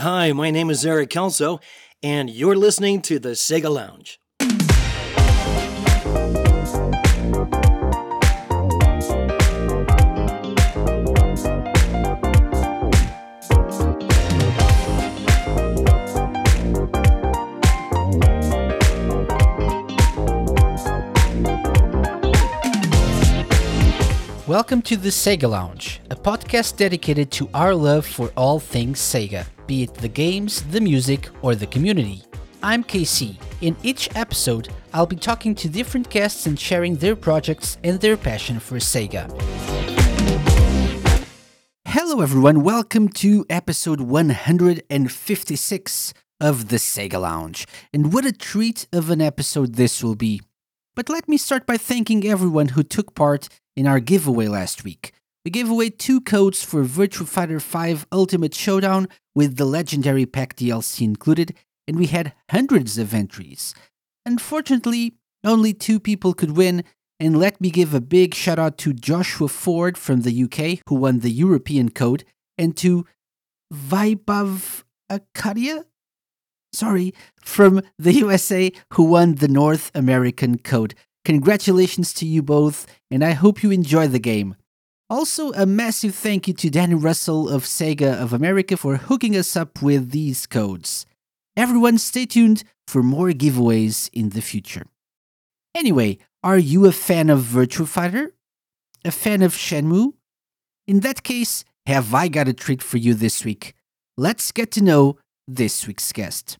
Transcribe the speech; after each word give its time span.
Hi, 0.00 0.32
my 0.32 0.50
name 0.50 0.70
is 0.70 0.86
Eric 0.86 1.10
Kelso, 1.10 1.60
and 2.02 2.30
you're 2.30 2.56
listening 2.56 3.02
to 3.02 3.18
the 3.18 3.30
Sega 3.30 3.70
Lounge. 3.70 4.19
Welcome 24.50 24.82
to 24.82 24.96
the 24.96 25.10
Sega 25.10 25.48
Lounge, 25.48 26.00
a 26.10 26.16
podcast 26.16 26.76
dedicated 26.76 27.30
to 27.30 27.48
our 27.54 27.72
love 27.72 28.04
for 28.04 28.32
all 28.36 28.58
things 28.58 28.98
Sega, 28.98 29.46
be 29.68 29.84
it 29.84 29.94
the 29.94 30.08
games, 30.08 30.62
the 30.72 30.80
music, 30.80 31.28
or 31.40 31.54
the 31.54 31.68
community. 31.68 32.24
I'm 32.60 32.82
KC. 32.82 33.36
In 33.60 33.76
each 33.84 34.08
episode, 34.16 34.70
I'll 34.92 35.06
be 35.06 35.14
talking 35.14 35.54
to 35.54 35.68
different 35.68 36.10
guests 36.10 36.46
and 36.46 36.58
sharing 36.58 36.96
their 36.96 37.14
projects 37.14 37.78
and 37.84 38.00
their 38.00 38.16
passion 38.16 38.58
for 38.58 38.78
Sega. 38.78 39.30
Hello, 41.86 42.20
everyone. 42.20 42.64
Welcome 42.64 43.08
to 43.22 43.46
episode 43.48 44.00
156 44.00 46.14
of 46.40 46.70
the 46.70 46.78
Sega 46.78 47.20
Lounge. 47.20 47.68
And 47.94 48.12
what 48.12 48.26
a 48.26 48.32
treat 48.32 48.88
of 48.92 49.10
an 49.10 49.20
episode 49.20 49.76
this 49.76 50.02
will 50.02 50.16
be. 50.16 50.40
But 50.96 51.08
let 51.08 51.28
me 51.28 51.36
start 51.36 51.66
by 51.66 51.76
thanking 51.76 52.26
everyone 52.26 52.70
who 52.70 52.82
took 52.82 53.14
part 53.14 53.48
in 53.80 53.86
our 53.86 53.98
giveaway 53.98 54.46
last 54.46 54.84
week. 54.84 55.14
We 55.42 55.50
gave 55.50 55.70
away 55.70 55.88
two 55.88 56.20
codes 56.20 56.62
for 56.62 56.84
Virtua 56.84 57.26
Fighter 57.26 57.58
5 57.58 58.06
Ultimate 58.12 58.54
Showdown 58.54 59.08
with 59.34 59.56
the 59.56 59.64
legendary 59.64 60.26
pack 60.26 60.54
DLC 60.54 61.00
included, 61.00 61.54
and 61.88 61.98
we 61.98 62.08
had 62.08 62.34
hundreds 62.50 62.98
of 62.98 63.14
entries. 63.14 63.74
Unfortunately, 64.26 65.14
only 65.44 65.72
two 65.72 65.98
people 65.98 66.34
could 66.34 66.58
win, 66.58 66.84
and 67.18 67.38
let 67.38 67.58
me 67.58 67.70
give 67.70 67.94
a 67.94 68.02
big 68.02 68.34
shout 68.34 68.58
out 68.58 68.76
to 68.76 68.92
Joshua 68.92 69.48
Ford 69.48 69.96
from 69.96 70.20
the 70.20 70.44
UK, 70.44 70.82
who 70.86 70.96
won 70.96 71.20
the 71.20 71.30
European 71.30 71.88
code, 71.88 72.24
and 72.58 72.76
to 72.76 73.06
Vaibhav 73.72 74.84
Akadia? 75.10 75.84
Sorry, 76.74 77.14
from 77.40 77.80
the 77.98 78.12
USA, 78.12 78.72
who 78.92 79.04
won 79.04 79.36
the 79.36 79.48
North 79.48 79.90
American 79.94 80.58
code. 80.58 80.94
Congratulations 81.24 82.14
to 82.14 82.26
you 82.26 82.42
both, 82.42 82.86
and 83.10 83.22
I 83.24 83.32
hope 83.32 83.62
you 83.62 83.70
enjoy 83.70 84.08
the 84.08 84.18
game. 84.18 84.56
Also, 85.10 85.52
a 85.52 85.66
massive 85.66 86.14
thank 86.14 86.46
you 86.46 86.54
to 86.54 86.70
Danny 86.70 86.94
Russell 86.94 87.48
of 87.48 87.64
Sega 87.64 88.20
of 88.20 88.32
America 88.32 88.76
for 88.76 88.96
hooking 88.96 89.36
us 89.36 89.56
up 89.56 89.82
with 89.82 90.12
these 90.12 90.46
codes. 90.46 91.04
Everyone, 91.56 91.98
stay 91.98 92.26
tuned 92.26 92.62
for 92.86 93.02
more 93.02 93.30
giveaways 93.30 94.08
in 94.12 94.30
the 94.30 94.40
future. 94.40 94.86
Anyway, 95.74 96.18
are 96.42 96.58
you 96.58 96.86
a 96.86 96.92
fan 96.92 97.28
of 97.28 97.40
Virtua 97.40 97.86
Fighter? 97.86 98.34
A 99.04 99.10
fan 99.10 99.42
of 99.42 99.52
Shenmue? 99.52 100.14
In 100.86 101.00
that 101.00 101.22
case, 101.22 101.64
have 101.86 102.14
I 102.14 102.28
got 102.28 102.48
a 102.48 102.52
treat 102.52 102.82
for 102.82 102.96
you 102.98 103.14
this 103.14 103.44
week? 103.44 103.74
Let's 104.16 104.52
get 104.52 104.70
to 104.72 104.82
know 104.82 105.18
this 105.46 105.86
week's 105.86 106.12
guest. 106.12 106.58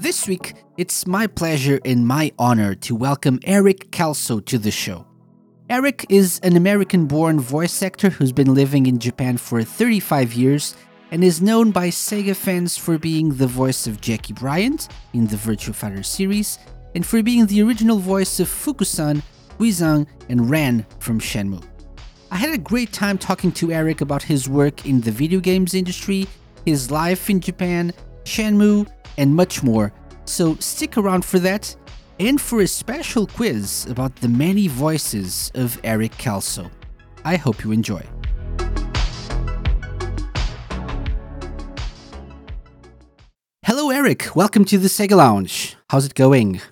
This 0.00 0.28
week, 0.28 0.54
it's 0.76 1.08
my 1.08 1.26
pleasure 1.26 1.80
and 1.84 2.06
my 2.06 2.30
honor 2.38 2.76
to 2.76 2.94
welcome 2.94 3.40
Eric 3.42 3.90
Kelso 3.90 4.38
to 4.38 4.56
the 4.56 4.70
show. 4.70 5.04
Eric 5.68 6.06
is 6.08 6.38
an 6.44 6.56
American 6.56 7.06
born 7.06 7.40
voice 7.40 7.82
actor 7.82 8.08
who's 8.08 8.30
been 8.30 8.54
living 8.54 8.86
in 8.86 9.00
Japan 9.00 9.36
for 9.38 9.64
35 9.64 10.34
years 10.34 10.76
and 11.10 11.24
is 11.24 11.42
known 11.42 11.72
by 11.72 11.88
Sega 11.88 12.36
fans 12.36 12.78
for 12.78 12.96
being 12.96 13.34
the 13.34 13.48
voice 13.48 13.88
of 13.88 14.00
Jacky 14.00 14.32
Bryant 14.32 14.86
in 15.14 15.26
the 15.26 15.34
Virtua 15.34 15.74
Fighter 15.74 16.04
series 16.04 16.60
and 16.94 17.04
for 17.04 17.20
being 17.20 17.46
the 17.46 17.60
original 17.62 17.98
voice 17.98 18.38
of 18.38 18.46
Fukusan, 18.46 19.20
Guizhang, 19.58 20.06
and 20.28 20.48
Ren 20.48 20.86
from 21.00 21.18
Shenmue. 21.18 21.64
I 22.30 22.36
had 22.36 22.54
a 22.54 22.58
great 22.58 22.92
time 22.92 23.18
talking 23.18 23.50
to 23.50 23.72
Eric 23.72 24.00
about 24.00 24.22
his 24.22 24.48
work 24.48 24.86
in 24.86 25.00
the 25.00 25.10
video 25.10 25.40
games 25.40 25.74
industry, 25.74 26.28
his 26.64 26.88
life 26.88 27.28
in 27.28 27.40
Japan, 27.40 27.92
Shenmue, 28.22 28.86
and 29.18 29.34
much 29.34 29.62
more. 29.62 29.92
So 30.24 30.54
stick 30.56 30.96
around 30.96 31.26
for 31.26 31.38
that 31.40 31.76
and 32.18 32.40
for 32.40 32.62
a 32.62 32.66
special 32.66 33.26
quiz 33.26 33.86
about 33.90 34.16
the 34.16 34.28
many 34.28 34.68
voices 34.68 35.52
of 35.54 35.78
Eric 35.84 36.16
Kelso. 36.16 36.70
I 37.24 37.36
hope 37.36 37.62
you 37.62 37.72
enjoy. 37.72 38.02
Hello, 43.66 43.90
Eric. 43.90 44.34
Welcome 44.34 44.64
to 44.66 44.78
the 44.78 44.88
Sega 44.88 45.16
Lounge. 45.16 45.76
How's 45.90 46.06
it 46.06 46.14
going? 46.14 46.62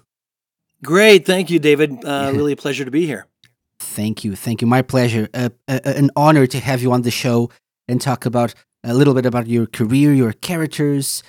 Great. 0.83 1.27
Thank 1.27 1.51
you, 1.51 1.59
David. 1.59 2.03
Uh, 2.05 2.33
really 2.35 2.53
a 2.53 2.57
pleasure 2.57 2.85
to 2.85 2.91
be 2.91 3.07
here. 3.07 3.27
Thank 3.79 4.25
you. 4.25 4.35
Thank 4.35 4.63
you. 4.63 4.67
My 4.67 4.83
pleasure. 4.83 5.29
Uh, 5.35 5.51
uh, 5.69 5.81
an 5.85 6.11
honor 6.17 6.47
to 6.47 6.59
have 6.59 6.81
you 6.83 6.93
on 6.93 7.03
the 7.03 7.11
show 7.11 7.51
and 7.87 8.01
talk 8.01 8.25
about 8.25 8.55
a 8.83 8.95
little 8.95 9.15
bit 9.15 9.27
about 9.27 9.47
your 9.47 9.67
career, 9.67 10.13
your 10.13 10.33
characters, 10.33 11.23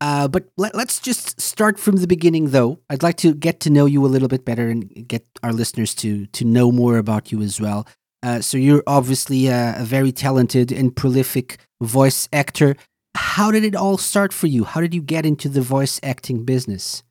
uh, 0.00 0.28
but 0.28 0.48
let, 0.56 0.74
us 0.74 1.00
just 1.00 1.40
start 1.40 1.78
from 1.78 1.96
the 1.96 2.06
beginning, 2.06 2.50
though. 2.50 2.78
I'd 2.88 3.02
like 3.02 3.16
to 3.18 3.34
get 3.34 3.60
to 3.60 3.70
know 3.70 3.86
you 3.86 4.04
a 4.04 4.08
little 4.08 4.28
bit 4.28 4.44
better 4.44 4.68
and 4.68 5.08
get 5.08 5.26
our 5.42 5.52
listeners 5.52 5.94
to 5.96 6.26
to 6.26 6.44
know 6.44 6.70
more 6.70 6.98
about 6.98 7.32
you 7.32 7.42
as 7.42 7.60
well. 7.60 7.86
Uh, 8.22 8.40
so 8.40 8.58
you're 8.58 8.82
obviously 8.86 9.46
a, 9.46 9.76
a, 9.78 9.84
very 9.84 10.10
talented 10.10 10.72
and 10.72 10.94
prolific 10.94 11.58
voice 11.80 12.28
actor. 12.32 12.76
How 13.14 13.50
did 13.50 13.64
it 13.64 13.76
all 13.76 13.96
start 13.96 14.32
for 14.32 14.48
you? 14.48 14.64
How 14.64 14.80
did 14.80 14.94
you 14.94 15.02
get 15.02 15.24
into 15.24 15.48
the 15.48 15.60
voice 15.60 16.00
acting 16.02 16.44
business? 16.44 17.02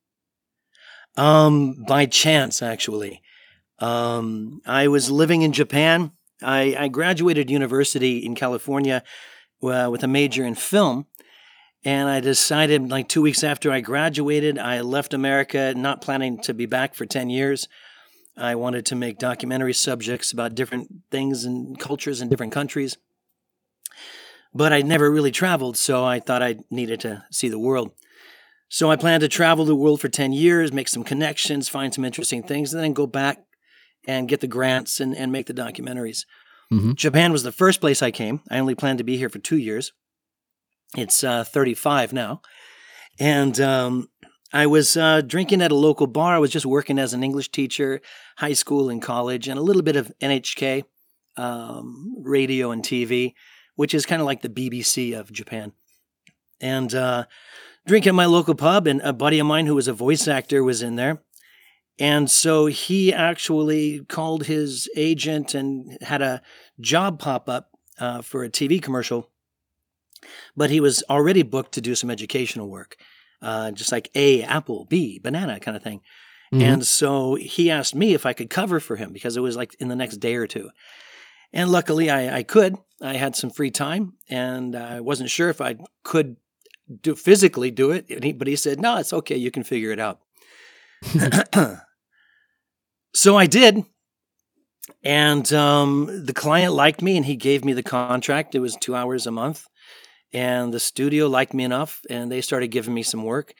Um, 1.15 1.83
by 1.87 2.05
chance, 2.05 2.61
actually. 2.61 3.21
Um, 3.79 4.61
I 4.65 4.87
was 4.87 5.09
living 5.09 5.43
in 5.43 5.53
Japan. 5.53 6.11
I, 6.41 6.75
I 6.77 6.87
graduated 6.89 7.49
university 7.49 8.19
in 8.19 8.35
California 8.35 9.03
uh, 9.63 9.89
with 9.91 10.03
a 10.03 10.07
major 10.07 10.45
in 10.45 10.55
film 10.55 11.07
and 11.87 12.09
I 12.09 12.19
decided, 12.19 12.89
like 12.89 13.07
two 13.07 13.21
weeks 13.21 13.45
after 13.45 13.71
I 13.71 13.79
graduated, 13.79 14.59
I 14.59 14.81
left 14.81 15.13
America, 15.13 15.73
not 15.73 16.01
planning 16.01 16.37
to 16.41 16.53
be 16.53 16.65
back 16.65 16.95
for 16.95 17.05
10 17.05 17.29
years. 17.29 17.69
I 18.35 18.55
wanted 18.55 18.85
to 18.87 18.95
make 18.95 19.19
documentary 19.19 19.73
subjects 19.73 20.33
about 20.33 20.53
different 20.53 20.89
things 21.11 21.45
and 21.45 21.79
cultures 21.79 22.19
in 22.19 22.27
different 22.27 22.51
countries. 22.51 22.97
But 24.53 24.73
I'd 24.73 24.85
never 24.85 25.09
really 25.09 25.31
traveled, 25.31 25.77
so 25.77 26.03
I 26.03 26.19
thought 26.19 26.43
I 26.43 26.57
needed 26.69 26.99
to 27.01 27.23
see 27.31 27.47
the 27.47 27.57
world. 27.57 27.91
So 28.67 28.91
I 28.91 28.97
planned 28.97 29.21
to 29.21 29.29
travel 29.29 29.63
the 29.63 29.73
world 29.73 30.01
for 30.01 30.09
10 30.09 30.33
years, 30.33 30.73
make 30.73 30.89
some 30.89 31.05
connections, 31.05 31.69
find 31.69 31.93
some 31.93 32.03
interesting 32.03 32.43
things, 32.43 32.73
and 32.73 32.83
then 32.83 32.91
go 32.91 33.07
back 33.07 33.45
and 34.05 34.27
get 34.27 34.41
the 34.41 34.47
grants 34.47 34.99
and, 34.99 35.15
and 35.15 35.31
make 35.31 35.45
the 35.45 35.53
documentaries. 35.53 36.25
Mm-hmm. 36.69 36.95
Japan 36.95 37.31
was 37.31 37.43
the 37.43 37.53
first 37.53 37.79
place 37.79 38.01
I 38.01 38.11
came. 38.11 38.41
I 38.51 38.59
only 38.59 38.75
planned 38.75 38.97
to 38.97 39.05
be 39.05 39.15
here 39.15 39.29
for 39.29 39.39
two 39.39 39.55
years. 39.55 39.93
It's 40.95 41.23
uh, 41.23 41.43
35 41.43 42.13
now. 42.13 42.41
And 43.19 43.59
um, 43.59 44.09
I 44.53 44.67
was 44.67 44.95
uh, 44.95 45.21
drinking 45.21 45.61
at 45.61 45.71
a 45.71 45.75
local 45.75 46.07
bar. 46.07 46.35
I 46.35 46.39
was 46.39 46.51
just 46.51 46.65
working 46.65 46.99
as 46.99 47.13
an 47.13 47.23
English 47.23 47.51
teacher, 47.51 48.01
high 48.37 48.53
school 48.53 48.89
and 48.89 49.01
college, 49.01 49.47
and 49.47 49.59
a 49.59 49.63
little 49.63 49.81
bit 49.81 49.95
of 49.95 50.11
NHK, 50.21 50.83
um, 51.35 52.15
radio 52.21 52.71
and 52.71 52.83
TV, 52.83 53.33
which 53.75 53.93
is 53.93 54.05
kind 54.05 54.21
of 54.21 54.25
like 54.25 54.41
the 54.41 54.49
BBC 54.49 55.17
of 55.17 55.31
Japan. 55.31 55.73
And 56.61 56.93
uh, 56.95 57.25
drinking 57.85 58.11
at 58.11 58.15
my 58.15 58.25
local 58.25 58.55
pub, 58.55 58.87
and 58.87 59.01
a 59.01 59.13
buddy 59.13 59.39
of 59.39 59.47
mine 59.47 59.65
who 59.65 59.75
was 59.75 59.87
a 59.87 59.93
voice 59.93 60.27
actor 60.27 60.63
was 60.63 60.81
in 60.81 60.95
there. 60.95 61.21
And 61.99 62.29
so 62.29 62.67
he 62.67 63.11
actually 63.11 64.01
called 64.05 64.45
his 64.45 64.87
agent 64.95 65.55
and 65.55 65.97
had 66.01 66.21
a 66.21 66.41
job 66.79 67.19
pop 67.19 67.49
up 67.49 67.71
uh, 67.99 68.21
for 68.21 68.43
a 68.43 68.49
TV 68.49 68.81
commercial 68.81 69.31
but 70.55 70.69
he 70.69 70.79
was 70.79 71.03
already 71.09 71.43
booked 71.43 71.73
to 71.73 71.81
do 71.81 71.95
some 71.95 72.09
educational 72.09 72.69
work, 72.69 72.97
uh, 73.41 73.71
just 73.71 73.91
like 73.91 74.09
A, 74.15 74.43
apple, 74.43 74.85
B, 74.85 75.19
banana 75.19 75.59
kind 75.59 75.77
of 75.77 75.83
thing. 75.83 76.01
Mm-hmm. 76.53 76.63
And 76.63 76.85
so 76.85 77.35
he 77.35 77.69
asked 77.69 77.95
me 77.95 78.13
if 78.13 78.25
I 78.25 78.33
could 78.33 78.49
cover 78.49 78.79
for 78.79 78.95
him 78.95 79.11
because 79.11 79.35
it 79.35 79.41
was 79.41 79.57
like 79.57 79.75
in 79.79 79.89
the 79.89 79.95
next 79.95 80.17
day 80.17 80.35
or 80.35 80.47
two. 80.47 80.69
And 81.53 81.71
luckily 81.71 82.09
I, 82.09 82.37
I 82.37 82.43
could. 82.43 82.77
I 83.01 83.13
had 83.13 83.35
some 83.35 83.49
free 83.49 83.71
time 83.71 84.13
and 84.29 84.75
I 84.75 85.01
wasn't 85.01 85.29
sure 85.29 85.49
if 85.49 85.61
I 85.61 85.75
could 86.03 86.37
do 87.01 87.15
physically 87.15 87.71
do 87.71 87.91
it. 87.91 88.23
He, 88.23 88.33
but 88.33 88.47
he 88.47 88.55
said, 88.55 88.79
no, 88.79 88.97
it's 88.97 89.13
okay. 89.13 89.35
You 89.35 89.51
can 89.51 89.63
figure 89.63 89.91
it 89.91 89.99
out. 89.99 90.19
so 93.13 93.37
I 93.37 93.45
did. 93.45 93.83
And 95.03 95.51
um, 95.53 96.25
the 96.25 96.33
client 96.33 96.73
liked 96.73 97.01
me 97.01 97.17
and 97.17 97.25
he 97.25 97.35
gave 97.35 97.65
me 97.65 97.73
the 97.73 97.83
contract. 97.83 98.55
It 98.55 98.59
was 98.59 98.75
two 98.75 98.95
hours 98.95 99.27
a 99.27 99.31
month 99.31 99.67
and 100.33 100.73
the 100.73 100.79
studio 100.79 101.27
liked 101.27 101.53
me 101.53 101.63
enough 101.63 102.01
and 102.09 102.31
they 102.31 102.41
started 102.41 102.67
giving 102.67 102.93
me 102.93 103.03
some 103.03 103.23
work 103.23 103.53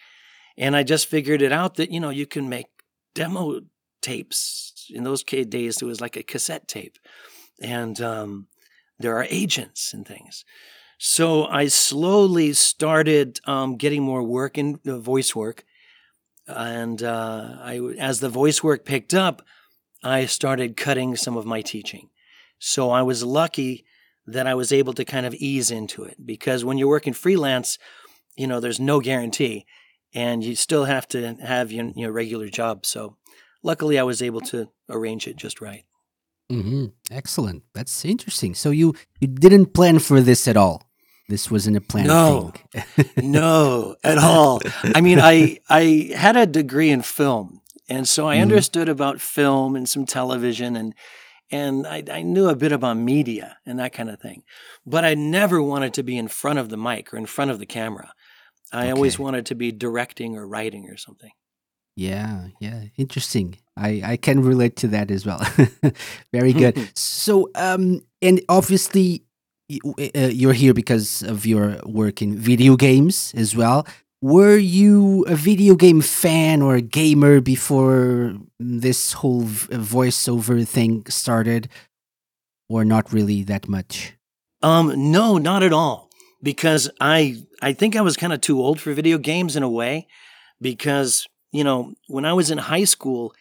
And 0.57 0.75
I 0.75 0.83
just 0.83 1.07
figured 1.07 1.41
it 1.41 1.51
out 1.51 1.75
that, 1.75 1.91
you 1.91 1.99
know, 1.99 2.09
you 2.09 2.25
can 2.25 2.49
make 2.49 2.67
demo 3.13 3.61
tapes. 4.01 4.87
In 4.89 5.03
those 5.03 5.23
days, 5.23 5.81
it 5.81 5.85
was 5.85 6.01
like 6.01 6.17
a 6.17 6.23
cassette 6.23 6.67
tape. 6.67 6.97
And 7.61 8.01
um, 8.01 8.47
there 8.99 9.15
are 9.17 9.27
agents 9.29 9.93
and 9.93 10.07
things. 10.07 10.45
So 10.97 11.45
I 11.45 11.67
slowly 11.67 12.53
started 12.53 13.39
um, 13.45 13.77
getting 13.77 14.01
more 14.01 14.23
work 14.23 14.57
in 14.57 14.79
uh, 14.87 14.97
voice 14.97 15.35
work. 15.35 15.63
And 16.47 17.03
uh, 17.03 17.57
I, 17.61 17.79
as 17.99 18.19
the 18.19 18.29
voice 18.29 18.63
work 18.63 18.85
picked 18.85 19.13
up, 19.13 19.43
I 20.03 20.25
started 20.25 20.77
cutting 20.77 21.15
some 21.15 21.37
of 21.37 21.45
my 21.45 21.61
teaching. 21.61 22.09
So 22.59 22.89
I 22.89 23.03
was 23.03 23.23
lucky 23.23 23.85
that 24.27 24.45
I 24.45 24.53
was 24.53 24.71
able 24.71 24.94
to 24.94 25.06
kind 25.06 25.25
of 25.25 25.33
ease 25.35 25.71
into 25.71 26.03
it 26.03 26.18
because 26.24 26.63
when 26.63 26.77
you're 26.77 26.88
working 26.88 27.13
freelance, 27.13 27.79
you 28.35 28.45
know, 28.45 28.59
there's 28.59 28.79
no 28.79 29.00
guarantee 29.00 29.65
and 30.13 30.44
you 30.44 30.56
still 30.56 30.85
have 30.85 31.07
to 31.09 31.35
have 31.35 31.71
your, 31.71 31.91
your 31.95 32.12
regular 32.12 32.50
job. 32.50 32.85
So 32.85 33.15
luckily 33.63 33.97
I 33.97 34.03
was 34.03 34.21
able 34.21 34.41
to 34.41 34.69
arrange 34.89 35.27
it 35.27 35.38
just 35.38 35.62
right. 35.62 35.85
Mm-hmm. 36.51 36.85
Excellent. 37.12 37.63
That's 37.74 38.06
interesting. 38.06 38.53
So 38.53 38.69
you, 38.69 38.95
you 39.19 39.27
didn't 39.27 39.74
plan 39.74 40.00
for 40.00 40.21
this 40.21 40.47
at 40.47 40.57
all. 40.57 40.88
This 41.30 41.51
wasn't 41.51 41.75
a 41.75 41.81
plan. 41.81 42.07
No, 42.07 42.53
no, 43.18 43.97
at 44.01 44.18
all. 44.18 44.62
I 44.95 45.01
mean, 45.01 45.19
I 45.19 45.59
I 45.69 46.13
had 46.15 46.38
a 46.38 46.45
degree 46.45 46.89
in 46.89 47.01
film, 47.01 47.59
and 47.89 48.07
so 48.07 48.30
I 48.30 48.35
mm-hmm. 48.35 48.44
understood 48.44 48.88
about 48.88 49.19
film 49.19 49.75
and 49.75 49.89
some 49.89 50.06
television, 50.06 50.77
and 50.77 50.95
and 51.51 51.88
I, 51.88 52.03
I, 52.11 52.21
knew 52.21 52.49
a 52.49 52.55
bit 52.55 52.71
about 52.71 52.97
media 52.97 53.57
and 53.65 53.79
that 53.79 53.94
kind 53.94 54.09
of 54.09 54.19
thing, 54.19 54.44
but 54.85 55.05
I 55.05 55.13
never 55.13 55.61
wanted 55.61 55.94
to 55.95 56.03
be 56.03 56.17
in 56.17 56.27
front 56.27 56.59
of 56.59 56.69
the 56.69 56.77
mic 56.77 57.13
or 57.13 57.17
in 57.17 57.25
front 57.25 57.51
of 57.51 57.59
the 57.59 57.65
camera. 57.65 58.13
I 58.71 58.83
okay. 58.83 58.91
always 58.91 59.17
wanted 59.17 59.45
to 59.47 59.55
be 59.55 59.71
directing 59.71 60.38
or 60.38 60.45
writing 60.47 60.89
or 60.89 60.97
something. 60.97 61.31
Yeah, 61.95 62.49
yeah, 62.59 62.83
interesting. 62.97 63.57
I 63.75 64.01
I 64.03 64.17
can 64.17 64.44
relate 64.44 64.75
to 64.77 64.88
that 64.89 65.09
as 65.09 65.25
well. 65.25 65.41
Very 66.31 66.53
good. 66.53 66.77
so, 66.97 67.49
um, 67.55 68.01
and 68.21 68.41
obviously 68.49 69.23
uh, 69.69 70.27
you're 70.31 70.53
here 70.53 70.73
because 70.73 71.23
of 71.23 71.45
your 71.45 71.77
work 71.85 72.21
in 72.21 72.38
video 72.38 72.75
games 72.75 73.33
as 73.35 73.55
well. 73.55 73.88
Were 74.21 74.57
you 74.57 75.23
a 75.27 75.35
video 75.35 75.75
game 75.75 76.01
fan 76.01 76.61
or 76.61 76.75
a 76.75 76.81
gamer 76.81 77.39
before 77.39 78.35
this 78.59 79.13
whole 79.13 79.43
voiceover 79.43 80.67
thing 80.67 81.05
started, 81.07 81.69
or 82.67 82.83
not 82.83 83.13
really 83.13 83.43
that 83.43 83.67
much? 83.67 84.13
Um, 84.63 85.11
no, 85.11 85.37
not 85.37 85.61
at 85.61 85.71
all. 85.71 86.09
Because 86.41 86.89
I 86.99 87.43
I 87.61 87.73
think 87.73 87.95
I 87.95 88.01
was 88.01 88.17
kind 88.17 88.33
of 88.33 88.41
too 88.41 88.59
old 88.59 88.79
for 88.79 88.93
video 88.93 89.17
games 89.19 89.55
in 89.55 89.63
a 89.63 89.69
way, 89.69 90.07
because 90.59 91.27
you 91.51 91.63
know 91.63 91.93
when 92.07 92.25
I 92.25 92.33
was 92.33 92.49
in 92.49 92.57
high 92.57 92.85
school, 92.85 93.33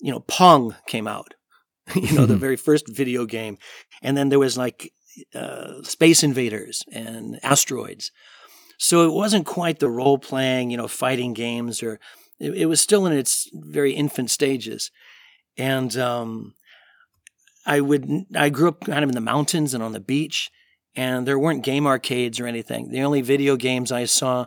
you 0.00 0.12
know 0.12 0.20
Pong 0.20 0.74
came 0.86 1.06
out, 1.06 1.34
you 1.94 2.12
know 2.12 2.24
the 2.26 2.36
very 2.46 2.56
first 2.56 2.88
video 2.88 3.26
game, 3.26 3.58
and 4.02 4.16
then 4.16 4.30
there 4.30 4.38
was 4.38 4.56
like 4.56 4.92
uh, 5.34 5.82
Space 5.82 6.22
Invaders 6.22 6.82
and 6.90 7.38
Asteroids. 7.42 8.12
So 8.78 9.06
it 9.06 9.12
wasn't 9.12 9.46
quite 9.46 9.78
the 9.78 9.90
role 9.90 10.18
playing, 10.18 10.70
you 10.70 10.76
know, 10.76 10.88
fighting 10.88 11.32
games, 11.32 11.82
or 11.82 11.98
it, 12.38 12.52
it, 12.52 12.66
was 12.66 12.80
still 12.80 13.06
in 13.06 13.12
its 13.12 13.48
very 13.52 13.92
infant 13.92 14.30
stages. 14.30 14.90
And 15.56 15.96
um, 15.96 16.54
I 17.64 17.80
would, 17.80 18.26
I 18.34 18.50
grew 18.50 18.68
up 18.68 18.84
kind 18.84 19.02
of 19.02 19.10
in 19.10 19.14
the 19.14 19.20
mountains 19.20 19.72
and 19.72 19.82
on 19.82 19.92
the 19.92 20.00
beach, 20.00 20.50
and 20.94 21.26
there 21.26 21.38
weren't 21.38 21.64
game 21.64 21.86
arcades 21.86 22.38
or 22.38 22.46
anything. 22.46 22.90
The 22.90 23.02
only 23.02 23.22
video 23.22 23.56
games 23.56 23.90
I 23.90 24.04
saw 24.04 24.46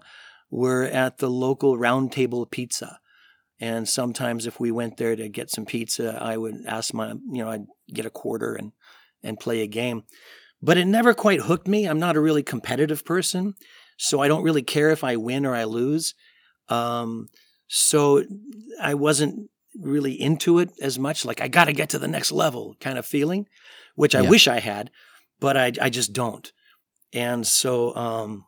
were 0.52 0.84
at 0.84 1.18
the 1.18 1.30
local 1.30 1.78
Round 1.78 2.12
Table 2.12 2.46
Pizza. 2.46 3.00
And 3.60 3.90
sometimes 3.90 4.46
if 4.46 4.60
we 4.60 4.72
went 4.72 4.98
there 4.98 5.16
to 5.16 5.28
get 5.28 5.50
some 5.50 5.66
pizza, 5.66 6.18
I 6.22 6.38
would 6.38 6.66
ask 6.66 6.94
my, 6.94 7.10
you 7.10 7.44
know, 7.44 7.50
I'd 7.50 7.66
get 7.92 8.06
a 8.06 8.12
quarter 8.12 8.54
and 8.54 8.72
and 9.22 9.38
play 9.38 9.60
a 9.60 9.68
game 9.68 10.04
but 10.62 10.78
it 10.78 10.86
never 10.86 11.14
quite 11.14 11.42
hooked 11.42 11.68
me. 11.68 11.86
I'm 11.86 12.00
not 12.00 12.16
a 12.16 12.22
really 12.22 12.44
competitive 12.44 13.06
person, 13.06 13.56
so 14.02 14.22
I 14.22 14.30
don't 14.30 14.44
really 14.44 14.62
care 14.62 14.92
if 14.92 15.04
I 15.04 15.18
win 15.18 15.46
or 15.46 15.54
I 15.54 15.66
lose. 15.66 16.16
Um, 16.70 17.28
so 17.68 18.24
I 18.82 18.94
wasn't 18.94 19.50
really 19.78 20.14
into 20.14 20.60
it 20.60 20.72
as 20.82 20.98
much. 20.98 21.26
Like 21.26 21.42
I 21.42 21.50
got 21.50 21.66
to 21.66 21.74
get 21.74 21.90
to 21.90 22.00
the 22.00 22.08
next 22.08 22.32
level 22.32 22.78
kind 22.80 22.98
of 22.98 23.06
feeling, 23.06 23.48
which 23.96 24.16
I 24.16 24.22
yeah. 24.22 24.30
wish 24.30 24.48
I 24.48 24.62
had, 24.62 24.90
but 25.42 25.58
I 25.58 25.74
I 25.82 25.90
just 25.90 26.14
don't. 26.14 26.50
And 27.12 27.46
so, 27.46 27.94
um, 27.94 28.46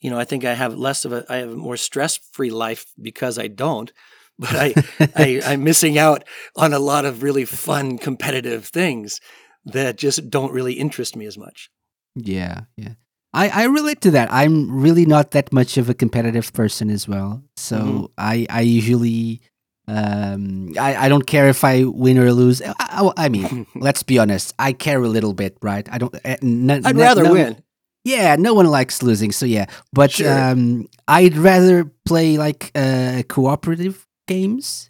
you 0.00 0.10
know, 0.10 0.18
I 0.18 0.24
think 0.24 0.44
I 0.44 0.54
have 0.54 0.74
less 0.76 1.04
of 1.04 1.12
a 1.12 1.24
I 1.28 1.36
have 1.36 1.52
a 1.52 1.56
more 1.56 1.76
stress 1.76 2.16
free 2.16 2.50
life 2.50 2.84
because 3.00 3.38
I 3.38 3.46
don't. 3.46 3.92
But 4.38 4.54
I, 4.54 4.74
I 5.16 5.40
I'm 5.46 5.64
missing 5.64 5.96
out 5.96 6.22
on 6.56 6.74
a 6.74 6.78
lot 6.78 7.06
of 7.06 7.22
really 7.22 7.46
fun 7.46 7.96
competitive 7.96 8.66
things 8.66 9.18
that 9.64 9.96
just 9.96 10.28
don't 10.28 10.52
really 10.52 10.74
interest 10.74 11.16
me 11.16 11.24
as 11.24 11.38
much. 11.38 11.70
Yeah, 12.14 12.64
yeah. 12.76 12.96
I, 13.36 13.48
I 13.48 13.64
relate 13.64 14.00
to 14.00 14.10
that. 14.12 14.32
I'm 14.32 14.80
really 14.80 15.04
not 15.04 15.32
that 15.32 15.52
much 15.52 15.76
of 15.76 15.90
a 15.90 15.94
competitive 15.94 16.54
person 16.54 16.88
as 16.88 17.06
well. 17.06 17.42
So 17.56 17.76
mm-hmm. 17.76 18.04
I 18.16 18.46
I 18.48 18.60
usually 18.62 19.42
um 19.86 20.72
I, 20.78 20.96
I 20.96 21.08
don't 21.10 21.26
care 21.26 21.48
if 21.48 21.62
I 21.62 21.84
win 21.84 22.18
or 22.18 22.32
lose. 22.32 22.62
I, 22.64 23.10
I 23.16 23.28
mean, 23.28 23.66
let's 23.76 24.02
be 24.02 24.18
honest. 24.18 24.54
I 24.58 24.72
care 24.72 25.02
a 25.02 25.08
little 25.08 25.34
bit, 25.34 25.58
right? 25.60 25.86
I 25.92 25.98
don't. 25.98 26.14
Uh, 26.14 26.36
n- 26.42 26.70
I'd 26.70 26.96
rather 26.96 27.24
no, 27.24 27.32
win. 27.32 27.62
Yeah, 28.04 28.36
no 28.36 28.54
one 28.54 28.66
likes 28.66 29.02
losing, 29.02 29.32
so 29.32 29.44
yeah. 29.44 29.66
But 29.92 30.12
sure. 30.12 30.32
um, 30.32 30.88
I'd 31.06 31.36
rather 31.36 31.92
play 32.06 32.38
like 32.38 32.70
uh, 32.74 33.22
cooperative 33.28 34.06
games. 34.26 34.88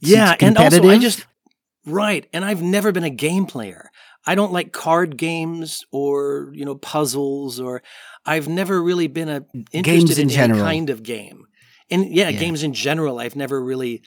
yeah, 0.00 0.34
and 0.40 0.56
also 0.56 0.88
I 0.88 0.98
just 0.98 1.26
right, 1.84 2.26
and 2.32 2.42
I've 2.42 2.62
never 2.62 2.90
been 2.90 3.04
a 3.04 3.10
game 3.10 3.44
player. 3.44 3.90
I 4.26 4.34
don't 4.34 4.52
like 4.52 4.72
card 4.72 5.16
games 5.16 5.84
or 5.92 6.50
you 6.52 6.64
know 6.64 6.74
puzzles 6.74 7.60
or 7.60 7.82
I've 8.24 8.48
never 8.48 8.82
really 8.82 9.06
been 9.06 9.28
a 9.28 9.44
interested 9.72 10.18
in, 10.18 10.30
in 10.30 10.50
any 10.50 10.58
kind 10.58 10.90
of 10.90 11.02
game. 11.02 11.46
And 11.90 12.12
yeah, 12.12 12.28
yeah, 12.28 12.40
games 12.40 12.62
in 12.64 12.74
general, 12.74 13.20
I've 13.20 13.36
never 13.36 13.62
really 13.62 14.02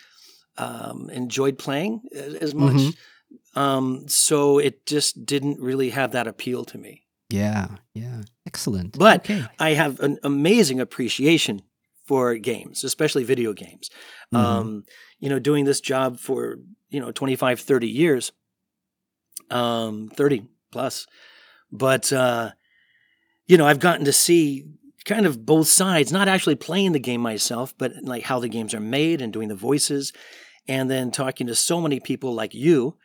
um, 0.58 1.10
enjoyed 1.10 1.58
playing 1.58 2.02
as 2.14 2.54
much. 2.54 2.76
Mm-hmm. 2.76 3.60
Um, 3.60 4.08
so 4.08 4.60
it 4.60 4.86
just 4.86 5.26
didn't 5.26 5.60
really 5.62 5.92
have 5.92 6.12
that 6.12 6.28
appeal 6.28 6.66
to 6.66 6.78
me. 6.78 7.04
Yeah, 7.30 7.68
yeah, 7.94 8.24
excellent. 8.46 8.98
But 8.98 9.22
okay. 9.22 9.46
I 9.60 9.72
have 9.72 10.00
an 10.02 10.18
amazing 10.24 10.80
appreciation 10.82 11.62
for 12.06 12.36
games, 12.36 12.84
especially 12.84 13.24
video 13.24 13.54
games. 13.54 13.90
Mm-hmm. 14.34 14.46
Um, 14.46 14.84
you 15.20 15.30
know, 15.30 15.40
doing 15.40 15.64
this 15.64 15.80
job 15.80 16.20
for 16.20 16.58
you 16.90 17.00
know 17.00 17.12
25, 17.12 17.62
30 17.62 17.88
years 17.88 18.32
um, 19.50 20.10
30 20.10 20.48
plus. 20.72 21.08
But, 21.72 22.12
uh, 22.12 22.52
you 23.48 23.58
know, 23.58 23.66
I've 23.66 23.80
gotten 23.80 24.06
to 24.06 24.14
see 24.14 24.66
kind 25.06 25.26
of 25.26 25.46
both 25.46 25.68
sides, 25.68 26.12
not 26.12 26.28
actually 26.28 26.56
playing 26.56 26.92
the 26.92 27.00
game 27.00 27.22
myself, 27.22 27.74
but 27.78 27.94
like 28.04 28.24
how 28.24 28.40
the 28.40 28.50
games 28.50 28.74
are 28.74 28.80
made 28.80 29.22
and 29.22 29.34
doing 29.34 29.48
the 29.48 29.56
voices. 29.56 30.14
And 30.68 30.90
then 30.90 31.10
talking 31.10 31.48
to 31.48 31.56
so 31.56 31.82
many 31.82 32.00
people 32.00 32.34
like 32.34 32.54
you 32.54 32.98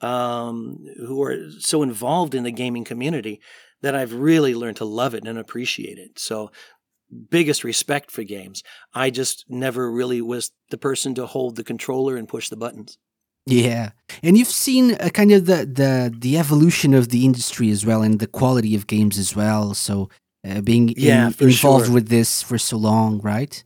um, 0.00 0.78
who 0.96 1.22
are 1.22 1.50
so 1.58 1.82
involved 1.82 2.34
in 2.34 2.44
the 2.44 2.50
gaming 2.50 2.84
community 2.84 3.40
that 3.82 3.94
I've 3.94 4.14
really 4.14 4.54
learned 4.54 4.78
to 4.78 4.84
love 4.84 5.14
it 5.14 5.24
and 5.24 5.38
appreciate 5.38 5.98
it. 5.98 6.18
So, 6.18 6.50
biggest 7.28 7.64
respect 7.64 8.10
for 8.10 8.22
games. 8.22 8.62
I 8.94 9.10
just 9.10 9.44
never 9.48 9.90
really 9.90 10.22
was 10.22 10.52
the 10.70 10.78
person 10.78 11.14
to 11.16 11.26
hold 11.26 11.56
the 11.56 11.64
controller 11.64 12.16
and 12.16 12.28
push 12.28 12.48
the 12.48 12.56
buttons. 12.56 12.98
Yeah, 13.46 13.90
and 14.22 14.36
you've 14.36 14.48
seen 14.48 14.94
uh, 14.94 15.08
kind 15.08 15.32
of 15.32 15.46
the, 15.46 15.66
the 15.66 16.14
the 16.16 16.38
evolution 16.38 16.94
of 16.94 17.08
the 17.08 17.24
industry 17.24 17.70
as 17.70 17.84
well, 17.84 18.02
and 18.02 18.18
the 18.18 18.26
quality 18.26 18.74
of 18.74 18.86
games 18.86 19.18
as 19.18 19.34
well. 19.34 19.74
So 19.74 20.08
uh, 20.48 20.60
being 20.60 20.94
yeah, 20.96 21.28
in, 21.28 21.48
involved 21.48 21.86
sure. 21.86 21.94
with 21.94 22.08
this 22.08 22.42
for 22.42 22.58
so 22.58 22.76
long, 22.76 23.20
right? 23.20 23.62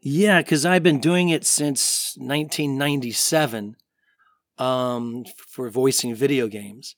Yeah, 0.00 0.40
because 0.40 0.64
I've 0.64 0.82
been 0.82 1.00
doing 1.00 1.28
it 1.28 1.44
since 1.44 2.14
1997 2.16 3.76
um, 4.58 5.24
for 5.36 5.68
voicing 5.68 6.14
video 6.14 6.48
games. 6.48 6.96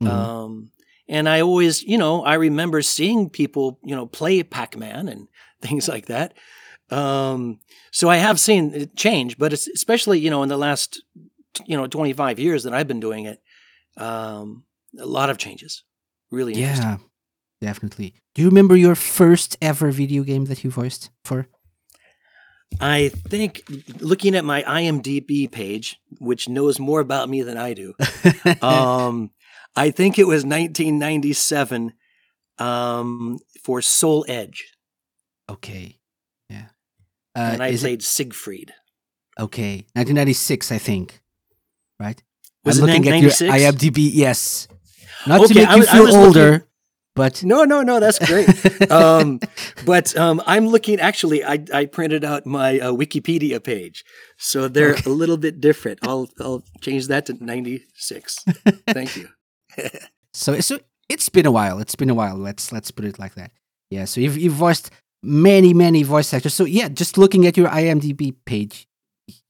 Mm-hmm. 0.00 0.12
Um, 0.12 0.70
and 1.08 1.28
I 1.28 1.40
always, 1.40 1.82
you 1.82 1.98
know, 1.98 2.24
I 2.24 2.34
remember 2.34 2.80
seeing 2.80 3.28
people, 3.28 3.78
you 3.82 3.94
know, 3.94 4.06
play 4.06 4.42
Pac 4.42 4.76
Man 4.76 5.08
and 5.08 5.28
things 5.60 5.88
like 5.88 6.06
that. 6.06 6.34
Um, 6.90 7.60
so 7.90 8.08
I 8.08 8.16
have 8.16 8.38
seen 8.38 8.74
it 8.74 8.96
change, 8.96 9.38
but 9.38 9.52
it's 9.52 9.68
especially 9.68 10.18
you 10.20 10.30
know 10.30 10.42
in 10.42 10.48
the 10.48 10.56
last 10.56 11.02
you 11.66 11.76
know 11.76 11.86
25 11.86 12.38
years 12.38 12.64
that 12.64 12.74
I've 12.74 12.88
been 12.88 13.00
doing 13.00 13.24
it, 13.24 13.42
um, 13.96 14.64
a 14.98 15.06
lot 15.06 15.30
of 15.30 15.38
changes. 15.38 15.84
Really, 16.30 16.54
yeah, 16.54 16.98
definitely. 17.60 18.14
Do 18.34 18.42
you 18.42 18.48
remember 18.48 18.76
your 18.76 18.94
first 18.94 19.56
ever 19.62 19.90
video 19.90 20.22
game 20.24 20.46
that 20.46 20.64
you 20.64 20.70
voiced 20.70 21.10
for? 21.24 21.48
I 22.80 23.10
think 23.28 23.62
looking 24.00 24.34
at 24.34 24.44
my 24.44 24.62
IMDb 24.62 25.50
page, 25.50 26.00
which 26.18 26.48
knows 26.48 26.80
more 26.80 27.00
about 27.00 27.28
me 27.28 27.42
than 27.42 27.56
I 27.56 27.74
do, 27.74 27.94
um, 28.62 29.30
I 29.76 29.90
think 29.90 30.18
it 30.18 30.26
was 30.26 30.44
1997 30.44 31.92
um, 32.58 33.38
for 33.62 33.80
Soul 33.80 34.24
Edge. 34.28 34.72
Okay. 35.48 35.98
Uh, 37.36 37.50
and 37.54 37.62
I 37.62 37.68
is 37.68 37.82
it- 37.82 37.86
played 37.86 38.02
Siegfried. 38.02 38.72
okay, 39.40 39.86
1996, 39.94 40.70
I 40.72 40.78
think. 40.78 41.20
Right? 42.00 42.22
Was 42.64 42.78
I'm 42.78 42.84
it 42.88 42.92
looking 42.92 43.08
at 43.08 43.20
your 43.20 43.30
96? 43.30 43.52
IMDb. 43.52 44.10
Yes. 44.12 44.68
Not 45.26 45.46
to 45.48 45.54
make 45.54 45.68
I 45.68 45.76
you 45.76 45.82
feel 45.86 46.04
was 46.04 46.14
looking- 46.14 46.26
older, 46.26 46.68
but 47.14 47.44
No, 47.44 47.64
no, 47.64 47.82
no, 47.82 48.00
that's 48.00 48.18
great. 48.18 48.48
um, 48.90 49.38
but 49.86 50.16
um, 50.16 50.42
I'm 50.46 50.66
looking. 50.66 50.98
Actually, 51.00 51.44
I, 51.44 51.64
I 51.72 51.86
printed 51.86 52.24
out 52.24 52.44
my 52.46 52.78
uh, 52.80 52.92
Wikipedia 52.92 53.62
page, 53.62 54.04
so 54.36 54.66
they're 54.68 54.94
a 55.06 55.08
little 55.08 55.36
bit 55.36 55.60
different. 55.60 56.00
I'll 56.02 56.28
I'll 56.40 56.64
change 56.80 57.06
that 57.08 57.26
to 57.26 57.34
96. 57.44 58.44
Thank 58.88 59.16
you. 59.16 59.28
So 60.36 60.58
so 60.60 60.78
it's 61.08 61.28
been 61.28 61.46
a 61.46 61.52
while. 61.52 61.78
It's 61.78 61.94
been 61.94 62.10
a 62.10 62.14
while. 62.14 62.36
Let's 62.36 62.72
let's 62.72 62.90
put 62.90 63.04
it 63.04 63.18
like 63.20 63.34
that. 63.36 63.52
Yeah. 63.90 64.04
So 64.04 64.20
you've 64.20 64.36
you've 64.36 64.54
voiced 64.58 64.90
many 65.24 65.74
many 65.74 66.02
voice 66.02 66.32
actors. 66.34 66.54
So 66.54 66.64
yeah, 66.64 66.88
just 66.88 67.18
looking 67.18 67.46
at 67.46 67.56
your 67.56 67.68
IMDb 67.68 68.34
page, 68.44 68.86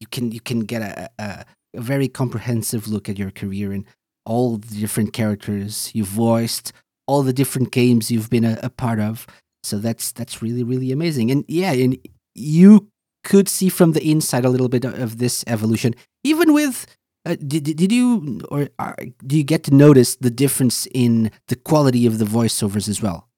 you 0.00 0.06
can 0.10 0.32
you 0.32 0.40
can 0.40 0.60
get 0.60 0.82
a 0.82 1.10
a, 1.18 1.44
a 1.74 1.80
very 1.80 2.08
comprehensive 2.08 2.88
look 2.88 3.08
at 3.08 3.18
your 3.18 3.30
career 3.30 3.72
and 3.72 3.84
all 4.24 4.56
the 4.56 4.80
different 4.80 5.12
characters 5.12 5.90
you've 5.94 6.08
voiced, 6.08 6.72
all 7.06 7.22
the 7.22 7.32
different 7.32 7.72
games 7.72 8.10
you've 8.10 8.30
been 8.30 8.44
a, 8.44 8.58
a 8.62 8.70
part 8.70 9.00
of. 9.00 9.26
So 9.62 9.78
that's 9.78 10.12
that's 10.12 10.40
really 10.42 10.62
really 10.62 10.92
amazing. 10.92 11.30
And 11.30 11.44
yeah, 11.48 11.72
and 11.72 11.98
you 12.34 12.88
could 13.24 13.48
see 13.48 13.68
from 13.68 13.92
the 13.92 14.10
inside 14.10 14.44
a 14.44 14.50
little 14.50 14.68
bit 14.68 14.84
of 14.84 15.18
this 15.18 15.44
evolution, 15.46 15.94
even 16.22 16.52
with 16.52 16.86
uh, 17.26 17.36
did, 17.36 17.64
did 17.64 17.76
did 17.76 17.92
you 17.92 18.40
or 18.50 18.68
uh, 18.78 18.92
do 19.26 19.36
you 19.36 19.44
get 19.44 19.64
to 19.64 19.74
notice 19.74 20.16
the 20.16 20.30
difference 20.30 20.86
in 20.92 21.30
the 21.48 21.56
quality 21.56 22.06
of 22.06 22.18
the 22.18 22.24
voiceovers 22.24 22.88
as 22.88 23.00
well? 23.02 23.28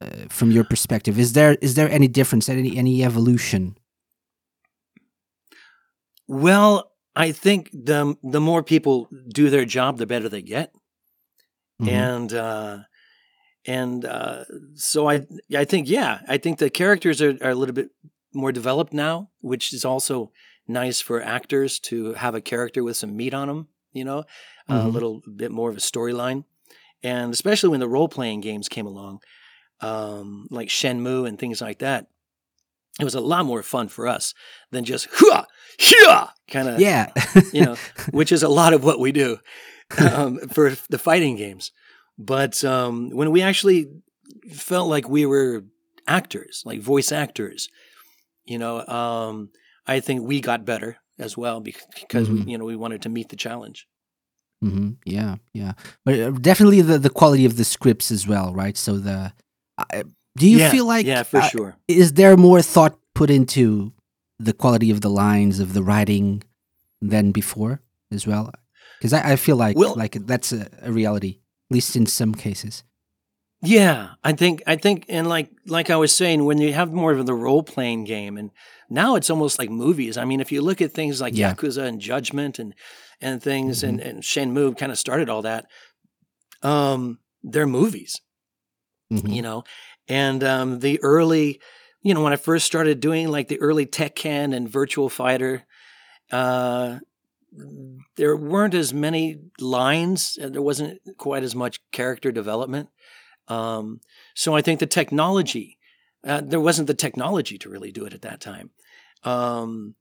Uh, 0.00 0.26
from 0.28 0.50
your 0.50 0.64
perspective, 0.64 1.18
is 1.18 1.32
there 1.34 1.54
is 1.60 1.74
there 1.76 1.88
any 1.90 2.08
difference, 2.08 2.48
any 2.48 2.76
any 2.76 3.04
evolution? 3.04 3.76
Well, 6.26 6.90
I 7.14 7.32
think 7.32 7.70
the 7.72 8.16
the 8.22 8.40
more 8.40 8.62
people 8.62 9.08
do 9.28 9.50
their 9.50 9.64
job, 9.64 9.98
the 9.98 10.06
better 10.06 10.28
they 10.28 10.42
get. 10.42 10.72
Mhm. 11.82 11.88
and 11.88 12.32
uh, 12.34 12.78
and 13.66 14.04
uh, 14.04 14.44
so 14.74 15.08
I 15.08 15.26
I 15.54 15.64
think 15.64 15.88
yeah 15.88 16.20
I 16.28 16.38
think 16.38 16.58
the 16.58 16.70
characters 16.70 17.20
are, 17.22 17.36
are 17.42 17.50
a 17.50 17.54
little 17.54 17.74
bit 17.74 17.90
more 18.32 18.52
developed 18.52 18.92
now, 18.92 19.30
which 19.40 19.72
is 19.72 19.84
also 19.84 20.32
nice 20.68 21.00
for 21.00 21.22
actors 21.22 21.78
to 21.80 22.14
have 22.14 22.34
a 22.34 22.40
character 22.40 22.82
with 22.82 22.96
some 22.96 23.16
meat 23.16 23.34
on 23.34 23.48
them, 23.48 23.68
you 23.92 24.04
know, 24.04 24.24
a 24.68 24.74
Mhm. 24.74 24.92
little 24.92 25.22
bit 25.36 25.50
more 25.52 25.70
of 25.70 25.76
a 25.76 25.80
storyline, 25.80 26.44
and 27.02 27.32
especially 27.32 27.68
when 27.70 27.80
the 27.80 27.88
role 27.88 28.08
playing 28.08 28.40
games 28.40 28.68
came 28.68 28.86
along, 28.86 29.20
um, 29.84 30.46
like 30.50 30.68
Shenmue 30.68 31.26
and 31.28 31.38
things 31.38 31.60
like 31.60 31.78
that. 31.80 32.06
It 33.00 33.04
was 33.04 33.14
a 33.16 33.20
lot 33.20 33.44
more 33.44 33.62
fun 33.62 33.88
for 33.88 34.06
us 34.06 34.34
than 34.70 34.84
just 34.84 35.08
hua 35.10 35.46
hua 35.80 36.32
kind 36.48 36.68
of 36.68 36.80
yeah, 36.80 37.06
you 37.52 37.62
know, 37.62 37.76
which 38.12 38.30
is 38.32 38.42
a 38.42 38.48
lot 38.48 38.72
of 38.72 38.84
what 38.84 39.00
we 39.00 39.10
do 39.12 39.38
um, 39.98 40.38
for 40.52 40.70
the 40.90 40.98
fighting 40.98 41.36
games. 41.36 41.72
But 42.18 42.62
um, 42.64 43.10
when 43.10 43.30
we 43.32 43.42
actually 43.42 43.88
felt 44.52 44.88
like 44.88 45.08
we 45.08 45.26
were 45.26 45.64
actors, 46.06 46.62
like 46.64 46.80
voice 46.80 47.10
actors, 47.10 47.68
you 48.44 48.58
know, 48.58 48.86
um, 48.86 49.50
I 49.86 50.00
think 50.00 50.22
we 50.22 50.40
got 50.40 50.64
better 50.64 50.98
as 51.18 51.36
well 51.36 51.60
bec- 51.60 51.82
because 52.00 52.28
Mhm. 52.28 52.44
we, 52.46 52.52
you 52.52 52.58
know, 52.58 52.64
we 52.64 52.76
wanted 52.76 53.02
to 53.02 53.08
meet 53.08 53.28
the 53.28 53.36
challenge. 53.36 53.86
hmm 54.62 54.90
yeah, 55.04 55.36
yeah, 55.52 55.72
but 56.04 56.14
uh, 56.20 56.30
definitely 56.30 56.80
the 56.82 56.98
the 56.98 57.10
quality 57.10 57.44
of 57.44 57.56
the 57.56 57.64
scripts 57.64 58.10
as 58.12 58.26
well, 58.26 58.54
right? 58.54 58.76
So 58.78 58.98
the 58.98 59.32
do 60.36 60.48
you 60.48 60.58
yeah, 60.58 60.70
feel 60.70 60.86
like 60.86 61.06
yeah, 61.06 61.22
for 61.22 61.38
uh, 61.40 61.48
sure. 61.48 61.76
is 61.88 62.12
there 62.14 62.36
more 62.36 62.62
thought 62.62 62.98
put 63.14 63.30
into 63.30 63.92
the 64.38 64.52
quality 64.52 64.90
of 64.90 65.00
the 65.00 65.10
lines 65.10 65.60
of 65.60 65.72
the 65.74 65.82
writing 65.82 66.42
than 67.00 67.32
before 67.32 67.80
as 68.10 68.26
well? 68.26 68.50
Because 68.98 69.12
I, 69.12 69.32
I 69.32 69.36
feel 69.36 69.56
like 69.56 69.76
Well- 69.76 69.94
like 69.96 70.12
that's 70.26 70.52
a, 70.52 70.68
a 70.82 70.90
reality, 70.92 71.38
at 71.70 71.74
least 71.74 71.96
in 71.96 72.06
some 72.06 72.34
cases. 72.34 72.82
Yeah, 73.62 74.10
I 74.22 74.32
think 74.32 74.62
I 74.66 74.76
think 74.76 75.06
and 75.08 75.26
like 75.26 75.48
like 75.66 75.88
I 75.88 75.96
was 75.96 76.14
saying, 76.14 76.44
when 76.44 76.58
you 76.58 76.74
have 76.74 76.92
more 76.92 77.12
of 77.12 77.24
the 77.24 77.32
role 77.34 77.62
playing 77.62 78.04
game, 78.04 78.36
and 78.36 78.50
now 78.90 79.16
it's 79.16 79.30
almost 79.30 79.58
like 79.58 79.70
movies. 79.70 80.18
I 80.18 80.24
mean, 80.26 80.40
if 80.40 80.52
you 80.52 80.60
look 80.60 80.82
at 80.82 80.92
things 80.92 81.18
like 81.20 81.34
Yeah. 81.34 81.54
Yakuza 81.54 81.84
and 81.84 81.98
Judgment 81.98 82.58
and 82.58 82.74
and 83.22 83.42
things, 83.42 83.82
and 83.82 84.00
Mm-hmm. 84.00 84.08
and 84.08 84.22
Shenmue 84.22 84.76
kind 84.76 84.92
of 84.92 84.98
started 84.98 85.30
all 85.30 85.42
that. 85.42 85.64
Um, 86.62 87.20
they're 87.42 87.66
movies, 87.66 88.20
Mhm. 89.22 89.34
you 89.34 89.42
know, 89.42 89.64
and 90.08 90.42
um, 90.44 90.78
the 90.80 91.00
early, 91.02 91.60
you 92.02 92.14
know, 92.14 92.22
when 92.22 92.32
I 92.32 92.36
first 92.36 92.66
started 92.66 93.00
doing 93.00 93.28
like 93.28 93.48
the 93.48 93.60
early 93.60 93.86
Tekken 93.86 94.54
and 94.54 94.70
Virtua 94.70 95.10
Fighter, 95.10 95.64
uh, 96.32 96.98
there 98.16 98.36
weren't 98.36 98.74
as 98.74 98.92
many 98.92 99.38
lines, 99.60 100.38
and 100.40 100.54
there 100.54 100.62
wasn't 100.62 101.00
quite 101.18 101.42
as 101.42 101.54
much 101.54 101.80
character 101.92 102.32
development. 102.32 102.88
Um, 103.48 104.00
so 104.34 104.54
I 104.56 104.62
think 104.62 104.80
the 104.80 104.86
technology, 104.86 105.78
uh, 106.26 106.40
there 106.44 106.60
wasn't 106.60 106.88
the 106.88 106.94
technology 106.94 107.58
to 107.58 107.68
really 107.68 107.92
do 107.92 108.04
it 108.06 108.14
at 108.14 108.22
that 108.22 108.40
time. 108.40 108.70
Um, 109.24 109.94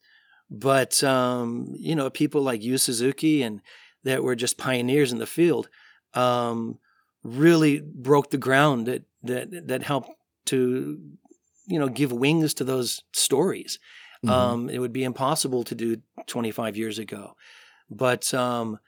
but 0.50 1.04
um, 1.04 1.74
you 1.78 1.96
know, 1.96 2.10
people 2.10 2.42
like 2.42 2.64
Yu 2.64 2.78
Suzuki 2.78 3.44
and 3.44 3.62
that 4.04 4.24
were 4.24 4.36
just 4.36 4.58
pioneers 4.58 5.12
in 5.12 5.20
the 5.20 5.26
field, 5.28 5.70
um, 6.14 6.80
really 7.24 7.80
broke 7.80 8.30
the 8.30 8.38
ground 8.38 8.86
that 8.88 9.04
that 9.24 9.68
that 9.68 9.84
helped 9.84 10.12
to 10.46 11.00
you 11.66 11.80
know 11.80 11.88
give 11.88 12.12
wings 12.12 12.54
to 12.56 12.64
those 12.64 13.02
stories. 13.14 13.80
Mhm. 14.26 14.30
Um, 14.30 14.70
it 14.70 14.80
would 14.80 14.94
be 14.94 15.04
impossible 15.04 15.64
to 15.66 15.76
do 15.76 16.02
25 16.28 16.78
years 16.78 16.98
ago. 16.98 17.36
But 17.90 18.34
um, 18.34 18.80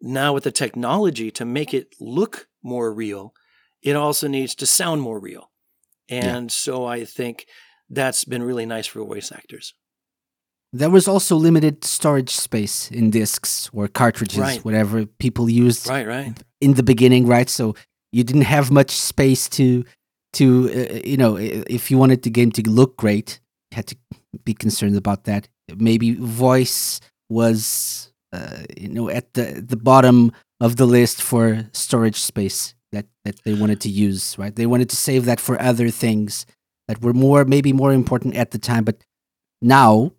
now 0.00 0.32
with 0.32 0.44
the 0.44 0.52
technology 0.52 1.30
to 1.32 1.44
make 1.44 1.72
it 1.72 1.94
look 2.00 2.48
more 2.62 2.92
real, 2.92 3.34
it 3.82 3.96
also 3.96 4.26
needs 4.28 4.54
to 4.56 4.66
sound 4.66 5.00
more 5.00 5.20
real. 5.20 5.50
Yeah. 6.08 6.36
And 6.36 6.52
so 6.52 6.84
I 6.86 7.04
think 7.04 7.46
that's 7.88 8.24
been 8.24 8.42
really 8.42 8.66
nice 8.66 8.86
for 8.86 9.04
voice 9.04 9.30
actors. 9.32 9.74
There 10.74 10.90
was 10.90 11.06
also 11.06 11.36
limited 11.36 11.84
storage 11.84 12.34
space 12.34 12.90
in 12.90 13.10
discs 13.10 13.70
or 13.72 13.86
cartridges, 13.86 14.38
Right. 14.40 14.64
whatever 14.64 15.06
people 15.06 15.48
used 15.48 15.88
Right, 15.88 16.06
right. 16.06 16.34
in 16.60 16.74
the 16.74 16.82
beginning, 16.82 17.28
right? 17.28 17.48
So 17.48 17.74
you 18.12 18.24
didn't 18.24 18.42
have 18.56 18.72
much 18.72 18.90
space 18.90 19.48
to, 19.50 19.84
to 20.32 20.44
uh, 20.70 21.00
you 21.06 21.16
know, 21.16 21.36
if 21.38 21.90
you 21.90 21.96
wanted 21.98 22.22
the 22.22 22.30
game 22.30 22.50
to 22.52 22.62
look 22.68 22.96
great, 22.96 23.40
you 23.70 23.76
had 23.76 23.86
to 23.86 23.96
be 24.44 24.52
concerned 24.52 24.96
about 24.96 25.24
that. 25.24 25.46
Maybe 25.76 26.14
voice 26.16 27.00
was, 27.30 28.12
uh, 28.32 28.64
you 28.76 28.88
know, 28.88 29.08
at 29.08 29.32
the 29.34 29.62
the 29.66 29.76
bottom 29.76 30.32
of 30.60 30.74
the 30.76 30.86
list 30.86 31.22
for 31.22 31.68
storage 31.72 32.20
space 32.20 32.74
that 32.92 33.06
that 33.24 33.36
they 33.44 33.54
wanted 33.54 33.80
to 33.82 33.88
use, 33.88 34.36
right? 34.38 34.54
They 34.54 34.66
wanted 34.66 34.90
to 34.90 34.96
save 34.96 35.24
that 35.26 35.40
for 35.40 35.54
other 35.70 35.88
things 35.90 36.46
that 36.88 37.00
were 37.00 37.14
more, 37.14 37.44
maybe 37.44 37.72
more 37.72 37.92
important 37.94 38.34
at 38.36 38.50
the 38.50 38.58
time, 38.58 38.84
but 38.84 38.96
now 39.62 40.12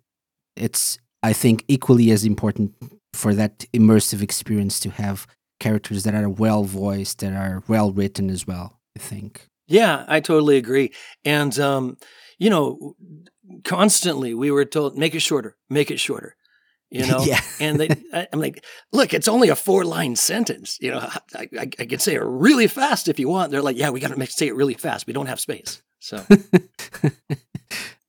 it's 0.56 0.98
I 1.22 1.32
think 1.32 1.64
equally 1.68 2.10
as 2.10 2.24
important 2.24 2.74
for 3.12 3.34
that 3.34 3.60
immersive 3.72 4.22
experience 4.22 4.78
to 4.80 4.90
have 4.90 5.26
characters 5.58 6.02
that 6.04 6.14
are 6.14 6.28
well 6.28 6.64
voiced, 6.64 7.20
that 7.20 7.32
are 7.32 7.62
well 7.68 7.92
written 7.92 8.30
as 8.30 8.46
well. 8.46 8.80
I 8.96 9.00
think. 9.00 9.48
Yeah, 9.66 10.04
I 10.06 10.20
totally 10.20 10.56
agree. 10.56 10.92
And 11.24 11.58
um, 11.58 11.96
you 12.38 12.50
know, 12.50 12.94
constantly 13.64 14.34
we 14.34 14.50
were 14.50 14.64
told 14.64 14.96
make 14.96 15.14
it 15.14 15.20
shorter, 15.20 15.56
make 15.68 15.90
it 15.90 16.00
shorter. 16.00 16.36
You 16.90 17.06
know, 17.10 17.24
yeah. 17.24 17.40
and 17.60 17.80
they, 17.80 17.88
I, 18.12 18.28
I'm 18.32 18.40
like, 18.40 18.64
look, 18.92 19.12
it's 19.12 19.28
only 19.28 19.48
a 19.48 19.56
four 19.56 19.84
line 19.84 20.16
sentence. 20.16 20.78
You 20.80 20.92
know, 20.92 20.98
I, 21.34 21.48
I, 21.58 21.70
I 21.78 21.86
can 21.86 21.98
say 21.98 22.14
it 22.14 22.22
really 22.22 22.68
fast 22.68 23.08
if 23.08 23.18
you 23.18 23.28
want. 23.28 23.50
They're 23.50 23.62
like, 23.62 23.76
yeah, 23.76 23.90
we 23.90 24.00
got 24.00 24.10
to 24.10 24.18
make 24.18 24.30
say 24.30 24.46
it 24.46 24.54
really 24.54 24.74
fast. 24.74 25.06
We 25.06 25.12
don't 25.12 25.26
have 25.26 25.40
space. 25.40 25.82
So 25.98 26.24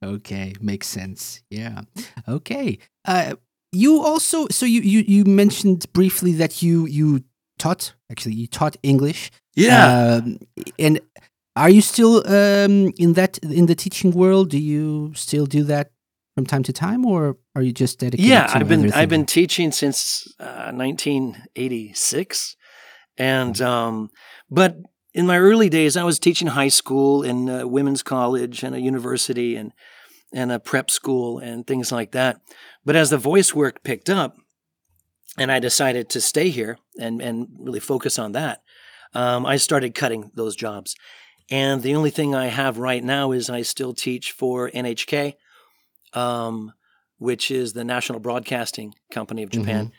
okay, 0.04 0.54
makes 0.62 0.88
sense. 0.88 1.42
Yeah. 1.50 1.82
Okay. 2.28 2.80
Uh, 3.06 3.36
you 3.72 4.02
also 4.02 4.48
so 4.50 4.66
you 4.66 4.82
you 4.82 5.04
you 5.08 5.26
mentioned 5.26 5.92
briefly 5.94 6.34
that 6.34 6.62
you 6.62 6.86
you 6.86 7.24
taught 7.60 7.94
actually 8.12 8.36
you 8.36 8.48
taught 8.48 8.78
English. 8.84 9.32
Yeah. 9.56 10.20
Um, 10.22 10.40
and 10.78 11.00
are 11.56 11.70
you 11.70 11.82
still 11.82 12.18
um, 12.28 12.94
in 12.98 13.14
that 13.14 13.40
in 13.40 13.66
the 13.66 13.76
teaching 13.76 14.12
world? 14.12 14.50
Do 14.50 14.60
you 14.60 15.12
still 15.16 15.46
do 15.46 15.64
that 15.64 15.92
from 16.36 16.46
time 16.46 16.64
to 16.64 16.74
time, 16.74 17.06
or 17.06 17.38
are 17.56 17.64
you 17.64 17.74
just 17.74 18.00
dedicated? 18.00 18.30
yeah, 18.30 18.46
to 18.46 18.58
I've 18.58 18.68
been 18.68 18.86
other 18.86 18.96
I've 18.96 19.10
been 19.10 19.26
teaching 19.26 19.72
since 19.72 20.28
uh, 20.40 20.72
1986, 20.72 22.56
and 23.18 23.60
um, 23.60 24.10
but 24.52 24.78
in 25.18 25.26
my 25.26 25.38
early 25.38 25.70
days, 25.70 25.98
I 25.98 26.04
was 26.04 26.20
teaching 26.20 26.50
high 26.50 26.68
school 26.68 27.24
and 27.24 27.50
uh, 27.50 27.68
women's 27.68 28.04
college 28.04 28.64
and 28.64 28.76
a 28.76 28.80
university 28.80 29.56
and 29.56 29.74
and 30.34 30.52
a 30.52 30.60
prep 30.60 30.92
school 30.92 31.40
and 31.40 31.66
things 31.66 31.92
like 31.92 32.12
that. 32.12 32.42
But 32.86 32.96
as 32.96 33.10
the 33.10 33.18
voice 33.18 33.56
work 33.56 33.84
picked 33.84 34.10
up, 34.10 34.38
and 35.38 35.52
I 35.52 35.60
decided 35.60 36.10
to 36.10 36.22
stay 36.22 36.50
here 36.50 36.78
and 37.00 37.22
and 37.22 37.48
really 37.60 37.80
focus 37.80 38.18
on 38.20 38.32
that, 38.34 38.62
um, 39.14 39.46
I 39.46 39.58
started 39.58 39.96
cutting 39.96 40.32
those 40.36 40.56
jobs. 40.56 40.96
And 41.50 41.82
the 41.82 41.96
only 41.96 42.12
thing 42.12 42.36
I 42.36 42.48
have 42.48 42.78
right 42.78 43.04
now 43.04 43.32
is 43.32 43.50
I 43.50 43.62
still 43.62 43.94
teach 43.94 44.32
for 44.34 44.70
NHK 44.70 45.36
um, 46.14 46.74
which 47.18 47.50
is 47.52 47.74
the 47.74 47.84
National 47.84 48.20
Broadcasting 48.20 48.94
Company 49.12 49.44
of 49.44 49.50
Japan. 49.50 49.92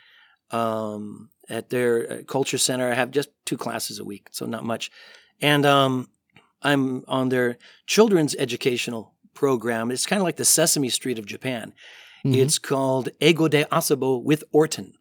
Um, 0.51 1.31
at 1.49 1.71
their 1.71 2.13
uh, 2.13 2.23
culture 2.25 2.59
center, 2.59 2.91
I 2.91 2.95
have 2.95 3.11
just 3.11 3.31
two 3.45 3.57
classes 3.57 3.99
a 3.99 4.05
week, 4.05 4.29
so 4.33 4.47
not 4.47 4.65
much. 4.65 4.91
And 5.41 5.65
um, 5.67 6.09
I'm 6.63 7.05
on 7.09 7.29
their 7.29 7.59
children's 7.87 8.35
educational 8.37 9.15
program. 9.35 9.91
It's 9.91 10.07
kind 10.07 10.21
of 10.21 10.25
like 10.25 10.37
the 10.37 10.45
Sesame 10.45 10.89
Street 10.89 11.19
of 11.19 11.27
Japan. 11.27 11.73
Mhm. 12.25 12.37
It's 12.37 12.59
called 12.59 13.09
Eigo 13.21 13.49
de 13.49 13.65
Asobo 13.67 14.23
with 14.23 14.43
Orton. 14.53 14.95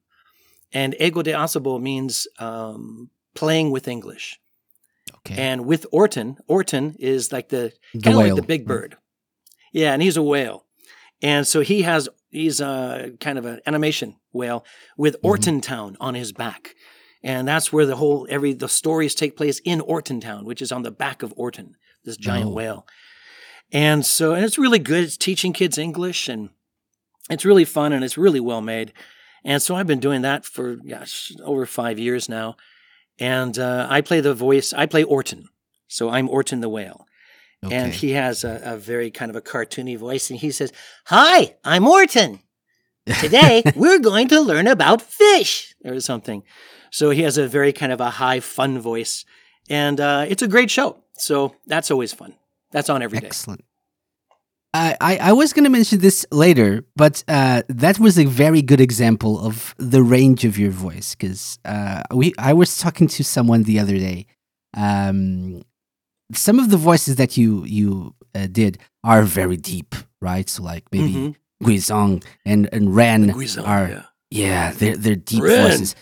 And 0.71 0.93
Eigo 0.99 1.23
de 1.23 1.31
Asobo 1.31 1.81
means 1.81 2.27
um, 2.39 3.09
playing 3.33 3.71
with 3.71 3.87
English. 3.87 4.39
okay. 5.19 5.35
And 5.41 5.65
with 5.65 5.85
Orton, 5.91 6.37
Orton 6.47 6.95
is 6.99 7.31
like 7.31 7.49
the 7.49 7.73
the 7.93 8.01
kind 8.01 8.17
of 8.17 8.23
like 8.23 8.35
the 8.35 8.41
big 8.47 8.65
bird. 8.67 8.97
Yeah, 9.73 9.93
and 9.93 10.01
he's 10.01 10.17
a 10.17 10.23
whale. 10.23 10.65
And 11.21 11.47
so 11.47 11.61
he 11.61 11.81
has 11.81 12.07
he's 12.29 12.59
a 12.61 13.11
kind 13.19 13.37
of 13.37 13.45
an 13.45 13.61
animation 13.65 14.15
whale 14.31 14.65
with 14.97 15.15
Mm-hmm. 15.15 15.27
Orton 15.27 15.61
Town 15.61 15.97
on 15.99 16.13
his 16.15 16.31
back. 16.33 16.75
And 17.23 17.47
that's 17.47 17.73
where 17.73 17.85
the 17.85 17.95
whole 17.95 18.27
every 18.29 18.53
the 18.53 18.69
stories 18.69 19.15
take 19.15 19.35
place 19.35 19.59
in 19.65 19.81
Orton 19.81 20.21
Town, 20.21 20.45
which 20.45 20.61
is 20.61 20.71
on 20.71 20.83
the 20.83 20.91
back 20.91 21.23
of 21.23 21.33
Orton, 21.35 21.75
this 22.03 22.15
giant 22.17 22.49
Oh. 22.49 22.53
whale. 22.53 22.87
And 23.71 24.05
so 24.05 24.33
and 24.33 24.45
it's 24.45 24.57
really 24.57 24.79
good. 24.79 25.03
It's 25.03 25.17
teaching 25.17 25.51
kids 25.51 25.77
English 25.77 26.29
and 26.29 26.49
it's 27.29 27.43
really 27.43 27.65
fun 27.65 27.91
and 27.91 28.03
it's 28.03 28.17
really 28.17 28.39
well 28.39 28.61
made. 28.61 28.93
And 29.43 29.61
so 29.61 29.75
I've 29.75 29.87
been 29.87 29.99
doing 29.99 30.21
that 30.21 30.45
for 30.45 30.75
gosh, 30.75 31.31
over 31.43 31.65
five 31.65 31.97
years 31.99 32.29
now. 32.29 32.55
And 33.19 33.57
uh, 33.57 33.87
I 33.89 34.01
play 34.01 34.21
the 34.21 34.33
voice, 34.35 34.71
I 34.73 34.85
play 34.85 35.03
Orton. 35.03 35.49
So 35.87 36.09
I'm 36.09 36.29
Orton 36.29 36.59
the 36.61 36.69
whale. 36.69 37.06
And 37.63 37.93
he 37.93 38.11
has 38.11 38.43
a, 38.43 38.61
a 38.63 38.77
very 38.77 39.11
kind 39.11 39.29
of 39.29 39.35
a 39.35 39.41
cartoony 39.41 39.97
voice. 39.97 40.29
And 40.29 40.39
he 40.39 40.51
says, 40.51 40.71
Hi, 41.05 41.55
I'm 41.63 41.87
Orton. 41.87 42.39
Today 43.19 43.63
we're 43.75 43.99
going 43.99 44.27
to 44.29 44.41
learn 44.41 44.67
about 44.67 45.01
fish 45.01 45.75
or 45.83 45.99
something. 45.99 46.43
So 46.91 47.09
he 47.09 47.23
has 47.23 47.37
a 47.37 47.47
very 47.47 47.73
kind 47.73 47.91
of 47.91 47.99
a 47.99 48.09
high, 48.09 48.39
fun 48.39 48.79
voice. 48.79 49.25
And 49.69 49.99
uh, 49.99 50.25
it's 50.27 50.41
a 50.41 50.47
great 50.47 50.71
show. 50.71 51.03
So 51.17 51.55
that's 51.65 51.91
always 51.91 52.13
fun. 52.13 52.35
That's 52.71 52.89
on 52.89 53.01
every 53.01 53.19
day. 53.19 53.27
Excellent. 53.27 53.63
I, 54.73 54.95
I, 55.01 55.17
I 55.17 55.33
was 55.33 55.53
going 55.53 55.63
to 55.63 55.69
mention 55.69 55.99
this 55.99 56.25
later, 56.31 56.85
but 56.95 57.23
uh, 57.27 57.63
that 57.69 57.99
was 57.99 58.19
a 58.19 58.25
very 58.25 58.61
good 58.61 58.81
example 58.81 59.39
of 59.39 59.73
the 59.77 60.03
range 60.03 60.45
of 60.45 60.59
your 60.59 60.71
voice. 60.71 61.15
Because 61.15 61.57
uh, 61.65 62.03
we 62.13 62.33
I 62.37 62.53
was 62.53 62.77
talking 62.77 63.07
to 63.07 63.23
someone 63.23 63.63
the 63.63 63.79
other 63.79 63.97
day. 63.97 64.27
Um, 64.75 65.63
some 66.33 66.59
of 66.59 66.69
the 66.69 66.77
voices 66.77 67.15
that 67.15 67.37
you 67.37 67.63
you 67.65 68.13
uh, 68.35 68.47
did 68.51 68.77
are 69.03 69.23
very 69.23 69.57
deep, 69.57 69.95
right? 70.21 70.49
So 70.49 70.63
like 70.63 70.83
maybe 70.91 71.13
Mhm. 71.13 71.35
Guizhang 71.63 72.23
and 72.45 72.69
and 72.71 72.95
Ren 72.95 73.31
Guizhou, 73.31 73.65
are 73.67 73.87
yeah. 73.89 74.03
yeah, 74.29 74.71
they're 74.73 74.97
they're 74.97 75.15
deep 75.15 75.43
Ren. 75.43 75.69
voices. 75.71 75.95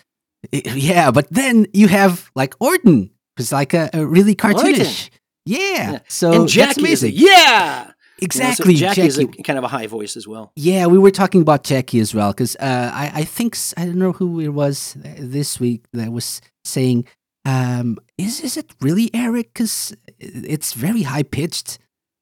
I- 0.53 0.61
Yeah, 0.75 1.11
but 1.11 1.27
then 1.31 1.65
you 1.73 1.87
have 1.87 2.29
like 2.35 2.55
Orton, 2.59 3.09
who's 3.37 3.51
like 3.51 3.73
a, 3.73 3.89
a 3.93 4.05
really 4.05 4.35
cartoonish. 4.35 5.09
Yeah. 5.45 5.91
Yeah. 5.91 5.99
So 6.07 6.31
and 6.33 6.49
Jacky 6.49 6.81
is 6.91 7.03
a, 7.03 7.07
amazing. 7.07 7.13
yeah. 7.27 7.79
You 7.81 7.85
know, 7.85 7.91
so 7.91 8.25
Exactly. 8.25 8.73
Jacky, 8.75 9.01
is 9.01 9.17
a, 9.19 9.25
kind 9.27 9.59
of 9.59 9.65
a 9.65 9.67
high 9.67 9.87
voice 9.87 10.15
as 10.17 10.25
well. 10.27 10.51
Yeah, 10.55 10.87
we 10.87 10.97
were 10.97 11.11
talking 11.11 11.41
about 11.41 11.63
Jacky 11.65 11.99
as 11.99 12.13
well 12.15 12.31
because 12.31 12.55
uh, 12.59 12.89
I 12.93 13.11
I 13.21 13.23
think 13.25 13.55
I 13.77 13.85
don't 13.85 13.97
know 13.99 14.13
who 14.13 14.39
it 14.39 14.53
was 14.53 14.95
uh, 15.03 15.09
this 15.19 15.59
week 15.59 15.81
that 15.93 16.11
was 16.11 16.41
saying, 16.63 17.05
um, 17.45 17.97
is 18.17 18.39
is 18.41 18.55
it 18.57 18.73
really 18.81 19.09
Eric? 19.13 19.47
Because 19.53 19.93
it's 20.19 20.73
very 20.73 21.03
high 21.03 21.23
pitched 21.23 21.79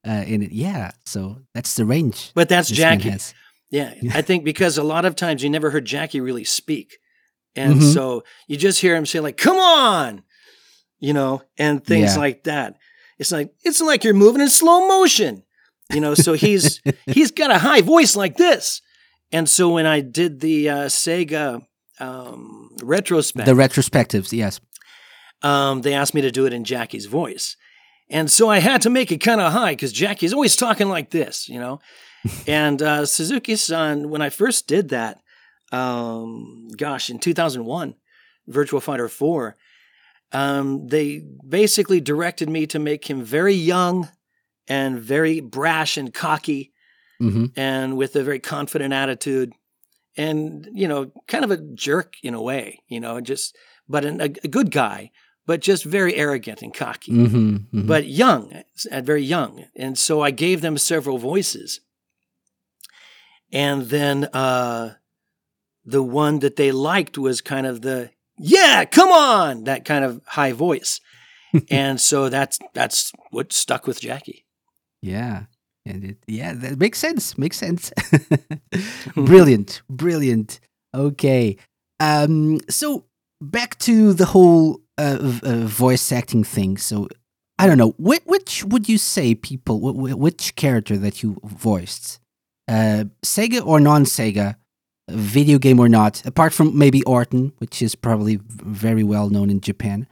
uh, 0.07 0.23
in 0.27 0.41
it. 0.43 0.51
Yeah, 0.51 0.91
so 1.05 1.37
that's 1.53 1.75
the 1.75 1.85
range. 1.85 2.31
But 2.35 2.49
that's 2.49 2.69
Jacky. 2.69 3.13
Yeah, 3.71 3.93
I 4.13 4.21
think 4.27 4.43
because 4.43 4.77
a 4.77 4.83
lot 4.83 5.05
of 5.05 5.15
times 5.15 5.43
you 5.43 5.49
never 5.49 5.69
heard 5.71 5.85
Jacky 5.85 6.19
really 6.21 6.43
speak. 6.43 6.97
And 7.55 7.75
Mhm. 7.75 7.93
so 7.93 8.23
you 8.47 8.57
just 8.57 8.81
hear 8.81 8.95
him 8.95 9.05
say 9.05 9.19
like, 9.19 9.37
"Come 9.37 9.57
on." 9.57 10.23
You 10.99 11.13
know, 11.13 11.41
and 11.57 11.83
things 11.85 12.13
Yeah. 12.15 12.19
like 12.19 12.43
that. 12.45 12.77
It's 13.19 13.31
like 13.31 13.53
it's 13.63 13.81
like 13.81 14.03
you're 14.03 14.13
moving 14.13 14.41
in 14.41 14.49
slow 14.49 14.87
motion. 14.87 15.43
You 15.93 15.99
know, 16.01 16.15
so 16.15 16.33
he's 16.33 16.81
he's 17.05 17.31
got 17.31 17.51
a 17.51 17.59
high 17.59 17.81
voice 17.81 18.15
like 18.15 18.37
this. 18.37 18.81
And 19.31 19.47
so 19.49 19.69
when 19.69 19.85
I 19.85 19.99
did 20.01 20.39
the 20.39 20.69
uh, 20.69 20.75
Sega 20.85 21.65
um, 21.99 22.69
retrospect, 22.83 23.45
The 23.45 23.53
retrospectives, 23.53 24.31
yes. 24.31 24.59
um, 25.41 25.81
they 25.81 25.93
asked 25.93 26.13
me 26.13 26.21
to 26.21 26.31
do 26.31 26.45
it 26.45 26.53
in 26.53 26.63
Jacky's 26.63 27.05
voice. 27.05 27.55
And 28.13 28.29
so 28.29 28.47
I 28.47 28.59
had 28.59 28.83
to 28.83 28.91
make 28.91 29.11
it 29.11 29.17
kind 29.17 29.41
of 29.41 29.51
high 29.51 29.71
because 29.71 29.91
Jacky's 29.91 30.33
always 30.33 30.55
talking 30.55 30.87
like 30.87 31.09
this, 31.09 31.49
you 31.49 31.59
know? 31.59 31.79
and 32.47 32.81
uh, 32.81 33.05
Suzuki 33.07 33.55
san, 33.55 34.09
when 34.09 34.21
I 34.21 34.29
first 34.29 34.67
did 34.67 34.89
that, 34.89 35.19
um, 35.71 36.67
gosh, 36.77 37.09
in 37.09 37.17
2001, 37.17 37.95
Virtua 38.47 38.81
Fighter 38.83 39.09
4, 39.09 39.57
um, 40.31 40.87
they 40.87 41.23
basically 41.47 41.99
directed 41.99 42.49
me 42.49 42.67
to 42.67 42.77
make 42.77 43.09
him 43.09 43.23
very 43.23 43.55
young 43.55 44.09
and 44.67 44.99
very 44.99 45.39
brash 45.41 45.97
and 45.97 46.13
cocky 46.13 46.71
hmm 47.19 47.45
and 47.55 47.95
with 47.95 48.15
a 48.15 48.23
very 48.23 48.39
confident 48.39 48.91
attitude 48.93 49.53
and 50.17 50.67
you 50.73 50.87
know 50.87 51.11
kind 51.27 51.43
of 51.43 51.51
a 51.51 51.57
jerk 51.57 52.15
in 52.23 52.33
a 52.33 52.41
way 52.41 52.79
you 52.87 52.99
know 52.99 53.21
just 53.21 53.55
but 53.87 54.03
an, 54.03 54.19
a, 54.19 54.25
a 54.25 54.47
good 54.47 54.71
guy 54.71 55.11
but 55.45 55.61
just 55.61 55.83
very 55.83 56.15
arrogant 56.15 56.61
and 56.61 56.73
cocky 56.73 57.11
hmm 57.11 57.55
hmm 57.55 57.87
but 57.87 58.05
young 58.07 58.63
and 58.91 59.05
very 59.05 59.23
young 59.23 59.65
and 59.75 59.97
so 59.97 60.21
i 60.21 60.31
gave 60.31 60.61
them 60.61 60.77
several 60.77 61.17
voices 61.17 61.81
and 63.51 63.83
then 63.89 64.25
uh 64.33 64.93
the 65.85 66.01
one 66.03 66.39
that 66.39 66.55
they 66.55 66.71
liked 66.71 67.17
was 67.17 67.41
kind 67.41 67.67
of 67.67 67.81
the 67.81 68.09
yeah 68.37 68.85
come 68.85 69.11
on 69.11 69.63
that 69.65 69.85
kind 69.85 70.05
of 70.05 70.21
high 70.27 70.51
voice 70.53 70.99
and 71.69 71.99
so 71.99 72.29
that's 72.29 72.57
that's 72.73 73.11
what 73.31 73.51
stuck 73.53 73.85
with 73.87 73.99
jacky 73.99 74.45
Yeah. 75.01 75.45
And 75.85 76.05
it, 76.05 76.17
yeah, 76.27 76.53
that 76.53 76.79
makes 76.79 76.97
sense. 76.97 77.37
Makes 77.37 77.57
sense. 77.57 77.91
brilliant. 79.15 79.81
Brilliant. 79.89 80.61
Okay. 80.95 81.57
Um, 81.99 82.61
so 82.69 83.03
back 83.41 83.77
to 83.79 84.13
the 84.13 84.27
whole 84.27 84.79
uh, 84.97 85.39
uh, 85.43 85.55
voice 85.65 86.11
acting 86.11 86.43
thing. 86.43 86.77
So 86.77 87.07
I 87.59 87.67
don't 87.67 87.77
know. 87.77 87.93
Which, 87.97 88.23
which 88.25 88.63
would 88.65 88.89
you 88.89 88.97
say 88.97 89.35
people, 89.35 89.79
wh- 89.79 90.11
wh- 90.11 90.17
which 90.19 90.55
character 90.55 90.97
that 90.97 91.21
you 91.23 91.37
voiced? 91.43 92.19
Uh, 92.67 93.05
Sega 93.23 93.65
or 93.65 93.79
non 93.79 94.05
Sega? 94.05 94.55
Video 95.11 95.59
game 95.59 95.79
or 95.81 95.89
not? 95.89 96.25
Apart 96.25 96.53
from 96.53 96.77
maybe 96.77 97.03
Orton, 97.03 97.51
which 97.57 97.81
is 97.81 97.93
probably 97.93 98.39
very 98.47 99.03
well 99.03 99.29
known 99.29 99.49
in 99.49 99.59
Japan. 99.59 100.07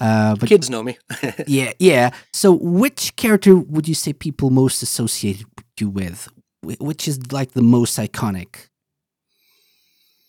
Uh, 0.00 0.34
but 0.34 0.48
kids 0.48 0.70
know 0.70 0.82
me 0.82 0.96
yeah, 1.46 1.72
yeah. 1.78 2.10
So, 2.32 2.52
which 2.52 3.14
character 3.16 3.54
would 3.58 3.86
you 3.86 3.94
say 3.94 4.14
people 4.14 4.48
most 4.48 4.82
associated 4.82 5.44
you 5.78 5.90
with? 5.90 6.26
Which 6.62 7.06
is 7.06 7.30
like 7.32 7.52
the 7.52 7.62
most 7.62 7.98
iconic 7.98 8.68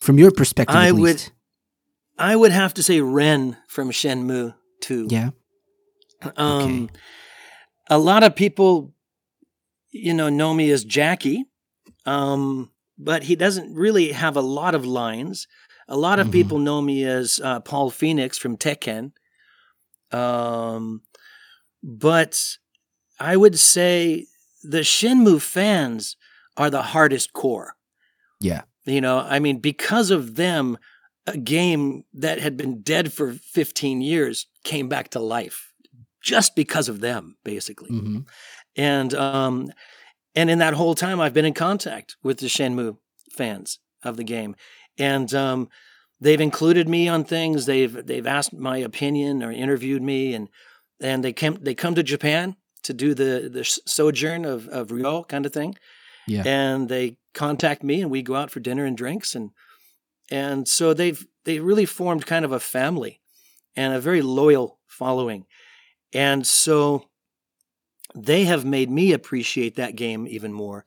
from 0.02 0.18
your 0.18 0.32
perspective? 0.32 0.76
I 0.76 0.92
would- 0.92 1.02
least. 1.02 1.32
I 2.18 2.36
would 2.36 2.52
have 2.52 2.74
to 2.76 2.84
say 2.84 3.02
Ren 3.02 3.58
from 3.68 3.90
Shenmue 3.92 4.54
2. 4.82 5.08
Yeah. 5.10 5.32
Um, 6.36 6.90
A 7.90 7.98
lot 7.98 8.24
of 8.24 8.36
people, 8.36 8.94
you 9.90 10.14
know, 10.14 10.30
know 10.30 10.54
me 10.54 10.70
as 10.72 10.86
Jacky, 10.86 11.46
um, 12.06 12.72
but 12.98 13.24
he 13.24 13.36
doesn't 13.36 13.74
really 13.74 14.12
have 14.12 14.38
a 14.38 14.42
lot 14.42 14.76
of 14.76 14.86
lines. 14.86 15.48
A 15.88 15.98
lot 15.98 16.20
of 16.20 16.28
Mhm. 16.28 16.32
people 16.32 16.60
know 16.60 16.82
me 16.82 17.04
as 17.04 17.42
uh, 17.44 17.60
Paul 17.60 17.90
Phoenix 17.90 18.38
from 18.38 18.56
Tekken. 18.56 19.12
Um, 20.12 21.02
but 21.84 22.58
I 23.20 23.36
would 23.36 23.58
say 23.60 24.28
the 24.64 24.82
Shenmue 24.82 25.42
fans 25.42 26.16
are 26.56 26.70
the 26.70 26.82
hardest 26.94 27.34
core. 27.34 27.76
Yeah. 28.40 28.62
You 28.86 29.02
know, 29.02 29.20
I 29.20 29.40
mean, 29.40 29.60
because 29.60 30.12
of 30.12 30.36
them, 30.36 30.78
a 31.28 31.38
game 31.38 32.04
that 32.14 32.40
had 32.40 32.58
been 32.58 32.82
dead 32.82 33.14
for 33.14 33.34
15 33.34 34.02
years 34.02 34.48
came 34.64 34.90
back 34.90 35.10
to 35.10 35.20
life 35.20 35.72
just 36.22 36.56
because 36.56 36.90
of 36.90 37.00
them, 37.02 37.36
basically. 37.44 37.90
hmm 37.90 38.20
And 38.76 39.14
um, 39.14 39.72
and 40.36 40.50
in 40.50 40.60
that 40.60 40.74
whole 40.76 40.96
time, 40.96 41.20
I've 41.20 41.34
been 41.34 41.46
in 41.46 41.54
contact 41.54 42.16
with 42.24 42.40
the 42.40 42.48
Shenmue 42.48 42.98
fans 43.32 43.80
of 44.04 44.16
the 44.18 44.24
game, 44.24 44.56
and 44.98 45.34
um, 45.34 45.70
they've 46.22 46.40
included 46.42 46.88
me 46.88 47.08
on 47.10 47.24
things. 47.24 47.66
They've 47.66 48.06
they've 48.06 48.28
asked 48.28 48.54
my 48.54 48.78
opinion 48.78 49.44
or 49.44 49.52
interviewed 49.52 50.02
me, 50.02 50.34
and 50.34 50.48
and 51.02 51.24
they 51.24 51.34
come 51.34 51.58
they 51.62 51.76
come 51.76 51.96
to 51.96 52.04
Japan 52.04 52.56
to 52.84 52.94
do 52.94 53.14
the 53.14 53.50
the 53.52 53.64
sojourn 53.86 54.46
of 54.46 54.68
of 54.70 54.92
Ryo 54.92 55.24
kind 55.24 55.46
of 55.46 55.54
thing. 55.54 55.76
Yeah. 56.28 56.44
and 56.46 56.88
they 56.88 57.18
contact 57.34 57.84
me, 57.84 58.02
and 58.02 58.12
we 58.12 58.22
go 58.22 58.36
out 58.36 58.52
for 58.52 58.60
dinner 58.60 58.86
and 58.86 58.96
drinks, 58.96 59.36
and 59.36 59.50
and 60.32 60.68
so 60.68 60.94
they've 60.94 61.26
they 61.44 61.60
really 61.60 61.86
formed 61.86 62.26
kind 62.26 62.46
of 62.46 62.52
a 62.52 62.60
family 62.60 63.22
and 63.76 63.94
a 63.94 64.00
very 64.00 64.22
loyal 64.22 64.80
following, 64.88 65.46
and 66.14 66.48
so 66.48 67.10
they 68.16 68.46
have 68.46 68.66
made 68.66 68.90
me 68.90 69.14
appreciate 69.14 69.76
that 69.76 69.96
game 69.96 70.28
even 70.28 70.52
more. 70.52 70.86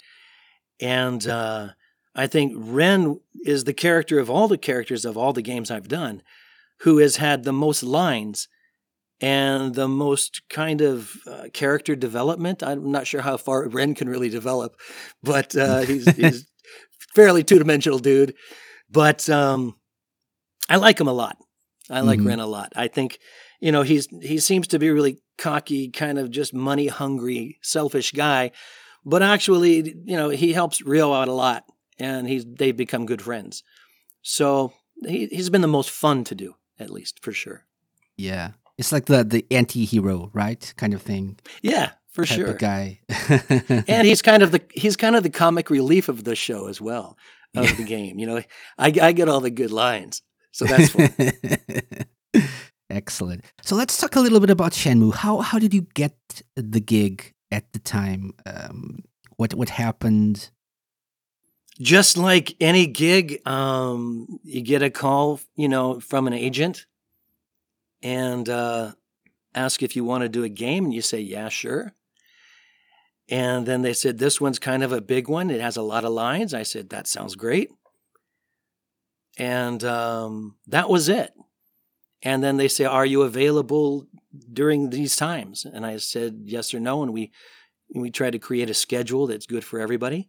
And 0.81 1.27
uh, 1.27 1.69
I 2.15 2.27
think 2.27 2.55
Ren 2.57 3.21
is 3.45 3.65
the 3.65 3.73
character 3.73 4.19
of 4.19 4.29
all 4.29 4.49
the 4.49 4.59
characters 4.59 5.05
of 5.05 5.17
all 5.17 5.33
the 5.33 5.43
games 5.43 5.71
I've 5.71 5.89
done 5.89 6.23
who 6.81 6.99
has 6.99 7.17
had 7.17 7.45
the 7.45 7.53
most 7.53 7.83
lines 7.83 8.49
and 9.21 9.75
the 9.75 9.89
most 9.89 10.43
kind 10.51 10.81
of 10.81 11.17
uh, 11.27 11.45
character 11.53 11.97
development. 11.97 12.63
I'm 12.63 12.91
not 12.91 13.07
sure 13.07 13.23
how 13.23 13.37
far 13.37 13.67
Ren 13.69 13.95
can 13.95 14.09
really 14.09 14.29
develop, 14.29 14.77
but 15.23 15.57
uh, 15.57 15.81
he's, 15.81 16.07
he's 16.17 16.47
fairly 17.15 17.43
two 17.45 17.59
dimensional 17.59 17.99
dude. 17.99 18.35
But 18.95 19.29
um, 19.29 19.75
I 20.71 20.77
like 20.77 20.99
him 21.01 21.09
a 21.09 21.13
lot. 21.13 21.37
I 21.91 22.01
like 22.01 22.21
Mhm. 22.21 22.27
Ren 22.29 22.41
a 22.41 22.47
lot. 22.47 22.73
I 22.77 22.89
think 22.89 23.19
you 23.61 23.73
know 23.73 23.83
he's 23.83 24.07
he 24.23 24.39
seems 24.39 24.67
to 24.69 24.79
be 24.79 24.91
really 24.91 25.19
cocky, 25.37 25.91
kind 25.91 26.19
of 26.19 26.31
just 26.31 26.55
money 26.55 26.87
hungry, 26.87 27.59
selfish 27.61 28.13
guy, 28.13 28.53
but 29.05 29.23
actually, 29.23 29.95
you 30.07 30.17
know, 30.17 30.31
he 30.31 30.53
helps 30.55 30.81
Ryo 30.81 31.13
out 31.13 31.29
a 31.29 31.33
lot, 31.33 31.65
and 31.99 32.27
he's 32.29 32.47
they've 32.47 32.77
become 32.77 33.05
good 33.05 33.21
friends. 33.21 33.63
So 34.23 34.73
he 35.07 35.27
he's 35.27 35.51
been 35.51 35.61
the 35.61 35.77
most 35.79 35.91
fun 35.91 36.25
to 36.25 36.35
do, 36.35 36.55
at 36.79 36.91
least 36.91 37.23
for 37.23 37.33
sure. 37.33 37.67
Yeah. 38.17 38.53
It's 38.79 38.93
like 38.93 39.07
the 39.07 39.25
the 39.25 39.45
anti-hero, 39.51 40.31
right? 40.33 40.73
Kind 40.77 40.95
of 40.95 41.03
thing. 41.03 41.39
Yeah, 41.63 41.91
for 42.13 42.25
sure. 42.27 42.55
guy. 42.55 43.01
and 43.89 44.07
he's 44.07 44.23
kind 44.23 44.43
of 44.43 44.51
the 44.53 44.61
he's 44.73 44.97
kind 44.97 45.17
of 45.17 45.23
the 45.23 45.31
comic 45.31 45.69
relief 45.69 46.09
of 46.09 46.25
the 46.25 46.35
show 46.35 46.69
as 46.69 46.81
well 46.81 47.17
of 47.63 47.65
Yeah. 47.65 47.75
the 47.77 47.85
game. 47.85 48.19
You 48.19 48.27
know, 48.27 48.37
I 48.79 48.87
I 49.09 49.13
get 49.13 49.29
all 49.29 49.41
the 49.41 49.51
good 49.51 49.71
lines, 49.73 50.23
so 50.53 50.65
that's 50.65 50.91
fun. 50.91 51.11
Excellent. 52.91 53.45
So 53.63 53.77
let's 53.77 53.97
talk 53.99 54.15
a 54.17 54.21
little 54.21 54.41
bit 54.41 54.51
about 54.51 54.73
Shenmue. 54.73 55.15
How 55.15 55.39
how 55.41 55.59
did 55.59 55.73
you 55.75 55.87
get 55.95 56.17
the 56.57 56.81
gig 56.81 57.33
at 57.51 57.73
the 57.73 57.79
time? 57.79 58.33
Um, 58.47 59.05
what 59.37 59.55
what 59.55 59.69
happened? 59.71 60.51
Just 61.81 62.17
like 62.17 62.55
any 62.61 62.87
gig, 62.87 63.41
um, 63.49 64.39
you 64.45 64.61
get 64.63 64.83
a 64.83 64.91
call, 64.91 65.41
you 65.57 65.69
know, 65.69 65.99
from 65.99 66.29
an 66.29 66.33
agent, 66.33 66.87
and 68.01 68.49
uh, 68.49 68.93
ask 69.57 69.83
if 69.83 69.97
you 69.97 70.05
want 70.05 70.23
to 70.23 70.29
do 70.29 70.45
a 70.45 70.49
game, 70.49 70.85
and 70.85 70.95
you 70.95 71.03
say, 71.03 71.21
"Yeah, 71.21 71.49
sure." 71.49 71.93
And 73.29 73.67
then 73.67 73.83
they 73.83 73.95
said, 73.95 74.19
"This 74.19 74.41
one's 74.41 74.59
kind 74.59 74.83
of 74.83 74.93
a 74.93 75.01
big 75.01 75.29
one. 75.29 75.51
It 75.51 75.61
has 75.61 75.77
a 75.77 75.83
lot 75.83 76.05
of 76.05 76.13
lines." 76.13 76.53
I 76.53 76.63
said, 76.63 76.91
"That 76.91 77.07
sounds 77.07 77.37
great." 77.37 77.71
And 79.39 79.83
um, 79.83 80.57
that 80.67 80.89
was 80.89 81.09
it. 81.09 81.33
And 82.23 82.43
then 82.43 82.57
they 82.57 82.69
say, 82.69 82.85
"Are 82.85 83.07
you 83.07 83.23
available 83.23 84.07
during 84.53 84.91
these 84.91 85.17
times?" 85.17 85.65
And 85.65 85.87
I 85.87 85.97
said, 85.97 86.43
"Yes 86.45 86.75
or 86.75 86.81
no." 86.81 87.03
And 87.03 87.13
we 87.13 87.33
we 87.95 88.11
tried 88.11 88.33
to 88.33 88.39
create 88.39 88.71
a 88.71 88.75
schedule 88.75 89.27
that's 89.27 89.47
good 89.47 89.65
for 89.65 89.81
everybody. 89.81 90.29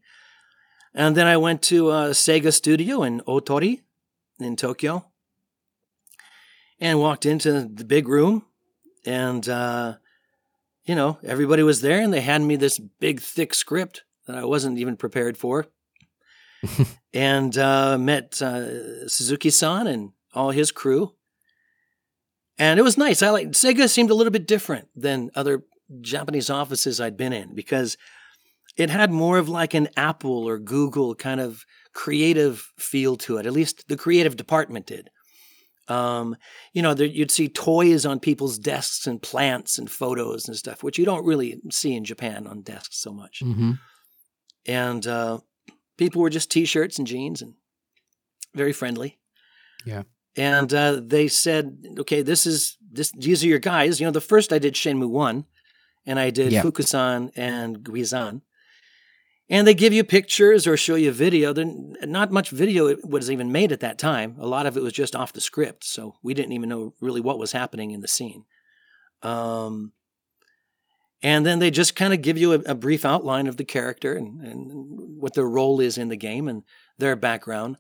And 0.93 1.17
then 1.17 1.27
I 1.27 1.37
went 1.37 1.61
to 1.63 1.91
a 1.91 2.09
Sega 2.11 2.53
studio 2.53 3.03
in 3.03 3.21
Otori 3.21 3.81
in 4.39 4.55
Tokyo 4.55 5.05
and 6.79 6.99
walked 6.99 7.25
into 7.25 7.51
the 7.51 7.83
big 7.83 8.07
room. 8.07 8.45
And, 9.05 9.47
uh, 9.47 9.95
you 10.85 10.95
know, 10.95 11.17
everybody 11.23 11.63
was 11.63 11.81
there 11.81 12.01
and 12.01 12.13
they 12.13 12.21
handed 12.21 12.47
me 12.47 12.55
this 12.55 12.79
big, 12.79 13.19
thick 13.19 13.53
script 13.53 14.03
that 14.27 14.35
I 14.35 14.45
wasn't 14.45 14.77
even 14.77 14.97
prepared 14.97 15.37
for. 15.37 15.67
and 17.13 17.57
uh, 17.57 17.97
met 17.97 18.41
uh, 18.41 19.07
Suzuki 19.07 19.49
san 19.49 19.87
and 19.87 20.11
all 20.33 20.51
his 20.51 20.71
crew. 20.71 21.13
And 22.57 22.79
it 22.79 22.83
was 22.83 22.97
nice. 22.97 23.21
I 23.21 23.29
like 23.29 23.49
Sega 23.49 23.89
seemed 23.89 24.09
a 24.09 24.15
little 24.15 24.31
bit 24.31 24.47
different 24.47 24.87
than 24.95 25.29
other 25.35 25.63
Japanese 26.01 26.49
offices 26.49 27.01
I'd 27.01 27.17
been 27.17 27.33
in 27.33 27.53
because 27.53 27.97
it 28.77 28.89
had 28.89 29.11
more 29.11 29.37
of 29.37 29.49
like 29.49 29.73
an 29.73 29.89
Apple 29.97 30.47
or 30.47 30.57
Google 30.57 31.15
kind 31.15 31.39
of 31.39 31.65
creative 31.93 32.71
feel 32.77 33.15
to 33.17 33.37
it. 33.37 33.45
At 33.45 33.53
least 33.53 33.87
the 33.87 33.97
creative 33.97 34.35
department 34.35 34.85
did. 34.85 35.09
Um, 35.87 36.35
you 36.73 36.81
know, 36.81 36.93
there, 36.93 37.05
you'd 37.07 37.29
see 37.31 37.47
toys 37.47 38.05
on 38.05 38.19
people's 38.19 38.57
desks 38.57 39.05
and 39.07 39.21
plants 39.21 39.77
and 39.77 39.89
photos 39.89 40.47
and 40.47 40.57
stuff, 40.57 40.81
which 40.83 40.97
you 40.97 41.05
don't 41.05 41.25
really 41.25 41.61
see 41.71 41.93
in 41.95 42.03
Japan 42.03 42.47
on 42.47 42.61
desks 42.61 42.97
so 42.97 43.11
much. 43.13 43.39
hmm 43.43 43.73
And 44.65 45.05
uh, 45.05 45.39
people 45.97 46.21
were 46.21 46.31
just 46.31 46.49
t-shirts 46.51 46.97
and 46.97 47.07
jeans 47.07 47.41
and 47.41 47.53
very 48.55 48.73
friendly. 48.73 49.19
Yeah. 49.85 50.03
And 50.35 50.73
uh, 50.73 51.01
they 51.05 51.27
said, 51.27 51.77
"Okay, 51.99 52.21
this 52.21 52.45
is 52.45 52.77
this. 52.91 53.11
These 53.17 53.43
are 53.43 53.47
your 53.47 53.59
guys. 53.59 53.99
You 53.99 54.07
know, 54.07 54.11
the 54.11 54.19
first 54.21 54.51
I 54.51 54.59
did 54.59 54.73
Shenmue 54.73 55.09
one, 55.09 55.45
and 56.05 56.19
I 56.19 56.29
did 56.29 56.51
Yeah. 56.51 56.63
Fukusan 56.63 57.31
and 57.37 57.79
Guizhang. 57.79 58.41
And 59.47 59.67
they 59.67 59.75
give 59.75 59.93
you 59.93 60.03
pictures 60.03 60.65
or 60.65 60.75
show 60.75 60.95
you 60.95 61.11
video. 61.11 61.53
Then 61.53 61.95
not 62.01 62.31
much 62.31 62.49
video 62.49 62.95
was 63.03 63.29
even 63.29 63.51
made 63.51 63.71
at 63.71 63.81
that 63.81 63.99
time. 63.99 64.35
A 64.39 64.47
lot 64.47 64.65
of 64.65 64.75
it 64.75 64.81
was 64.81 64.93
just 64.93 65.15
off 65.15 65.33
the 65.33 65.41
script, 65.41 65.83
so 65.83 66.15
we 66.23 66.33
didn't 66.33 66.53
even 66.53 66.69
know 66.69 66.95
really 66.99 67.21
what 67.21 67.37
was 67.37 67.51
happening 67.51 67.91
in 67.91 68.01
the 68.01 68.07
scene. 68.07 68.45
Um, 69.21 69.93
and 71.21 71.45
then 71.45 71.59
they 71.59 71.69
just 71.69 71.95
kind 71.95 72.13
of 72.13 72.23
give 72.23 72.39
you 72.39 72.53
a, 72.53 72.59
a 72.65 72.75
brief 72.75 73.05
outline 73.05 73.45
of 73.45 73.57
the 73.57 73.63
character 73.63 74.15
and, 74.15 74.41
and 74.41 74.67
what 75.19 75.35
their 75.35 75.47
role 75.47 75.79
is 75.79 75.97
in 75.97 76.09
the 76.09 76.17
game 76.17 76.47
and 76.47 76.63
their 76.97 77.15
background, 77.15 77.77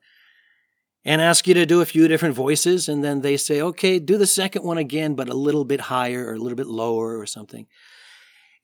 and 1.03 1.21
ask 1.21 1.47
you 1.47 1.53
to 1.55 1.65
do 1.65 1.81
a 1.81 1.85
few 1.85 2.07
different 2.07 2.35
voices. 2.35 2.87
And 2.87 3.03
then 3.03 3.21
they 3.21 3.37
say, 3.37 3.61
okay, 3.61 3.97
do 3.99 4.17
the 4.17 4.27
second 4.27 4.63
one 4.63 4.77
again, 4.77 5.15
but 5.15 5.29
a 5.29 5.35
little 5.35 5.65
bit 5.65 5.81
higher 5.81 6.27
or 6.27 6.33
a 6.33 6.39
little 6.39 6.55
bit 6.55 6.67
lower 6.67 7.17
or 7.17 7.25
something. 7.25 7.67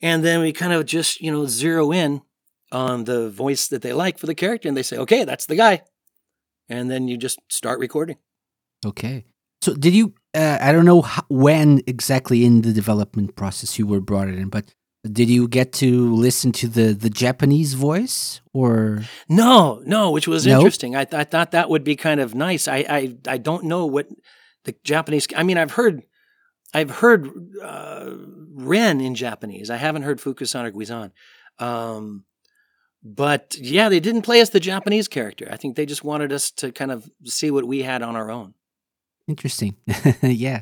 And 0.02 0.24
then 0.24 0.42
we 0.42 0.52
kind 0.52 0.74
of 0.74 0.86
just, 0.86 1.22
you 1.22 1.32
know, 1.32 1.46
zero 1.46 1.92
in 1.92 2.22
on 2.72 3.04
the 3.06 3.30
voice 3.30 3.68
that 3.70 3.82
they 3.82 3.94
like 3.94 4.18
for 4.18 4.28
the 4.28 4.36
character. 4.36 4.68
And 4.68 4.78
they 4.78 4.84
say, 4.84 4.98
okay, 4.98 5.24
that's 5.26 5.46
the 5.46 5.56
guy. 5.56 5.82
And 6.70 6.90
then 6.90 7.08
you 7.08 7.18
just 7.18 7.40
start 7.50 7.80
recording. 7.80 8.18
Okay. 8.86 9.26
So 9.62 9.74
did 9.76 9.94
you? 9.94 10.14
Uh, 10.34 10.58
I 10.62 10.72
don't 10.72 10.86
know 10.86 11.02
how, 11.02 11.24
when 11.30 11.82
exactly 11.86 12.46
in 12.46 12.62
the 12.62 12.72
development 12.74 13.36
process 13.36 13.78
you 13.78 13.86
were 13.86 14.00
brought 14.02 14.30
in, 14.30 14.48
but 14.50 14.74
did 15.04 15.30
you 15.30 15.48
get 15.48 15.74
to 15.74 16.16
listen 16.16 16.52
to 16.54 16.68
the 16.68 16.94
the 16.94 17.10
Japanese 17.10 17.74
voice 17.74 18.42
or? 18.54 19.04
No, 19.28 19.82
no, 19.86 20.10
which 20.12 20.28
was 20.28 20.48
No? 20.48 20.58
interesting. 20.60 20.96
I, 20.96 21.06
I 21.12 21.26
thought 21.26 21.52
that 21.52 21.70
would 21.70 21.84
be 21.84 21.96
kind 21.96 22.20
of 22.20 22.34
nice. 22.34 22.68
I, 22.68 22.78
I, 22.90 23.18
I 23.28 23.38
don't 23.38 23.66
know 23.66 23.86
what 23.86 24.08
the 24.64 24.74
Japanese. 24.84 25.28
I 25.36 25.44
mean, 25.44 25.58
I've 25.58 25.72
heard, 25.74 26.04
I've 26.74 26.92
heard 26.92 27.28
uh, 27.62 28.12
Ren 28.54 29.02
in 29.02 29.14
Japanese. 29.16 29.70
I 29.70 29.78
haven't 29.78 30.04
heard 30.04 30.20
Fukusan 30.20 30.66
or 30.66 30.72
Guizhang. 30.72 31.12
Um, 31.60 32.24
but 33.04 33.56
yeah, 33.60 33.90
they 33.90 34.00
didn't 34.00 34.22
play 34.24 34.42
us 34.42 34.50
the 34.50 34.60
Japanese 34.60 35.08
character. 35.08 35.48
I 35.52 35.58
think 35.58 35.76
they 35.76 35.86
just 35.86 36.04
wanted 36.04 36.32
us 36.32 36.52
to 36.52 36.72
kind 36.72 36.92
of 36.92 37.10
see 37.26 37.52
what 37.52 37.66
we 37.66 37.84
had 37.84 38.02
on 38.02 38.16
our 38.16 38.30
own. 38.32 38.54
Interesting. 39.28 39.76
yeah. 40.22 40.62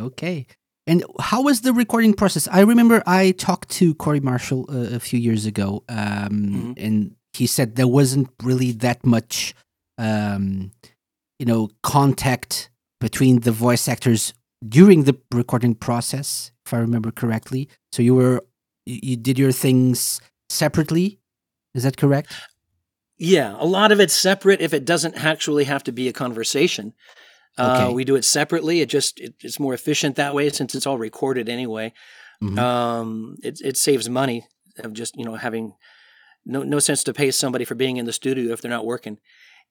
Okay. 0.00 0.46
And 0.86 1.02
how 1.18 1.42
was 1.42 1.62
the 1.62 1.72
recording 1.72 2.12
process? 2.14 2.46
I 2.48 2.60
remember 2.60 3.02
I 3.06 3.32
talked 3.32 3.70
to 3.70 3.94
Corey 3.94 4.20
Marshall 4.20 4.66
uh, 4.68 4.94
a 4.96 5.00
few 5.00 5.18
years 5.18 5.46
ago, 5.46 5.82
um, 5.88 6.74
Mhm. 6.76 6.84
and 6.86 7.16
he 7.32 7.46
said 7.46 7.76
there 7.76 7.88
wasn't 7.88 8.28
really 8.42 8.72
that 8.72 9.04
much, 9.04 9.54
um, 9.98 10.72
you 11.38 11.46
know, 11.46 11.70
contact 11.82 12.70
between 13.00 13.40
the 13.40 13.52
voice 13.52 13.88
actors 13.88 14.34
during 14.66 15.04
the 15.04 15.16
recording 15.32 15.74
process, 15.74 16.52
if 16.66 16.74
I 16.74 16.78
remember 16.78 17.10
correctly. 17.10 17.68
So 17.92 18.02
you 18.02 18.14
were 18.14 18.44
you 18.86 19.16
did 19.16 19.38
your 19.38 19.52
things 19.52 20.20
separately. 20.50 21.18
Is 21.74 21.82
that 21.82 21.96
correct? 21.96 22.32
Yeah, 23.18 23.54
a 23.58 23.66
lot 23.66 23.92
of 23.92 24.00
it's 24.00 24.14
separate 24.14 24.60
if 24.60 24.72
it 24.74 24.84
doesn't 24.84 25.14
actually 25.14 25.64
have 25.64 25.84
to 25.84 25.92
be 25.92 26.08
a 26.08 26.12
conversation. 26.12 26.92
Uh, 27.56 27.92
we 27.94 28.04
do 28.04 28.16
it 28.16 28.24
separately. 28.24 28.80
It 28.80 28.88
just 28.88 29.20
it, 29.20 29.34
it's 29.40 29.60
more 29.60 29.74
efficient 29.74 30.16
that 30.16 30.34
way 30.34 30.48
since 30.50 30.74
it's 30.74 30.86
all 30.86 30.98
recorded 30.98 31.48
anyway. 31.48 31.92
Mhm. 32.42 32.58
Um, 32.58 33.36
it 33.44 33.60
it 33.60 33.76
saves 33.76 34.08
money 34.08 34.46
of 34.78 34.92
just 34.92 35.16
you 35.16 35.24
know 35.24 35.36
having 35.36 35.74
no 36.44 36.64
no 36.64 36.80
sense 36.80 37.04
to 37.04 37.12
pay 37.14 37.30
somebody 37.30 37.64
for 37.64 37.76
being 37.76 37.96
in 37.96 38.06
the 38.06 38.12
studio 38.12 38.52
if 38.52 38.60
they're 38.60 38.70
not 38.70 38.84
working, 38.84 39.18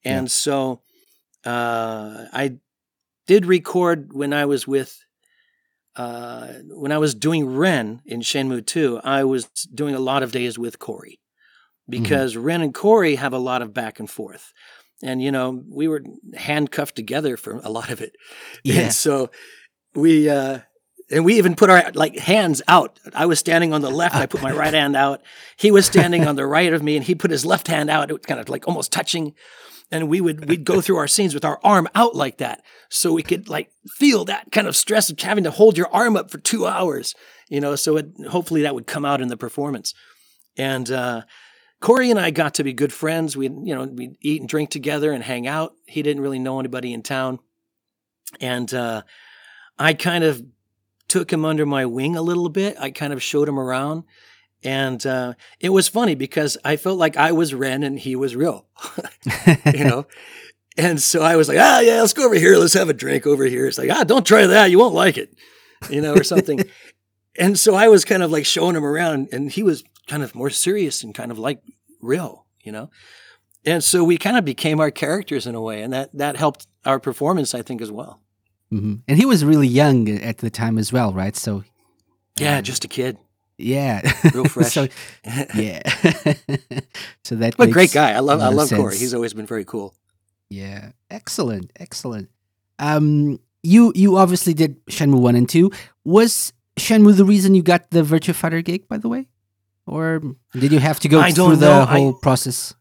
Yeah. 0.05 0.19
and 0.19 0.31
so 0.31 0.81
uh, 1.45 2.25
I 2.31 2.59
did 3.27 3.45
record 3.45 4.13
when 4.13 4.31
I 4.33 4.45
was 4.45 4.65
with. 4.67 4.97
Uh, 5.95 6.47
when 6.69 6.91
I 6.91 6.97
was 6.97 7.13
doing 7.13 7.45
Ren 7.55 8.01
in 8.05 8.21
Shenmue 8.21 8.65
2, 8.65 9.01
I 9.03 9.23
was 9.25 9.45
doing 9.75 9.93
a 9.93 9.99
lot 9.99 10.23
of 10.23 10.31
days 10.31 10.57
with 10.57 10.79
Corey 10.79 11.19
because 11.87 12.35
Ren 12.37 12.61
and 12.61 12.73
Corey 12.73 13.15
have 13.15 13.33
a 13.33 13.39
lot 13.39 13.61
of 13.61 13.73
back 13.73 13.99
and 13.99 14.09
forth. 14.09 14.53
And, 15.01 15.21
you 15.21 15.31
know, 15.31 15.61
we 15.69 15.87
were 15.87 16.01
handcuffed 16.35 16.95
together 16.95 17.35
for 17.35 17.59
a 17.63 17.69
lot 17.69 17.89
of 17.89 18.01
it. 18.01 18.15
Yeah. 18.63 18.83
And 18.83 18.93
so 18.93 19.29
we, 19.93 20.29
uh, 20.29 20.59
and 21.11 21.25
we 21.25 21.37
even 21.37 21.55
put 21.55 21.69
our 21.69 21.91
like 21.93 22.17
hands 22.17 22.61
out. 22.67 22.99
I 23.13 23.25
was 23.25 23.39
standing 23.39 23.73
on 23.73 23.81
the 23.81 23.89
left. 23.89 24.15
I 24.15 24.25
put 24.25 24.41
my 24.41 24.51
right 24.51 24.73
hand 24.73 24.95
out. 24.95 25.21
He 25.57 25.71
was 25.71 25.85
standing 25.85 26.25
on 26.25 26.35
the 26.35 26.45
right 26.45 26.73
of 26.73 26.81
me, 26.81 26.95
and 26.95 27.05
he 27.05 27.15
put 27.15 27.31
his 27.31 27.45
left 27.45 27.67
hand 27.67 27.89
out. 27.89 28.09
It 28.09 28.13
was 28.13 28.25
kind 28.25 28.39
of 28.39 28.49
like 28.49 28.67
almost 28.67 28.91
touching. 28.91 29.33
And 29.91 30.09
we 30.09 30.21
would 30.21 30.47
we'd 30.47 30.63
go 30.63 30.81
through 30.81 30.97
our 30.97 31.07
scenes 31.07 31.33
with 31.33 31.45
our 31.45 31.59
arm 31.63 31.87
out 31.93 32.15
like 32.15 32.37
that, 32.37 32.63
so 32.89 33.13
we 33.13 33.21
could 33.21 33.49
like 33.49 33.69
feel 33.97 34.25
that 34.25 34.51
kind 34.51 34.65
of 34.65 34.75
stress 34.75 35.09
of 35.09 35.19
having 35.19 35.43
to 35.43 35.51
hold 35.51 35.77
your 35.77 35.93
arm 35.93 36.15
up 36.15 36.31
for 36.31 36.39
two 36.39 36.65
hours. 36.65 37.13
You 37.49 37.61
know, 37.61 37.75
so 37.75 37.97
it, 37.97 38.07
hopefully 38.29 38.63
that 38.63 38.73
would 38.73 38.87
come 38.87 39.05
out 39.05 39.21
in 39.21 39.27
the 39.27 39.37
performance. 39.37 39.93
And 40.57 40.89
uh, 40.89 41.23
Corey 41.83 42.09
and 42.11 42.19
I 42.19 42.31
got 42.31 42.53
to 42.55 42.63
be 42.63 42.71
good 42.71 42.93
friends. 42.93 43.35
We, 43.35 43.49
you 43.49 43.75
know, 43.75 43.83
we 43.83 44.15
eat 44.21 44.39
and 44.39 44.47
drink 44.47 44.69
together 44.69 45.11
and 45.11 45.21
hang 45.21 45.47
out. 45.47 45.75
He 45.85 46.01
didn't 46.01 46.23
really 46.23 46.39
know 46.39 46.57
anybody 46.57 46.93
in 46.93 47.03
town, 47.03 47.39
and 48.39 48.73
uh, 48.73 49.01
I 49.77 49.93
kind 49.93 50.23
of 50.23 50.41
took 51.09 51.31
him 51.31 51.43
under 51.43 51.65
my 51.65 51.85
wing 51.85 52.15
a 52.15 52.21
little 52.21 52.47
bit. 52.47 52.77
I 52.79 52.89
kind 52.89 53.11
of 53.11 53.21
showed 53.21 53.49
him 53.49 53.59
around, 53.59 54.05
and 54.63 55.05
uh, 55.05 55.33
it 55.59 55.71
was 55.71 55.89
funny 55.89 56.15
because 56.15 56.57
I 56.63 56.77
felt 56.77 56.99
like 56.99 57.17
I 57.17 57.33
was 57.33 57.53
Ren 57.53 57.83
and 57.83 57.99
he 57.99 58.15
was 58.15 58.33
Ryo, 58.33 58.63
you 59.75 59.83
know. 59.83 60.07
And 60.77 61.01
so 61.01 61.21
I 61.21 61.35
was 61.35 61.49
like, 61.49 61.59
ah, 61.59 61.81
yeah, 61.81 61.99
let's 61.99 62.13
go 62.13 62.25
over 62.25 62.35
here. 62.35 62.55
Let's 62.55 62.75
have 62.75 62.87
a 62.87 62.93
drink 62.93 63.27
over 63.27 63.43
here. 63.43 63.67
It's 63.67 63.77
like, 63.77 63.91
ah, 63.91 64.05
don't 64.05 64.25
try 64.25 64.47
that. 64.47 64.71
You 64.71 64.79
won't 64.79 64.95
like 64.95 65.17
it, 65.17 65.37
you 65.89 65.99
know, 65.99 66.13
or 66.13 66.23
something. 66.23 66.61
and 67.37 67.59
so 67.59 67.75
I 67.75 67.89
was 67.89 68.05
kind 68.05 68.23
of 68.23 68.31
like 68.31 68.45
showing 68.45 68.77
him 68.77 68.85
around, 68.85 69.27
and 69.33 69.51
he 69.51 69.63
was 69.63 69.83
kind 70.07 70.23
of 70.23 70.35
more 70.35 70.49
serious 70.49 71.03
and 71.03 71.13
kind 71.15 71.31
of 71.31 71.39
like 71.39 71.61
Ryo, 72.01 72.43
you 72.63 72.71
know. 72.71 72.89
And 73.65 73.83
so 73.83 74.03
we 74.03 74.17
kind 74.17 74.35
of 74.37 74.43
became 74.43 74.79
our 74.81 74.91
characters 74.91 75.47
in 75.47 75.55
a 75.55 75.61
way, 75.61 75.81
and 75.83 75.93
that 75.93 76.09
that 76.13 76.35
helped 76.35 76.67
our 76.85 76.99
performance, 76.99 77.55
I 77.55 77.61
think, 77.61 77.81
as 77.81 77.91
well. 77.91 78.19
hmm 78.69 78.95
And 79.07 79.17
he 79.17 79.25
was 79.25 79.45
really 79.45 79.67
young 79.67 80.09
at 80.09 80.39
the 80.39 80.49
time 80.49 80.77
as 80.77 80.91
well, 80.91 81.13
right? 81.13 81.35
So, 81.35 81.63
Yeah, 82.37 82.57
um, 82.57 82.63
just 82.63 82.83
a 82.83 82.87
kid, 82.89 83.17
yeah, 83.57 84.01
real 84.33 84.45
fresh. 84.49 84.73
so 84.73 84.87
yeah, 85.55 85.81
so 87.23 87.35
that 87.35 87.55
but 87.57 87.71
great 87.71 87.91
guy. 87.93 88.11
I 88.11 88.19
love 88.19 88.41
I 88.41 88.49
love 88.49 88.69
Corey. 88.69 88.97
He's 88.97 89.13
always 89.13 89.33
been 89.33 89.45
very 89.47 89.65
cool. 89.65 89.95
Yeah, 90.49 90.91
excellent, 91.09 91.71
excellent. 91.79 92.29
Um, 92.79 93.39
you 93.63 93.91
you 93.95 94.17
obviously 94.17 94.53
did 94.53 94.85
Shenmue 94.87 95.19
one 95.21 95.35
and 95.35 95.47
two. 95.47 95.71
Was 96.03 96.51
Shenmue 96.75 97.15
the 97.15 97.25
reason 97.25 97.55
you 97.55 97.63
got 97.63 97.89
the 97.91 98.01
Virtua 98.03 98.35
Fighter 98.35 98.61
gig, 98.61 98.87
by 98.87 98.97
the 98.97 99.07
way, 99.07 99.29
or 99.85 100.21
did 100.53 100.71
you 100.71 100.79
have 100.79 100.99
to 101.01 101.07
go 101.09 101.19
I 101.19 101.31
through 101.31 101.57
the 101.57 101.65
know. 101.67 101.81
I- 101.81 101.99
whole 101.99 102.13
process? 102.13 102.73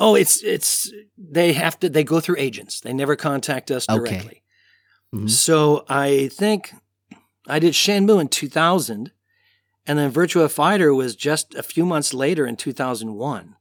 Oh, 0.00 0.14
it's 0.14 0.42
it's 0.44 0.92
they 1.16 1.52
have 1.54 1.78
to 1.80 1.88
they 1.90 2.04
go 2.04 2.20
through 2.20 2.36
agents. 2.38 2.80
They 2.80 2.92
never 2.92 3.16
contact 3.16 3.70
us 3.70 3.84
Okay. 3.88 3.98
directly. 4.10 4.42
Mhm. 5.14 5.28
So 5.28 5.84
I 5.88 6.28
think 6.28 6.72
I 7.48 7.58
did 7.58 7.72
Shenmue 7.74 8.20
in 8.20 8.28
2000, 8.28 9.10
and 9.86 9.98
then 9.98 10.12
Virtua 10.12 10.50
Fighter 10.50 10.94
was 10.94 11.16
just 11.16 11.54
a 11.54 11.62
few 11.62 11.84
months 11.84 12.14
later 12.14 12.46
in 12.46 12.56
2001. 12.56 13.56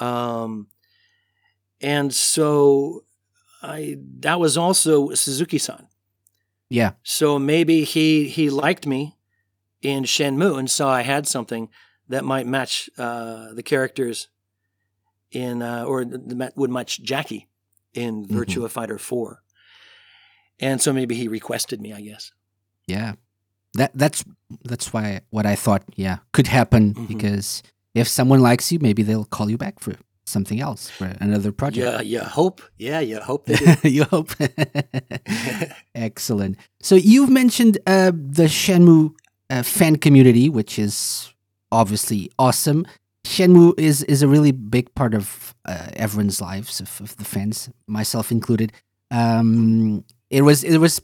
Um, 0.00 0.66
and 1.80 2.12
so 2.12 3.04
I 3.62 3.96
that 4.20 4.40
was 4.40 4.56
also 4.56 5.10
Suzuki-san. 5.14 5.86
Yeah, 6.70 6.92
So 7.04 7.38
maybe 7.38 7.84
he 7.84 8.26
he 8.26 8.50
liked 8.50 8.86
me 8.86 9.14
in 9.84 10.04
Shenmue 10.04 10.58
and 10.58 10.70
saw 10.70 10.90
I 10.92 11.02
had 11.02 11.26
something 11.28 11.68
that 12.08 12.24
might 12.24 12.46
match 12.46 12.88
uh, 12.98 13.52
the 13.54 13.62
characters 13.62 14.28
in 15.30 15.62
uh, 15.62 15.84
or 15.84 16.04
the, 16.04 16.52
would 16.56 16.70
match 16.70 17.02
Jacky 17.02 17.48
in 17.92 18.24
Mhm. 18.26 18.30
Virtua 18.36 18.68
Fighter 18.70 18.98
Four. 18.98 19.42
And 20.60 20.80
so 20.80 20.92
maybe 20.92 21.14
he 21.14 21.28
requested 21.28 21.80
me, 21.80 21.92
I 21.92 22.00
guess. 22.00 22.32
yeah. 22.86 23.14
That 23.76 23.90
that's 23.94 24.24
that's 24.64 24.92
why 24.92 25.22
what 25.30 25.46
I 25.46 25.56
thought. 25.56 25.82
Yeah, 25.96 26.18
could 26.32 26.46
happen 26.46 26.94
Mhm. 26.94 27.08
because 27.08 27.62
if 27.92 28.06
someone 28.06 28.38
likes 28.40 28.70
you, 28.70 28.78
maybe 28.80 29.02
they'll 29.02 29.24
call 29.24 29.50
you 29.50 29.58
back 29.58 29.80
for 29.80 29.94
something 30.26 30.60
else 30.60 30.88
for 30.90 31.06
another 31.20 31.50
project. 31.50 31.84
Yeah, 31.84 32.00
you 32.00 32.20
hope. 32.20 32.62
Yeah, 32.78 33.00
you 33.00 33.18
hope 33.20 33.48
you 33.82 34.04
hope. 34.04 34.30
Excellent. 35.94 36.56
So 36.82 36.94
you've 36.94 37.30
mentioned 37.30 37.78
uh, 37.86 38.12
the 38.14 38.44
Shenmue 38.46 39.14
uh, 39.50 39.62
fan 39.62 39.96
community, 39.96 40.48
which 40.48 40.78
is 40.78 41.32
obviously 41.70 42.30
awesome. 42.38 42.86
Shenmue 43.24 43.78
is 43.78 44.02
is 44.04 44.22
a 44.22 44.28
really 44.28 44.52
big 44.52 44.94
part 44.94 45.14
of 45.14 45.54
uh, 45.64 45.88
everyone's 45.94 46.40
lives, 46.40 46.80
of, 46.80 47.00
of 47.00 47.16
the 47.16 47.24
fans, 47.24 47.70
myself 47.86 48.30
included. 48.30 48.72
Um, 49.10 50.04
it 50.30 50.42
was 50.42 50.62
it 50.64 50.78
was 50.78 51.00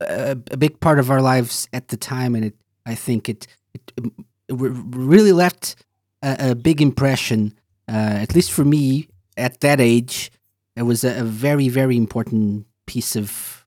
a, 0.00 0.36
a 0.50 0.56
big 0.56 0.80
part 0.80 0.98
of 0.98 1.10
our 1.10 1.22
lives 1.22 1.68
at 1.72 1.88
the 1.88 1.96
time, 1.96 2.34
and 2.34 2.44
it 2.44 2.54
I 2.84 2.94
think 2.94 3.28
it 3.28 3.46
it, 3.74 3.92
it 3.96 4.12
really 4.56 5.32
left 5.32 5.76
a, 6.22 6.50
a 6.50 6.54
big 6.54 6.82
impression, 6.82 7.54
uh, 7.88 8.18
at 8.20 8.34
least 8.34 8.52
for 8.52 8.64
me 8.64 9.08
at 9.36 9.60
that 9.60 9.80
age 9.80 10.30
it 10.76 10.82
was 10.82 11.04
a, 11.04 11.20
a 11.20 11.24
very 11.24 11.68
very 11.68 11.96
important 11.96 12.66
piece 12.86 13.16
of 13.16 13.66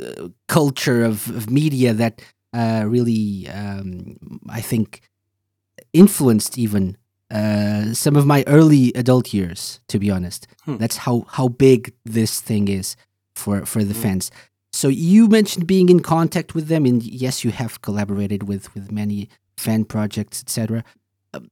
uh, 0.00 0.28
culture 0.48 1.04
of, 1.04 1.28
of 1.30 1.50
media 1.50 1.92
that 1.92 2.22
uh, 2.54 2.84
really 2.86 3.48
um, 3.48 4.16
I 4.48 4.60
think 4.62 5.00
influenced 5.92 6.58
even 6.58 6.96
uh, 7.30 7.92
some 7.94 8.16
of 8.16 8.26
my 8.26 8.44
early 8.46 8.92
adult 8.94 9.32
years. 9.34 9.80
To 9.88 9.98
be 9.98 10.10
honest, 10.10 10.46
Hmm. 10.64 10.76
that's 10.76 10.98
how 10.98 11.26
how 11.36 11.48
big 11.48 11.92
this 12.04 12.40
thing 12.40 12.68
is 12.68 12.96
for 13.34 13.66
for 13.66 13.84
the 13.84 13.94
Hmm. 13.94 14.02
fans. 14.02 14.30
So 14.72 14.88
you 14.88 15.28
mentioned 15.28 15.66
being 15.66 15.88
in 15.88 16.00
contact 16.00 16.54
with 16.54 16.66
them, 16.68 16.84
and 16.86 17.02
yes, 17.02 17.44
you 17.44 17.52
have 17.52 17.80
collaborated 17.80 18.42
with 18.48 18.74
with 18.74 18.90
many 18.90 19.28
fan 19.56 19.84
projects, 19.84 20.40
etc. 20.42 20.82
Um, 21.34 21.48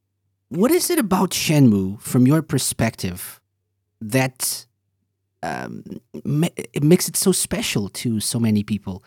what 0.49 0.71
is 0.71 0.91
it 0.91 0.99
about 0.99 1.31
Shenmue, 1.31 2.01
from 2.01 2.27
your 2.27 2.43
perspective, 2.43 3.41
that 4.01 4.67
um, 5.43 5.83
ma- 6.25 6.49
it 6.75 6.83
makes 6.83 7.09
it 7.09 7.17
so 7.17 7.33
special 7.33 7.89
to 7.89 8.21
so 8.21 8.39
many 8.41 8.63
people? 8.65 9.03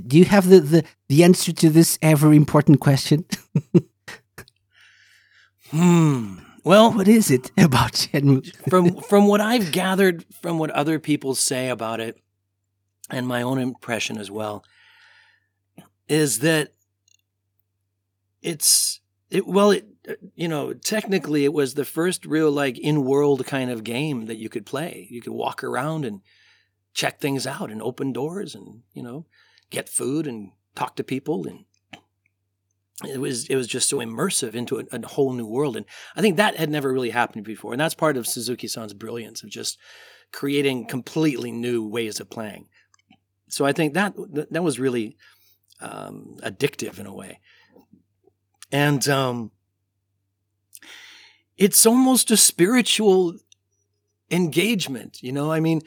Do 0.00 0.18
you 0.18 0.24
have 0.24 0.48
the, 0.48 0.60
the, 0.60 0.84
the 1.08 1.24
answer 1.24 1.52
to 1.52 1.70
this 1.70 1.98
ever 2.02 2.32
important 2.32 2.80
question? 2.80 3.24
hmm. 5.70 6.38
Well, 6.64 6.92
what 6.92 7.08
is 7.08 7.30
it 7.30 7.50
about 7.58 7.92
Shenmue? 7.92 8.54
from 8.70 8.96
from 9.02 9.26
what 9.26 9.40
I've 9.40 9.70
gathered 9.70 10.24
from 10.40 10.58
what 10.58 10.70
other 10.70 10.98
people 10.98 11.34
say 11.34 11.68
about 11.68 12.00
it, 12.00 12.18
and 13.10 13.28
my 13.28 13.42
own 13.42 13.58
impression 13.58 14.18
as 14.18 14.30
well, 14.30 14.64
is 16.08 16.38
that 16.40 16.72
it's 18.40 19.00
it 19.30 19.46
well 19.46 19.70
it 19.72 19.86
you 20.34 20.48
know 20.48 20.72
technically 20.72 21.44
it 21.44 21.52
was 21.52 21.74
the 21.74 21.84
first 21.84 22.24
real 22.24 22.50
like 22.50 22.78
in 22.78 23.04
world 23.04 23.44
kind 23.46 23.70
of 23.70 23.84
game 23.84 24.26
that 24.26 24.36
you 24.36 24.48
could 24.48 24.64
play. 24.64 25.06
You 25.10 25.20
could 25.20 25.34
walk 25.34 25.62
around 25.62 26.06
and 26.06 26.22
check 26.94 27.20
things 27.20 27.46
out 27.46 27.70
and 27.70 27.82
open 27.82 28.12
doors 28.12 28.54
and 28.54 28.82
you 28.94 29.02
know 29.02 29.26
get 29.74 29.88
food 29.88 30.26
and 30.26 30.52
talk 30.74 30.96
to 30.96 31.04
people 31.04 31.46
and 31.46 31.64
it 33.02 33.18
was 33.20 33.48
it 33.48 33.56
was 33.56 33.66
just 33.66 33.88
so 33.88 33.98
immersive 33.98 34.54
into 34.54 34.78
a, 34.78 34.84
a 34.92 35.06
whole 35.06 35.32
new 35.32 35.46
world 35.46 35.76
and 35.76 35.86
I 36.14 36.20
think 36.20 36.36
that 36.36 36.56
had 36.56 36.70
never 36.70 36.92
really 36.92 37.10
happened 37.10 37.44
before, 37.44 37.72
and 37.72 37.80
that's 37.80 37.94
part 37.94 38.16
of 38.16 38.26
Suzuki-san's 38.26 38.94
brilliance 38.94 39.42
of 39.42 39.50
just 39.50 39.78
creating 40.32 40.86
completely 40.86 41.52
new 41.52 41.86
ways 41.86 42.20
of 42.20 42.30
playing. 42.30 42.68
So 43.48 43.64
I 43.64 43.72
think 43.72 43.94
that 43.94 44.14
that 44.50 44.62
was 44.62 44.78
really 44.78 45.16
um, 45.80 46.36
addictive 46.42 46.98
in 46.98 47.06
a 47.06 47.14
way, 47.14 47.40
and 48.70 49.06
um, 49.08 49.50
it's 51.56 51.84
almost 51.84 52.30
a 52.30 52.36
spiritual 52.36 53.34
engagement. 54.30 55.22
You 55.22 55.32
know, 55.32 55.50
I 55.52 55.60
mean, 55.60 55.82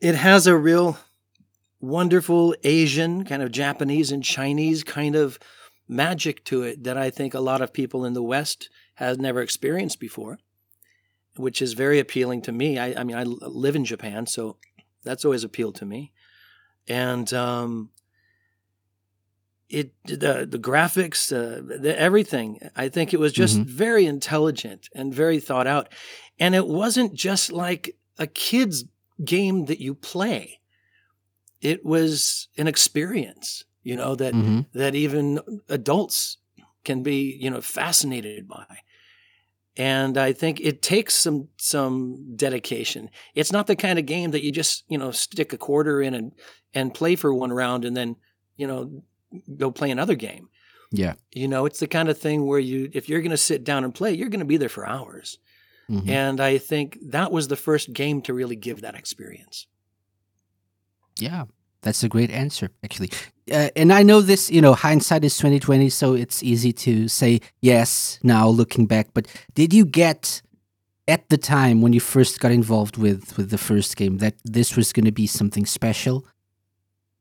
it 0.00 0.14
has 0.14 0.46
a 0.46 0.56
real 0.56 0.98
wonderful 1.80 2.54
Asian 2.64 3.24
kind 3.24 3.42
of 3.42 3.52
Japanese 3.52 4.10
and 4.12 4.22
Chinese 4.24 4.82
kind 4.84 5.14
of 5.14 5.38
magic 5.88 6.44
to 6.44 6.62
it 6.62 6.84
that 6.84 6.96
I 6.96 7.10
think 7.10 7.34
a 7.34 7.40
lot 7.40 7.60
of 7.62 7.72
people 7.72 8.04
in 8.04 8.12
the 8.14 8.22
West 8.22 8.70
has 8.94 9.18
never 9.18 9.40
experienced 9.40 10.00
before, 10.00 10.38
which 11.36 11.60
is 11.62 11.74
very 11.74 11.98
appealing 11.98 12.42
to 12.42 12.52
me. 12.52 12.78
I, 12.78 13.00
I 13.00 13.04
mean, 13.04 13.16
I 13.16 13.22
live 13.24 13.76
in 13.76 13.84
Japan, 13.84 14.26
so 14.26 14.56
that's 15.04 15.24
always 15.24 15.44
appealed 15.44 15.76
to 15.76 15.84
me. 15.84 16.12
And 16.88 17.32
um, 17.34 17.90
it 19.68 19.92
the 20.04 20.46
the 20.48 20.58
graphics, 20.58 21.32
uh, 21.32 21.60
the, 21.82 21.98
everything. 21.98 22.60
I 22.76 22.88
think 22.88 23.12
it 23.12 23.20
was 23.20 23.32
just 23.32 23.58
Mhm. 23.58 23.64
very 23.66 24.06
intelligent 24.06 24.88
and 24.94 25.12
very 25.12 25.40
thought 25.40 25.66
out, 25.66 25.88
and 26.38 26.54
it 26.54 26.66
wasn't 26.66 27.14
just 27.14 27.50
like 27.52 27.96
a 28.18 28.26
kid's 28.28 28.84
game 29.24 29.64
that 29.66 29.80
you 29.80 29.94
play. 29.94 30.60
It 31.66 31.84
was 31.84 32.48
an 32.56 32.66
experience, 32.68 33.64
you 33.82 33.96
know 33.96 34.14
that 34.16 34.34
hmm 34.34 34.60
that 34.72 34.94
even 34.94 35.38
adults 35.68 36.38
can 36.84 37.02
be 37.02 37.36
you 37.40 37.50
know 37.50 37.60
fascinated 37.60 38.46
by. 38.48 38.66
And 39.78 40.16
i 40.16 40.32
think 40.32 40.60
it 40.60 40.80
takes 40.80 41.14
some 41.14 41.48
some 41.56 42.36
dedication. 42.36 43.10
It's 43.34 43.52
not 43.52 43.66
the 43.66 43.76
kind 43.76 43.98
of 43.98 44.06
game 44.06 44.30
that 44.30 44.44
you 44.44 44.52
just 44.52 44.84
you 44.88 44.98
know 44.98 45.10
stick 45.12 45.52
a 45.52 45.58
quarter 45.58 46.00
in 46.06 46.14
and 46.14 46.32
and 46.74 46.94
play 46.94 47.16
for 47.16 47.32
one 47.34 47.52
round 47.62 47.84
and 47.84 47.96
then 47.96 48.16
you 48.56 48.66
know 48.66 49.02
go 49.56 49.70
play 49.70 49.90
another 49.90 50.16
game. 50.16 50.48
Yeah. 50.92 51.14
you 51.32 51.48
know 51.48 51.66
it's 51.66 51.80
the 51.80 51.88
kind 51.88 52.08
of 52.08 52.16
thing 52.18 52.46
where 52.46 52.60
you 52.70 52.88
if 52.92 53.08
you're 53.08 53.20
going 53.26 53.38
to 53.38 53.46
sit 53.50 53.64
down 53.64 53.84
and 53.84 53.92
play 53.94 54.12
you're 54.14 54.30
going 54.34 54.46
to 54.46 54.54
be 54.54 54.58
there 54.58 54.74
for 54.76 54.86
hours. 54.86 55.38
Mhm. 55.90 56.08
and 56.08 56.40
i 56.40 56.58
think 56.58 56.98
that 57.16 57.30
was 57.32 57.46
the 57.48 57.56
first 57.68 57.92
game 57.92 58.22
to 58.22 58.34
really 58.34 58.56
give 58.56 58.80
that 58.80 58.94
experience. 58.94 59.66
Yeah, 61.20 61.44
That's 61.86 62.02
a 62.04 62.08
great 62.08 62.30
answer, 62.30 62.66
actually. 62.84 63.10
Uh, 63.58 63.68
and 63.80 63.92
I 63.92 64.02
know 64.02 64.20
this, 64.20 64.50
you 64.50 64.60
know, 64.60 64.74
hindsight 64.74 65.22
is 65.24 65.38
twenty 65.38 65.60
twenty, 65.60 65.88
so 65.90 66.14
it's 66.22 66.42
easy 66.42 66.72
to 66.86 67.08
say 67.08 67.40
yes 67.62 68.18
now, 68.22 68.48
looking 68.60 68.86
back. 68.86 69.06
But 69.14 69.24
did 69.54 69.72
you 69.72 69.84
get 70.02 70.42
at 71.06 71.22
the 71.28 71.38
time 71.38 71.76
when 71.82 71.92
you 71.92 72.00
first 72.00 72.40
got 72.40 72.50
involved 72.50 72.96
with 72.96 73.36
with 73.38 73.48
the 73.50 73.58
first 73.70 73.96
game 73.96 74.18
that 74.18 74.34
this 74.56 74.76
was 74.76 74.92
going 74.92 75.06
to 75.06 75.12
be 75.22 75.26
something 75.28 75.64
special? 75.66 76.16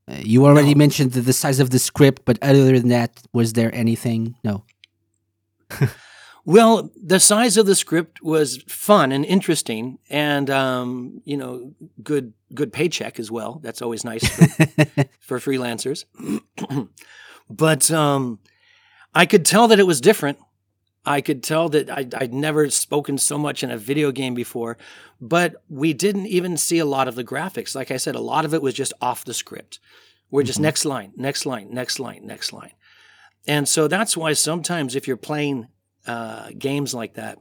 Uh, 0.08 0.22
you 0.34 0.46
already 0.46 0.74
No. 0.74 0.80
mentioned 0.86 1.12
the, 1.14 1.22
the 1.22 1.34
size 1.34 1.60
of 1.64 1.70
the 1.70 1.80
script, 1.80 2.22
but 2.26 2.38
other 2.42 2.66
than 2.80 2.90
that, 2.90 3.12
was 3.34 3.54
there 3.54 3.72
anything? 3.84 4.36
No. 4.44 4.64
Well, 6.48 6.92
the 6.96 7.20
size 7.20 7.58
of 7.58 7.66
the 7.66 7.74
script 7.76 8.22
was 8.22 8.62
fun 8.68 9.12
and 9.12 9.26
interesting, 9.26 9.98
and 10.12 10.48
um, 10.52 11.22
you 11.26 11.38
know, 11.38 11.74
good 12.04 12.34
good 12.54 12.72
paycheck 12.72 13.20
as 13.20 13.32
well. 13.32 13.60
That's 13.64 13.82
always 13.82 14.04
nice 14.04 14.28
for, 14.28 14.46
for 15.20 15.40
freelancers. 15.40 16.06
but 17.50 17.90
um, 17.92 18.40
I 19.16 19.26
could 19.26 19.44
tell 19.46 19.68
that 19.70 19.80
it 19.80 19.88
was 19.88 20.00
different. 20.00 20.38
I 21.04 21.22
could 21.22 21.44
tell 21.44 21.68
that 21.70 21.90
I, 21.90 22.08
I'd 22.16 22.34
never 22.34 22.70
spoken 22.70 23.18
so 23.18 23.38
much 23.38 23.64
in 23.64 23.72
a 23.72 23.78
video 23.78 24.12
game 24.12 24.34
before, 24.36 24.78
but 25.20 25.64
we 25.68 25.94
didn't 25.94 26.28
even 26.28 26.58
see 26.58 26.78
a 26.80 26.86
lot 26.86 27.08
of 27.08 27.16
the 27.16 27.24
graphics. 27.24 27.76
Like 27.76 27.90
I 27.92 27.98
said, 27.98 28.16
a 28.16 28.20
lot 28.22 28.46
of 28.46 28.54
it 28.54 28.62
was 28.62 28.74
just 28.76 28.94
off 29.02 29.26
the 29.26 29.34
script. 29.34 29.80
We're 30.32 30.44
just 30.44 30.60
Mhm. 30.60 30.64
next 30.64 30.86
line, 30.86 31.12
next 31.16 31.46
line, 31.46 31.68
next 31.72 32.00
line, 32.00 32.26
next 32.26 32.54
line. 32.54 32.72
And 33.48 33.68
so 33.68 33.88
that's 33.88 34.18
why 34.18 34.34
sometimes 34.34 34.96
if 34.96 35.08
you're 35.08 35.18
playing 35.18 35.68
uh, 36.08 36.50
games 36.58 36.94
like 36.94 37.14
that, 37.16 37.40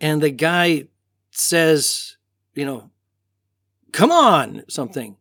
and 0.00 0.22
the 0.22 0.30
guy 0.30 0.84
says, 1.30 2.16
you 2.54 2.64
know, 2.64 2.90
come 3.92 4.10
on, 4.12 4.62
something, 4.68 5.16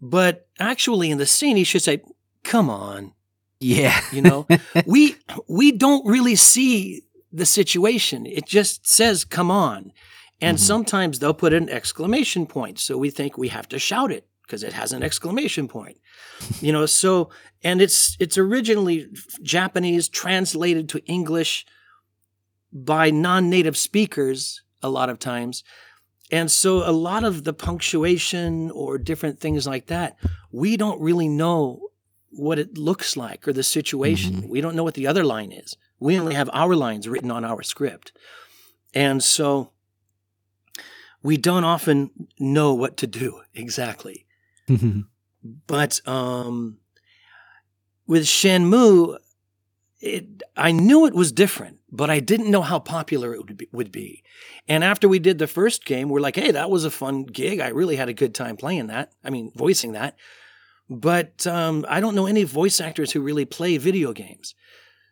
but 0.00 0.46
actually 0.58 1.10
in 1.10 1.18
the 1.18 1.26
scene 1.26 1.56
he 1.56 1.64
should 1.64 1.82
say, 1.82 2.02
come 2.44 2.70
on, 2.70 3.12
yeah. 3.60 4.00
you 4.12 4.22
know? 4.22 4.46
We 4.86 5.16
we 5.48 5.72
don't 5.72 6.06
really 6.06 6.36
see 6.36 7.02
the 7.32 7.46
situation. 7.46 8.26
It 8.26 8.46
just 8.46 8.86
says 8.86 9.24
come 9.24 9.50
on. 9.50 9.92
And 10.40 10.56
Mhm. 10.56 10.60
sometimes 10.60 11.18
they'll 11.18 11.34
put 11.34 11.52
an 11.52 11.68
exclamation 11.68 12.46
point. 12.46 12.78
So 12.78 12.96
we 12.96 13.10
think 13.10 13.36
we 13.36 13.48
have 13.48 13.68
to 13.70 13.78
shout 13.78 14.12
it 14.12 14.27
because 14.48 14.62
it 14.62 14.72
has 14.72 14.92
an 14.92 15.02
exclamation 15.02 15.68
point 15.68 15.98
you 16.60 16.72
know 16.72 16.86
so 16.86 17.28
and 17.62 17.82
it's 17.82 18.16
it's 18.18 18.38
originally 18.38 19.06
japanese 19.42 20.08
translated 20.08 20.88
to 20.88 21.04
english 21.04 21.66
by 22.72 23.10
non-native 23.10 23.76
speakers 23.76 24.62
a 24.82 24.88
lot 24.88 25.08
of 25.10 25.18
times 25.18 25.62
and 26.30 26.50
so 26.50 26.88
a 26.88 26.92
lot 26.92 27.24
of 27.24 27.44
the 27.44 27.52
punctuation 27.52 28.70
or 28.72 28.98
different 28.98 29.38
things 29.38 29.66
like 29.66 29.86
that 29.86 30.16
we 30.50 30.76
don't 30.76 31.00
really 31.00 31.28
know 31.28 31.88
what 32.30 32.58
it 32.58 32.76
looks 32.76 33.16
like 33.16 33.46
or 33.46 33.52
the 33.52 33.62
situation. 33.62 34.34
Mm-hmm. 34.34 34.48
We 34.48 34.60
don't 34.60 34.76
know 34.76 34.84
what 34.84 34.94
the 34.94 35.06
other 35.06 35.24
line 35.24 35.52
is. 35.52 35.76
We 35.98 36.18
only 36.18 36.34
have 36.34 36.50
our 36.52 36.76
lines 36.76 37.08
written 37.08 37.30
on 37.30 37.44
our 37.44 37.62
script. 37.62 38.12
And 38.94 39.22
so 39.22 39.72
we 41.22 41.36
don't 41.36 41.64
often 41.64 42.28
know 42.38 42.74
what 42.74 42.96
to 42.98 43.06
do 43.06 43.40
exactly. 43.54 44.26
But 45.66 46.00
um, 46.06 46.78
with 48.06 48.24
Shenmue, 48.24 49.18
it, 50.00 50.42
I 50.56 50.72
knew 50.72 51.06
it 51.06 51.14
was 51.14 51.32
different, 51.32 51.78
but 51.90 52.10
I 52.10 52.20
didn't 52.20 52.50
know 52.50 52.62
how 52.62 52.78
popular 52.78 53.34
it 53.34 53.38
would 53.38 53.56
be, 53.56 53.68
would 53.72 53.92
be. 53.92 54.22
And 54.66 54.84
after 54.84 55.08
we 55.08 55.18
did 55.18 55.38
the 55.38 55.46
first 55.46 55.84
game, 55.84 56.08
we're 56.08 56.20
like, 56.20 56.36
hey, 56.36 56.50
that 56.50 56.70
was 56.70 56.84
a 56.84 56.90
fun 56.90 57.24
gig. 57.24 57.60
I 57.60 57.68
really 57.68 57.96
had 57.96 58.08
a 58.08 58.14
good 58.14 58.34
time 58.34 58.56
playing 58.56 58.88
that. 58.88 59.12
I 59.24 59.30
mean, 59.30 59.52
voicing 59.54 59.92
that. 59.92 60.16
But 60.90 61.46
um, 61.46 61.84
I 61.88 62.00
don't 62.00 62.14
know 62.14 62.26
any 62.26 62.44
voice 62.44 62.80
actors 62.80 63.12
who 63.12 63.20
really 63.20 63.44
play 63.44 63.76
video 63.76 64.12
games. 64.12 64.54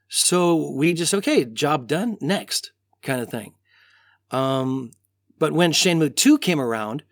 So 0.08 0.70
we 0.72 0.94
just, 0.94 1.12
okay, 1.14 1.44
job 1.44 1.86
done, 1.88 2.16
next 2.20 2.72
kind 3.02 3.20
of 3.20 3.28
thing. 3.28 3.54
Um, 4.30 4.92
but 5.38 5.52
when 5.52 5.72
Shenmue 5.72 6.16
2 6.16 6.38
came 6.38 6.60
around, 6.60 7.02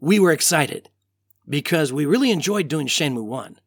we 0.00 0.18
were 0.18 0.32
excited 0.32 0.88
because 1.48 1.92
we 1.92 2.06
really 2.06 2.30
enjoyed 2.30 2.68
doing 2.68 2.86
Shenmue 2.86 3.24
1. 3.24 3.58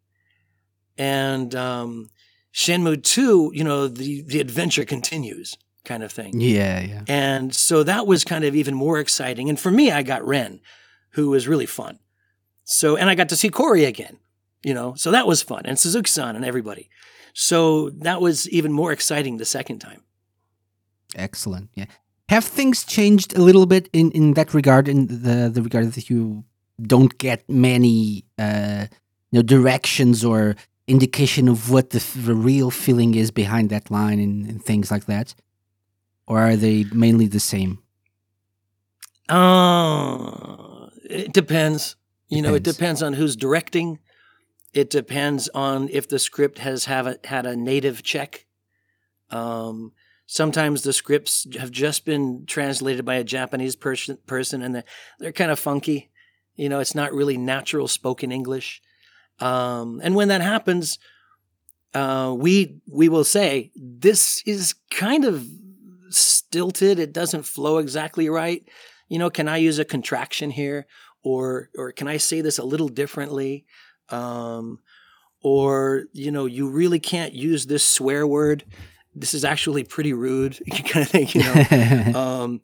And 0.98 1.54
um, 1.56 2.10
Shenmue 2.54 3.04
2, 3.04 3.52
you 3.54 3.64
know, 3.64 3.88
the, 3.88 4.22
the 4.22 4.40
adventure 4.40 4.86
continues 4.86 5.58
kind 5.84 6.04
of 6.04 6.12
thing. 6.12 6.40
yeah, 6.40 6.80
yeah. 6.80 7.04
And 7.08 7.54
so 7.54 7.84
that 7.84 8.08
was 8.08 8.24
kind 8.24 8.44
of 8.44 8.56
even 8.56 8.74
more 8.74 9.00
exciting. 9.00 9.50
And 9.50 9.60
for 9.60 9.72
me, 9.72 9.92
I 9.92 10.02
got 10.02 10.26
Ren, 10.26 10.60
who 11.12 11.30
was 11.30 11.48
really 11.48 11.68
fun. 11.68 12.00
So, 12.64 12.98
and 12.98 13.10
I 13.10 13.16
got 13.16 13.30
to 13.30 13.36
see 13.36 13.50
Corey 13.50 13.86
again, 13.86 14.18
you 14.64 14.74
know, 14.74 14.96
so 14.96 15.12
that 15.12 15.28
was 15.28 15.44
fun. 15.44 15.62
And 15.66 15.78
Suzuki 15.78 16.10
san 16.10 16.36
and 16.36 16.44
everybody. 16.44 16.90
So 17.34 17.92
that 17.92 18.20
was 18.22 18.50
even 18.50 18.72
more 18.72 18.92
exciting 18.92 19.38
the 19.38 19.46
second 19.46 19.80
time. 19.80 20.02
Excellent. 21.16 21.70
Yeah. 21.76 21.86
Have 22.30 22.46
things 22.46 22.84
changed 22.84 23.38
a 23.38 23.42
little 23.42 23.68
bit 23.68 23.88
in, 23.94 24.10
in 24.12 24.34
that 24.34 24.54
regard, 24.54 24.88
in 24.88 25.06
the, 25.08 25.52
the 25.54 25.62
regard 25.62 25.94
that 25.94 26.10
you 26.10 26.44
don't 26.82 27.18
get 27.18 27.48
many 27.50 28.26
uh, 28.38 28.88
you 29.32 29.40
know, 29.40 29.44
directions 29.44 30.24
or 30.24 30.56
indication 30.88 31.48
of 31.48 31.72
what 31.72 31.90
the, 31.92 32.04
the 32.16 32.36
real 32.36 32.70
feeling 32.70 33.16
is 33.16 33.32
behind 33.32 33.70
that 33.70 33.90
line 33.90 34.20
and, 34.20 34.46
and 34.48 34.64
things 34.64 34.92
like 34.92 35.06
that? 35.06 35.34
Or 36.28 36.40
are 36.40 36.56
they 36.56 36.86
mainly 36.86 37.28
the 37.28 37.40
same? 37.40 37.80
Uh, 39.30 40.88
it 41.10 41.34
depends. 41.34 41.96
You 42.28 42.42
know, 42.42 42.56
it 42.56 42.64
Depends. 42.64 42.78
depends 42.78 43.04
on 43.04 43.14
who's 43.14 43.36
directing. 43.36 44.00
It 44.74 44.90
depends 44.90 45.48
on 45.50 45.90
if 45.92 46.08
the 46.08 46.20
script 46.20 46.60
has 46.60 46.86
have 46.86 47.08
a, 47.08 47.18
had 47.24 47.46
a 47.46 47.56
native 47.56 48.04
check. 48.04 48.46
Um, 49.30 49.94
sometimes 50.26 50.82
the 50.82 50.94
scripts 50.94 51.48
have 51.60 51.72
just 51.72 52.06
been 52.06 52.46
translated 52.46 53.06
by 53.06 53.16
a 53.16 53.24
Japanese 53.24 53.76
person, 53.76 54.18
person, 54.26 54.62
and 54.62 54.76
they're, 54.76 54.84
they're 55.20 55.32
kind 55.32 55.52
of 55.52 55.60
funky. 55.60 56.10
You 56.56 56.70
know, 56.70 56.80
it's 56.80 56.96
not 56.96 57.14
really 57.14 57.38
natural 57.38 57.88
spoken 57.88 58.32
English. 58.32 58.82
Um, 59.40 60.00
and 60.04 60.16
when 60.16 60.30
that 60.30 60.42
happens, 60.42 61.00
uh, 61.94 62.34
we 62.38 62.78
we 62.92 63.10
will 63.10 63.24
say 63.24 63.72
this 63.76 64.42
is 64.46 64.76
kind 64.92 65.26
of 65.26 65.48
stilted. 66.10 67.00
It 67.00 67.14
doesn't 67.14 67.44
flow 67.44 67.78
exactly 67.78 68.30
right. 68.30 68.64
You 69.08 69.20
know, 69.20 69.30
can 69.30 69.48
I 69.48 69.58
use 69.58 69.80
a 69.80 69.86
contraction 69.86 70.52
here, 70.52 70.88
or 71.24 71.70
or 71.78 71.92
can 71.92 72.08
I 72.08 72.18
say 72.18 72.42
this 72.42 72.58
a 72.58 72.66
little 72.66 72.90
differently? 72.90 73.66
Um, 74.10 74.80
or 75.42 76.06
you 76.14 76.32
know, 76.32 76.46
you 76.46 76.70
really 76.70 77.00
can't 77.00 77.34
use 77.34 77.66
this 77.66 77.86
swear 77.86 78.26
word. 78.26 78.66
This 79.14 79.34
is 79.34 79.46
actually 79.46 79.84
pretty 79.84 80.12
rude, 80.14 80.60
You 80.66 80.84
kind 80.84 81.06
of 81.06 81.10
thing. 81.10 81.28
You 81.30 81.44
know. 81.44 82.20
um, 82.20 82.62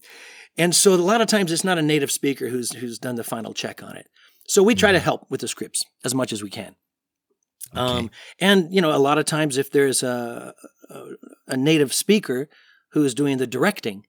and 0.58 0.76
so 0.76 0.94
a 0.94 0.96
lot 0.96 1.22
of 1.22 1.28
times 1.28 1.52
it's 1.52 1.64
not 1.64 1.78
a 1.78 1.82
native 1.82 2.12
speaker 2.12 2.50
who's 2.50 2.74
who's 2.74 3.00
done 3.00 3.16
the 3.16 3.24
final 3.24 3.54
check 3.54 3.82
on 3.84 3.96
it. 3.96 4.08
So 4.48 4.64
we 4.64 4.76
try 4.76 4.92
to 4.92 5.00
help 5.00 5.30
with 5.30 5.42
the 5.42 5.48
scripts 5.48 5.84
as 6.04 6.14
much 6.14 6.34
as 6.34 6.44
we 6.44 6.50
can. 6.50 6.76
Um, 7.74 8.12
and 8.40 8.74
you 8.74 8.82
know, 8.82 8.96
a 8.96 9.00
lot 9.00 9.18
of 9.18 9.26
times 9.26 9.58
if 9.58 9.72
there's 9.72 10.04
a 10.04 10.54
a, 10.90 11.04
a 11.48 11.58
native 11.58 11.94
speaker 11.94 12.50
who 12.92 13.06
is 13.06 13.14
doing 13.14 13.38
the 13.38 13.48
directing, 13.48 14.06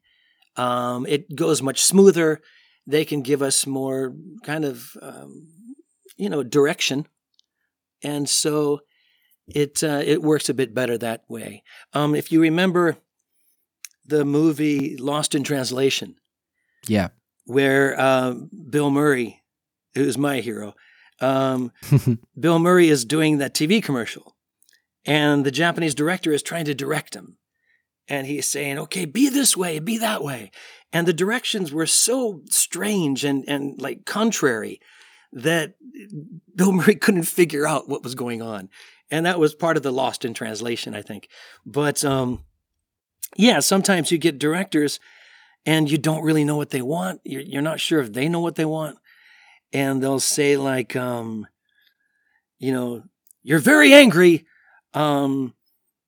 um, 0.57 1.07
it 1.07 1.35
goes 1.37 1.63
much 1.63 1.83
smoother. 1.83 2.41
They 2.87 3.05
can 3.05 3.23
give 3.23 3.43
us 3.43 3.67
more 3.67 4.15
kind 4.43 4.65
of 4.65 4.97
um, 5.01 5.49
you 6.17 6.29
know 6.29 6.43
direction, 6.43 7.07
and 8.03 8.29
so 8.29 8.81
it 9.47 9.83
uh, 9.85 10.03
it 10.05 10.23
works 10.23 10.49
a 10.49 10.55
bit 10.55 10.75
better 10.75 10.99
that 10.99 11.23
way. 11.29 11.63
Um, 11.93 12.15
if 12.15 12.33
you 12.33 12.41
remember 12.41 12.97
the 14.05 14.25
movie 14.25 14.97
Lost 14.97 15.35
in 15.35 15.45
Translation, 15.45 16.17
yeah. 16.87 17.09
where 17.47 17.99
uh, 17.99 18.35
Bill 18.71 18.91
Murray, 18.91 19.43
who's 19.95 20.19
my 20.19 20.41
hero, 20.41 20.75
um, 21.21 21.73
Bill 22.39 22.59
Murray 22.59 22.89
is 22.89 23.05
doing 23.05 23.39
that 23.39 23.55
TV 23.55 23.83
commercial, 23.83 24.37
and 25.05 25.45
the 25.45 25.51
Japanese 25.51 25.95
director 25.95 26.33
is 26.33 26.43
trying 26.43 26.65
to 26.67 26.75
direct 26.75 27.15
him, 27.15 27.39
and 28.09 28.27
he's 28.27 28.49
saying, 28.49 28.79
"Okay, 28.79 29.05
be 29.05 29.29
this 29.29 29.57
way, 29.57 29.79
be 29.79 29.99
that 29.99 30.23
way," 30.23 30.51
and 30.93 31.07
the 31.07 31.13
directions 31.13 31.73
were 31.73 31.87
so 31.87 32.43
strange 32.51 33.25
and 33.25 33.45
and 33.49 33.81
like 33.81 34.05
contrary 34.05 34.81
that 35.33 35.75
Bill 36.55 36.73
Murray 36.73 36.97
couldn't 36.97 37.23
figure 37.23 37.67
out 37.67 37.89
what 37.89 38.03
was 38.03 38.15
going 38.15 38.43
on, 38.43 38.69
and 39.11 39.25
that 39.27 39.39
was 39.39 39.55
part 39.55 39.77
of 39.77 39.83
the 39.83 39.93
lost 39.93 40.25
in 40.25 40.35
translation, 40.35 40.95
I 40.95 41.03
think. 41.03 41.29
But 41.65 42.05
um, 42.05 42.45
yeah, 43.37 43.61
sometimes 43.61 44.11
you 44.11 44.19
get 44.19 44.39
directors 44.39 45.01
and 45.65 45.91
you 45.91 45.99
don't 45.99 46.23
really 46.23 46.45
know 46.45 46.57
what 46.57 46.71
they 46.71 46.83
want. 46.83 47.21
You're, 47.25 47.43
you're 47.43 47.63
not 47.63 47.81
sure 47.81 48.01
if 48.01 48.13
they 48.13 48.29
know 48.29 48.41
what 48.41 48.57
they 48.57 48.65
want. 48.65 48.99
And 49.73 50.03
they'll 50.03 50.21
say, 50.21 50.57
like, 50.57 50.97
um, 50.97 51.47
you 52.59 52.73
know, 52.73 53.05
you're 53.43 53.59
very 53.59 53.93
angry, 53.95 54.47
um, 54.95 55.55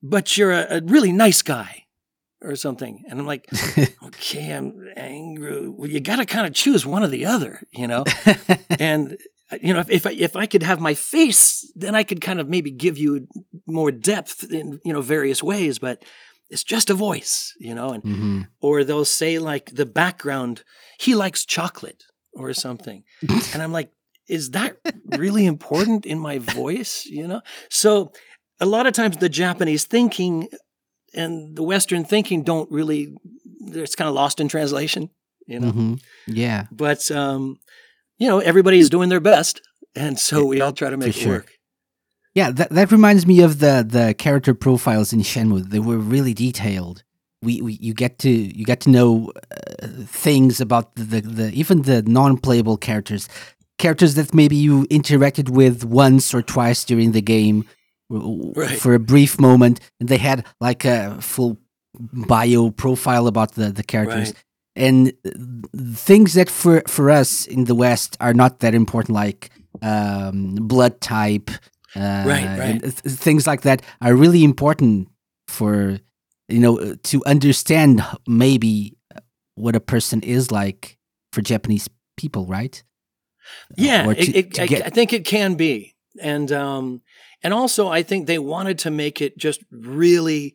but 0.02 0.36
you're 0.36 0.52
a, 0.52 0.78
a 0.78 0.80
really 0.82 1.12
nice 1.12 1.42
guy 1.42 1.84
or 2.42 2.56
something. 2.56 3.04
And 3.08 3.18
I'm 3.18 3.26
like, 3.26 3.48
okay, 4.04 4.50
I'm 4.50 4.86
angry. 4.96 5.68
Well, 5.68 5.88
you 5.88 6.00
got 6.00 6.16
to 6.16 6.26
kind 6.26 6.46
of 6.46 6.52
choose 6.52 6.84
one 6.84 7.02
or 7.02 7.08
the 7.08 7.24
other, 7.24 7.62
you 7.72 7.86
know? 7.86 8.04
and 8.78 9.16
you 9.60 9.72
know, 9.72 9.80
if 9.80 9.90
if 9.90 10.06
I, 10.06 10.12
if 10.12 10.36
I 10.36 10.46
could 10.46 10.62
have 10.62 10.80
my 10.80 10.94
face, 10.94 11.70
then 11.74 11.94
I 11.94 12.02
could 12.02 12.20
kind 12.20 12.40
of 12.40 12.48
maybe 12.48 12.70
give 12.70 12.98
you 12.98 13.26
more 13.66 13.90
depth 13.90 14.44
in 14.50 14.80
you 14.84 14.92
know 14.92 15.00
various 15.00 15.42
ways. 15.42 15.78
But 15.78 16.02
it's 16.50 16.64
just 16.64 16.90
a 16.90 16.94
voice, 16.94 17.54
you 17.58 17.74
know, 17.74 17.90
and 17.92 18.02
hmm 18.02 18.40
or 18.60 18.82
they'll 18.82 19.04
say 19.04 19.38
like 19.38 19.74
the 19.74 19.84
background, 19.84 20.64
he 20.98 21.14
likes 21.14 21.44
chocolate 21.44 22.04
or 22.32 22.54
something, 22.54 23.04
and 23.52 23.62
I'm 23.62 23.72
like, 23.72 23.90
is 24.26 24.50
that 24.52 24.76
really 25.04 25.44
important 25.44 26.06
in 26.06 26.18
my 26.18 26.38
voice? 26.38 27.04
You 27.04 27.28
know, 27.28 27.42
so 27.68 28.12
a 28.60 28.66
lot 28.66 28.86
of 28.86 28.94
times 28.94 29.18
the 29.18 29.28
Japanese 29.28 29.84
thinking 29.84 30.48
and 31.12 31.56
the 31.56 31.62
Western 31.62 32.04
thinking 32.04 32.42
don't 32.42 32.70
really, 32.70 33.14
it's 33.66 33.94
kind 33.94 34.08
of 34.08 34.14
lost 34.14 34.40
in 34.40 34.48
translation, 34.48 35.10
you 35.46 35.60
know. 35.60 35.70
hmm 35.70 35.94
Yeah. 36.26 36.66
But 36.70 37.10
um, 37.10 37.58
you 38.18 38.28
know, 38.28 38.38
everybody's 38.38 38.88
doing 38.90 39.08
their 39.08 39.20
best, 39.20 39.60
and 39.94 40.18
so 40.18 40.44
we 40.44 40.60
all 40.60 40.72
try 40.72 40.90
to 40.90 40.96
make 40.96 41.08
it 41.10 41.14
sure. 41.14 41.32
work. 41.32 41.52
Yeah, 42.34 42.50
that, 42.50 42.70
that 42.70 42.90
reminds 42.90 43.26
me 43.26 43.40
of 43.40 43.58
the 43.60 43.84
the 43.88 44.14
character 44.14 44.54
profiles 44.54 45.12
in 45.12 45.20
Shenmue. 45.20 45.70
They 45.70 45.78
were 45.78 45.98
really 45.98 46.34
detailed. 46.34 47.04
We, 47.42 47.60
we 47.60 47.74
you 47.74 47.94
get 47.94 48.18
to 48.20 48.30
you 48.30 48.64
get 48.64 48.80
to 48.80 48.90
know 48.90 49.32
uh, 49.52 49.86
things 50.06 50.60
about 50.60 50.94
the, 50.96 51.04
the, 51.04 51.20
the 51.20 51.52
even 51.52 51.82
the 51.82 52.02
non-playable 52.02 52.78
characters, 52.78 53.28
characters 53.78 54.14
that 54.14 54.34
maybe 54.34 54.56
you 54.56 54.86
interacted 54.88 55.48
with 55.50 55.84
once 55.84 56.34
or 56.34 56.42
twice 56.42 56.84
during 56.84 57.12
the 57.12 57.22
game 57.22 57.64
Right. 58.10 58.78
for 58.78 58.94
a 58.94 58.98
brief 58.98 59.40
moment, 59.40 59.80
and 59.98 60.08
they 60.08 60.18
had 60.18 60.44
like 60.60 60.84
a 60.84 61.16
full 61.20 61.58
bio 62.12 62.70
profile 62.70 63.26
about 63.26 63.52
the 63.54 63.72
the 63.72 63.82
characters. 63.82 64.28
Right. 64.28 64.44
And 64.76 65.12
uh, 65.24 65.30
things 65.94 66.34
that 66.34 66.50
for 66.50 66.82
for 66.86 67.10
us 67.10 67.46
in 67.46 67.64
the 67.64 67.74
West 67.74 68.16
are 68.20 68.34
not 68.34 68.60
that 68.60 68.74
important, 68.74 69.14
like 69.14 69.50
um, 69.82 70.54
blood 70.56 71.00
type, 71.00 71.50
uh, 71.96 72.24
Right, 72.26 72.44
and 72.44 72.58
right. 72.58 72.80
th- 72.82 72.94
things 73.18 73.46
like 73.46 73.62
that 73.62 73.82
are 74.00 74.14
really 74.14 74.42
important 74.44 75.08
for 75.48 75.98
you 76.48 76.58
know 76.58 76.78
uh, 76.80 76.94
to 77.04 77.22
understand 77.26 78.02
maybe 78.26 78.96
uh, 79.14 79.20
what 79.54 79.76
a 79.76 79.80
person 79.80 80.22
is 80.22 80.50
like 80.50 80.98
for 81.32 81.42
Japanese 81.42 81.88
people, 82.16 82.46
right? 82.46 82.82
Yeah, 83.76 84.06
Or 84.06 84.12
it, 84.12 84.24
to- 84.24 84.38
it, 84.38 84.54
to 84.54 84.62
I, 84.62 84.66
get- 84.66 84.86
I 84.86 84.90
think 84.90 85.12
it 85.12 85.24
can 85.24 85.54
be, 85.56 85.94
and 86.22 86.50
um, 86.52 87.02
and 87.42 87.52
also 87.54 87.88
I 87.88 88.02
think 88.02 88.26
they 88.26 88.38
wanted 88.38 88.78
to 88.80 88.90
make 88.90 89.20
it 89.20 89.36
just 89.38 89.62
really 89.70 90.54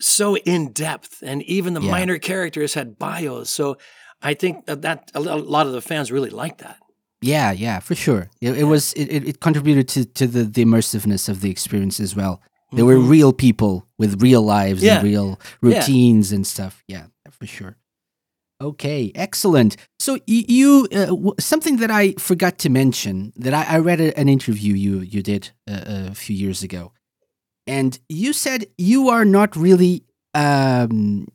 so 0.00 0.36
in 0.36 0.72
depth, 0.72 1.22
and 1.22 1.42
even 1.42 1.74
the 1.74 1.82
Yeah. 1.82 1.90
minor 1.90 2.18
characters 2.18 2.74
had 2.74 2.98
bios. 2.98 3.50
So 3.50 3.76
I 4.22 4.34
think 4.34 4.66
that, 4.66 5.10
a 5.14 5.20
lot 5.20 5.66
of 5.66 5.72
the 5.72 5.80
fans 5.82 6.10
really 6.12 6.30
liked 6.30 6.58
that. 6.60 6.78
Yeah, 7.22 7.52
yeah, 7.52 7.78
for 7.80 7.94
sure. 7.94 8.28
It, 8.40 8.58
it 8.58 8.64
was 8.64 8.92
it, 8.94 9.24
it 9.28 9.40
contributed 9.40 9.88
to 9.88 10.04
to 10.04 10.26
the, 10.26 10.44
the 10.44 10.64
immersiveness 10.64 11.28
of 11.28 11.40
the 11.40 11.50
experience 11.50 12.00
as 12.00 12.14
well. 12.16 12.40
There 12.74 12.84
were 12.86 12.96
Mhm. 12.96 13.10
real 13.10 13.32
people 13.32 13.86
with 13.98 14.22
real 14.22 14.42
lives 14.42 14.82
Yeah. 14.82 14.94
and 14.98 15.04
real 15.04 15.38
Yeah. 15.62 15.68
routines 15.78 16.32
and 16.32 16.46
stuff. 16.46 16.82
Yeah, 16.88 17.06
for 17.30 17.46
sure. 17.46 17.76
Okay, 18.60 19.10
excellent. 19.14 19.76
So 19.98 20.18
you 20.26 20.86
uh, 20.92 21.06
w- 21.06 21.34
something 21.38 21.78
that 21.78 21.90
I 21.90 22.14
forgot 22.18 22.58
to 22.58 22.70
mention 22.70 23.32
that 23.36 23.52
I, 23.54 23.76
I 23.76 23.78
read 23.80 24.00
a, 24.00 24.16
an 24.18 24.28
interview 24.28 24.74
you 24.74 25.00
you 25.00 25.22
did 25.22 25.50
uh, 25.70 26.10
a 26.10 26.14
few 26.14 26.36
years 26.36 26.62
ago, 26.62 26.92
and 27.66 27.98
you 28.08 28.32
said 28.32 28.66
you 28.78 29.08
are 29.10 29.24
not 29.24 29.56
really. 29.56 30.02
Um, 30.34 31.26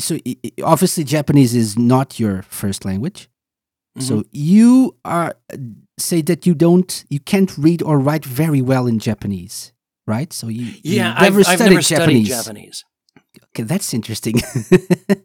so 0.00 0.18
obviously 0.62 1.04
Japanese 1.04 1.54
is 1.54 1.76
not 1.78 2.18
your 2.20 2.42
first 2.42 2.84
language. 2.84 3.28
So 3.98 4.14
Mm-hmm. 4.14 4.28
you 4.32 4.96
are 5.04 5.36
say 5.98 6.22
that 6.22 6.46
you 6.46 6.54
don't 6.54 7.04
you 7.08 7.20
can't 7.20 7.56
read 7.58 7.82
or 7.82 7.98
write 7.98 8.24
very 8.24 8.60
well 8.62 8.86
in 8.86 8.98
Japanese, 8.98 9.72
right? 10.06 10.32
So 10.32 10.48
you 10.48 10.74
you 10.86 11.00
yeah, 11.00 11.14
never 11.18 11.42
I've, 11.44 11.46
I've 11.46 11.60
studied 11.60 11.62
never 11.62 11.82
studied 11.82 12.22
Japanese. 12.22 12.24
Japanese. 12.24 12.84
Okay, 13.54 13.64
that's 13.64 13.92
interesting. 13.94 14.36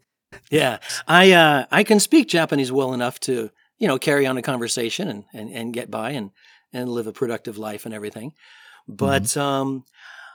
Yeah, 0.49 0.79
I 1.07 1.31
uh, 1.31 1.65
I 1.71 1.83
can 1.83 1.99
speak 1.99 2.27
Japanese 2.27 2.71
well 2.71 2.93
enough 2.93 3.19
to 3.21 3.49
you 3.77 3.87
know 3.87 3.97
carry 3.97 4.25
on 4.27 4.37
a 4.37 4.41
conversation 4.41 5.07
and, 5.07 5.23
and, 5.33 5.49
and 5.51 5.73
get 5.73 5.89
by 5.89 6.11
and 6.11 6.31
and 6.73 6.89
live 6.89 7.07
a 7.07 7.13
productive 7.13 7.57
life 7.57 7.85
and 7.85 7.93
everything, 7.93 8.33
but 8.87 9.35
Mm-hmm. 9.35 9.37
um, 9.37 9.83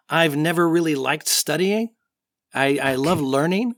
I've 0.08 0.36
never 0.36 0.68
really 0.68 0.94
liked 0.94 1.28
studying. 1.28 1.90
I 2.54 2.78
I 2.82 2.94
love 2.96 3.20
learning, 3.20 3.74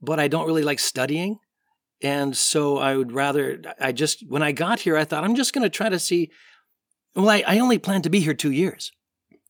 but 0.00 0.18
I 0.20 0.28
don't 0.28 0.46
really 0.46 0.64
like 0.64 0.78
studying, 0.78 1.38
and 2.02 2.36
so 2.36 2.78
I 2.78 2.96
would 2.96 3.12
rather 3.12 3.60
I 3.80 3.92
just 3.92 4.24
when 4.28 4.42
I 4.42 4.52
got 4.52 4.80
here 4.80 4.96
I 4.96 5.04
thought 5.04 5.24
I'm 5.24 5.34
just 5.34 5.52
going 5.52 5.62
to 5.62 5.70
try 5.70 5.88
to 5.88 5.98
see. 5.98 6.30
Well, 7.14 7.28
I, 7.28 7.42
I 7.46 7.58
only 7.58 7.78
planned 7.78 8.04
to 8.04 8.10
be 8.10 8.20
here 8.20 8.34
two 8.34 8.52
years, 8.52 8.92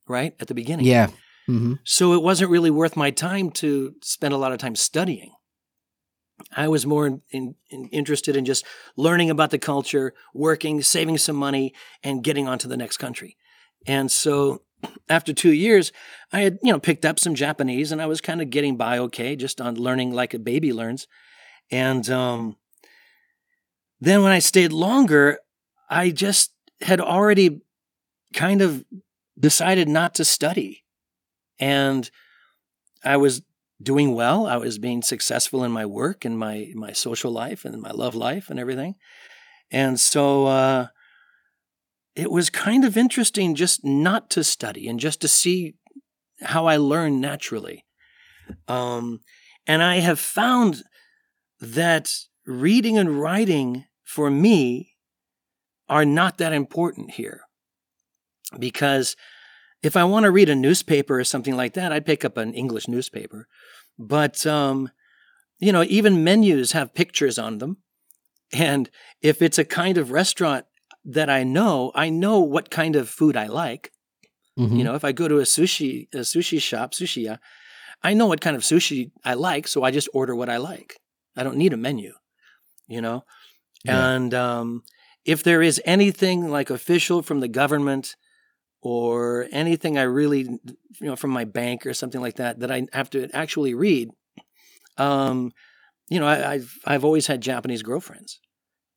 right 0.08 0.34
at 0.40 0.46
the 0.48 0.54
beginning. 0.54 0.86
yeah. 0.86 1.08
hmm 1.46 1.74
So 1.84 2.14
it 2.14 2.22
wasn't 2.22 2.50
really 2.50 2.70
worth 2.70 2.96
my 2.96 3.10
time 3.10 3.50
to 3.52 3.94
spend 4.02 4.32
a 4.32 4.38
lot 4.38 4.52
of 4.52 4.58
time 4.58 4.74
studying. 4.76 5.32
I 6.56 6.68
was 6.68 6.86
more 6.86 7.06
in, 7.06 7.22
in, 7.30 7.54
in- 7.70 7.88
interested 7.88 8.36
in 8.36 8.44
just 8.44 8.64
learning 8.96 9.28
about 9.28 9.50
the 9.50 9.58
culture, 9.58 10.14
working, 10.32 10.80
saving 10.82 11.18
some 11.18 11.36
money, 11.36 11.74
and 12.02 12.22
getting 12.22 12.46
on 12.46 12.58
to 12.60 12.68
the 12.68 12.76
next 12.76 12.98
country. 12.98 13.36
And 13.86 14.10
so 14.10 14.62
after 15.08 15.32
two 15.32 15.52
years, 15.52 15.92
I 16.32 16.40
had, 16.40 16.58
you 16.62 16.72
know, 16.72 16.78
picked 16.78 17.04
up 17.04 17.18
some 17.18 17.34
Japanese 17.34 17.90
and 17.90 18.00
I 18.00 18.06
was 18.06 18.20
kind 18.20 18.40
of 18.40 18.50
getting 18.50 18.76
by 18.76 18.98
okay, 18.98 19.34
just 19.34 19.60
on 19.60 19.74
learning 19.74 20.12
like 20.12 20.32
a 20.32 20.38
baby 20.38 20.72
learns. 20.72 21.06
And 21.70 22.08
um, 22.10 22.56
then 24.00 24.22
when 24.22 24.32
I 24.32 24.38
stayed 24.38 24.72
longer, 24.72 25.38
I 25.90 26.10
just 26.10 26.52
had 26.80 27.00
already 27.00 27.60
kind 28.34 28.62
of 28.62 28.84
decided 29.38 29.88
not 29.88 30.14
to 30.16 30.24
study. 30.24 30.84
And 31.58 32.10
I 33.04 33.16
was 33.16 33.42
doing 33.82 34.14
well. 34.14 34.46
I 34.46 34.56
was 34.56 34.78
being 34.78 35.02
successful 35.02 35.64
in 35.64 35.70
my 35.70 35.86
work 35.86 36.24
and 36.24 36.38
my 36.38 36.72
my 36.74 36.92
social 36.92 37.30
life 37.30 37.64
and 37.64 37.80
my 37.80 37.90
love 37.90 38.14
life 38.14 38.50
and 38.50 38.58
everything. 38.58 38.96
And 39.70 40.00
so 40.00 40.46
uh, 40.46 40.86
it 42.16 42.30
was 42.30 42.50
kind 42.50 42.84
of 42.84 42.96
interesting 42.96 43.54
just 43.54 43.84
not 43.84 44.30
to 44.30 44.42
study 44.42 44.88
and 44.88 44.98
just 44.98 45.20
to 45.20 45.28
see 45.28 45.74
how 46.40 46.66
I 46.66 46.76
learn 46.76 47.20
naturally. 47.20 47.84
Um, 48.66 49.20
and 49.66 49.82
I 49.82 49.96
have 49.96 50.18
found 50.18 50.82
that 51.60 52.12
reading 52.46 52.96
and 52.98 53.20
writing 53.20 53.84
for 54.04 54.30
me 54.30 54.94
are 55.88 56.04
not 56.04 56.38
that 56.38 56.52
important 56.52 57.12
here 57.12 57.42
because 58.58 59.16
if 59.82 59.96
I 59.96 60.04
want 60.04 60.24
to 60.24 60.30
read 60.30 60.48
a 60.48 60.54
newspaper 60.54 61.18
or 61.18 61.24
something 61.24 61.56
like 61.56 61.74
that, 61.74 61.92
I'd 61.92 62.06
pick 62.06 62.24
up 62.24 62.36
an 62.36 62.54
English 62.54 62.88
newspaper. 62.88 63.46
But 63.98 64.46
um, 64.46 64.90
you 65.58 65.72
know, 65.72 65.84
even 65.84 66.24
menus 66.24 66.72
have 66.72 66.94
pictures 66.94 67.38
on 67.38 67.58
them, 67.58 67.78
and 68.52 68.90
if 69.20 69.42
it's 69.42 69.58
a 69.58 69.64
kind 69.64 69.98
of 69.98 70.10
restaurant 70.10 70.66
that 71.04 71.30
I 71.30 71.44
know, 71.44 71.92
I 71.94 72.10
know 72.10 72.40
what 72.40 72.70
kind 72.70 72.96
of 72.96 73.08
food 73.08 73.36
I 73.36 73.46
like. 73.46 73.92
hmm 74.56 74.76
You 74.76 74.84
know, 74.84 74.94
if 74.94 75.04
I 75.04 75.12
go 75.12 75.28
to 75.28 75.38
a 75.38 75.42
sushi 75.42 76.08
a 76.14 76.18
sushi 76.18 76.60
shop, 76.60 76.92
sushiya, 76.92 77.38
I 78.02 78.14
know 78.14 78.26
what 78.26 78.40
kind 78.40 78.56
of 78.56 78.62
sushi 78.62 79.10
I 79.24 79.34
like, 79.34 79.68
so 79.68 79.82
I 79.82 79.90
just 79.90 80.08
order 80.12 80.34
what 80.34 80.48
I 80.48 80.58
like. 80.58 80.96
I 81.36 81.42
don't 81.42 81.56
need 81.56 81.72
a 81.72 81.76
menu. 81.76 82.12
You 82.86 83.00
know, 83.02 83.24
Yeah. 83.84 84.08
and 84.14 84.32
um, 84.34 84.82
if 85.24 85.42
there 85.42 85.60
is 85.62 85.80
anything 85.84 86.48
like 86.50 86.70
official 86.70 87.22
from 87.22 87.40
the 87.40 87.48
government 87.48 88.16
or 88.80 89.46
anything 89.52 89.98
I 89.98 90.02
really, 90.02 90.40
you 90.42 90.58
know, 91.00 91.16
from 91.16 91.30
my 91.30 91.44
bank 91.44 91.84
or 91.84 91.92
something 91.92 92.20
like 92.20 92.36
that 92.36 92.60
that 92.60 92.70
I 92.70 92.86
have 92.92 93.10
to 93.10 93.28
actually 93.34 93.74
read, 93.74 94.10
um, 94.96 95.52
you 96.08 96.18
know, 96.18 96.26
I, 96.26 96.52
I've 96.52 96.78
I've 96.86 97.04
always 97.04 97.26
had 97.26 97.40
Japanese 97.42 97.82
girlfriends, 97.82 98.40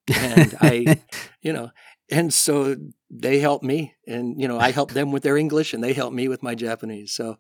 and 0.08 0.56
I, 0.62 1.02
you 1.42 1.52
know, 1.52 1.72
and 2.10 2.34
so 2.34 2.76
they 3.10 3.40
help 3.40 3.62
me, 3.64 3.96
and 4.08 4.40
you 4.40 4.48
know, 4.48 4.58
I 4.60 4.72
help 4.72 4.92
them 4.92 5.12
with 5.12 5.24
their 5.24 5.36
English, 5.38 5.74
and 5.74 5.84
they 5.84 5.94
help 5.94 6.14
me 6.14 6.28
with 6.30 6.42
my 6.44 6.56
Japanese. 6.56 7.12
So 7.14 7.38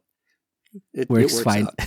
it 0.73 0.81
it 0.93 1.09
works, 1.09 1.33
works 1.33 1.43
fine. 1.45 1.63
out. 1.67 1.79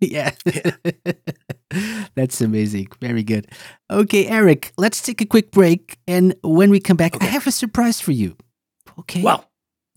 Yeah. 0.00 0.32
That's 2.14 2.40
amazing. 2.40 2.88
Very 3.00 3.22
good. 3.22 3.46
Okay, 3.90 4.26
Eric, 4.26 4.72
let's 4.76 5.00
take 5.02 5.20
a 5.20 5.26
quick 5.26 5.50
break. 5.50 5.98
And 6.06 6.34
when 6.42 6.70
we 6.70 6.80
come 6.80 6.96
back, 6.96 7.20
I 7.22 7.26
have 7.26 7.46
a 7.46 7.52
surprise 7.52 8.00
for 8.00 8.12
you. 8.12 8.36
Okay. 8.98 9.22
Wow, 9.22 9.44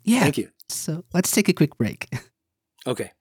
yeah. 0.04 0.22
thank 0.22 0.38
you. 0.38 0.49
So 0.70 1.04
let's 1.14 1.32
take 1.32 1.49
a 1.49 1.54
quick 1.54 1.78
break. 1.78 2.08
Okay. 2.86 3.12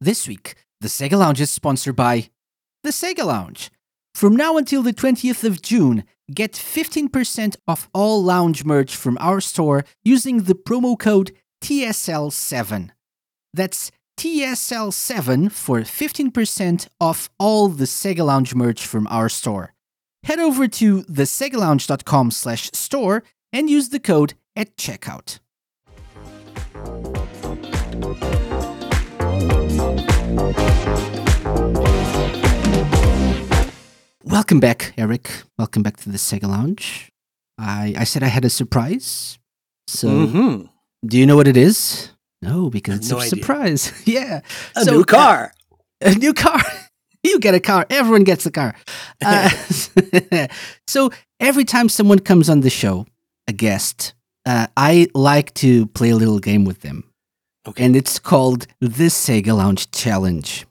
This 0.00 0.26
week, 0.26 0.56
the 0.80 0.88
Sega 0.88 1.16
Lounge 1.16 1.40
is 1.40 1.50
sponsored 1.50 1.94
by 1.94 2.30
the 2.82 2.90
Sega 2.90 3.24
Lounge. 3.24 3.70
From 4.14 4.34
now 4.34 4.56
until 4.56 4.82
the 4.82 4.92
20th 4.92 5.44
of 5.44 5.62
June, 5.62 6.02
get 6.32 6.52
15% 6.52 7.56
off 7.66 7.88
all 7.92 8.22
lounge 8.22 8.64
merch 8.64 8.94
from 8.94 9.16
our 9.20 9.40
store 9.40 9.84
using 10.04 10.42
the 10.42 10.54
promo 10.54 10.98
code 10.98 11.32
TSL7. 11.62 12.90
That's 13.54 13.90
TSL7 14.18 15.52
for 15.52 15.80
15% 15.80 16.88
off 17.00 17.30
all 17.38 17.68
the 17.68 17.84
Sega 17.84 18.24
Lounge 18.24 18.54
merch 18.54 18.84
from 18.84 19.06
our 19.08 19.28
store. 19.28 19.74
Head 20.24 20.40
over 20.40 20.66
to 20.66 21.02
thesegalounge.com 21.04 22.32
slash 22.32 22.70
store 22.72 23.22
and 23.52 23.70
use 23.70 23.90
the 23.90 24.00
code 24.00 24.34
at 24.56 24.76
checkout. 24.76 25.38
Welcome 34.38 34.60
back, 34.60 34.94
Eric. 34.96 35.28
Welcome 35.58 35.82
back 35.82 35.96
to 35.96 36.10
the 36.10 36.16
Sega 36.16 36.44
Lounge. 36.44 37.10
I, 37.58 37.92
I 37.98 38.04
said 38.04 38.22
I 38.22 38.28
had 38.28 38.44
a 38.44 38.48
surprise. 38.50 39.36
So, 39.88 40.08
hmm 40.28 40.62
do 41.04 41.18
you 41.18 41.26
know 41.26 41.34
what 41.34 41.48
it 41.48 41.56
is? 41.56 42.10
No, 42.40 42.70
because 42.70 42.98
it's 42.98 43.10
no 43.10 43.16
a 43.16 43.22
idea. 43.22 43.30
surprise. 43.30 43.92
yeah. 44.06 44.42
A 44.76 44.84
So, 44.84 44.92
new 44.92 45.04
car. 45.04 45.50
a 46.00 46.14
new 46.14 46.32
car. 46.32 46.60
you 47.24 47.40
get 47.40 47.54
a 47.56 47.58
car. 47.58 47.84
Everyone 47.90 48.22
gets 48.22 48.46
a 48.46 48.52
car. 48.52 48.76
Uh, 49.26 49.50
so 50.86 51.10
every 51.40 51.64
time 51.64 51.88
someone 51.88 52.20
comes 52.20 52.48
on 52.48 52.60
the 52.60 52.70
show, 52.70 53.06
a 53.48 53.52
guest, 53.52 54.14
uh, 54.46 54.68
I 54.76 55.08
like 55.16 55.52
to 55.54 55.86
play 55.86 56.10
a 56.10 56.16
little 56.16 56.38
game 56.38 56.64
with 56.64 56.82
them. 56.82 57.02
Okay. 57.66 57.84
And 57.84 57.96
it's 57.96 58.20
called 58.20 58.68
the 58.80 59.08
Sega 59.10 59.56
Lounge 59.56 59.90
Challenge. 59.90 60.64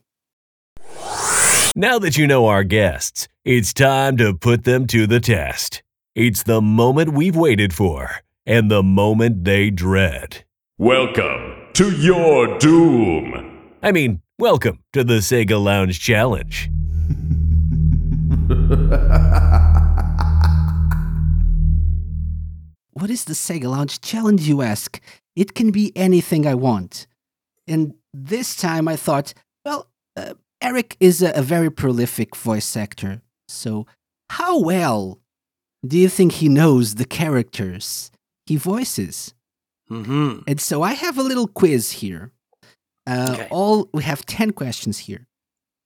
Now 1.74 1.98
that 1.98 2.16
you 2.16 2.26
know 2.26 2.46
our 2.46 2.64
guests, 2.64 3.28
it's 3.44 3.72
time 3.72 4.16
to 4.16 4.34
put 4.34 4.64
them 4.64 4.86
to 4.88 5.06
the 5.06 5.20
test. 5.20 5.82
It's 6.14 6.42
the 6.42 6.60
moment 6.60 7.12
we've 7.12 7.36
waited 7.36 7.72
for 7.72 8.22
and 8.46 8.70
the 8.70 8.82
moment 8.82 9.44
they 9.44 9.70
dread. 9.70 10.44
Welcome 10.78 11.68
to 11.74 11.90
your 11.90 12.58
doom. 12.58 13.74
I 13.82 13.92
mean, 13.92 14.22
welcome 14.38 14.82
to 14.92 15.04
the 15.04 15.18
Sega 15.18 15.62
Lounge 15.62 16.00
Challenge. 16.00 16.70
What 22.92 23.10
is 23.10 23.26
the 23.26 23.34
Sega 23.34 23.70
Lounge 23.70 24.00
Challenge, 24.00 24.48
you 24.48 24.60
ask? 24.60 25.00
It 25.36 25.54
can 25.54 25.70
be 25.70 25.92
anything 25.94 26.48
I 26.48 26.56
want. 26.56 27.06
And 27.68 27.94
this 28.12 28.56
time 28.56 28.88
I 28.88 28.96
thought, 28.96 29.34
well, 29.64 29.86
uh, 30.16 30.34
Eric 30.60 30.96
is 31.00 31.22
a, 31.22 31.30
a 31.32 31.42
very 31.42 31.70
prolific 31.70 32.34
voice 32.36 32.76
actor. 32.76 33.22
So, 33.48 33.86
how 34.30 34.58
well 34.60 35.20
do 35.86 35.96
you 35.98 36.08
think 36.08 36.32
he 36.32 36.48
knows 36.48 36.94
the 36.96 37.04
characters 37.04 38.10
he 38.46 38.56
voices? 38.56 39.34
hmm 39.88 40.38
And 40.46 40.60
so 40.60 40.82
I 40.82 40.92
have 40.94 41.16
a 41.18 41.22
little 41.22 41.46
quiz 41.48 41.92
here. 42.02 42.32
Uh, 43.06 43.30
Okay. 43.34 43.48
All 43.50 43.88
we 43.94 44.02
have 44.02 44.24
ten 44.26 44.52
questions 44.52 44.98
here, 44.98 45.26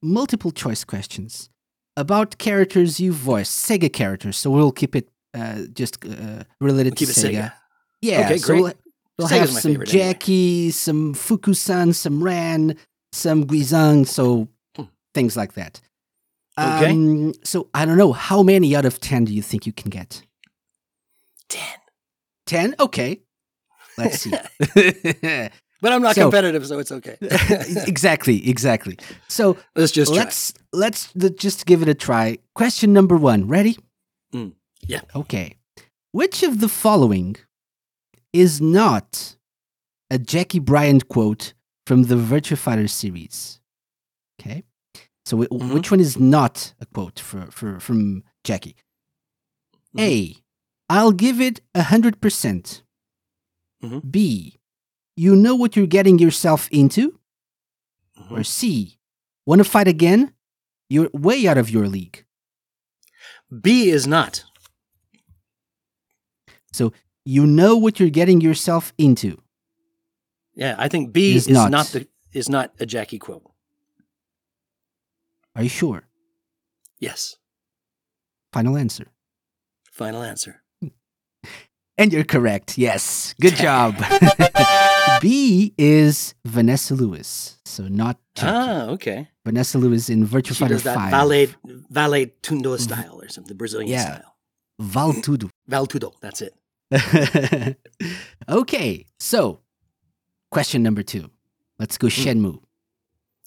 multiple 0.02 0.50
choice 0.50 0.84
questions 0.84 1.50
about 1.96 2.38
characters 2.38 2.98
you 2.98 3.12
voiced, 3.12 3.52
Sega 3.68 3.92
characters. 3.92 4.36
So 4.38 4.50
we'll 4.50 4.72
keep 4.72 4.96
it 4.96 5.08
uh, 5.34 5.66
just 5.72 6.04
uh, 6.04 6.42
related 6.60 6.96
Keep 6.96 7.08
to 7.08 7.14
Sega. 7.14 7.30
Sega. 7.30 7.52
Yeah. 8.00 8.20
Okay, 8.24 8.38
so 8.38 8.46
great. 8.46 8.62
We'll, 8.62 8.72
we'll 9.18 9.28
Sega's 9.28 9.38
have 9.38 9.50
some 9.50 9.70
favorite 9.72 9.94
anyway. 9.94 10.12
Jacky, 10.12 10.70
some 10.72 11.14
Fukusan, 11.14 11.94
some 11.94 12.24
Ren, 12.24 12.76
some 13.12 13.44
Guizhang, 13.46 14.06
so. 14.06 14.48
Things 15.14 15.36
like 15.36 15.54
that. 15.54 15.80
Okay. 16.58 16.90
Um, 16.90 17.32
so 17.44 17.68
I 17.74 17.84
don't 17.84 17.96
know 17.98 18.12
how 18.12 18.42
many 18.42 18.76
out 18.76 18.84
of 18.84 19.00
ten 19.00 19.24
do 19.24 19.32
you 19.34 19.42
think 19.42 19.66
you 19.66 19.72
can 19.72 19.90
get? 19.90 20.22
Ten. 21.48 21.78
Ten. 22.46 22.74
Okay. 22.78 23.20
Let's 23.98 24.20
see. 24.20 24.32
But 25.82 25.92
I'm 25.92 26.00
not 26.00 26.14
So- 26.14 26.22
competitive, 26.30 26.64
so 26.64 26.78
it's 26.78 26.92
okay. 26.92 27.16
exactly, 27.88 28.48
exactly. 28.48 28.96
So 29.26 29.56
Let's 29.74 29.90
just 29.90 30.14
try. 30.14 30.22
let's 30.22 30.54
let's 30.72 31.12
just 31.34 31.66
give 31.66 31.82
it 31.82 31.88
a 31.88 31.94
try. 31.94 32.38
Question 32.54 32.92
number 32.92 33.16
one. 33.16 33.48
Ready? 33.48 33.76
Mm, 34.32 34.52
yeah. 34.86 35.00
Okay. 35.16 35.56
Which 36.12 36.44
of 36.44 36.60
the 36.60 36.68
following 36.68 37.34
is 38.32 38.60
not 38.60 39.34
a 40.08 40.18
Jacky 40.20 40.60
Bryant 40.60 41.08
quote 41.08 41.52
from 41.84 42.04
the 42.04 42.14
Virtua 42.14 42.58
Fighter 42.58 42.86
series? 42.86 43.58
Okay. 44.40 44.62
So 45.24 45.38
wh- 45.38 45.48
Mhm. 45.52 45.72
which 45.74 45.90
one 45.90 46.00
is 46.00 46.18
not 46.18 46.74
a 46.80 46.86
quote 46.86 47.20
for, 47.20 47.50
for 47.50 47.78
from 47.80 48.24
Jacky? 48.44 48.76
Mhm. 49.96 50.00
A. 50.00 50.36
I'll 50.88 51.12
give 51.12 51.40
it 51.40 51.60
a 51.74 51.82
hundred 51.84 52.20
percent. 52.20 52.82
Mhm. 53.82 54.10
B. 54.10 54.58
You 55.16 55.36
know 55.36 55.54
what 55.54 55.76
you're 55.76 55.86
getting 55.86 56.18
yourself 56.18 56.68
into. 56.70 57.18
Mhm. 58.18 58.30
Or 58.32 58.44
C, 58.44 58.98
want 59.46 59.60
to 59.60 59.64
fight 59.64 59.88
again? 59.88 60.34
You're 60.88 61.10
way 61.14 61.46
out 61.46 61.58
of 61.58 61.70
your 61.70 61.88
league. 61.88 62.24
B 63.60 63.90
is 63.90 64.06
not. 64.06 64.44
So 66.72 66.92
you 67.24 67.46
know 67.46 67.76
what 67.76 68.00
you're 68.00 68.10
getting 68.10 68.40
yourself 68.40 68.92
into. 68.98 69.40
Yeah, 70.54 70.74
I 70.78 70.88
think 70.88 71.12
B 71.12 71.34
Is 71.36 71.46
is, 71.46 71.54
not. 71.54 71.70
not. 71.70 71.86
the 71.88 72.08
is 72.32 72.48
not 72.48 72.72
a 72.80 72.86
Jacky 72.86 73.18
quote. 73.18 73.50
Are 75.54 75.62
you 75.62 75.68
sure? 75.68 76.04
Yes. 77.00 77.36
Final 78.52 78.76
answer. 78.76 79.06
Final 79.90 80.22
answer. 80.22 80.62
And 81.98 82.12
you're 82.12 82.24
correct. 82.24 82.78
Yes. 82.78 83.34
Good 83.40 83.56
job. 83.56 83.96
B 85.20 85.74
is 85.78 86.34
Vanessa 86.44 86.94
Lewis. 86.94 87.58
So 87.64 87.86
not 87.88 88.18
Jacky. 88.34 88.48
Ah, 88.50 88.86
okay. 88.88 89.28
Vanessa 89.44 89.78
Lewis 89.78 90.08
in 90.08 90.26
Virtua 90.26 90.48
She 90.48 90.54
Fighter 90.54 90.74
does 90.74 90.82
that 90.84 90.94
5. 90.96 91.10
valet 91.10 91.48
valet 91.90 92.26
tundo 92.42 92.78
style 92.78 93.20
or 93.20 93.28
something, 93.28 93.56
Brazilian 93.56 93.88
Yeah. 93.90 94.04
style. 94.04 94.34
Vale 94.80 95.12
Tudo. 95.22 95.50
Vale 95.68 95.86
tudo. 95.86 96.12
That's 96.20 96.40
it. 96.42 96.54
okay. 98.48 99.06
So, 99.20 99.60
question 100.50 100.82
number 100.82 101.02
two. 101.02 101.30
Let's 101.78 101.98
go 101.98 102.08
Hmm. 102.08 102.22
Shenmue. 102.22 102.58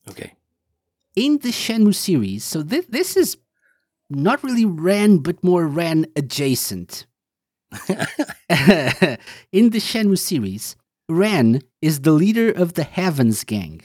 Okay. 0.09 0.33
In 1.15 1.37
the 1.39 1.49
Shenmue 1.49 1.95
series, 1.95 2.43
so 2.43 2.61
thi- 2.63 2.85
this 2.89 3.15
is 3.15 3.37
not 4.09 4.43
really 4.43 4.65
Ren, 4.65 5.19
but 5.19 5.43
more 5.43 5.65
Ren 5.67 6.05
adjacent. 6.15 7.05
in 9.51 9.69
the 9.69 9.79
Shenmue 9.79 10.17
series, 10.19 10.75
Ren 11.09 11.61
is 11.81 12.01
the 12.01 12.11
leader 12.11 12.51
of 12.51 12.73
the 12.73 12.83
Heavens 12.83 13.43
Gang. 13.43 13.81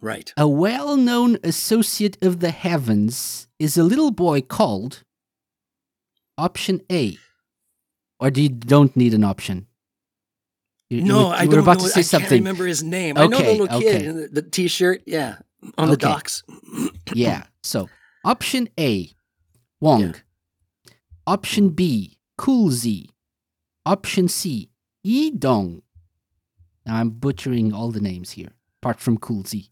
right. 0.00 0.32
A 0.36 0.48
well 0.48 0.96
known 0.96 1.38
associate 1.44 2.16
of 2.22 2.40
the 2.40 2.50
Heavens 2.50 3.46
is 3.58 3.76
a 3.76 3.84
little 3.84 4.10
boy 4.10 4.40
called 4.40 5.04
Option 6.36 6.80
A. 6.90 7.18
Or 8.18 8.30
do 8.30 8.42
you 8.42 8.48
don't 8.48 8.96
need 8.96 9.14
an 9.14 9.24
option? 9.24 9.66
You- 10.90 10.98
you 10.98 11.04
No, 11.04 11.28
I 11.28 11.42
you 11.44 11.50
don't 11.50 11.60
about 11.60 11.78
know. 11.78 11.84
to 11.84 11.90
say 11.90 12.00
I 12.00 12.02
something. 12.02 12.28
can't 12.28 12.40
remember 12.40 12.66
his 12.66 12.82
name. 12.82 13.16
I 13.16 13.26
know 13.26 13.38
the 13.38 13.44
Okay, 13.44 13.58
little 13.58 13.80
kid 13.80 13.94
okay. 13.96 14.04
in 14.06 14.16
the, 14.16 14.28
the 14.28 14.42
t-shirt. 14.42 15.02
Yeah, 15.06 15.36
on 15.78 15.88
the 15.88 15.94
Okay. 15.94 16.06
docks. 16.08 16.42
Yeah. 17.14 17.44
So 17.62 17.88
option 18.24 18.68
A, 18.78 19.10
Wong. 19.80 20.00
Yeah. 20.00 20.12
Option 21.26 21.70
B, 21.70 22.18
Cool 22.38 22.70
Z. 22.70 23.08
Option 23.84 24.28
C, 24.28 24.70
Yi 25.02 25.30
Dong. 25.32 25.82
Now 26.86 26.96
I'm 26.96 27.10
butchering 27.10 27.72
all 27.72 27.90
the 27.90 28.00
names 28.00 28.32
here, 28.32 28.50
apart 28.80 28.98
from 29.00 29.18
Cool 29.18 29.44
Z. 29.44 29.68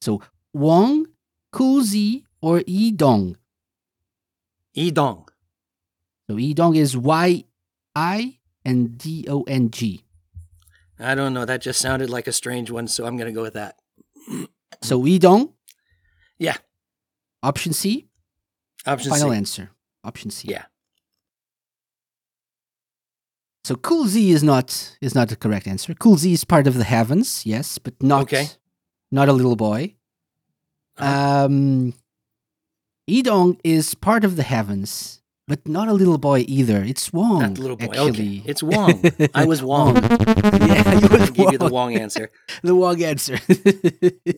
So 0.00 0.22
Wong, 0.54 1.06
Cool 1.52 1.82
Z, 1.82 2.24
or 2.40 2.62
Yi 2.66 2.92
Dong. 2.92 3.36
Idong. 4.76 5.28
So 6.30 6.36
Yi 6.36 6.54
Dong 6.54 6.76
is 6.76 6.96
Y 6.96 7.44
I 7.96 8.38
and 8.64 8.96
D 8.98 9.26
O 9.28 9.42
N 9.42 9.70
G. 9.70 10.04
I 11.00 11.14
don't 11.14 11.34
know. 11.34 11.44
That 11.44 11.60
just 11.60 11.80
sounded 11.80 12.10
like 12.10 12.26
a 12.26 12.32
strange 12.32 12.70
one, 12.70 12.86
so 12.88 13.06
I'm 13.06 13.16
going 13.16 13.26
to 13.32 13.32
go 13.34 13.42
with 13.42 13.54
that. 13.54 13.76
So 14.82 14.98
we 14.98 15.18
don't. 15.18 15.50
Yeah. 16.38 16.56
Option 17.42 17.72
C. 17.72 18.06
Option 18.86 19.10
Final 19.10 19.30
C. 19.30 19.36
answer. 19.36 19.70
Option 20.04 20.30
C. 20.30 20.48
Yeah. 20.48 20.64
So 23.64 23.76
Cool 23.76 24.06
Z 24.06 24.30
is 24.30 24.42
not 24.42 24.96
is 25.00 25.14
not 25.14 25.28
the 25.28 25.36
correct 25.36 25.66
answer. 25.66 25.94
Cool 25.94 26.16
Z 26.16 26.32
is 26.32 26.44
part 26.44 26.66
of 26.66 26.74
the 26.74 26.84
heavens, 26.84 27.44
yes, 27.44 27.78
but 27.78 27.94
not 28.02 28.22
Okay. 28.22 28.48
not 29.10 29.28
a 29.28 29.32
little 29.32 29.56
boy. 29.56 29.94
Uh-huh. 30.96 31.44
Um 31.44 31.94
Idong 33.10 33.58
is 33.64 33.94
part 33.94 34.24
of 34.24 34.36
the 34.36 34.42
heavens, 34.42 35.22
but 35.48 35.66
not 35.66 35.88
a 35.88 35.94
little 35.94 36.18
boy 36.18 36.44
either. 36.46 36.84
It's 36.84 37.10
Wong. 37.12 37.40
Not 37.40 37.54
the 37.54 37.62
little 37.62 37.76
boy. 37.76 37.86
Actually. 37.86 38.40
Okay. 38.40 38.42
It's 38.44 38.62
Wong. 38.62 39.02
I 39.34 39.46
was 39.46 39.62
Wong. 39.70 39.96
yeah, 39.96 40.92
you 41.00 41.08
I 41.08 41.26
gave 41.32 41.52
you 41.52 41.58
the 41.58 41.64
Wong. 41.64 41.72
Wong 41.72 41.96
answer. 41.96 42.30
the 42.62 42.76
Wong 42.76 43.02
answer. 43.02 43.38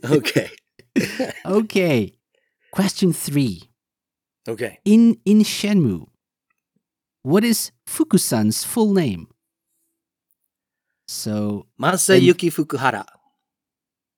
Okay. 0.05 0.51
okay. 1.45 2.13
Question 2.71 3.13
three. 3.13 3.69
Okay. 4.49 4.79
In 4.85 5.19
in 5.25 5.41
Shenmue, 5.41 6.07
what 7.23 7.45
is 7.45 7.73
Fukusan's 7.87 8.65
full 8.65 8.95
name? 8.95 9.27
So 11.09 11.67
Masayuki 11.79 12.55
Fukuhara. 12.55 13.05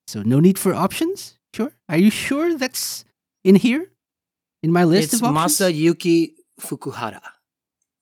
So 0.07 0.23
no 0.23 0.41
need 0.41 0.59
for 0.59 0.75
options? 0.75 1.39
Sure. 1.55 1.73
Are 1.89 1.97
you 1.97 2.11
sure 2.11 2.57
that's 2.59 3.05
in 3.45 3.57
here? 3.57 3.89
In 4.63 4.71
my 4.73 4.85
list 4.85 5.15
it's 5.15 5.23
of 5.23 5.25
options? 5.25 5.61
It's 5.61 5.73
Masayuki 5.73 6.33
Fukuhara. 6.63 7.21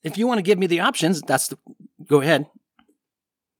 If 0.03 0.17
you 0.19 0.27
want 0.27 0.39
to 0.39 0.43
give 0.43 0.59
me 0.59 0.67
the 0.67 0.81
options, 0.81 1.21
that's 1.23 1.49
the. 1.49 1.59
Go 2.07 2.21
ahead. 2.21 2.47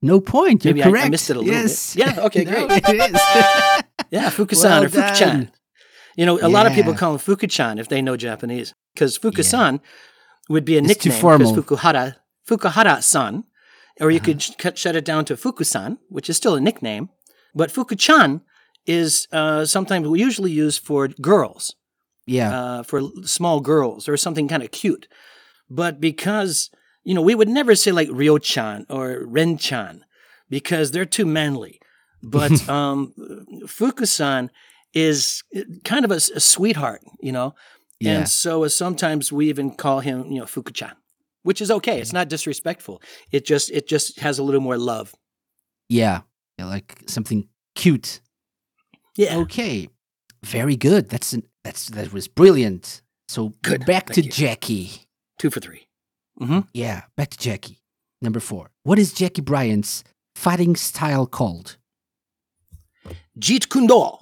No 0.03 0.21
point. 0.21 0.65
You're 0.65 0.75
Maybe 0.75 0.99
I- 0.99 1.05
I 1.05 1.09
missed 1.11 1.29
it 1.31 1.37
a 1.37 1.41
little 1.41 1.53
bit. 1.55 1.61
yes. 1.63 1.95
Yeah, 1.97 2.15
okay, 2.27 2.45
No, 2.55 2.67
great. 2.69 2.83
it 2.89 3.15
is. 3.15 3.21
Yeah, 4.11 4.29
Fukusan 4.31 4.65
Well 4.65 4.85
or 4.85 4.89
Fukuchan. 4.89 5.53
You 6.17 6.27
know, 6.27 6.39
a 6.41 6.49
lot 6.49 6.67
of 6.67 6.73
people 6.73 6.95
call 6.95 7.13
him 7.13 7.19
Fukuchan 7.21 7.79
if 7.79 7.89
they 7.89 8.03
know 8.03 8.17
Japanese, 8.17 8.75
because 8.95 9.17
Fukusan 9.19 9.81
would 10.49 10.65
be 10.65 10.77
a 10.77 10.79
It's 10.81 10.89
too 10.97 11.11
nickname. 11.11 11.21
formal. 11.21 11.55
Because 11.55 11.79
Fukuhara, 11.79 12.17
Fukuhara-san, 12.49 13.45
or 14.01 14.11
you 14.11 14.19
could 14.21 14.43
sh- 14.43 14.51
cut, 14.59 14.77
shut 14.79 14.97
it 14.97 15.05
down 15.05 15.25
to 15.27 15.37
Fukusan, 15.37 15.99
which 16.09 16.29
is 16.29 16.37
still 16.37 16.57
a 16.57 16.61
nickname. 16.61 17.11
But 17.55 17.71
Fukuchan 17.71 18.41
is 18.87 19.29
uh, 19.33 19.65
sometimes 19.67 20.09
we 20.09 20.19
usually 20.19 20.51
use 20.51 20.77
for 20.79 21.07
girls, 21.09 21.75
Yeah. 22.31 22.51
uh, 22.59 22.83
for 22.83 23.01
small 23.25 23.61
girls 23.61 24.09
or 24.09 24.17
something 24.17 24.49
kind 24.49 24.63
of 24.63 24.71
cute. 24.71 25.09
But 25.69 26.01
because 26.01 26.71
you 27.05 27.15
know, 27.15 27.23
we 27.23 27.35
would 27.35 27.49
never 27.49 27.75
say 27.75 27.93
like 27.93 28.09
Ryo-chan 28.13 28.87
or 28.91 29.25
Ren-chan 29.27 30.05
because 30.51 30.91
they're 30.91 31.07
too 31.19 31.25
manly. 31.27 31.81
But 32.23 32.53
um, 32.79 33.15
Fukusan 33.67 34.51
is 34.93 35.43
uh, 35.57 35.61
kind 35.85 36.05
of 36.05 36.11
a 36.11 36.21
sweetheart, 36.21 37.01
you 37.21 37.33
know. 37.33 37.55
yeah. 38.01 38.19
And 38.19 38.29
so 38.29 38.65
uh, 38.65 38.69
sometimes 38.69 39.33
we 39.33 39.49
even 39.49 39.71
call 39.75 40.01
him, 40.01 40.31
you 40.31 40.41
know, 40.41 40.45
Fukuchan, 40.47 40.93
which 41.43 41.61
is 41.63 41.71
okay. 41.71 42.01
It's 42.01 42.13
not 42.13 42.29
disrespectful. 42.29 43.01
It 43.33 43.47
just 43.47 43.71
it 43.71 43.89
just 43.89 44.21
has 44.21 44.39
a 44.39 44.43
little 44.43 44.61
more 44.61 44.79
love. 44.79 45.15
yeah. 45.89 46.21
Yeah. 46.59 46.67
Like 46.67 47.03
something 47.07 47.49
cute. 47.75 48.21
Yeah. 49.17 49.39
Okay. 49.39 49.89
Very 50.45 50.77
good. 50.77 51.09
That's 51.09 51.33
an, 51.33 51.43
that's 51.65 51.89
that 51.91 52.13
was 52.13 52.29
brilliant. 52.29 53.03
So 53.29 53.53
Good. 53.63 53.85
back 53.87 54.07
Thank 54.09 54.15
to 54.15 54.23
you. 54.23 54.31
Jacky. 54.31 55.07
Two 55.39 55.51
for 55.51 55.61
3 55.61 55.87
Mm-hmm. 56.41 56.61
Yeah, 56.73 57.03
back 57.17 57.31
to 57.31 57.39
Jacky. 57.39 57.83
Number 58.23 58.41
four. 58.41 58.71
What 58.83 58.99
is 58.99 59.13
Jacky 59.13 59.43
Bryant's 59.43 60.05
fighting 60.35 60.75
style 60.77 61.27
called? 61.27 61.77
Jeet 63.39 63.69
Kune 63.71 63.87
Do. 63.87 64.19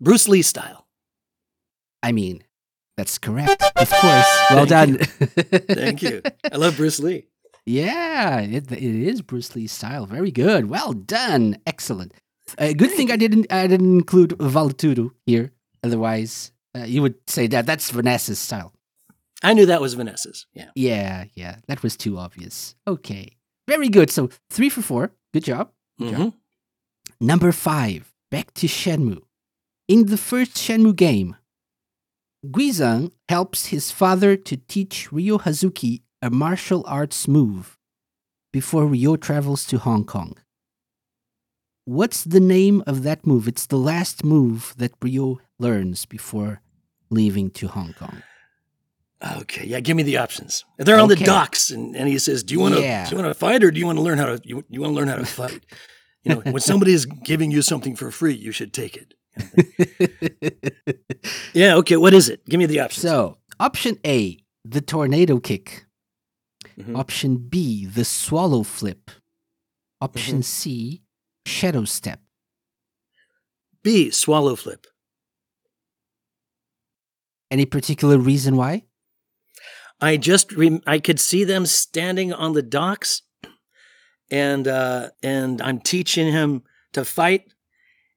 Bruce 0.00 0.28
Lee 0.28 0.42
style. 0.42 0.86
I 2.02 2.12
mean, 2.12 2.42
that's 2.96 3.18
correct. 3.18 3.62
Of 3.76 3.90
course. 3.90 4.26
Well 4.50 4.66
Thank 4.66 4.98
done. 4.98 4.98
Thank 4.98 6.02
you. 6.02 6.22
I 6.52 6.56
love 6.56 6.76
Bruce 6.76 7.00
Lee. 7.00 7.26
Yeah, 7.68 8.38
it, 8.42 8.70
it 8.70 8.80
is 8.80 9.22
Bruce 9.22 9.56
Lee 9.56 9.66
style. 9.66 10.06
Very 10.06 10.30
good. 10.30 10.66
Well 10.70 10.92
done. 10.92 11.58
Excellent. 11.66 12.12
Uh, 12.58 12.72
good 12.72 12.90
thing 12.92 13.10
I 13.10 13.16
didn't 13.16 13.46
I 13.52 13.66
didn't 13.66 13.94
include 13.96 14.30
Valeturo 14.38 15.10
here. 15.26 15.52
Otherwise, 15.82 16.52
uh, 16.76 16.84
you 16.84 17.02
would 17.02 17.16
say 17.28 17.46
that 17.48 17.66
that's 17.66 17.90
Vanessa's 17.90 18.38
style. 18.38 18.72
I 19.42 19.52
knew 19.52 19.66
that 19.66 19.80
was 19.80 19.94
Vanessa's. 19.94 20.46
Yeah. 20.54 20.70
Yeah, 20.74 21.24
yeah. 21.34 21.56
That 21.68 21.82
was 21.82 21.96
too 21.96 22.18
obvious. 22.18 22.74
Okay. 22.86 23.36
Very 23.68 23.88
good. 23.88 24.10
So 24.10 24.30
three 24.50 24.68
for 24.70 24.82
four. 24.82 25.12
Good 25.34 25.44
job. 25.44 25.70
Good 25.98 26.10
job. 26.12 26.20
Mhm. 26.20 26.32
Number 27.20 27.52
five. 27.52 28.12
Back 28.30 28.54
to 28.54 28.66
Shenmue. 28.66 29.22
In 29.88 30.06
the 30.06 30.16
first 30.16 30.52
Shenmue 30.56 30.96
game, 30.96 31.36
Guizhang 32.44 33.12
helps 33.28 33.66
his 33.66 33.90
father 33.90 34.36
to 34.36 34.56
teach 34.56 35.12
Ryo 35.12 35.38
Hazuki 35.38 36.02
a 36.22 36.30
martial 36.30 36.84
arts 36.86 37.28
move 37.28 37.76
before 38.52 38.86
Ryo 38.86 39.16
travels 39.16 39.64
to 39.66 39.78
Hong 39.78 40.04
Kong. 40.04 40.36
What's 41.86 42.24
the 42.24 42.40
name 42.40 42.82
of 42.86 43.02
that 43.04 43.26
move? 43.26 43.46
It's 43.48 43.66
the 43.66 43.78
last 43.78 44.24
move 44.24 44.74
that 44.76 44.92
Ryo 45.00 45.38
learns 45.58 46.04
before 46.04 46.60
leaving 47.10 47.48
to 47.52 47.68
Hong 47.68 47.92
Kong. 47.94 48.22
Okay. 49.40 49.64
Yeah. 49.66 49.80
Give 49.80 49.96
me 49.96 50.02
the 50.02 50.18
options. 50.18 50.64
They're 50.78 50.98
on 50.98 51.08
the 51.08 51.16
docks, 51.16 51.70
and, 51.70 51.96
and 51.96 52.08
he 52.08 52.18
says, 52.18 52.42
"Do 52.42 52.52
you 52.54 52.60
want 52.60 52.74
to 52.74 52.80
Yeah. 52.82 53.04
do 53.08 53.14
you 53.16 53.22
want 53.22 53.30
to 53.32 53.38
fight, 53.38 53.62
or 53.64 53.70
do 53.70 53.78
you 53.78 53.86
want 53.86 53.98
to 53.98 54.02
learn 54.02 54.18
how 54.18 54.26
to 54.26 54.40
you, 54.44 54.64
you 54.68 54.80
want 54.82 54.90
to 54.92 54.96
learn 54.96 55.08
how 55.08 55.16
to 55.16 55.24
fight?" 55.40 55.64
you 56.24 56.34
know, 56.34 56.40
when 56.40 56.60
somebody 56.60 56.92
is 56.92 57.06
giving 57.06 57.52
you 57.52 57.62
something 57.62 57.94
for 57.96 58.10
free, 58.10 58.34
you 58.34 58.50
should 58.52 58.72
take 58.72 58.96
it. 58.96 59.14
Yeah. 61.54 61.76
Okay. 61.76 61.96
What 61.96 62.12
is 62.14 62.28
it? 62.28 62.44
Give 62.46 62.58
me 62.58 62.66
the 62.66 62.80
options. 62.80 63.02
so, 63.02 63.38
option 63.58 63.98
A, 64.04 64.38
the 64.64 64.80
tornado 64.80 65.38
kick. 65.38 65.86
Mhm. 66.78 66.96
Option 66.98 67.36
B, 67.38 67.86
the 67.86 68.04
swallow 68.04 68.62
flip. 68.62 69.10
Option 70.00 70.40
Mhm. 70.40 70.44
C, 70.44 71.02
shadow 71.46 71.84
step. 71.84 72.20
B. 73.82 74.10
Swallow 74.10 74.56
flip. 74.56 74.86
Any 77.50 77.64
particular 77.64 78.18
reason 78.18 78.56
why? 78.56 78.84
I 80.00 80.16
just 80.16 80.52
rem- 80.52 80.82
I 80.86 80.98
could 80.98 81.20
see 81.20 81.44
them 81.44 81.64
standing 81.64 82.32
on 82.32 82.52
the 82.52 82.62
docks, 82.62 83.22
and 84.30 84.66
uh, 84.66 85.10
and 85.22 85.62
I'm 85.62 85.78
teaching 85.80 86.32
him 86.32 86.64
to 86.92 87.04
fight, 87.04 87.52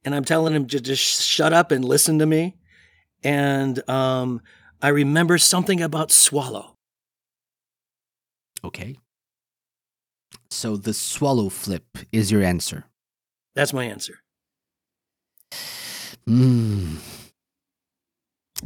and 0.03 0.13
I'm 0.13 0.25
telling 0.25 0.53
him 0.53 0.67
to 0.67 0.81
just 0.81 1.23
shut 1.23 1.53
up 1.53 1.71
and 1.71 1.85
listen 1.85 2.19
to 2.19 2.25
me, 2.25 2.57
and 3.23 3.87
um, 3.89 4.41
I 4.81 4.89
remember 4.89 5.37
something 5.37 5.81
about 5.81 6.11
swallow. 6.11 6.75
Okay. 8.63 8.97
So 10.49 10.75
the 10.75 10.93
swallow 10.93 11.49
flip 11.49 11.99
is 12.11 12.31
your 12.31 12.43
answer. 12.43 12.85
That's 13.59 13.73
my 13.73 13.83
answer. 13.83 14.21
Hmm. 16.25 16.95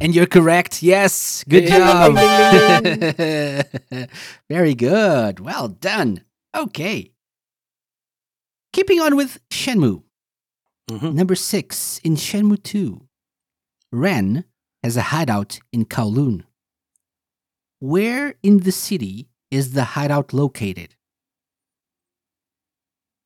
And 0.00 0.14
you're 0.14 0.26
correct. 0.26 0.84
Yes. 0.84 1.42
Good 1.48 1.66
job. 1.66 2.14
ding, 2.14 3.00
ding, 3.00 4.08
Very 4.48 4.76
good. 4.76 5.40
Well 5.40 5.66
done. 5.66 6.22
Okay. 6.56 7.10
Keeping 8.72 9.00
on 9.00 9.16
with 9.16 9.40
Shenmue. 9.50 10.04
Mhm. 10.88 11.12
Number 11.14 11.34
six, 11.34 11.98
in 12.04 12.14
Shenmue 12.14 12.62
2, 12.62 13.08
Ren 13.90 14.44
has 14.84 14.96
a 14.96 15.02
hideout 15.10 15.58
in 15.72 15.86
Kowloon. 15.86 16.44
Where 17.80 18.36
in 18.44 18.60
the 18.60 18.70
city 18.70 19.26
is 19.50 19.72
the 19.72 19.86
hideout 19.98 20.32
located? 20.32 20.94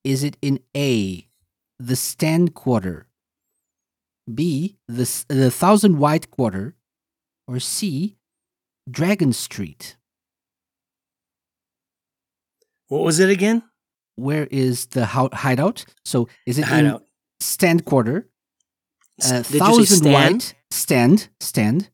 Is 0.03 0.25
it 0.25 0.39
in 0.41 0.61
A, 0.75 1.28
the 1.79 1.97
Stand 1.97 2.55
Quarter, 2.55 3.07
B, 4.33 4.77
the, 4.89 5.25
the 5.29 5.51
Thousand 5.51 5.99
White 5.99 6.31
Quarter, 6.31 6.75
or 7.47 7.61
C, 7.61 8.17
Dragon 8.91 9.33
Street? 9.33 9.97
What 12.89 13.03
was 13.03 13.21
it 13.21 13.31
again? 13.31 13.63
Where 14.17 14.49
is 14.51 14.87
the 14.87 15.07
hideout? 15.07 15.85
So 16.05 16.29
is 16.47 16.59
it 16.59 16.69
in 16.71 16.99
Stand 17.41 17.85
Quarter, 17.85 18.29
uh, 19.25 19.29
Did 19.29 19.37
you 19.37 19.43
say 19.53 19.59
thousand 19.59 19.97
stand? 19.99 20.15
white 20.15 20.55
stand 20.71 21.29
stand 21.41 21.91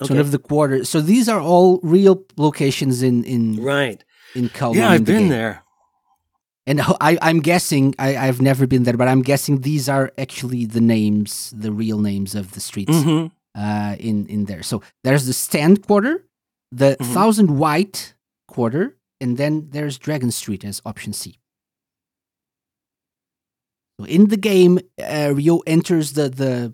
Okay. 0.00 0.08
sort 0.14 0.18
of 0.20 0.32
the 0.32 0.38
quarter 0.40 0.84
so 0.84 1.00
these 1.00 1.28
are 1.28 1.40
all 1.40 1.78
real 1.84 2.24
locations 2.36 3.02
in 3.04 3.22
in 3.22 3.62
right. 3.62 4.02
in 4.34 4.48
Kowloon 4.48 4.74
Yeah, 4.76 4.90
I've 4.90 5.04
been 5.04 5.18
game. 5.18 5.28
there. 5.28 5.62
And 6.66 6.80
I, 7.00 7.18
i'm 7.28 7.40
guessing 7.40 7.94
I, 7.98 8.16
i've 8.28 8.40
never 8.40 8.66
been 8.68 8.84
there 8.84 8.96
but 8.96 9.08
i'm 9.08 9.22
guessing 9.22 9.60
these 9.62 9.88
are 9.88 10.12
actually 10.16 10.64
the 10.66 10.80
names 10.80 11.52
the 11.56 11.72
real 11.72 11.98
names 11.98 12.34
of 12.34 12.52
the 12.54 12.60
streets 12.60 13.02
hmm 13.02 13.26
uh 13.54 13.96
in 13.98 14.26
in 14.34 14.44
there 14.46 14.62
so 14.62 14.80
there's 15.04 15.24
the 15.26 15.32
stand 15.46 15.76
quarter 15.86 16.14
the 16.70 16.96
Mhm. 17.00 17.12
thousand 17.14 17.48
white 17.58 18.14
quarter 18.48 18.96
and 19.20 19.36
then 19.36 19.68
there's 19.74 19.98
dragon 19.98 20.30
street 20.30 20.64
as 20.64 20.80
option 20.86 21.12
c 21.12 21.24
so 24.00 24.06
in 24.06 24.28
the 24.28 24.36
game 24.36 24.78
uh, 25.02 25.32
Ryo 25.34 25.58
enters 25.66 26.12
the 26.14 26.28
the 26.28 26.72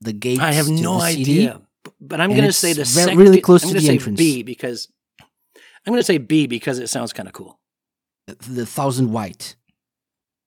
the 0.00 0.12
gates 0.12 0.40
I 0.40 0.52
have 0.52 0.68
no 0.68 1.00
city. 1.00 1.22
idea, 1.22 1.60
but 2.00 2.20
I'm 2.20 2.30
going 2.30 2.42
to 2.44 2.52
say 2.52 2.72
the 2.72 2.84
second. 2.84 3.18
really 3.18 3.40
close 3.40 3.62
I'm 3.64 3.70
to 3.70 3.74
the 3.80 3.86
say 3.86 3.92
entrance. 3.94 4.18
B 4.18 4.42
because 4.42 4.88
I'm 5.84 5.92
going 5.92 6.00
to 6.00 6.04
say 6.12 6.18
B 6.18 6.46
because 6.46 6.78
it 6.78 6.88
sounds 6.88 7.12
kind 7.12 7.28
of 7.28 7.32
cool. 7.34 7.58
The 8.26 8.66
thousand 8.66 9.12
white 9.12 9.56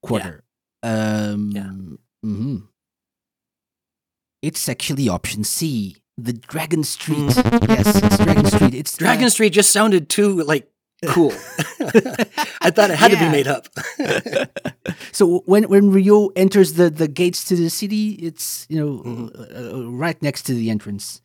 quarter. 0.04 0.44
Um, 0.84 1.52
Yeah. 1.54 1.72
mhm. 2.26 2.68
It's 4.42 4.70
actually 4.70 5.10
option 5.10 5.44
C, 5.44 5.98
the 6.18 6.34
Dragon 6.34 6.84
Street. 6.84 7.18
Mm. 7.20 7.68
Yes, 7.70 7.96
it's 8.04 8.18
Dragon 8.18 8.46
Street. 8.46 8.74
It's 8.74 8.96
uh, 8.96 8.98
Dragon 9.00 9.30
Street 9.30 9.50
just 9.54 9.72
sounded 9.72 10.10
too 10.10 10.44
like 10.44 10.70
cool. 11.08 11.32
I 12.62 12.72
thought 12.72 12.90
it 12.92 12.98
had 12.98 13.12
to 13.12 13.18
be 13.20 13.30
made 13.30 13.48
up. 13.48 13.68
so 15.12 15.40
when 15.46 15.64
when 15.70 15.92
Ryo 15.92 16.28
enters 16.36 16.74
the 16.74 16.90
the 16.90 17.08
gates 17.08 17.44
to 17.46 17.56
the 17.56 17.70
city, 17.70 18.12
it's 18.14 18.66
you 18.70 18.80
know 18.80 19.04
Mhm. 19.04 19.30
uh, 19.40 19.78
uh, 19.78 19.92
right 19.92 20.22
next 20.22 20.44
to 20.44 20.54
the 20.54 20.70
entrance, 20.70 21.22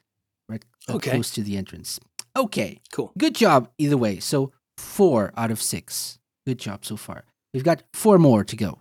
right 0.49 0.65
uh, 0.89 0.95
Okay. 0.95 1.11
close 1.11 1.31
to 1.33 1.43
the 1.43 1.57
entrance. 1.57 1.99
Okay, 2.37 2.81
cool. 2.93 3.13
good 3.17 3.35
job 3.37 3.69
either 3.79 3.97
way. 3.97 4.19
So 4.21 4.53
four 4.77 5.33
out 5.37 5.51
of 5.53 5.63
six. 5.63 6.19
Good 6.47 6.59
job 6.59 6.85
so 6.85 6.97
far. 6.97 7.25
We've 7.53 7.65
got 7.65 7.83
four 7.93 8.19
more 8.19 8.45
to 8.45 8.57
go. 8.57 8.81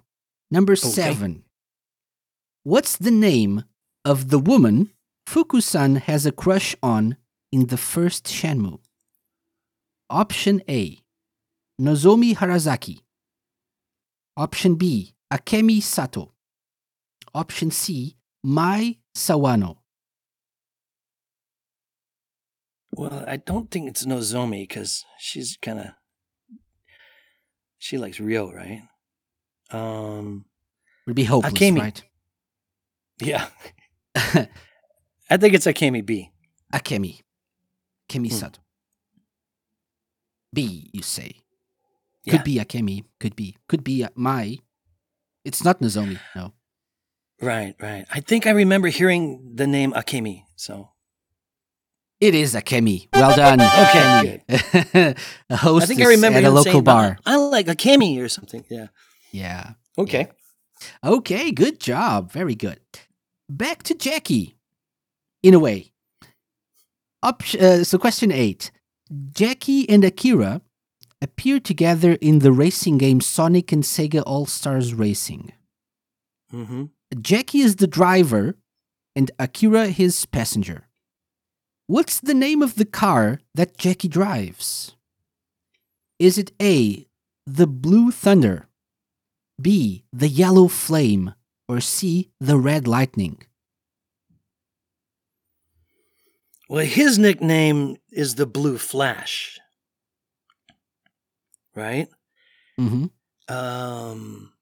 Number 0.52 0.76
seven. 0.76 1.44
What's 2.64 2.98
the 2.98 3.12
name 3.12 3.66
of 4.06 4.30
the 4.30 4.40
woman 4.40 4.92
Fukusan 5.28 6.00
has 6.02 6.26
a 6.26 6.32
crush 6.32 6.76
on 6.84 7.18
in 7.52 7.68
the 7.68 7.78
first 7.78 8.26
Shenmue? 8.26 8.80
Option 10.10 10.62
A. 10.70 11.00
Nozomi 11.80 12.36
Harasaki. 12.36 13.00
Option 14.38 14.76
B. 14.76 15.14
Akemi 15.32 15.82
Sato. 15.82 16.34
Option 17.34 17.72
C. 17.72 18.16
Mai 18.44 18.98
Sawano. 19.16 19.78
Well, 22.96 23.24
I 23.28 23.38
don't 23.38 23.72
think 23.72 23.90
it's 23.90 24.06
Nozomi 24.06 24.68
because 24.68 25.04
she's 25.18 25.58
kind 25.62 25.80
of 25.80 25.88
she 27.84 27.98
likes 27.98 28.20
Ryo, 28.20 28.52
right? 28.52 28.82
Um, 29.72 30.46
Would 31.06 31.16
be 31.16 31.26
hopeless, 31.26 31.54
Akemi. 31.54 31.80
right? 31.80 32.04
yeah, 33.22 33.48
I 34.16 35.38
think 35.38 35.54
it's 35.54 35.66
Akemi 35.68 36.06
B. 36.06 36.32
Akemi. 36.74 37.22
Akemi 38.10 38.30
Hmm. 38.32 38.38
Sato. 38.40 38.60
B, 40.54 40.90
you 40.94 41.02
say. 41.02 41.44
Yeah. 42.24 42.34
Could 42.38 42.44
be 42.46 42.56
Akemi. 42.58 43.04
Could 43.20 43.36
be. 43.36 43.58
Could 43.68 43.84
be 43.84 44.04
uh, 44.04 44.10
Mai. 44.16 44.60
It's 45.44 45.64
not 45.64 45.82
Nozomi. 45.82 46.20
No. 46.36 46.54
Right, 47.42 47.76
right. 47.82 48.06
I 48.12 48.22
think 48.22 48.48
I 48.48 48.52
remember 48.52 48.88
hearing 48.88 49.54
the 49.56 49.68
name 49.68 49.92
Akemi. 49.94 50.44
So 50.56 50.90
It 52.24 52.36
is 52.36 52.56
a 52.56 52.62
Akemi. 52.62 53.10
Well 53.12 53.36
done. 53.36 53.60
Okay, 53.84 54.42
a 54.50 55.16
I 55.50 55.56
hostess 55.56 55.90
think 55.90 56.00
I 56.00 56.06
remember 56.06 56.38
at 56.38 56.46
a 56.46 56.50
local 56.50 56.72
saying, 56.72 56.84
bar. 56.86 57.18
I 57.26 57.36
like 57.36 57.68
a 57.68 57.76
Akemi 57.76 58.24
or 58.24 58.30
something. 58.30 58.64
Yeah. 58.70 58.88
Yeah. 59.34 59.72
Okay. 59.98 60.30
Okay, 61.04 61.52
good 61.52 61.82
job. 61.82 62.32
Very 62.32 62.56
good. 62.56 62.80
Back 63.50 63.84
to 63.84 63.94
Jacky. 63.94 64.56
In 65.42 65.54
a 65.54 65.60
way. 65.60 65.92
Up, 67.22 67.44
uh, 67.60 67.84
so, 67.84 67.98
question 67.98 68.32
eight 68.32 68.72
Jacky 69.32 69.90
and 69.90 70.06
Akira 70.06 70.62
appear 71.22 71.60
together 71.60 72.14
in 72.22 72.40
the 72.40 72.54
racing 72.54 72.98
game 73.00 73.20
Sonic 73.20 73.74
and 73.74 73.84
Sega 73.84 74.24
All 74.26 74.46
Stars 74.46 74.94
Racing. 74.94 75.52
Mm-hmm. 76.54 76.86
Jacky 77.20 77.60
is 77.60 77.76
the 77.76 77.88
driver 77.88 78.56
and 79.14 79.30
Akira 79.40 79.88
his 79.88 80.26
passenger. 80.26 80.88
What's 81.88 82.22
the 82.22 82.34
name 82.34 82.62
of 82.62 82.76
the 82.76 82.86
car 82.86 83.42
that 83.56 83.78
Jacky 83.78 84.08
drives? 84.08 84.96
Is 86.18 86.38
it 86.38 86.54
A, 86.62 87.08
the 87.46 87.68
Blue 87.68 88.10
Thunder, 88.10 88.70
B, 89.62 90.06
the 90.14 90.30
Yellow 90.30 90.70
Flame, 90.70 91.34
or 91.68 91.82
C, 91.82 92.32
the 92.40 92.58
Red 92.58 92.88
Lightning? 92.88 93.44
Well, 96.70 96.86
his 96.86 97.20
nickname 97.20 97.98
is 98.12 98.36
the 98.36 98.46
Blue 98.46 98.78
Flash. 98.78 99.60
Right? 101.76 102.08
Mm-hmm. 102.80 103.08
Um 103.54 104.54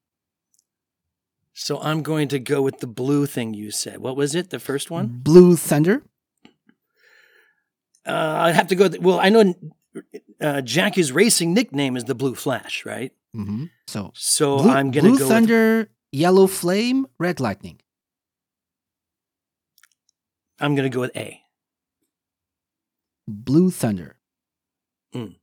so 1.54 1.78
I'm 1.80 2.02
going 2.02 2.26
to 2.28 2.40
go 2.40 2.62
with 2.62 2.80
the 2.80 2.88
blue 2.88 3.26
thing 3.26 3.54
you 3.54 3.70
said. 3.70 3.98
What 3.98 4.16
was 4.16 4.34
it? 4.34 4.50
The 4.50 4.58
first 4.58 4.90
one? 4.90 5.20
Blue 5.22 5.54
Thunder? 5.54 6.02
Uh, 8.06 8.10
I 8.12 8.52
have 8.52 8.68
to 8.68 8.74
go. 8.74 8.88
Th- 8.88 9.00
well, 9.00 9.20
I 9.20 9.28
know 9.28 9.54
uh, 10.40 10.60
Jacky's 10.62 11.12
racing 11.12 11.54
nickname 11.54 11.96
is 11.96 12.04
the 12.04 12.14
Blue 12.14 12.34
Flash, 12.34 12.84
right? 12.84 13.12
Mm-hmm. 13.36 13.66
So, 13.86 14.10
So 14.14 14.58
Blue, 14.58 14.70
I'm 14.70 14.90
going 14.90 15.04
to 15.04 15.10
Blue 15.10 15.18
go. 15.18 15.24
With, 15.24 15.32
Thunder, 15.32 15.88
Yellow 16.10 16.46
Flame, 16.46 17.06
Red 17.18 17.40
Lightning. 17.40 17.80
I'm 20.58 20.74
going 20.74 20.88
to 20.90 20.94
go 20.94 21.00
with 21.00 21.16
A. 21.16 21.40
Blue 23.26 23.70
Thunder. 23.70 24.16
Mm. 25.14 25.36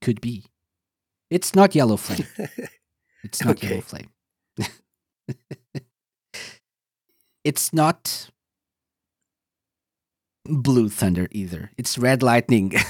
Could 0.00 0.20
be. 0.20 0.46
It's 1.30 1.54
not 1.54 1.74
Yellow 1.74 1.96
Flame. 1.96 2.26
It's 3.24 3.42
not 3.42 3.56
Okay. 3.56 3.68
Yellow 3.68 3.80
Flame. 3.80 4.10
it's 7.44 7.72
not 7.72 8.28
Blue 10.44 10.88
Thunder 10.88 11.28
either. 11.30 11.70
It's 11.78 11.96
Red 11.98 12.22
Lightning. 12.22 12.72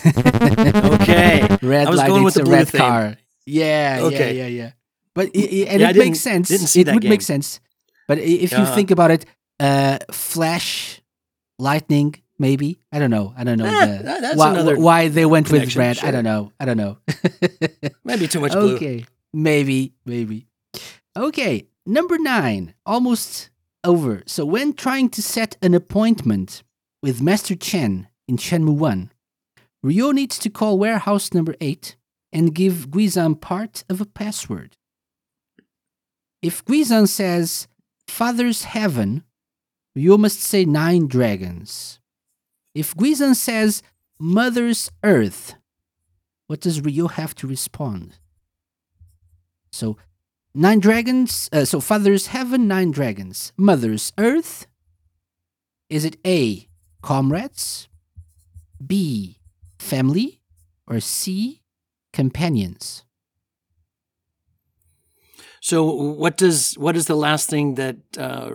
Okay. 0.94 1.46
Red 1.62 1.86
I 1.86 1.90
was 1.90 2.00
going 2.00 2.22
Lightning's 2.22 2.24
with 2.24 2.34
the 2.34 2.40
a 2.40 2.44
blue 2.44 2.52
red 2.54 2.68
theme. 2.68 2.80
car. 2.80 3.16
Yeah, 3.46 3.98
Okay. 4.02 4.36
yeah, 4.36 4.46
yeah, 4.46 4.62
yeah. 4.62 4.70
But 5.14 5.26
i- 5.34 5.38
i- 5.38 5.66
and 5.68 5.80
Yeah, 5.80 5.90
it 5.90 5.96
makes 5.96 6.20
sense. 6.20 6.48
didn't 6.48 6.66
see 6.68 6.80
it 6.80 6.84
that 6.84 6.94
would 6.94 7.04
make 7.04 7.22
sense. 7.22 7.60
But 8.08 8.18
i- 8.18 8.22
if 8.22 8.52
you 8.52 8.64
think 8.74 8.90
about 8.90 9.10
it, 9.10 9.26
uh, 9.60 9.98
Flash, 10.10 11.00
Lightning, 11.58 12.14
maybe. 12.38 12.78
I 12.92 12.98
don't 12.98 13.10
know. 13.10 13.32
I 13.36 13.44
don't 13.44 13.58
know 13.58 13.66
Eh, 13.66 13.98
the, 13.98 14.02
that's 14.02 14.36
why, 14.36 14.74
why 14.74 15.08
they 15.08 15.26
went 15.26 15.50
with 15.50 15.60
connection, 15.72 15.80
red. 15.80 15.98
I 16.02 16.10
don't 16.10 16.24
know. 16.24 16.52
I 16.58 16.64
don't 16.64 16.76
know. 16.76 16.98
Maybe 18.04 18.26
too 18.28 18.40
much 18.40 18.52
blue. 18.52 18.74
Okay, 18.76 19.04
maybe, 19.32 19.94
maybe. 20.04 20.46
Okay, 21.16 21.66
number 21.86 22.18
nine, 22.18 22.74
almost 22.84 23.50
over. 23.84 24.22
So 24.26 24.44
when 24.44 24.72
trying 24.72 25.08
to 25.10 25.22
set 25.22 25.56
an 25.62 25.74
appointment 25.74 26.62
with 27.04 27.20
Master 27.20 27.54
Chen 27.54 28.08
in 28.26 28.38
Shenmue 28.38 28.78
1, 28.78 29.12
Ryo 29.82 30.10
needs 30.10 30.38
to 30.38 30.48
call 30.48 30.78
warehouse 30.78 31.34
number 31.34 31.54
8 31.60 31.96
and 32.32 32.54
give 32.54 32.88
Guizhang 32.88 33.38
part 33.38 33.84
of 33.90 34.00
a 34.00 34.06
password. 34.06 34.78
If 36.40 36.64
Guizhang 36.64 37.06
says, 37.06 37.68
Father's 38.08 38.64
Heaven, 38.64 39.22
Ryo 39.94 40.16
must 40.16 40.40
say 40.40 40.64
Nine 40.64 41.06
Dragons. 41.06 42.00
If 42.74 42.94
Guizhang 42.94 43.36
says, 43.36 43.82
Mother's 44.18 44.90
Earth, 45.02 45.56
what 46.46 46.60
does 46.60 46.80
Ryo 46.80 47.08
have 47.08 47.34
to 47.34 47.46
respond? 47.46 48.16
So, 49.72 49.98
Nine 50.54 50.80
Dragons, 50.80 51.50
uh, 51.52 51.66
so 51.66 51.80
Father's 51.80 52.28
Heaven, 52.28 52.66
Nine 52.66 52.92
Dragons. 52.92 53.52
Mother's 53.58 54.10
Earth, 54.16 54.66
is 55.90 56.06
it 56.06 56.16
A, 56.26 56.66
comrades, 57.04 57.86
B, 58.84 59.36
family, 59.78 60.40
or 60.86 61.00
C, 61.00 61.60
companions? 62.14 63.04
So 65.60 65.84
what 65.84 66.36
does 66.36 66.74
what 66.78 66.96
is 66.96 67.06
the 67.06 67.14
last 67.16 67.48
thing 67.48 67.74
that 67.76 67.96
uh, 68.18 68.50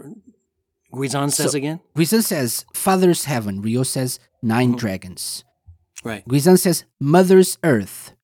Guizhang 0.93 1.31
says 1.31 1.51
So- 1.51 1.57
again? 1.57 1.79
Guizhang 1.95 2.23
says 2.23 2.65
Father's 2.73 3.25
Heaven. 3.25 3.61
Ryo 3.61 3.83
says 3.83 4.19
9 4.41 4.73
Mhm. 4.73 4.77
dragons. 4.77 5.43
Right. 6.03 6.25
Guizhang 6.27 6.57
says 6.57 6.85
Mother's 6.99 7.57
Earth. 7.63 8.15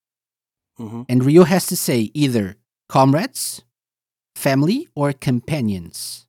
hmm 0.78 1.04
And 1.10 1.24
Ryo 1.26 1.44
has 1.44 1.66
to 1.68 1.76
say 1.78 2.10
either 2.14 2.58
comrades, 2.90 3.62
family, 4.36 4.88
or 4.96 5.14
companions. 5.14 6.28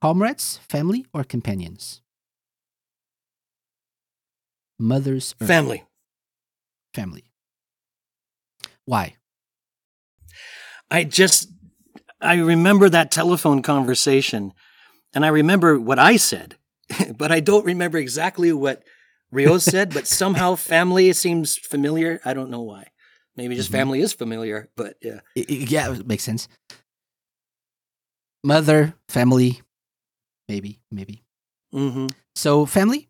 Comrades, 0.00 0.58
family, 0.68 1.06
or 1.14 1.22
companions? 1.24 2.00
Mother's 4.78 5.34
Earth. 5.40 5.48
Family. 5.48 5.84
family. 6.94 7.24
Why? 8.84 9.16
I 10.90 11.04
just 11.04 11.48
I 12.20 12.34
remember 12.34 12.88
that 12.88 13.10
telephone 13.10 13.62
conversation, 13.62 14.52
and 15.14 15.24
I 15.24 15.28
remember 15.28 15.78
what 15.78 15.98
I 15.98 16.16
said, 16.16 16.56
but 17.16 17.32
I 17.32 17.40
don't 17.40 17.64
remember 17.64 17.98
exactly 17.98 18.52
what 18.52 18.82
Ryo 19.30 19.58
said. 19.72 19.94
But 19.94 20.06
somehow 20.06 20.54
family 20.56 21.12
seems 21.12 21.56
familiar. 21.56 22.20
I 22.24 22.34
don't 22.34 22.50
know 22.50 22.62
why. 22.62 22.88
Maybe 23.36 23.54
just 23.56 23.70
Mhm. 23.70 23.78
family 23.78 24.00
is 24.00 24.12
familiar, 24.12 24.68
but 24.76 24.96
yeah. 25.00 25.20
Yeah, 25.34 25.92
it 25.94 26.06
makes 26.06 26.22
sense. 26.24 26.48
Mother, 28.44 28.94
family, 29.08 29.62
maybe, 30.48 30.80
maybe. 30.90 31.22
hmm 31.72 32.08
So 32.34 32.66
family, 32.66 33.08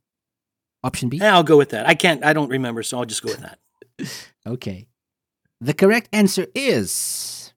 option 0.84 1.08
B. 1.08 1.20
Eh, 1.20 1.28
I'll 1.28 1.42
go 1.42 1.56
with 1.56 1.70
that. 1.70 1.86
I 1.88 1.94
can't. 1.94 2.24
I 2.24 2.32
don't 2.32 2.48
remember, 2.50 2.82
so 2.82 2.98
I'll 2.98 3.04
just 3.04 3.22
go 3.22 3.30
with 3.30 3.40
that. 3.40 3.58
Okay. 4.44 4.88
The 5.60 5.72
correct 5.74 6.08
answer 6.12 6.48
is 6.56 7.52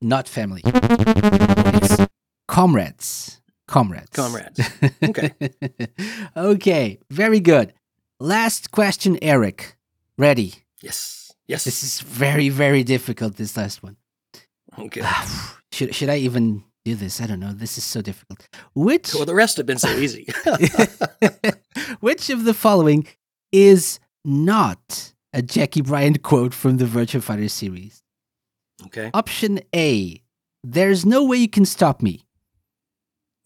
not 0.00 0.26
family. 0.26 0.62
It's 0.64 2.06
comrades. 2.48 3.42
Comrades. 3.68 4.08
Comrades. 4.14 4.60
Okay. 5.02 5.30
okay. 6.34 6.98
Very 7.10 7.40
good. 7.40 7.74
Last 8.18 8.70
question, 8.70 9.18
Eric. 9.20 9.76
Ready? 10.16 10.54
Yes. 10.80 11.32
Yes. 11.46 11.64
This 11.64 11.82
is 11.82 12.00
very, 12.00 12.48
very 12.48 12.82
difficult. 12.82 13.36
This 13.36 13.56
last 13.56 13.82
one. 13.82 13.96
okay. 14.78 15.02
should 15.72 15.94
should 15.94 16.08
I 16.08 16.16
even 16.16 16.64
do 16.86 16.94
this? 16.94 17.20
I 17.20 17.26
don't 17.26 17.40
know. 17.40 17.52
This 17.52 17.76
is 17.78 17.84
so 17.84 18.00
difficult. 18.00 18.48
Which 18.74 19.12
Well, 19.12 19.24
the 19.24 19.34
rest 19.34 19.56
have 19.56 19.66
been 19.66 19.78
so 19.78 19.90
easy. 19.90 20.28
which 22.00 22.30
of 22.30 22.44
the 22.44 22.54
following 22.54 23.08
is 23.50 23.98
not 24.24 25.12
a 25.32 25.42
Jacky 25.42 25.82
Bryant 25.82 26.22
quote 26.22 26.54
from 26.54 26.76
the 26.76 26.84
Virtua 26.84 27.22
Fighter 27.22 27.48
series? 27.48 28.04
Okay. 28.86 29.10
Option 29.12 29.60
A, 29.74 30.22
there's 30.62 31.04
no 31.04 31.24
way 31.24 31.38
you 31.38 31.48
can 31.48 31.64
stop 31.64 32.02
me. 32.02 32.24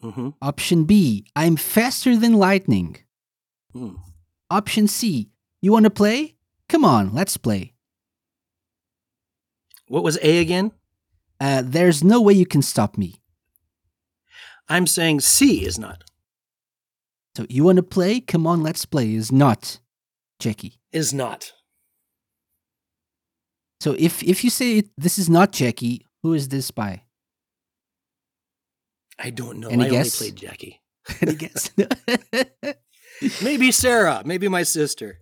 Mm-hmm. 0.03 0.31
Option 0.43 0.85
B, 0.85 1.25
I'm 1.35 1.57
faster 1.57 2.17
than 2.17 2.35
lightning. 2.35 2.99
Hmm. 3.73 3.97
Option 4.51 4.87
C, 4.87 5.31
you 5.63 5.73
want 5.73 5.85
to 5.85 5.91
play? 5.91 6.35
Come 6.69 6.85
on, 6.85 7.15
let's 7.15 7.37
play. 7.39 7.73
What 9.89 10.05
was 10.05 10.19
A 10.23 10.39
again? 10.39 10.73
Uh, 11.41 11.63
there's 11.65 12.05
no 12.05 12.21
way 12.21 12.35
you 12.35 12.47
can 12.47 12.61
stop 12.61 12.99
me. 12.99 13.20
I'm 14.71 14.87
saying 14.87 15.21
C 15.21 15.67
is 15.67 15.79
not. 15.79 16.05
So 17.37 17.45
you 17.49 17.65
want 17.65 17.77
to 17.77 17.83
play? 17.83 18.21
Come 18.21 18.47
on, 18.47 18.63
let's 18.63 18.87
play 18.87 19.15
is 19.15 19.31
not 19.33 19.81
Jacky. 20.39 20.81
Is 20.93 21.13
not. 21.13 21.53
So 23.81 23.95
if 23.99 24.23
if 24.23 24.45
you 24.45 24.51
say 24.51 24.79
it, 24.79 24.91
this 24.97 25.19
is 25.19 25.29
not 25.29 25.53
Jacky, 25.53 26.07
who 26.23 26.35
is 26.35 26.49
this 26.49 26.71
by? 26.71 27.03
I 29.19 29.31
don't 29.31 29.59
know. 29.59 29.69
Any 29.69 29.87
I 29.87 29.91
guess? 29.91 30.21
only 30.21 30.31
played 30.31 30.41
Jacky. 30.41 30.81
Any 31.21 31.35
guess? 31.35 31.71
Maybe 33.43 33.71
Sarah. 33.71 34.23
Maybe 34.25 34.49
my 34.49 34.63
sister. 34.63 35.19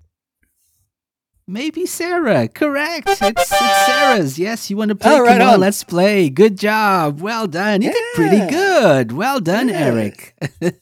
Maybe 1.49 1.87
Sarah. 1.87 2.47
Correct. 2.47 3.09
It's, 3.09 3.23
it's 3.23 3.49
Sarah's. 3.87 4.39
Yes, 4.39 4.69
you 4.69 4.77
want 4.77 4.91
to 4.91 4.95
play? 4.95 5.13
Oh, 5.15 5.23
right 5.23 5.39
Come 5.39 5.49
on, 5.49 5.55
on. 5.55 5.61
let's 5.61 5.83
play. 5.83 6.29
Good 6.29 6.59
job. 6.59 7.21
Well 7.23 7.47
done. 7.47 7.81
You 7.81 7.91
did 7.91 8.05
pretty 8.15 8.47
good. 8.51 9.13
Well 9.13 9.41
done, 9.41 9.71
Yeah. 9.71 9.87
Eric. 9.87 10.35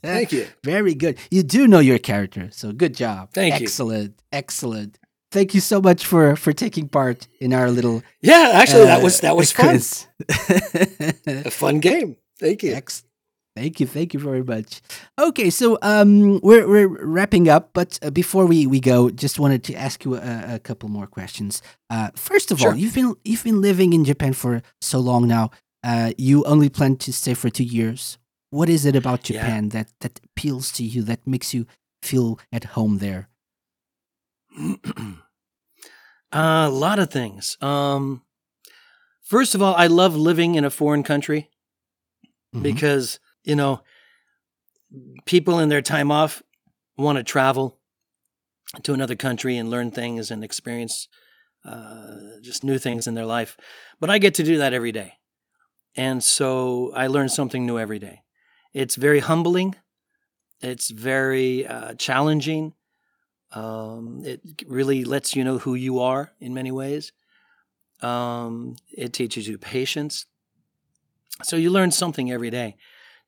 Thank 0.03 0.33
you. 0.33 0.47
Very 0.65 0.95
good. 0.95 1.19
You 1.31 1.45
do 1.45 1.69
know 1.69 1.79
your 1.79 1.99
character, 1.99 2.49
so 2.51 2.73
good 2.73 2.95
job. 2.95 3.31
Thank 3.33 3.61
you. 3.61 3.65
Excellent. 3.65 4.21
Excellent. 4.33 4.99
Thank 5.31 5.55
you 5.55 5.61
so 5.61 5.81
much 5.81 6.05
for 6.05 6.35
for 6.37 6.53
taking 6.53 6.89
part 6.89 7.29
in 7.41 7.53
our 7.53 7.71
little. 7.71 8.03
Yeah, 8.21 8.51
actually, 8.55 8.85
that 8.87 9.01
uh, 9.01 9.05
was 9.05 9.21
that 9.21 9.37
was 9.37 9.53
fun. 9.53 9.77
A 11.27 11.51
fun 11.51 11.79
game. 11.81 12.17
Thank 12.41 12.63
you. 12.63 12.75
Ex- 12.75 13.05
Thank 13.57 13.81
you, 13.81 13.87
thank 13.87 14.13
you 14.13 14.21
very 14.21 14.43
much. 14.43 14.83
Okay, 15.19 15.49
so 15.49 15.79
um, 15.81 16.41
we're 16.43 16.69
we're 16.69 16.89
wrapping 17.07 17.49
up, 17.49 17.71
but 17.73 17.99
uh, 18.03 18.11
before 18.11 18.45
we, 18.45 18.67
we 18.67 18.81
go, 18.81 19.09
just 19.09 19.39
wanted 19.39 19.65
to 19.65 19.75
ask 19.75 20.05
you 20.05 20.17
a, 20.17 20.57
a 20.57 20.59
couple 20.59 20.91
more 20.91 21.07
questions. 21.07 21.63
Uh, 21.89 22.11
first 22.15 22.51
of 22.53 22.63
all, 22.63 22.75
you've 22.77 22.95
been 22.95 23.15
you've 23.25 23.45
been 23.45 23.63
living 23.63 23.95
in 23.95 24.05
Japan 24.05 24.35
for 24.35 24.61
so 24.83 24.99
long 25.01 25.27
now. 25.27 25.51
Uh, 25.83 26.13
you 26.19 26.45
only 26.45 26.69
plan 26.69 26.97
to 26.97 27.13
stay 27.15 27.33
for 27.33 27.49
two 27.49 27.65
years. 27.65 28.19
What 28.51 28.69
is 28.69 28.85
it 28.85 28.95
about 28.95 29.31
Yeah. 29.31 29.41
Japan 29.41 29.71
that 29.71 29.89
that 30.01 30.21
appeals 30.25 30.71
to 30.73 30.85
you, 30.85 31.03
that 31.05 31.27
makes 31.27 31.55
you 31.55 31.65
feel 32.03 32.39
at 32.53 32.65
home 32.77 32.99
there? 32.99 33.29
a 36.33 36.69
lot 36.69 36.99
of 36.99 37.11
things. 37.11 37.57
Um, 37.63 38.23
first 39.23 39.55
of 39.55 39.63
all, 39.63 39.75
I 39.75 39.87
love 39.87 40.15
living 40.15 40.55
in 40.57 40.65
a 40.65 40.71
foreign 40.71 41.03
country 41.03 41.49
Mhm. 42.55 42.63
because 42.63 43.19
you 43.47 43.57
know 43.57 43.81
people 45.25 45.59
in 45.59 45.71
their 45.71 45.83
time 45.83 46.11
off 46.11 46.43
want 46.99 47.17
to 47.17 47.25
travel 47.25 47.79
to 48.83 48.93
another 48.93 49.17
country 49.17 49.57
and 49.57 49.71
learn 49.71 49.91
things 49.91 50.31
and 50.31 50.45
experience 50.45 51.09
uh, 51.65 52.17
just 52.43 52.63
new 52.65 52.79
things 52.79 53.07
in 53.07 53.15
their 53.15 53.25
life. 53.25 53.57
But 54.01 54.11
I 54.11 54.19
get 54.19 54.35
to 54.35 54.43
do 54.43 54.59
that 54.59 54.75
every 54.75 54.93
day, 54.93 55.15
and 55.97 56.23
so 56.23 56.93
I 56.95 57.07
learn 57.07 57.29
something 57.29 57.65
new 57.65 57.79
every 57.79 57.99
day. 57.99 58.23
It's 58.75 58.97
very 58.97 59.21
humbling. 59.21 59.75
It's 60.61 60.91
very 60.91 61.67
uh, 61.67 61.95
challenging. 61.95 62.75
Um, 63.53 64.23
it 64.25 64.41
really 64.67 65.05
lets 65.05 65.37
you 65.37 65.45
know 65.45 65.59
who 65.59 65.75
you 65.75 66.01
are 66.01 66.33
in 66.41 66.53
many 66.53 66.73
ways. 66.73 67.13
Um, 68.03 68.77
it 68.91 69.13
teaches 69.13 69.49
you 69.49 69.57
patience. 69.59 70.27
So 71.43 71.57
you 71.57 71.71
learn 71.71 71.91
something 71.91 72.31
every 72.31 72.51
day 72.51 72.77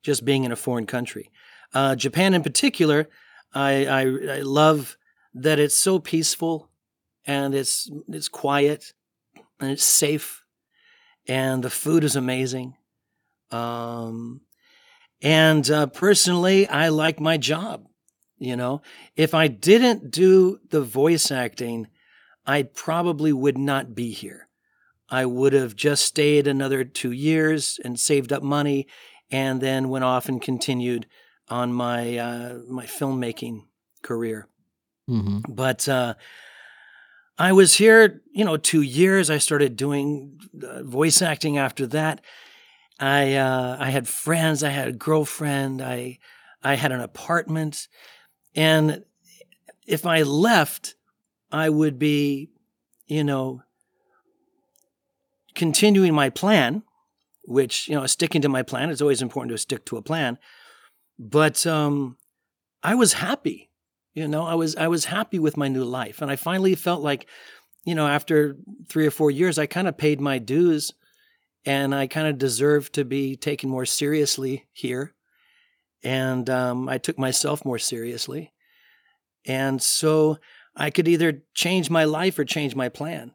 just 0.09 0.25
being 0.25 0.45
in 0.45 0.53
a 0.53 0.57
foreign 0.57 0.87
country. 0.87 1.31
Uh, 1.75 1.95
Japan, 1.95 2.33
in 2.33 2.43
particular, 2.43 3.11
I, 3.53 3.85
I, 3.85 4.01
I 4.39 4.41
love 4.41 4.97
that 5.35 5.59
it's 5.59 5.75
so 5.75 5.99
peaceful 5.99 6.71
and 7.27 7.55
it's, 7.55 7.91
it's 8.09 8.31
quiet 8.31 8.95
and 9.61 9.71
it's 9.71 9.85
safe 9.85 10.43
and 11.27 11.63
the 11.63 11.69
food 11.69 12.05
is 12.05 12.17
amazing. 12.17 12.75
Um, 13.51 14.41
and 15.21 15.71
uh, 15.71 15.89
personally, 15.89 16.67
I 16.67 16.89
like 16.89 17.21
my 17.21 17.37
job. 17.37 17.87
You 18.39 18.57
know, 18.57 18.81
if 19.15 19.35
I 19.35 19.49
didn't 19.49 20.11
do 20.11 20.59
the 20.71 20.81
voice 20.81 21.31
acting, 21.31 21.89
I 22.47 22.63
probably 22.63 23.35
would 23.35 23.59
not 23.59 23.95
be 23.95 24.13
here. 24.13 24.49
I 25.11 25.27
would 25.27 25.53
have 25.53 25.77
just 25.77 26.07
stayed 26.07 26.47
another 26.47 26.83
two 26.83 27.13
years 27.13 27.79
and 27.85 28.01
saved 28.01 28.33
up 28.33 28.43
money, 28.43 28.87
and 29.31 29.61
then 29.61 29.89
went 29.89 30.05
off 30.05 30.29
and 30.29 30.41
continued 30.41 31.07
on 31.49 31.73
my 31.73 32.17
uh, 32.19 32.59
my 32.69 32.87
filmmaking 32.87 33.65
career. 34.03 34.49
Mhm. 35.09 35.43
But 35.49 35.89
uh, 35.89 36.15
I 37.39 37.53
was 37.53 37.75
here, 37.75 38.23
you 38.33 38.45
know, 38.45 38.57
two 38.57 38.83
years. 38.83 39.31
I 39.31 39.39
started 39.39 39.77
doing 39.77 40.39
uh, 40.63 40.83
voice 40.83 41.23
acting 41.23 41.57
after 41.57 41.87
that. 41.89 42.21
I 43.01 43.35
uh, 43.35 43.77
I 43.79 43.91
had 43.91 44.09
friends. 44.09 44.63
I 44.63 44.71
had 44.71 44.89
a 44.89 44.93
girlfriend. 44.93 45.81
I 45.81 46.19
I 46.63 46.75
had 46.75 46.93
an 46.93 47.01
apartment, 47.01 47.89
and 48.55 49.05
if 49.87 50.05
I 50.05 50.23
left, 50.23 50.97
I 51.53 51.71
would 51.71 51.99
be, 51.99 52.51
you 53.07 53.25
know, 53.25 53.63
continuing 55.55 56.15
my 56.15 56.31
plan, 56.31 56.83
which 57.49 57.89
you 57.89 57.95
know, 57.95 58.07
sticking 58.07 58.43
to 58.43 58.49
my 58.49 58.63
plan. 58.63 58.91
It's 58.91 59.03
always 59.03 59.23
important 59.23 59.53
to 59.53 59.59
stick 59.59 59.85
to 59.87 59.97
a 59.97 60.03
plan. 60.03 60.39
But 61.19 61.67
um, 61.67 62.17
I 62.83 62.95
was 62.95 63.15
happy 63.15 63.69
you 64.19 64.27
know 64.27 64.45
i 64.45 64.55
was 64.55 64.75
i 64.77 64.89
was 64.89 65.05
happy 65.05 65.39
with 65.39 65.57
my 65.57 65.69
new 65.69 65.85
life 65.85 66.21
and 66.21 66.31
i 66.31 66.37
finally 66.37 66.75
felt 66.75 67.03
like 67.03 67.27
you 67.85 67.95
know 67.95 68.07
after 68.07 68.57
3 68.89 69.07
or 69.07 69.11
4 69.11 69.31
years 69.31 69.59
i 69.59 69.67
kind 69.67 69.87
of 69.87 69.97
paid 69.97 70.21
my 70.21 70.39
dues 70.39 70.93
and 71.65 71.95
i 71.95 72.07
kind 72.07 72.27
of 72.27 72.37
deserved 72.37 72.93
to 72.95 73.05
be 73.05 73.37
taken 73.37 73.71
more 73.71 73.87
seriously 73.87 74.67
here 74.73 75.15
and 76.03 76.51
um, 76.51 76.89
i 76.89 76.99
took 76.99 77.19
myself 77.19 77.65
more 77.65 77.79
seriously 77.79 78.53
and 79.47 79.81
so 79.81 80.39
i 80.75 80.91
could 80.91 81.07
either 81.07 81.43
change 81.55 81.89
my 81.89 82.05
life 82.05 82.39
or 82.39 82.45
change 82.45 82.75
my 82.75 82.89
plan 82.89 83.33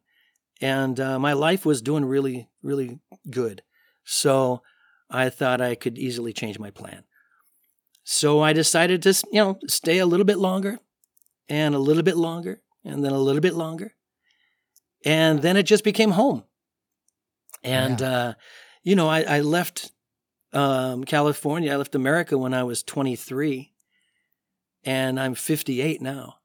and 0.59 0.99
uh, 0.99 1.17
my 1.17 1.33
life 1.33 1.65
was 1.65 1.81
doing 1.81 2.03
really 2.03 2.49
really 2.61 2.99
good 3.29 3.63
so 4.03 4.61
i 5.09 5.29
thought 5.29 5.61
i 5.61 5.75
could 5.75 5.97
easily 5.97 6.33
change 6.33 6.59
my 6.59 6.69
plan 6.69 7.03
so 8.03 8.41
I 8.41 8.53
decided 8.53 9.01
to, 9.03 9.13
you 9.31 9.41
know, 9.41 9.59
stay 9.67 9.99
a 9.99 10.05
little 10.05 10.25
bit 10.25 10.37
longer 10.37 10.79
and 11.47 11.73
a 11.73 11.79
little 11.79 12.03
bit 12.03 12.17
longer 12.17 12.61
and 12.83 13.03
then 13.03 13.13
a 13.13 13.19
little 13.19 13.41
bit 13.41 13.53
longer. 13.53 13.95
And 15.05 15.41
then 15.41 15.57
it 15.57 15.63
just 15.63 15.83
became 15.83 16.11
home. 16.11 16.43
And, 17.63 18.01
uh, 18.01 18.33
you 18.83 18.95
know, 18.95 19.07
I, 19.07 19.21
I 19.21 19.39
left 19.39 19.91
um, 20.51 21.05
California, 21.05 21.71
I 21.71 21.77
left 21.77 21.95
America 21.95 22.37
when 22.37 22.53
I 22.53 22.63
was 22.63 22.83
23 22.83 23.73
and 24.83 25.19
I'm 25.19 25.33
58 25.33 26.01
now. 26.01 26.35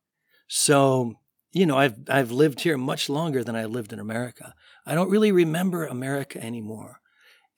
So, 0.47 1.15
you 1.53 1.67
know, 1.67 1.77
I've, 1.77 1.97
I've 2.09 2.31
lived 2.31 2.61
here 2.61 2.79
much 2.79 3.09
longer 3.09 3.43
than 3.43 3.57
I 3.57 3.65
lived 3.65 3.93
in 3.93 3.99
America. 3.99 4.55
I 4.87 4.95
don't 4.95 5.11
really 5.11 5.33
remember 5.33 5.87
America 5.87 6.43
anymore. 6.43 6.98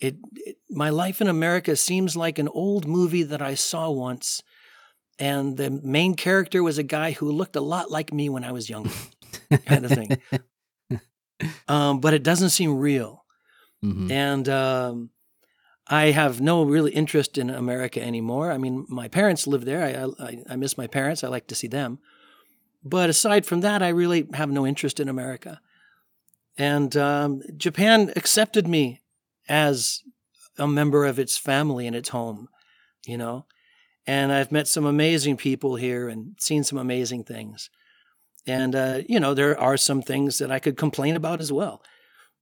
It, 0.01 0.17
it 0.35 0.57
my 0.71 0.91
life 0.91 1.21
in 1.21 1.29
America 1.29 1.77
seems 1.77 2.17
like 2.17 2.39
an 2.39 2.49
old 2.49 2.87
movie 2.87 3.23
that 3.25 3.43
I 3.43 3.55
saw 3.55 3.91
once, 3.91 4.43
and 5.19 5.57
the 5.57 5.71
main 5.71 6.15
character 6.15 6.63
was 6.63 6.79
a 6.79 6.83
guy 6.83 7.13
who 7.13 7.31
looked 7.31 7.57
a 7.57 7.61
lot 7.61 7.91
like 7.91 8.13
me 8.13 8.29
when 8.29 8.43
I 8.45 8.53
was 8.53 8.71
younger, 8.71 8.91
kind 9.67 9.85
of 9.85 9.93
thing. 9.93 10.19
um, 11.69 12.01
but 12.01 12.15
it 12.15 12.23
doesn't 12.23 12.51
seem 12.51 12.77
real, 12.79 13.25
Mhm. 13.85 14.11
and 14.11 14.49
um, 14.49 15.11
I 15.87 16.11
have 16.13 16.41
no 16.41 16.63
really 16.63 16.93
interest 16.93 17.39
in 17.39 17.51
America 17.51 18.01
anymore. 18.03 18.53
I 18.53 18.59
mean, 18.59 18.87
my 18.89 19.09
parents 19.09 19.47
live 19.47 19.65
there. 19.65 19.83
I, 19.85 20.25
I 20.25 20.43
I 20.51 20.57
miss 20.57 20.77
my 20.79 20.87
parents. 20.87 21.25
I 21.25 21.29
like 21.29 21.47
to 21.49 21.55
see 21.55 21.69
them, 21.69 21.99
but 22.83 23.11
aside 23.11 23.45
from 23.47 23.61
that, 23.61 23.83
I 23.83 23.89
really 23.89 24.27
have 24.35 24.51
no 24.51 24.67
interest 24.67 25.01
in 25.01 25.09
America. 25.09 25.61
And 26.59 26.97
um, 26.97 27.43
Japan 27.57 28.13
accepted 28.17 28.67
me 28.69 29.01
as 29.51 30.03
a 30.57 30.67
member 30.67 31.05
of 31.05 31.19
its 31.19 31.37
family 31.37 31.87
and 31.87 31.97
its 31.97 32.11
home, 32.11 32.49
you 33.07 33.19
know. 33.19 33.45
And 34.07 34.33
I've 34.33 34.53
met 34.53 34.69
some 34.69 34.87
amazing 34.87 35.37
people 35.37 35.77
here 35.77 36.09
and 36.09 36.35
seen 36.39 36.65
some 36.65 36.79
amazing 36.79 37.25
things. 37.25 37.69
And, 38.47 38.75
uh, 38.75 39.01
you 39.07 39.21
know, 39.21 39.35
there 39.35 39.59
are 39.59 39.77
some 39.77 40.01
things 40.03 40.39
that 40.39 40.51
I 40.51 40.59
could 40.59 40.77
complain 40.77 41.17
about 41.17 41.41
as 41.41 41.53
well, 41.53 41.83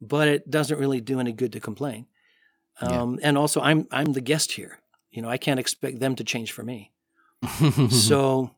but 0.00 0.28
it 0.28 0.50
doesn't 0.50 0.78
really 0.78 1.00
do 1.00 1.18
any 1.18 1.32
good 1.32 1.52
to 1.52 1.60
complain. 1.60 2.06
Yeah. 2.80 3.00
Um, 3.00 3.18
And 3.22 3.36
also, 3.36 3.60
I'm, 3.60 3.88
I'm 3.90 4.12
the 4.12 4.20
guest 4.20 4.52
here. 4.52 4.78
You 5.10 5.22
know, 5.22 5.28
I 5.28 5.38
can't 5.38 5.58
expect 5.58 5.98
them 5.98 6.14
to 6.16 6.24
change 6.24 6.52
for 6.52 6.62
me. 6.62 6.92
so 7.90 8.50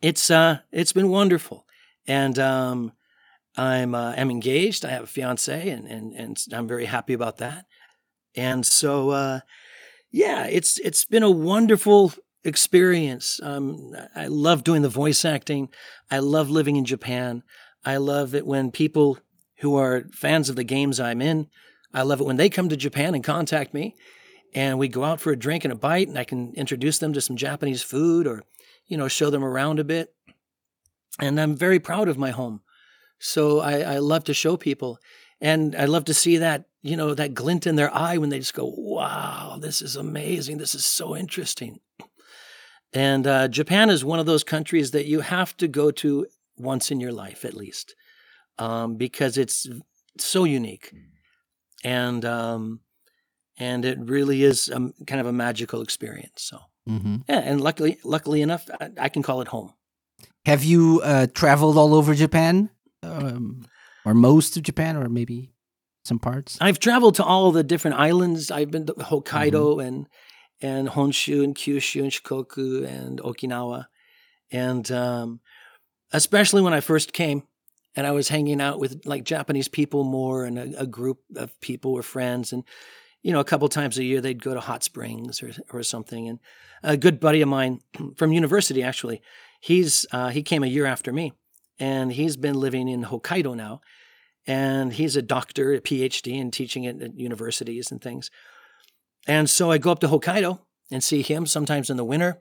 it's, 0.00 0.30
uh, 0.30 0.58
it's 0.70 0.92
been 0.92 1.08
wonderful. 1.08 1.66
And 2.06 2.38
um, 2.38 2.92
I'm 3.56 3.94
uh, 3.94 4.14
I'm 4.16 4.30
engaged. 4.30 4.84
I 4.84 4.90
have 4.90 5.04
a 5.04 5.06
fiance, 5.06 5.68
and 5.68 5.86
and 5.86 6.12
and 6.12 6.44
I'm 6.52 6.68
very 6.68 6.84
happy 6.84 7.12
about 7.12 7.38
that. 7.38 7.66
And 8.34 8.66
so, 8.66 9.10
uh, 9.10 9.40
yeah, 10.10 10.46
it's 10.46 10.78
it's 10.78 11.04
been 11.04 11.22
a 11.22 11.30
wonderful 11.30 12.12
experience. 12.44 13.40
Um, 13.42 13.96
I 14.14 14.26
love 14.26 14.62
doing 14.62 14.82
the 14.82 14.88
voice 14.88 15.24
acting. 15.24 15.68
I 16.10 16.18
love 16.18 16.50
living 16.50 16.76
in 16.76 16.84
Japan. 16.84 17.42
I 17.84 17.96
love 17.96 18.34
it 18.34 18.46
when 18.46 18.70
people 18.70 19.18
who 19.58 19.76
are 19.76 20.04
fans 20.12 20.48
of 20.48 20.56
the 20.56 20.64
games 20.64 21.00
I'm 21.00 21.22
in, 21.22 21.48
I 21.94 22.02
love 22.02 22.20
it 22.20 22.26
when 22.26 22.36
they 22.36 22.50
come 22.50 22.68
to 22.68 22.76
Japan 22.76 23.14
and 23.14 23.24
contact 23.24 23.72
me 23.72 23.96
and 24.54 24.78
we 24.78 24.88
go 24.88 25.04
out 25.04 25.20
for 25.20 25.32
a 25.32 25.38
drink 25.38 25.64
and 25.64 25.72
a 25.72 25.76
bite 25.76 26.08
and 26.08 26.18
I 26.18 26.24
can 26.24 26.52
introduce 26.54 26.98
them 26.98 27.12
to 27.12 27.20
some 27.20 27.36
Japanese 27.36 27.82
food 27.82 28.26
or, 28.26 28.42
you 28.86 28.96
know, 28.96 29.08
show 29.08 29.30
them 29.30 29.44
around 29.44 29.78
a 29.78 29.84
bit. 29.84 30.14
And 31.18 31.40
I'm 31.40 31.56
very 31.56 31.78
proud 31.78 32.08
of 32.08 32.18
my 32.18 32.30
home. 32.30 32.60
So 33.18 33.60
I, 33.60 33.80
I 33.80 33.98
love 33.98 34.24
to 34.24 34.34
show 34.34 34.56
people. 34.56 34.98
And 35.40 35.74
I 35.76 35.84
love 35.84 36.04
to 36.06 36.14
see 36.14 36.38
that, 36.38 36.64
you 36.82 36.96
know, 36.96 37.14
that 37.14 37.34
glint 37.34 37.66
in 37.66 37.76
their 37.76 37.94
eye 37.94 38.16
when 38.18 38.30
they 38.30 38.38
just 38.38 38.54
go, 38.54 38.72
wow, 38.76 39.58
this 39.60 39.82
is 39.82 39.96
amazing. 39.96 40.58
This 40.58 40.74
is 40.74 40.84
so 40.84 41.16
interesting. 41.16 41.80
And 42.92 43.26
uh, 43.26 43.48
Japan 43.48 43.90
is 43.90 44.04
one 44.04 44.18
of 44.18 44.26
those 44.26 44.44
countries 44.44 44.92
that 44.92 45.06
you 45.06 45.20
have 45.20 45.56
to 45.58 45.68
go 45.68 45.90
to 45.90 46.26
once 46.56 46.90
in 46.90 47.00
your 47.00 47.12
life, 47.12 47.44
at 47.44 47.54
least, 47.54 47.94
um, 48.58 48.96
because 48.96 49.36
it's 49.36 49.66
so 50.18 50.44
unique. 50.44 50.92
And, 51.84 52.24
um, 52.24 52.80
and 53.58 53.84
it 53.84 53.98
really 54.00 54.42
is 54.42 54.68
a, 54.68 54.92
kind 55.06 55.20
of 55.20 55.26
a 55.26 55.32
magical 55.32 55.82
experience. 55.82 56.42
So, 56.42 56.58
hmm 56.86 57.16
yeah, 57.28 57.40
and 57.40 57.60
luckily, 57.60 57.98
luckily 58.04 58.40
enough, 58.40 58.68
I, 58.80 58.90
I 58.98 59.08
can 59.08 59.22
call 59.22 59.40
it 59.40 59.48
home. 59.48 59.72
Have 60.46 60.62
you 60.62 61.00
uh, 61.02 61.26
traveled 61.34 61.76
all 61.76 61.92
over 61.92 62.14
Japan, 62.14 62.70
um, 63.16 63.66
or 64.04 64.14
most 64.14 64.56
of 64.56 64.62
Japan, 64.62 64.96
or 64.96 65.08
maybe 65.08 65.52
some 66.04 66.18
parts? 66.18 66.58
I've 66.60 66.78
traveled 66.78 67.16
to 67.16 67.24
all 67.24 67.52
the 67.52 67.64
different 67.64 67.98
islands. 67.98 68.50
I've 68.50 68.70
been 68.70 68.86
to 68.86 68.94
Hokkaido 68.94 69.84
and 69.84 70.06
and 70.60 70.88
Honshu 70.88 71.44
and 71.44 71.54
Kyushu 71.54 72.02
and 72.02 72.10
Shikoku 72.10 72.86
and 72.86 73.20
Okinawa, 73.20 73.86
and 74.50 74.90
um, 74.90 75.40
especially 76.12 76.62
when 76.62 76.72
I 76.72 76.80
first 76.80 77.12
came, 77.12 77.42
and 77.94 78.06
I 78.06 78.12
was 78.12 78.28
hanging 78.28 78.60
out 78.60 78.78
with 78.78 79.02
like 79.04 79.24
Japanese 79.24 79.68
people 79.68 80.04
more, 80.04 80.44
and 80.44 80.58
a, 80.58 80.82
a 80.82 80.86
group 80.86 81.18
of 81.34 81.58
people 81.60 81.92
were 81.92 82.02
friends, 82.02 82.52
and 82.52 82.64
you 83.22 83.32
know, 83.32 83.40
a 83.40 83.44
couple 83.44 83.68
times 83.68 83.98
a 83.98 84.04
year 84.04 84.20
they'd 84.20 84.42
go 84.42 84.54
to 84.54 84.60
hot 84.60 84.84
springs 84.84 85.42
or 85.42 85.50
or 85.72 85.82
something. 85.82 86.28
And 86.28 86.38
a 86.82 86.96
good 86.96 87.18
buddy 87.18 87.42
of 87.42 87.48
mine 87.48 87.80
from 88.16 88.32
university, 88.32 88.82
actually, 88.82 89.20
he's 89.60 90.06
uh, 90.12 90.28
he 90.28 90.42
came 90.42 90.62
a 90.62 90.68
year 90.68 90.86
after 90.86 91.12
me, 91.12 91.32
and 91.78 92.12
he's 92.12 92.36
been 92.36 92.58
living 92.58 92.88
in 92.88 93.04
Hokkaido 93.04 93.54
now, 93.56 93.80
and 94.46 94.92
he's 94.92 95.16
a 95.16 95.22
doctor, 95.22 95.72
a 95.72 95.80
PhD, 95.80 96.40
and 96.40 96.52
teaching 96.52 96.86
at, 96.86 97.00
at 97.02 97.18
universities 97.18 97.90
and 97.90 98.00
things. 98.00 98.30
And 99.26 99.50
so 99.50 99.70
I 99.70 99.78
go 99.78 99.90
up 99.90 100.00
to 100.00 100.08
Hokkaido 100.08 100.60
and 100.90 101.02
see 101.02 101.22
him 101.22 101.46
sometimes 101.46 101.90
in 101.90 101.96
the 101.96 102.04
winter 102.04 102.40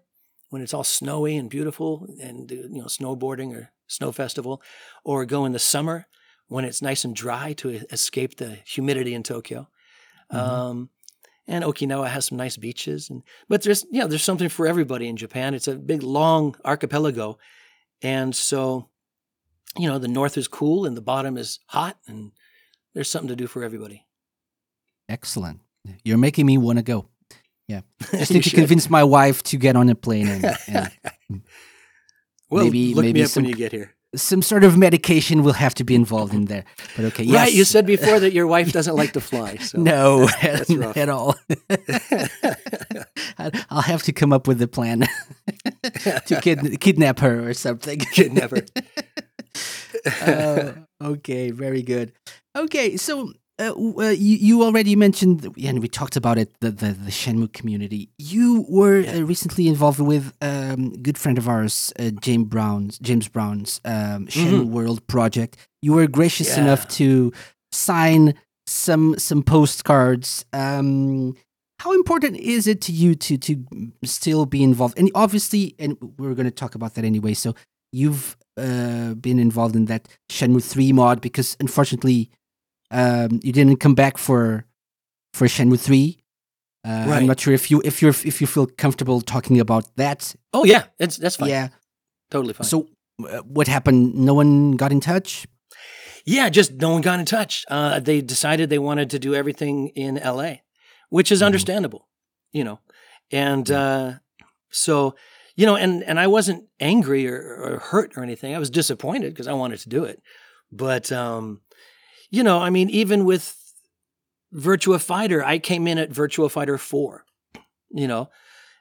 when 0.50 0.62
it's 0.62 0.74
all 0.74 0.84
snowy 0.84 1.36
and 1.38 1.50
beautiful, 1.50 2.08
and 2.22 2.50
you 2.52 2.70
know, 2.70 2.86
snowboarding 2.86 3.56
or 3.56 3.72
snow 3.88 4.12
festival, 4.12 4.62
or 5.04 5.26
go 5.26 5.46
in 5.46 5.52
the 5.52 5.60
summer 5.60 6.08
when 6.48 6.64
it's 6.64 6.82
nice 6.82 7.04
and 7.04 7.16
dry 7.16 7.54
to 7.54 7.70
escape 7.92 8.38
the 8.38 8.60
humidity 8.66 9.14
in 9.14 9.24
Tokyo. 9.24 9.68
Mhm. 10.32 10.38
Um, 10.38 10.90
and 11.48 11.64
Okinawa 11.64 12.08
has 12.08 12.26
some 12.26 12.38
nice 12.38 12.58
beaches, 12.58 13.10
and 13.10 13.24
but 13.50 13.64
there's 13.64 13.86
yeah, 13.92 14.08
there's 14.08 14.24
something 14.24 14.50
for 14.50 14.68
everybody 14.68 15.08
in 15.08 15.18
Japan. 15.18 15.54
It's 15.54 15.68
a 15.68 15.76
big 15.76 16.04
long 16.04 16.56
archipelago, 16.66 17.38
and 18.02 18.36
so 18.36 18.90
you 19.78 19.88
know 19.90 19.98
the 20.00 20.08
north 20.08 20.38
is 20.38 20.48
cool 20.48 20.86
and 20.86 20.96
the 20.96 21.02
bottom 21.02 21.38
is 21.38 21.60
hot, 21.68 21.98
and 22.08 22.32
there's 22.94 23.10
something 23.10 23.30
to 23.30 23.36
do 23.36 23.48
for 23.48 23.64
everybody. 23.64 24.06
Excellent. 25.10 25.60
You're 26.04 26.18
making 26.18 26.46
me 26.46 26.58
want 26.58 26.80
to 26.80 26.84
go. 26.84 27.08
Yeah, 27.68 27.82
just 28.12 28.32
need 28.32 28.44
to 28.44 28.50
should. 28.50 28.58
convince 28.60 28.90
my 28.90 29.04
wife 29.04 29.42
to 29.44 29.58
get 29.58 29.76
on 29.76 29.90
a 29.90 29.96
plane 29.96 30.28
and, 30.28 30.46
and 30.68 31.42
Well, 32.50 32.66
maybe- 32.66 32.94
look 32.94 33.06
maybe 33.06 33.20
me 33.20 33.24
up 33.24 33.30
some- 33.30 33.44
when 33.44 33.50
you 33.50 33.56
get 33.56 33.72
here. 33.72 33.92
some 34.16 34.42
sort 34.42 34.64
of 34.64 34.78
medication 34.78 35.44
will 35.44 35.54
have 35.54 35.74
to 35.76 35.84
be 35.84 35.94
involved 35.96 36.34
in 36.34 36.46
there. 36.46 36.64
But 36.96 37.06
okay, 37.06 37.24
yes. 37.24 37.36
Right, 37.36 37.54
you 37.54 37.66
said 37.66 37.86
before 37.86 38.20
that 38.20 38.34
your 38.34 38.48
wife 38.48 38.72
doesn't 38.78 38.96
like 38.96 39.14
to 39.14 39.20
fly. 39.22 39.58
So. 39.58 39.80
no 39.80 40.28
that's 40.42 40.70
rough. 40.74 40.96
at 40.96 41.10
all. 41.10 41.36
I'll 43.70 43.82
have 43.82 44.04
to 44.04 44.14
come 44.14 44.32
up 44.32 44.48
with 44.48 44.62
a 44.62 44.68
plan 44.68 45.08
to 45.84 46.40
kid- 46.42 46.80
kidnap 46.80 47.20
her 47.20 47.48
or 47.50 47.54
something. 47.54 48.00
Kidnap 48.00 48.52
her. 48.52 48.66
Uh, 50.22 50.74
okay, 51.04 51.52
very 51.52 51.82
good. 51.82 52.12
Okay, 52.58 52.98
so 52.98 53.34
uh, 53.60 53.70
w- 53.70 54.00
uh, 54.02 54.10
you, 54.10 54.38
you 54.38 54.64
already 54.64 54.96
mentioned, 54.96 55.48
and 55.64 55.82
we 55.82 55.88
talked 55.88 56.16
about 56.16 56.38
it, 56.38 56.54
the, 56.60 56.72
the, 56.72 56.92
the 56.94 57.12
Shenmue 57.12 57.52
community. 57.54 58.10
You 58.18 58.66
were 58.70 59.04
uh, 59.08 59.22
recently 59.22 59.68
involved 59.68 60.00
with 60.00 60.34
um, 60.42 60.92
a 60.94 60.98
good 60.98 61.18
friend 61.18 61.38
of 61.38 61.48
ours, 61.48 61.92
uh, 62.00 62.12
James 62.22 62.48
Brown's 62.48 62.98
James 63.00 63.28
Brown's 63.28 63.80
um, 63.86 64.28
Shenmue 64.28 64.66
World 64.68 65.06
project. 65.08 65.58
You 65.82 65.94
were 65.94 66.08
gracious 66.08 66.50
Mm-hmm. 66.52 66.60
Yeah. 66.60 66.66
enough 66.66 66.88
to 66.90 67.32
sign 67.72 68.34
some 68.68 69.18
some 69.18 69.44
postcards. 69.44 70.46
Um, 70.54 71.36
how 71.80 71.94
important 71.94 72.38
is 72.38 72.68
it 72.68 72.82
to 72.82 72.92
you 72.92 73.16
to 73.16 73.38
to 73.38 73.66
still 74.04 74.46
be 74.46 74.64
involved? 74.64 74.98
And 74.98 75.12
obviously, 75.14 75.76
and 75.78 75.98
we're 76.18 76.34
going 76.34 76.46
to 76.46 76.52
talk 76.52 76.74
about 76.76 76.96
that 76.96 77.06
anyway. 77.06 77.34
So 77.34 77.54
you've 77.92 78.36
uh, 78.58 79.14
been 79.16 79.40
involved 79.40 79.76
in 79.76 79.86
that 79.86 80.08
Shenmue 80.30 80.64
three 80.64 80.92
mod 80.94 81.22
because 81.22 81.58
unfortunately, 81.60 82.30
um, 82.92 83.40
you 83.44 83.52
didn't 83.52 83.78
come 83.78 83.96
back 83.96 84.18
for 84.18 84.66
for 85.34 85.48
Shenmue 85.48 85.80
three. 85.80 86.18
Uh, 86.88 87.10
I'm 87.12 87.26
not 87.26 87.40
sure 87.40 87.54
if 87.54 87.70
you 87.72 87.82
if 87.84 88.02
you 88.02 88.10
if 88.10 88.40
you 88.42 88.48
feel 88.48 88.68
comfortable 88.68 89.20
talking 89.22 89.60
about 89.60 89.86
that. 89.98 90.36
Oh 90.54 90.64
yeah, 90.66 90.84
that's 91.00 91.18
that's 91.18 91.36
fine. 91.38 91.50
Yeah. 91.50 91.70
totally 92.32 92.54
fine. 92.54 92.66
So 92.68 92.88
uh, 93.28 93.40
what 93.42 93.68
happened? 93.68 94.14
No 94.16 94.34
one 94.36 94.74
got 94.78 94.92
in 94.92 95.00
touch. 95.00 95.48
Yeah, 96.26 96.50
just 96.50 96.74
no 96.74 96.90
one 96.92 97.02
got 97.02 97.20
in 97.20 97.26
touch. 97.26 97.66
Uh, 97.70 98.00
they 98.00 98.22
decided 98.22 98.70
they 98.70 98.80
wanted 98.80 99.10
to 99.12 99.20
do 99.20 99.36
everything 99.36 99.90
in 99.96 100.16
LA, 100.16 100.56
which 101.10 101.32
is 101.32 101.42
Mhm. 101.42 101.46
understandable, 101.48 102.08
you 102.52 102.64
know. 102.64 102.80
And 103.32 103.70
uh, 103.72 104.14
so, 104.72 105.16
you 105.56 105.66
know, 105.66 105.76
and 105.76 106.04
and 106.04 106.20
I 106.20 106.28
wasn't 106.28 106.66
angry 106.80 107.28
or, 107.30 107.38
or 107.38 107.80
hurt 107.80 108.18
or 108.18 108.24
anything. 108.24 108.54
I 108.56 108.60
was 108.60 108.70
disappointed 108.70 109.34
because 109.34 109.48
I 109.48 109.54
wanted 109.54 109.80
to 109.80 109.90
do 109.90 110.04
it. 110.04 110.22
But 110.72 111.12
um, 111.12 111.62
you 112.30 112.44
know, 112.44 112.60
I 112.60 112.70
mean, 112.70 112.90
even 112.90 113.26
with 113.26 113.56
Virtua 114.54 115.02
Fighter, 115.02 115.44
I 115.44 115.60
came 115.60 115.88
in 115.88 115.98
at 115.98 116.12
Virtua 116.12 116.50
Fighter 116.52 116.78
Four. 116.78 117.24
You 117.92 118.08
know, 118.08 118.30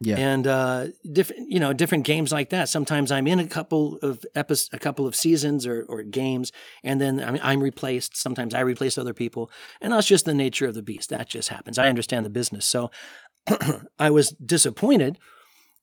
Yeah. 0.01 0.17
and 0.17 0.47
uh, 0.47 0.87
different 1.13 1.49
you 1.51 1.61
know 1.61 1.73
different 1.73 2.05
games 2.05 2.33
like 2.33 2.51
that. 2.51 2.69
Sometimes 2.69 3.13
I'm 3.13 3.27
in 3.29 3.39
a 3.39 3.47
couple 3.47 3.99
of 4.03 4.25
episodes, 4.35 4.71
a 4.73 4.79
couple 4.79 5.07
of 5.07 5.15
seasons 5.15 5.67
or, 5.67 5.85
or 5.89 6.03
games, 6.03 6.51
and 6.83 7.01
then 7.01 7.21
I'm, 7.21 7.39
I'm 7.43 7.63
replaced. 7.63 8.17
Sometimes 8.17 8.55
I 8.55 8.61
replace 8.61 8.99
other 8.99 9.15
people, 9.15 9.51
and 9.81 9.93
that's 9.93 10.07
just 10.09 10.25
the 10.25 10.35
nature 10.35 10.67
of 10.67 10.75
the 10.75 10.83
beast. 10.83 11.11
That 11.11 11.29
just 11.29 11.49
happens. 11.51 11.79
I 11.79 11.89
understand 11.89 12.27
the 12.27 12.31
business, 12.31 12.67
so 12.67 12.91
I 13.99 14.11
was 14.11 14.31
disappointed 14.45 15.19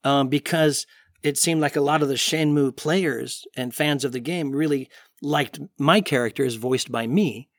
um, 0.03 0.27
because 0.27 0.85
it 1.23 1.37
seemed 1.37 1.61
like 1.61 1.75
a 1.75 1.81
lot 1.81 2.01
of 2.01 2.07
the 2.07 2.15
Shenmue 2.15 2.75
players 2.75 3.45
and 3.55 3.75
fans 3.75 4.03
of 4.03 4.11
the 4.11 4.19
game 4.19 4.51
really 4.51 4.89
liked 5.21 5.59
my 5.77 6.01
characters 6.01 6.55
voiced 6.55 6.91
by 6.91 7.07
me, 7.07 7.49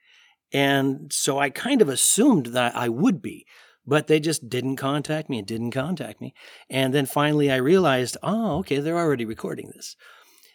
and 0.53 1.13
so 1.13 1.39
I 1.39 1.51
kind 1.51 1.81
of 1.81 1.89
assumed 1.89 2.47
that 2.47 2.77
I 2.77 2.89
would 2.89 3.23
be 3.23 3.47
but 3.87 4.07
they 4.07 4.21
just 4.21 4.49
didn't 4.49 4.77
contact 4.77 5.29
me 5.29 5.39
and 5.39 5.47
didn't 5.47 5.73
contact 5.73 6.21
me. 6.21 6.35
And 6.71 6.95
then 6.95 7.07
finally 7.07 7.51
I 7.51 7.57
realized, 7.57 8.17
oh, 8.23 8.59
okay, 8.59 8.79
they're 8.79 8.99
already 8.99 9.25
recording 9.25 9.73
this. 9.75 9.97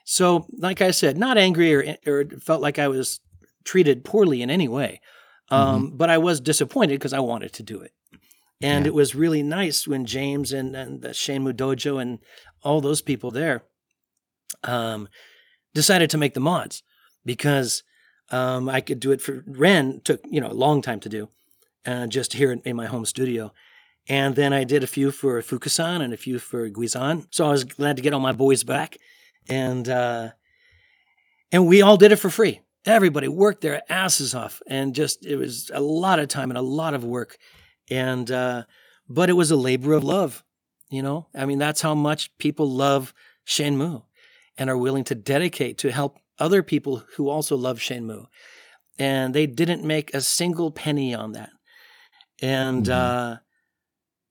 So, 0.06 0.48
like 0.58 0.82
I 0.82 0.92
said, 0.92 1.18
not 1.18 1.38
angry 1.38 1.76
or, 1.76 1.98
or 2.06 2.26
felt 2.40 2.62
like 2.62 2.80
I 2.80 2.88
was 2.88 3.20
treated 3.66 4.06
poorly 4.06 4.42
in 4.42 4.50
any 4.50 4.70
way, 4.70 5.02
um, 5.50 5.92
but 5.98 6.10
I 6.10 6.18
was 6.18 6.40
disappointed 6.40 6.94
because 6.94 7.12
I 7.12 7.20
wanted 7.20 7.52
to 7.54 7.64
do 7.64 7.82
it. 7.82 7.92
And 8.62 8.86
Yeah. 8.86 8.90
it 8.90 8.94
was 8.96 9.14
really 9.16 9.44
nice 9.44 9.88
when 9.88 10.06
James 10.06 10.52
and, 10.52 10.76
and 10.76 11.02
the 11.02 11.10
Shenmue 11.10 11.54
Dojo 11.54 12.02
and 12.02 12.20
all 12.64 12.82
those 12.82 13.02
people 13.02 13.30
there 13.32 13.64
um, 14.64 15.08
decided 15.74 16.10
to 16.10 16.18
make 16.18 16.34
the 16.34 16.40
mods 16.40 16.82
because 17.26 17.84
um, 18.32 18.68
I 18.68 18.82
could 18.82 19.00
do 19.00 19.12
it 19.12 19.22
for 19.22 19.44
Ren 19.48 20.02
took 20.04 20.22
you 20.30 20.42
know 20.42 20.52
a 20.52 20.54
long 20.54 20.82
time 20.82 21.00
to 21.02 21.10
do, 21.10 21.30
uh, 21.86 22.08
just 22.08 22.34
here 22.34 22.52
in, 22.52 22.62
in 22.62 22.76
my 22.76 22.88
home 22.88 23.06
studio. 23.06 23.54
And 24.10 24.36
then 24.36 24.54
I 24.54 24.64
did 24.64 24.84
a 24.84 24.88
few 24.88 25.12
for 25.12 25.42
Fuku-san 25.42 26.02
and 26.02 26.14
a 26.14 26.18
few 26.18 26.40
for 26.40 26.70
Guizhang. 26.70 27.28
So 27.30 27.46
I 27.46 27.52
was 27.52 27.66
glad 27.66 27.98
to 27.98 28.02
get 28.02 28.14
all 28.14 28.22
my 28.22 28.32
boys 28.32 28.64
back. 28.64 28.98
And 29.50 29.88
uh, 29.88 30.30
and 31.52 31.68
we 31.68 31.82
all 31.82 31.98
did 31.98 32.12
it 32.12 32.18
for 32.18 32.30
free. 32.30 32.62
Everybody 32.86 33.28
worked 33.28 33.62
their 33.62 33.82
asses 33.90 34.34
off, 34.34 34.62
and 34.68 34.96
just 34.96 35.26
it 35.26 35.36
was 35.36 35.70
a 35.74 35.82
lot 35.82 36.20
of 36.20 36.28
time 36.30 36.50
and 36.52 36.58
a 36.58 36.62
lot 36.62 36.94
of 36.94 37.04
work. 37.04 37.38
And 37.90 38.30
uh, 38.32 38.64
but 39.08 39.30
it 39.30 39.34
was 39.34 39.52
a 39.52 39.56
labor 39.56 39.94
of 39.94 40.04
love, 40.04 40.44
you 40.90 41.02
know. 41.02 41.28
I 41.34 41.46
mean, 41.46 41.58
that's 41.60 41.82
how 41.82 41.96
much 41.96 42.36
people 42.38 42.70
love 42.70 43.14
Shenmue 43.46 44.04
and 44.58 44.70
are 44.70 44.78
willing 44.78 45.04
to 45.06 45.16
dedicate 45.16 45.78
to 45.80 45.92
help 45.92 46.18
other 46.40 46.62
people 46.64 47.04
who 47.16 47.30
also 47.30 47.56
love 47.56 47.80
Shenmue, 47.80 48.26
and 49.00 49.34
they 49.34 49.48
didn't 49.48 49.84
make 49.84 50.14
a 50.14 50.22
single 50.22 50.72
penny 50.72 51.16
on 51.16 51.32
that. 51.34 51.52
And 52.42 52.86
Mhm. 52.86 52.92
uh, 52.92 53.38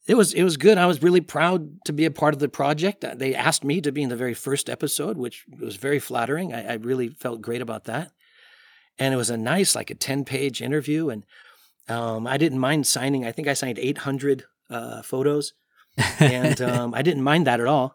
it 0.06 0.14
was 0.16 0.32
it 0.34 0.44
was 0.44 0.56
good. 0.56 0.78
I 0.78 0.86
was 0.86 1.02
really 1.02 1.20
proud 1.22 1.84
to 1.86 1.92
be 1.92 2.04
a 2.04 2.10
part 2.10 2.34
of 2.34 2.40
the 2.40 2.48
project. 2.48 3.04
Uh, 3.04 3.14
They 3.14 3.34
asked 3.34 3.64
me 3.64 3.80
to 3.80 3.90
be 3.90 4.02
in 4.02 4.08
the 4.08 4.16
very 4.16 4.34
first 4.34 4.68
episode, 4.70 5.16
which 5.16 5.44
was 5.58 5.76
very 5.76 5.98
flattering. 5.98 6.52
I, 6.54 6.72
I 6.72 6.74
really 6.74 7.08
felt 7.08 7.40
great 7.40 7.62
about 7.62 7.84
that. 7.84 8.12
And 8.98 9.12
it 9.12 9.16
was 9.16 9.30
a 9.30 9.36
nice, 9.36 9.74
like 9.74 9.90
a 9.90 9.94
ten 9.94 10.24
page 10.24 10.62
interview, 10.62 11.08
and 11.10 11.24
um, 11.88 12.26
I 12.26 12.36
didn't 12.36 12.58
mind 12.58 12.86
signing. 12.86 13.24
I 13.26 13.32
think 13.32 13.48
I 13.48 13.54
signed 13.54 13.78
eight 13.78 13.98
hundred 13.98 14.44
uh, 14.70 15.02
photos, 15.02 15.52
and 16.18 16.60
um, 16.70 16.94
I 16.94 17.02
didn't 17.02 17.22
mind 17.22 17.46
that 17.46 17.60
at 17.60 17.66
all. 17.66 17.94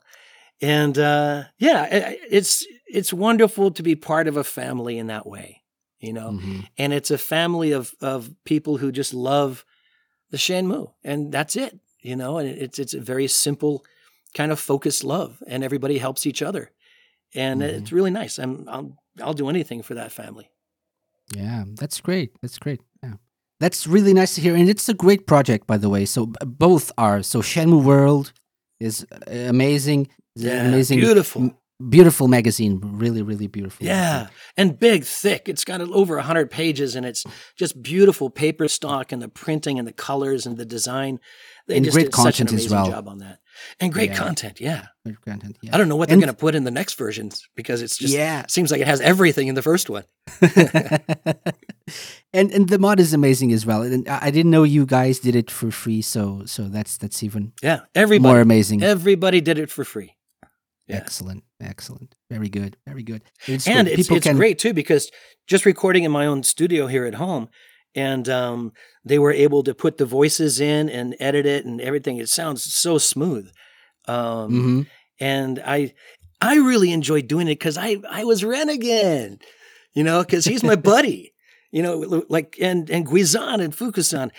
And 0.62 0.98
uh, 0.98 1.44
yeah, 1.58 1.88
i- 1.92 2.10
i- 2.12 2.20
it's 2.30 2.66
it's 2.88 3.14
wonderful 3.14 3.72
to 3.72 3.84
be 3.84 3.96
part 3.96 4.28
of 4.28 4.38
a 4.38 4.44
family 4.44 4.98
in 4.98 5.08
that 5.08 5.26
way, 5.26 5.62
you 6.00 6.14
know. 6.14 6.32
Mhm. 6.32 6.68
And 6.78 6.94
it's 6.94 7.12
a 7.12 7.18
family 7.18 7.72
of 7.72 7.94
of 8.02 8.30
people 8.46 8.78
who 8.78 8.92
just 8.92 9.14
love 9.14 9.66
the 10.30 10.38
Shenmue, 10.38 10.94
and 11.04 11.32
that's 11.32 11.56
it, 11.56 11.80
you 12.02 12.16
know. 12.16 12.38
And 12.38 12.48
it's 12.50 12.80
it's 12.80 12.94
a 12.94 13.02
very 13.02 13.28
simple 13.28 13.84
kind 14.34 14.52
of 14.52 14.60
focused 14.60 15.04
love, 15.04 15.42
and 15.48 15.64
everybody 15.64 15.98
helps 15.98 16.26
each 16.26 16.42
other, 16.42 16.72
and 17.36 17.62
Mhm. 17.62 17.66
it's 17.82 17.92
really 17.92 18.12
nice. 18.12 18.38
I'm 18.40 18.68
I'll 18.70 18.98
I'll 19.22 19.34
do 19.34 19.50
anything 19.50 19.84
for 19.84 19.96
that 19.96 20.12
family. 20.12 20.50
Yeah, 21.36 21.64
that's 21.76 22.02
great. 22.02 22.32
That's 22.42 22.58
great. 22.60 22.82
That's 23.62 23.86
really 23.86 24.14
nice 24.14 24.34
to 24.36 24.42
hear. 24.42 24.56
And 24.56 24.68
it's 24.68 24.90
a 24.90 24.94
great 24.94 25.28
project, 25.28 25.68
by 25.68 25.78
the 25.78 25.88
way. 25.88 26.06
So 26.06 26.26
both 26.66 26.92
are. 26.98 27.22
So 27.22 27.42
Shenmue 27.42 27.84
World 27.84 28.34
is 28.80 29.06
uh, 29.12 29.32
amazing. 29.32 30.10
Yeah, 30.36 30.66
amazing. 30.66 31.00
beautiful. 31.00 31.52
Beautiful 31.90 32.28
magazine. 32.28 32.80
Really, 32.84 33.22
really 33.22 33.48
beautiful. 33.48 33.86
Yeah, 33.86 33.94
magazine. 33.94 34.36
and 34.58 34.80
big, 34.80 35.04
thick. 35.04 35.48
It's 35.48 35.64
got 35.64 35.80
over 35.82 36.20
hundred 36.20 36.50
pages, 36.52 36.96
and 36.96 37.06
it's 37.06 37.24
just 37.56 37.82
beautiful 37.82 38.30
paper 38.30 38.68
stock, 38.68 39.12
and 39.12 39.22
the 39.22 39.30
printing, 39.30 39.80
and 39.80 39.88
the 39.88 39.94
colors, 39.94 40.46
and 40.46 40.58
the 40.58 40.66
design. 40.66 41.20
They 41.68 41.78
And 41.78 41.92
great 41.92 42.06
did 42.06 42.16
such 42.16 42.40
an 42.40 42.48
content 42.48 42.66
as 42.66 42.72
well. 42.72 42.86
job 42.88 43.08
on 43.08 43.20
that, 43.20 43.40
and 43.80 43.92
great 43.94 44.10
Yeah. 44.12 44.18
content. 44.18 44.60
Yeah, 44.62 44.88
Great 45.06 45.22
content. 45.22 45.58
Yeah. 45.62 45.74
I 45.74 45.78
don't 45.78 45.88
know 45.90 45.96
what 45.96 46.10
they're 46.10 46.18
going 46.18 46.28
to 46.28 46.34
put 46.34 46.56
in 46.56 46.64
the 46.64 46.72
next 46.72 46.94
versions 46.98 47.48
because 47.56 47.82
it's 47.82 47.98
just 47.98 48.14
Yeah. 48.14 48.46
seems 48.48 48.72
like 48.72 48.82
it 48.82 48.88
has 48.88 49.02
everything 49.02 49.48
in 49.48 49.56
the 49.56 49.62
first 49.62 49.90
one. 49.90 50.04
and 52.34 52.52
and 52.52 52.70
the 52.70 52.80
mod 52.80 53.00
is 53.00 53.14
amazing 53.14 53.52
as 53.54 53.66
well. 53.66 53.82
And 53.82 54.08
I 54.08 54.32
didn't 54.32 54.52
know 54.52 54.64
you 54.64 54.86
guys 54.86 55.20
did 55.20 55.36
it 55.36 55.52
for 55.52 55.72
free, 55.72 56.02
so 56.02 56.44
so 56.46 56.64
that's 56.70 56.98
that's 56.98 57.24
even 57.24 57.54
Yeah, 57.62 57.82
everybody, 57.96 58.32
more 58.34 58.42
amazing. 58.42 58.84
everybody 58.84 59.42
did 59.42 59.58
it 59.60 59.70
for 59.70 59.84
free. 59.84 60.16
yeah. 60.88 60.98
Excellent, 60.98 61.44
excellent, 61.60 62.16
very 62.30 62.50
good, 62.50 62.78
very 62.88 63.04
good. 63.04 63.22
It's 63.48 63.68
and 63.68 63.88
it's, 63.88 64.10
it's 64.10 64.26
can- 64.26 64.38
great 64.38 64.60
too 64.60 64.74
because 64.74 65.12
just 65.48 65.66
recording 65.66 66.04
in 66.04 66.12
my 66.12 66.26
own 66.26 66.44
studio 66.44 66.88
here 66.88 67.06
at 67.06 67.16
home 67.16 67.50
and 67.96 68.30
um, 68.30 68.72
they 69.04 69.20
were 69.20 69.32
able 69.34 69.64
to 69.64 69.74
put 69.74 69.98
the 69.98 70.06
voices 70.06 70.60
in 70.62 70.90
and 70.90 71.16
edit 71.20 71.46
it 71.46 71.66
and 71.66 71.82
everything 71.82 72.18
it 72.18 72.30
sounds 72.30 72.64
so 72.64 72.98
smooth 72.98 73.52
um, 74.08 74.52
Mhm. 74.52 74.88
and 75.20 75.60
i 75.66 75.94
i 76.42 76.56
really 76.56 76.92
enjoyed 76.92 77.28
doing 77.28 77.48
it 77.48 77.60
because 77.60 77.78
i 77.78 77.98
i 78.10 78.24
was 78.24 78.44
ren 78.44 78.70
again 78.70 79.40
you 79.94 80.04
know 80.04 80.22
because 80.24 80.46
he's 80.46 80.64
my 80.64 80.76
buddy 80.92 81.34
you 81.72 81.82
know 81.84 82.24
like 82.30 82.58
and 82.60 82.90
and 82.90 83.06
guizhang 83.08 83.62
and 83.62 83.76
fuku-san 83.76 84.32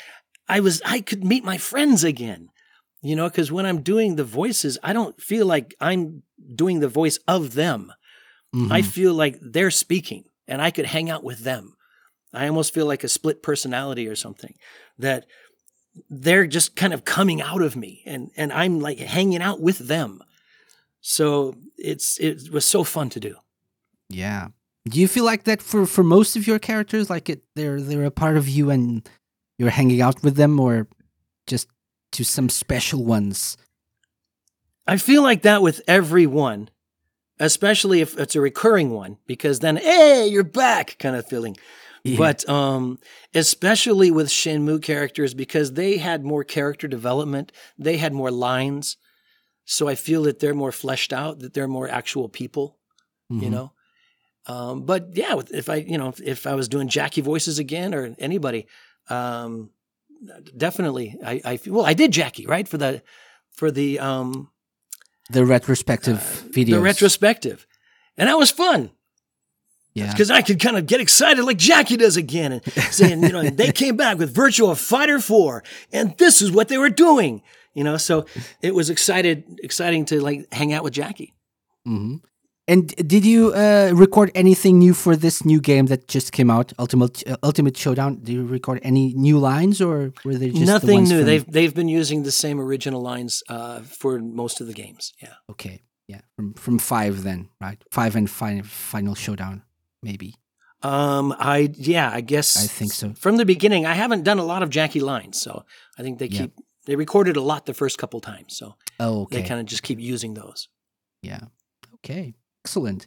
i 0.48 0.58
was 0.60 0.82
i 0.84 1.00
could 1.00 1.24
meet 1.24 1.44
my 1.44 1.56
friends 1.58 2.02
again 2.04 2.48
you 3.02 3.14
know 3.14 3.28
because 3.28 3.52
when 3.52 3.66
i'm 3.66 3.80
doing 3.82 4.16
the 4.16 4.24
voices 4.24 4.78
i 4.82 4.92
don't 4.92 5.20
feel 5.20 5.46
like 5.46 5.74
i'm 5.80 6.22
doing 6.54 6.80
the 6.80 6.88
voice 6.88 7.18
of 7.28 7.54
them 7.54 7.92
I 8.70 8.82
Mhm. 8.82 8.84
feel 8.84 9.14
like 9.14 9.38
they're 9.40 9.70
speaking 9.70 10.24
and 10.46 10.60
I 10.60 10.70
could 10.70 10.84
hang 10.84 11.08
out 11.08 11.24
with 11.24 11.38
them. 11.38 11.72
I 12.32 12.46
almost 12.48 12.74
feel 12.74 12.86
like 12.86 13.04
a 13.04 13.08
split 13.08 13.42
personality 13.42 14.08
or 14.08 14.16
something 14.16 14.54
that 14.98 15.26
they're 16.08 16.46
just 16.46 16.74
kind 16.76 16.94
of 16.94 17.04
coming 17.04 17.42
out 17.42 17.60
of 17.60 17.76
me 17.76 18.02
and, 18.06 18.30
and 18.36 18.52
I'm 18.52 18.80
like 18.80 18.98
hanging 18.98 19.42
out 19.42 19.60
with 19.60 19.78
them. 19.78 20.22
So 21.02 21.56
it's 21.76 22.18
it 22.18 22.50
was 22.50 22.64
so 22.64 22.84
fun 22.84 23.10
to 23.10 23.20
do. 23.20 23.36
Yeah. 24.08 24.48
Do 24.88 25.00
you 25.00 25.08
feel 25.08 25.24
like 25.24 25.44
that 25.44 25.60
for 25.62 25.84
for 25.84 26.02
most 26.02 26.36
of 26.36 26.46
your 26.46 26.58
characters? 26.58 27.10
Like 27.10 27.28
it, 27.28 27.42
they're 27.54 27.80
they're 27.80 28.04
a 28.04 28.10
part 28.10 28.36
of 28.36 28.48
you, 28.48 28.70
and 28.70 29.08
you're 29.58 29.70
hanging 29.70 30.00
out 30.00 30.22
with 30.22 30.36
them, 30.36 30.58
or 30.58 30.88
just 31.46 31.68
to 32.12 32.24
some 32.24 32.48
special 32.48 33.04
ones? 33.04 33.56
I 34.86 34.96
feel 34.96 35.22
like 35.22 35.42
that 35.42 35.62
with 35.62 35.80
everyone, 35.86 36.68
especially 37.38 38.00
if 38.00 38.18
it's 38.18 38.34
a 38.34 38.40
recurring 38.40 38.90
one, 38.90 39.18
because 39.26 39.60
then, 39.60 39.76
hey, 39.76 40.26
you're 40.26 40.42
back 40.42 40.96
kind 40.98 41.14
of 41.14 41.26
feeling. 41.28 41.56
Yeah. 42.04 42.18
But 42.18 42.48
um, 42.48 42.98
especially 43.34 44.10
with 44.10 44.28
Shenmue 44.28 44.82
characters, 44.82 45.34
because 45.34 45.74
they 45.74 45.98
had 45.98 46.24
more 46.24 46.42
character 46.44 46.88
development, 46.88 47.52
they 47.78 47.96
had 47.96 48.12
more 48.12 48.30
lines. 48.30 48.96
So 49.64 49.86
I 49.88 49.94
feel 49.94 50.24
that 50.24 50.40
they're 50.40 50.54
more 50.54 50.72
fleshed 50.72 51.12
out, 51.12 51.38
that 51.38 51.54
they're 51.54 51.68
more 51.68 51.88
actual 51.88 52.28
people, 52.28 52.76
you 53.30 53.42
Mhm. 53.42 53.50
know? 53.50 53.72
Um, 54.46 54.82
but 54.82 55.10
yeah, 55.16 55.40
if 55.52 55.68
I, 55.68 55.76
you 55.76 55.96
know, 55.96 56.08
if, 56.08 56.20
if 56.20 56.46
I 56.48 56.54
was 56.56 56.68
doing 56.68 56.88
Jacky 56.88 57.20
voices 57.20 57.60
again 57.60 57.94
or 57.94 58.12
anybody, 58.18 58.66
um, 59.08 59.70
definitely, 60.56 61.16
I, 61.24 61.40
I, 61.44 61.56
feel- 61.58 61.74
well, 61.74 61.86
I 61.86 61.94
did 61.94 62.10
Jacky, 62.10 62.46
right? 62.46 62.66
For 62.66 62.78
the, 62.78 63.02
for 63.52 63.70
the, 63.70 64.00
um, 64.00 64.50
the 65.30 65.44
retrospective 65.46 66.20
video 66.50 66.76
the 66.78 66.82
retrospective. 66.82 67.66
And 68.18 68.28
that 68.28 68.36
was 68.36 68.50
fun 68.50 68.90
yeah. 69.94 70.10
because 70.10 70.30
I 70.30 70.42
could 70.42 70.60
kind 70.60 70.76
of 70.76 70.86
get 70.86 71.00
excited 71.00 71.44
like 71.44 71.58
Jacky 71.58 71.96
does 71.96 72.16
again 72.16 72.52
and 72.52 72.62
saying, 72.90 73.22
you 73.22 73.30
know, 73.30 73.42
they 73.42 73.72
came 73.82 73.96
back 73.96 74.18
with 74.18 74.34
Virtua 74.34 74.76
Fighter 74.76 75.18
4 75.20 75.62
and 75.92 76.16
this 76.18 76.42
is 76.42 76.50
what 76.50 76.68
they 76.68 76.78
were 76.78 76.90
doing, 76.90 77.42
you 77.74 77.84
know, 77.84 77.96
so 77.96 78.26
it 78.60 78.74
was 78.74 78.90
excited, 78.90 79.44
exciting 79.62 80.04
to 80.06 80.20
like 80.20 80.52
hang 80.52 80.72
out 80.72 80.84
with 80.84 80.94
Jacky. 80.94 81.34
hmm 81.84 82.16
And 82.68 82.88
did 83.08 83.24
you 83.24 83.52
uh, 83.54 83.90
record 83.92 84.30
anything 84.34 84.78
new 84.78 84.94
for 84.94 85.16
this 85.16 85.44
new 85.44 85.60
game 85.60 85.86
that 85.86 86.06
just 86.06 86.30
came 86.32 86.50
out, 86.56 86.72
Ultimate 86.78 87.22
uh, 87.26 87.36
Ultimate 87.42 87.76
Showdown? 87.76 88.20
Did 88.22 88.32
you 88.34 88.46
record 88.46 88.78
any 88.82 89.12
new 89.14 89.38
lines, 89.40 89.80
or 89.80 90.12
were 90.24 90.38
they 90.38 90.50
just 90.50 90.60
the 90.60 90.72
Nothing 90.72 90.98
ones 90.98 91.10
new. 91.10 91.24
They've, 91.24 91.46
they've 91.56 91.74
been 91.74 91.88
using 92.00 92.22
the 92.22 92.30
same 92.30 92.60
original 92.60 93.02
lines 93.02 93.42
uh, 93.48 93.80
for 94.00 94.20
most 94.20 94.60
of 94.60 94.66
the 94.68 94.74
games. 94.82 95.12
Yeah. 95.20 95.34
okay, 95.50 95.82
yeah, 96.06 96.20
from 96.36 96.54
from 96.54 96.78
five 96.78 97.14
then, 97.24 97.48
right? 97.60 97.82
Five 97.90 98.16
and 98.16 98.28
fi- 98.30 98.62
Final 98.62 99.14
Showdown, 99.16 99.62
maybe. 100.02 100.34
Um, 100.82 101.34
I, 101.38 101.70
yeah, 101.74 102.10
I 102.12 102.20
guess. 102.22 102.56
I 102.56 102.66
think 102.66 102.92
so. 102.92 103.14
From 103.14 103.36
the 103.36 103.44
beginning, 103.44 103.86
I 103.86 103.94
haven't 103.94 104.24
done 104.24 104.38
a 104.40 104.44
lot 104.44 104.62
of 104.62 104.70
Jacky 104.70 105.00
lines. 105.00 105.40
So 105.40 105.64
I 105.98 106.02
think 106.02 106.18
they 106.18 106.26
Yeah. 106.26 106.40
keep, 106.42 106.52
they 106.86 106.96
recorded 106.96 107.36
a 107.36 107.40
lot 107.40 107.66
the 107.66 107.74
first 107.74 107.98
couple 107.98 108.20
times. 108.20 108.56
So 108.56 108.74
Oh, 108.98 109.22
okay. 109.22 109.42
they 109.42 109.48
kind 109.48 109.60
of 109.60 109.66
just 109.66 109.82
keep 109.84 110.00
using 110.00 110.34
those. 110.34 110.68
Yeah. 111.22 111.42
Okay. 111.94 112.34
Excellent. 112.64 113.06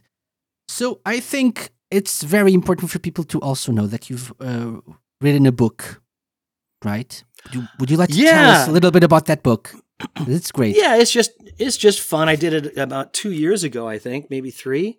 So 0.68 1.00
I 1.04 1.20
think 1.20 1.70
it's 1.90 2.22
very 2.22 2.54
important 2.54 2.90
for 2.90 2.98
people 2.98 3.24
to 3.24 3.38
also 3.40 3.72
know 3.72 3.86
that 3.86 4.08
you've 4.08 4.32
uh, 4.40 4.80
written 5.20 5.44
a 5.46 5.52
book, 5.52 6.00
right? 6.84 7.22
Would 7.44 7.54
you, 7.54 7.68
would 7.78 7.90
you 7.90 7.96
like 7.98 8.08
to 8.10 8.16
tell 8.16 8.50
us 8.50 8.68
a 8.68 8.72
little 8.72 8.90
bit 8.90 9.04
about 9.04 9.26
that 9.26 9.42
book? 9.42 9.74
It's 10.26 10.50
great. 10.52 10.76
Yeah, 10.76 10.96
it's 10.96 11.10
just 11.12 11.30
it's 11.58 11.76
just 11.78 12.00
fun. 12.00 12.28
I 12.28 12.36
did 12.36 12.52
it 12.52 12.76
about 12.76 13.12
two 13.14 13.30
years 13.32 13.64
ago, 13.64 13.88
I 13.88 13.98
think, 13.98 14.28
maybe 14.28 14.50
three, 14.50 14.98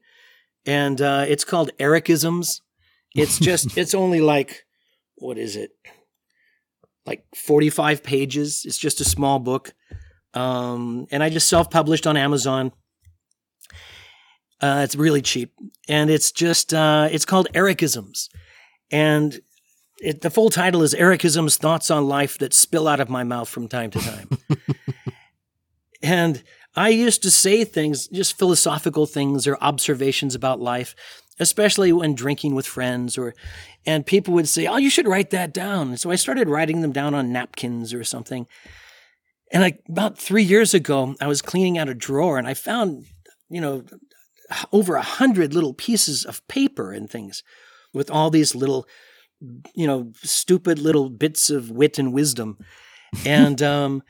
and 0.67 1.01
uh, 1.01 1.25
it's 1.27 1.43
called 1.43 1.71
Ericisms. 1.79 2.61
It's 3.15 3.39
just 3.49 3.77
it's 3.77 3.95
only 3.95 4.21
like 4.21 4.65
what 5.15 5.37
is 5.37 5.55
it? 5.55 5.71
Like 7.05 7.25
forty 7.35 7.69
five 7.69 8.03
pages. 8.03 8.63
It's 8.65 8.77
just 8.77 9.01
a 9.01 9.05
small 9.05 9.39
book, 9.39 9.73
um, 10.33 11.07
and 11.09 11.23
I 11.23 11.29
just 11.29 11.47
self 11.47 11.71
published 11.71 12.05
on 12.05 12.17
Amazon. 12.17 12.71
Uh, 14.59 14.81
it's 14.83 14.95
really 14.95 15.21
cheap, 15.21 15.53
and 15.87 16.09
it's 16.09 16.31
just 16.31 16.73
uh, 16.73 17.07
it's 17.11 17.25
called 17.25 17.47
Ericisms, 17.53 18.27
and 18.91 19.39
it, 19.99 20.21
the 20.21 20.29
full 20.29 20.49
title 20.49 20.83
is 20.83 20.93
Ericisms: 20.93 21.57
Thoughts 21.57 21.89
on 21.89 22.07
Life 22.07 22.37
That 22.39 22.53
Spill 22.53 22.87
Out 22.87 22.99
of 22.99 23.09
My 23.09 23.23
Mouth 23.23 23.47
from 23.49 23.67
Time 23.67 23.89
to 23.91 23.99
Time. 23.99 24.29
And 26.01 26.43
I 26.77 26.89
used 26.89 27.23
to 27.23 27.31
say 27.31 27.63
things, 27.63 28.07
just 28.07 28.37
philosophical 28.37 29.07
things 29.07 29.47
or 29.47 29.57
observations 29.61 30.35
about 30.35 30.61
life, 30.61 30.95
especially 31.39 31.91
when 31.91 32.13
drinking 32.13 32.53
with 32.53 32.67
friends 32.67 33.17
or 33.17 33.33
and 33.85 34.05
people 34.05 34.33
would 34.35 34.47
say, 34.47 34.67
"Oh, 34.67 34.77
you 34.77 34.89
should 34.89 35.07
write 35.07 35.31
that 35.31 35.53
down." 35.53 35.97
So 35.97 36.11
I 36.11 36.15
started 36.15 36.49
writing 36.49 36.81
them 36.81 36.91
down 36.91 37.15
on 37.15 37.31
napkins 37.31 37.93
or 37.93 38.03
something. 38.03 38.47
And 39.51 39.63
like 39.63 39.79
about 39.89 40.17
3 40.19 40.43
years 40.43 40.73
ago, 40.73 41.15
I 41.19 41.27
was 41.27 41.41
cleaning 41.41 41.77
out 41.77 41.89
a 41.89 41.93
drawer 41.93 42.37
and 42.37 42.47
I 42.47 42.53
found, 42.53 43.05
you 43.49 43.61
know, 43.61 43.83
over 44.71 44.95
a 44.95 45.01
hundred 45.01 45.53
little 45.53 45.73
pieces 45.73 46.25
of 46.25 46.47
paper 46.47 46.91
and 46.91 47.09
things 47.09 47.43
with 47.93 48.11
all 48.11 48.29
these 48.29 48.53
little, 48.55 48.85
you 49.73 49.87
know, 49.87 50.11
stupid 50.21 50.79
little 50.79 51.09
bits 51.09 51.49
of 51.49 51.71
wit 51.71 51.97
and 51.97 52.13
wisdom. 52.13 52.57
And 53.25 53.61
um, 53.61 54.03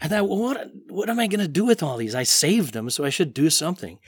I 0.00 0.08
thought, 0.08 0.28
well, 0.28 0.38
what 0.38 0.70
what 0.88 1.10
am 1.10 1.18
I 1.18 1.26
going 1.26 1.40
to 1.40 1.48
do 1.48 1.64
with 1.64 1.82
all 1.82 1.96
these? 1.96 2.14
I 2.14 2.22
saved 2.22 2.72
them, 2.72 2.90
so 2.90 3.04
I 3.04 3.10
should 3.10 3.34
do 3.34 3.50
something. 3.50 3.98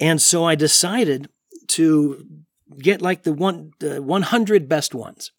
And 0.00 0.20
so 0.20 0.44
I 0.44 0.54
decided 0.54 1.28
to 1.68 2.26
get 2.78 3.02
like 3.02 3.22
the 3.22 3.32
one 3.32 3.72
the 3.80 4.02
100 4.02 4.68
best 4.68 4.94
ones. 4.94 5.32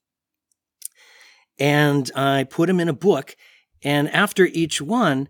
And 1.59 2.11
I 2.15 2.43
put 2.45 2.67
them 2.67 2.79
in 2.79 2.89
a 2.89 2.93
book 2.93 3.35
and 3.83 4.09
after 4.09 4.45
each 4.45 4.81
one 4.81 5.27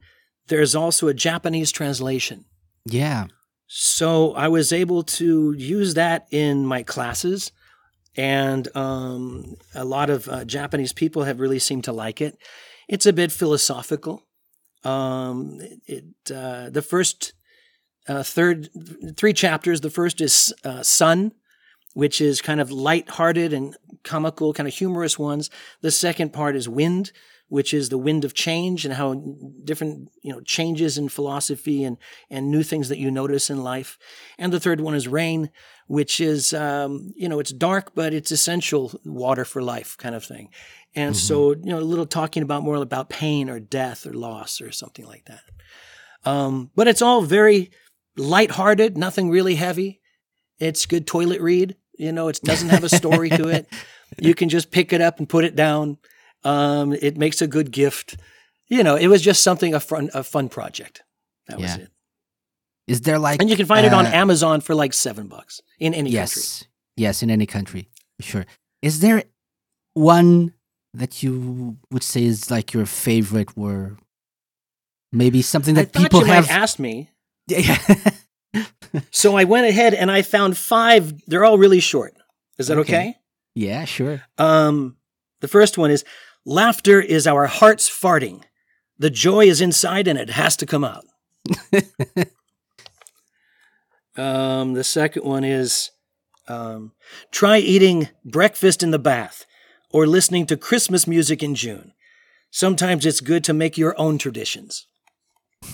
there's 0.48 0.76
also 0.76 1.08
a 1.08 1.14
Japanese 1.14 1.72
translation. 1.72 2.46
Yeah. 2.86 3.28
So 3.68 4.34
I 4.34 4.50
was 4.50 4.74
able 4.74 5.04
to 5.04 5.54
use 5.54 5.94
that 5.94 6.28
in 6.32 6.66
my 6.66 6.84
classes, 6.84 7.52
and 8.16 8.68
um, 8.76 9.56
a 9.74 9.86
lot 9.86 10.10
of 10.10 10.28
uh, 10.28 10.46
Japanese 10.46 10.94
people 10.94 11.24
have 11.24 11.40
really 11.40 11.60
seemed 11.60 11.86
to 11.86 11.94
like 11.94 12.22
it. 12.22 12.38
It's 12.88 13.06
a 13.06 13.14
bit 13.14 13.32
philosophical. 13.32 14.28
Um, 14.84 15.60
it 15.86 16.06
uh, 16.34 16.70
the 16.70 16.82
first 16.82 17.34
uh, 18.08 18.24
third 18.24 18.70
three 19.18 19.34
chapters. 19.34 19.82
The 19.82 19.90
first 19.90 20.22
is 20.22 20.54
uh, 20.64 20.84
Sun, 20.84 21.32
which 21.94 22.20
is 22.20 22.42
kind 22.42 22.60
of 22.60 22.72
light-hearted 22.72 23.54
and 23.54 23.76
comical, 24.04 24.54
kind 24.54 24.68
of 24.68 24.74
humorous 24.74 25.18
ones. 25.18 25.50
The 25.82 25.92
second 25.92 26.34
part 26.34 26.56
is 26.56 26.68
Wind, 26.68 27.12
which 27.48 27.74
is 27.74 27.90
the 27.90 27.98
wind 27.98 28.26
of 28.26 28.34
change 28.34 28.86
and 28.86 28.94
how 28.96 29.14
different 29.64 30.10
you 30.22 30.32
know 30.32 30.42
changes 30.42 30.98
in 30.98 31.10
philosophy 31.10 31.84
and 31.84 31.98
and 32.30 32.50
new 32.50 32.64
things 32.64 32.90
that 32.90 32.98
you 32.98 33.12
notice 33.12 33.50
in 33.50 33.64
life. 33.64 33.98
And 34.38 34.52
the 34.52 34.60
third 34.60 34.82
one 34.82 34.96
is 34.96 35.08
Rain, 35.08 35.52
which 35.88 36.20
is 36.20 36.54
um, 36.54 37.14
you 37.16 37.30
know 37.30 37.40
it's 37.40 37.54
dark 37.54 37.94
but 37.96 38.14
it's 38.14 38.32
essential 38.32 38.92
water 39.06 39.46
for 39.46 39.62
life 39.62 39.96
kind 39.98 40.16
of 40.16 40.24
thing. 40.24 40.50
And 40.96 41.16
mm-hmm. 41.16 41.20
so 41.20 41.52
you 41.52 41.72
know 41.72 41.80
a 41.80 41.82
little 41.82 42.06
talking 42.06 42.44
about 42.44 42.64
more 42.64 42.76
about 42.76 43.10
pain 43.10 43.50
or 43.50 43.60
death 43.60 44.06
or 44.06 44.14
loss 44.14 44.62
or 44.62 44.72
something 44.72 45.06
like 45.06 45.26
that. 45.26 45.44
Um, 46.26 46.72
but 46.76 46.88
it's 46.88 47.02
all 47.02 47.22
very 47.22 47.72
lighthearted, 48.18 48.98
nothing 48.98 49.30
really 49.30 49.56
heavy. 49.56 50.02
It's 50.60 50.86
good 50.86 51.06
toilet 51.06 51.42
read. 51.42 51.76
You 51.98 52.12
know, 52.12 52.28
it 52.28 52.40
doesn't 52.44 52.70
have 52.70 52.84
a 52.84 52.90
story 52.90 53.30
to 53.30 53.48
it. 53.50 53.68
You 54.20 54.36
can 54.36 54.48
just 54.48 54.70
pick 54.70 54.94
it 54.94 55.02
up 55.02 55.18
and 55.18 55.28
put 55.28 55.44
it 55.44 55.56
down. 55.56 55.98
Um, 56.44 56.94
it 56.94 57.18
makes 57.18 57.42
a 57.42 57.48
good 57.48 57.72
gift. 57.72 58.18
You 58.68 58.84
know, 58.84 58.96
it 58.96 59.08
was 59.08 59.22
just 59.22 59.44
something 59.44 59.74
a 59.74 59.80
fun 59.80 60.10
a 60.14 60.24
fun 60.24 60.50
project. 60.50 61.04
That 61.48 61.60
yeah. 61.60 61.66
was 61.66 61.84
it. 61.84 61.90
Is 62.88 63.02
there 63.02 63.20
like 63.20 63.42
and 63.42 63.50
you 63.50 63.56
can 63.56 63.66
find 63.66 63.86
uh, 63.86 63.90
it 63.90 63.94
on 63.94 64.06
uh, 64.06 64.10
Amazon 64.10 64.62
for 64.62 64.76
like 64.76 64.94
seven 64.94 65.28
bucks 65.28 65.62
in 65.80 65.94
any 65.94 66.10
yes, 66.10 66.34
country. 66.34 66.68
Yes, 66.98 67.24
in 67.24 67.30
any 67.30 67.46
country, 67.46 67.88
sure. 68.20 68.46
Is 68.82 69.00
there 69.00 69.24
one 69.94 70.54
that 70.94 71.24
you 71.24 71.78
would 71.92 72.04
say 72.04 72.26
is 72.26 72.52
like 72.52 72.74
your 72.74 72.86
favorite, 72.86 73.50
or 73.56 73.98
maybe 75.12 75.42
something 75.42 75.76
that 75.76 75.94
people 75.94 76.26
have 76.26 76.50
asked 76.50 76.80
me? 76.80 77.10
Yeah. 77.48 77.78
so 79.12 79.38
I 79.38 79.46
went 79.46 79.68
ahead 79.68 79.94
and 79.94 80.12
I 80.12 80.22
found 80.22 80.58
five. 80.58 81.26
They're 81.26 81.46
all 81.46 81.58
really 81.58 81.80
short. 81.80 82.14
Is 82.58 82.68
that 82.68 82.78
okay? 82.80 82.96
okay? 82.96 83.18
Yeah, 83.56 83.86
sure. 83.86 84.22
Um, 84.38 84.98
the 85.42 85.48
first 85.48 85.78
one 85.78 85.92
is 85.92 86.04
laughter 86.46 87.02
is 87.02 87.28
our 87.28 87.48
hearts 87.48 87.90
farting. 87.90 88.44
The 88.98 89.10
joy 89.10 89.46
is 89.46 89.62
inside 89.62 90.08
and 90.08 90.20
it 90.20 90.30
has 90.32 90.56
to 90.58 90.66
come 90.66 90.84
out. 90.84 91.06
um, 94.16 94.74
the 94.74 94.84
second 94.84 95.26
one 95.26 95.44
is 95.44 95.92
um, 96.48 96.92
try 97.32 97.58
eating 97.58 98.10
breakfast 98.24 98.84
in 98.84 98.92
the 98.92 99.00
bath 99.00 99.46
or 99.90 100.08
listening 100.08 100.46
to 100.48 100.58
Christmas 100.58 101.08
music 101.08 101.42
in 101.44 101.56
June. 101.56 101.94
Sometimes 102.52 103.06
it's 103.06 103.22
good 103.22 103.44
to 103.46 103.54
make 103.54 103.78
your 103.78 104.00
own 104.00 104.18
traditions. 104.18 104.88
Uh, 105.66 105.72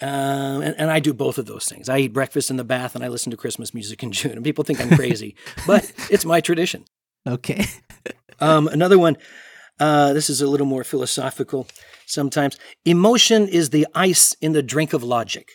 and, 0.00 0.74
and, 0.76 0.90
I 0.90 0.98
do 0.98 1.14
both 1.14 1.38
of 1.38 1.46
those 1.46 1.66
things. 1.66 1.88
I 1.88 1.98
eat 1.98 2.12
breakfast 2.12 2.50
in 2.50 2.56
the 2.56 2.64
bath 2.64 2.94
and 2.94 3.04
I 3.04 3.08
listen 3.08 3.30
to 3.30 3.36
Christmas 3.36 3.72
music 3.72 4.02
in 4.02 4.10
June. 4.12 4.32
And 4.32 4.44
people 4.44 4.64
think 4.64 4.80
I'm 4.80 4.90
crazy, 4.90 5.36
but 5.66 5.90
it's 6.10 6.24
my 6.24 6.40
tradition. 6.40 6.84
Okay. 7.26 7.66
Um, 8.40 8.68
another 8.68 8.98
one. 8.98 9.16
Uh, 9.80 10.12
this 10.12 10.30
is 10.30 10.40
a 10.40 10.46
little 10.46 10.66
more 10.66 10.84
philosophical 10.84 11.66
sometimes. 12.06 12.58
Emotion 12.84 13.48
is 13.48 13.70
the 13.70 13.86
ice 13.94 14.34
in 14.40 14.52
the 14.52 14.62
drink 14.62 14.92
of 14.92 15.02
logic. 15.02 15.52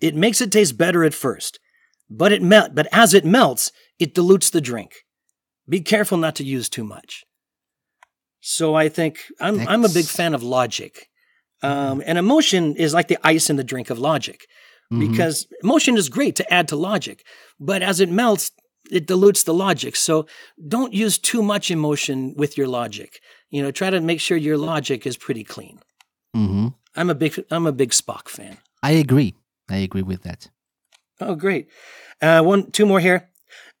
It 0.00 0.14
makes 0.14 0.40
it 0.40 0.52
taste 0.52 0.78
better 0.78 1.04
at 1.04 1.14
first, 1.14 1.58
but 2.08 2.32
it 2.32 2.42
melt. 2.42 2.74
But 2.74 2.88
as 2.92 3.14
it 3.14 3.24
melts, 3.24 3.72
it 3.98 4.14
dilutes 4.14 4.50
the 4.50 4.60
drink. 4.60 4.92
Be 5.68 5.80
careful 5.80 6.18
not 6.18 6.36
to 6.36 6.44
use 6.44 6.68
too 6.68 6.84
much. 6.84 7.24
So 8.40 8.74
I 8.74 8.88
think 8.88 9.24
I'm 9.40 9.66
I'm 9.66 9.84
a 9.84 9.88
big 9.88 10.04
fan 10.04 10.34
of 10.34 10.42
logic. 10.42 11.08
Um, 11.62 12.02
and 12.06 12.18
emotion 12.18 12.76
is 12.76 12.94
like 12.94 13.08
the 13.08 13.18
ice 13.24 13.50
in 13.50 13.56
the 13.56 13.64
drink 13.64 13.90
of 13.90 13.98
logic 13.98 14.46
mm-hmm. 14.92 15.10
because 15.10 15.46
emotion 15.62 15.96
is 15.96 16.08
great 16.08 16.36
to 16.36 16.52
add 16.52 16.68
to 16.68 16.76
logic, 16.76 17.24
but 17.58 17.82
as 17.82 18.00
it 18.00 18.10
melts, 18.10 18.52
it 18.90 19.06
dilutes 19.06 19.42
the 19.42 19.54
logic. 19.54 19.96
So 19.96 20.26
don't 20.68 20.92
use 20.92 21.18
too 21.18 21.42
much 21.42 21.70
emotion 21.70 22.34
with 22.36 22.56
your 22.56 22.68
logic. 22.68 23.20
You 23.50 23.62
know, 23.62 23.70
try 23.70 23.90
to 23.90 24.00
make 24.00 24.20
sure 24.20 24.36
your 24.36 24.58
logic 24.58 25.06
is 25.06 25.16
pretty 25.16 25.44
clean. 25.44 25.80
Mm-hmm. 26.34 26.68
I'm 26.94 27.10
a 27.10 27.14
big 27.14 27.44
I'm 27.50 27.66
a 27.66 27.72
big 27.72 27.90
Spock 27.90 28.28
fan. 28.28 28.58
I 28.82 28.92
agree. 28.92 29.34
I 29.68 29.78
agree 29.78 30.02
with 30.02 30.22
that. 30.22 30.50
Oh, 31.20 31.34
great. 31.34 31.68
Uh, 32.20 32.42
one, 32.42 32.70
two 32.70 32.86
more 32.86 33.00
here. 33.00 33.30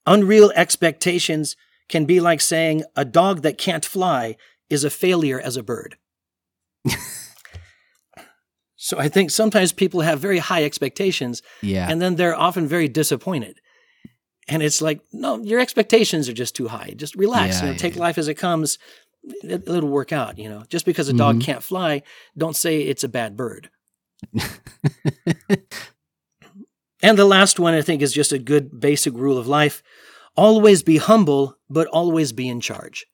Unreal 0.06 0.52
expectations 0.54 1.56
can 1.88 2.04
be 2.04 2.20
like 2.20 2.40
saying 2.40 2.84
a 2.94 3.04
dog 3.04 3.42
that 3.42 3.58
can't 3.58 3.84
fly 3.84 4.36
is 4.68 4.84
a 4.84 4.90
failure 4.90 5.40
as 5.40 5.56
a 5.56 5.62
bird. 5.62 5.96
So 8.86 9.00
I 9.00 9.08
think 9.08 9.32
sometimes 9.32 9.72
people 9.72 10.02
have 10.02 10.20
very 10.20 10.38
high 10.38 10.62
expectations. 10.62 11.42
Yeah. 11.60 11.88
And 11.90 12.00
then 12.00 12.14
they're 12.14 12.36
often 12.36 12.68
very 12.68 12.86
disappointed. 12.86 13.58
And 14.48 14.62
it's 14.62 14.80
like, 14.80 15.00
no, 15.12 15.38
your 15.38 15.58
expectations 15.60 16.28
are 16.28 16.32
just 16.32 16.54
too 16.54 16.68
high. 16.68 16.94
Just 16.96 17.16
relax. 17.16 17.56
Yeah, 17.56 17.66
you 17.66 17.72
know, 17.72 17.78
take 17.78 17.96
yeah. 17.96 18.00
life 18.00 18.18
as 18.18 18.28
it 18.28 18.34
comes. 18.34 18.78
It, 19.42 19.66
will 19.66 19.86
work 19.86 20.12
out. 20.12 20.38
You 20.38 20.48
know, 20.48 20.64
just 20.68 20.86
because 20.86 21.08
a 21.08 21.12
dog 21.12 21.36
mm-hmm. 21.36 21.46
can't 21.46 21.62
fly, 21.62 22.02
don't 22.36 22.54
say 22.54 22.82
it's 22.82 23.02
a 23.02 23.08
bad 23.08 23.36
bird. 23.36 23.70
and 27.02 27.18
the 27.18 27.24
last 27.24 27.58
one, 27.58 27.74
I 27.74 27.82
think, 27.82 28.02
is 28.02 28.12
just 28.12 28.32
a 28.32 28.38
good 28.38 28.78
basic 28.78 29.14
rule 29.14 29.36
of 29.36 29.48
life: 29.48 29.82
always 30.36 30.84
be 30.84 30.98
humble, 30.98 31.58
but 31.68 31.88
always 31.88 32.32
be 32.32 32.48
in 32.48 32.60
charge. 32.60 33.06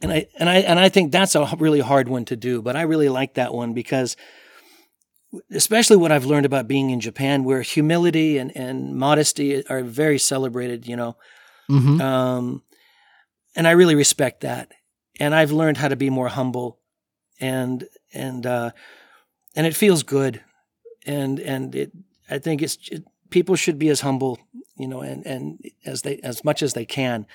And 0.00 0.10
I 0.10 0.26
and 0.38 0.48
I 0.48 0.56
and 0.60 0.78
I 0.78 0.88
think 0.88 1.12
that's 1.12 1.34
a 1.34 1.54
really 1.58 1.80
hard 1.80 2.08
one 2.08 2.24
to 2.26 2.36
do. 2.36 2.62
But 2.62 2.76
I 2.76 2.82
really 2.82 3.10
like 3.10 3.34
that 3.34 3.52
one 3.52 3.74
because 3.74 4.16
especially 5.50 5.96
what 5.96 6.12
I've 6.12 6.26
learned 6.26 6.46
about 6.46 6.68
being 6.68 6.90
in 6.90 7.00
Japan, 7.00 7.44
where 7.44 7.62
humility 7.62 8.38
and, 8.38 8.54
and 8.56 8.96
modesty 8.96 9.66
are 9.68 9.82
very 9.82 10.18
celebrated, 10.18 10.86
you 10.86 10.96
know. 10.96 11.16
Mm-hmm. 11.70 12.00
Um, 12.00 12.62
and 13.54 13.66
I 13.66 13.72
really 13.72 13.94
respect 13.94 14.42
that. 14.42 14.72
And 15.20 15.34
I've 15.34 15.52
learned 15.52 15.76
how 15.76 15.88
to 15.88 15.96
be 15.96 16.10
more 16.10 16.28
humble 16.28 16.78
and, 17.40 17.86
and, 18.12 18.46
uh, 18.46 18.70
and 19.54 19.66
it 19.66 19.76
feels 19.76 20.02
good. 20.02 20.42
And, 21.06 21.38
and 21.40 21.74
it, 21.74 21.92
I 22.30 22.38
think 22.38 22.62
it's, 22.62 22.78
it, 22.90 23.04
people 23.30 23.56
should 23.56 23.78
be 23.78 23.88
as 23.88 24.00
humble, 24.00 24.38
you 24.76 24.88
know, 24.88 25.00
and, 25.00 25.26
and 25.26 25.58
as 25.84 26.02
they, 26.02 26.18
as 26.18 26.44
much 26.44 26.62
as 26.62 26.74
they 26.74 26.84
can. 26.84 27.26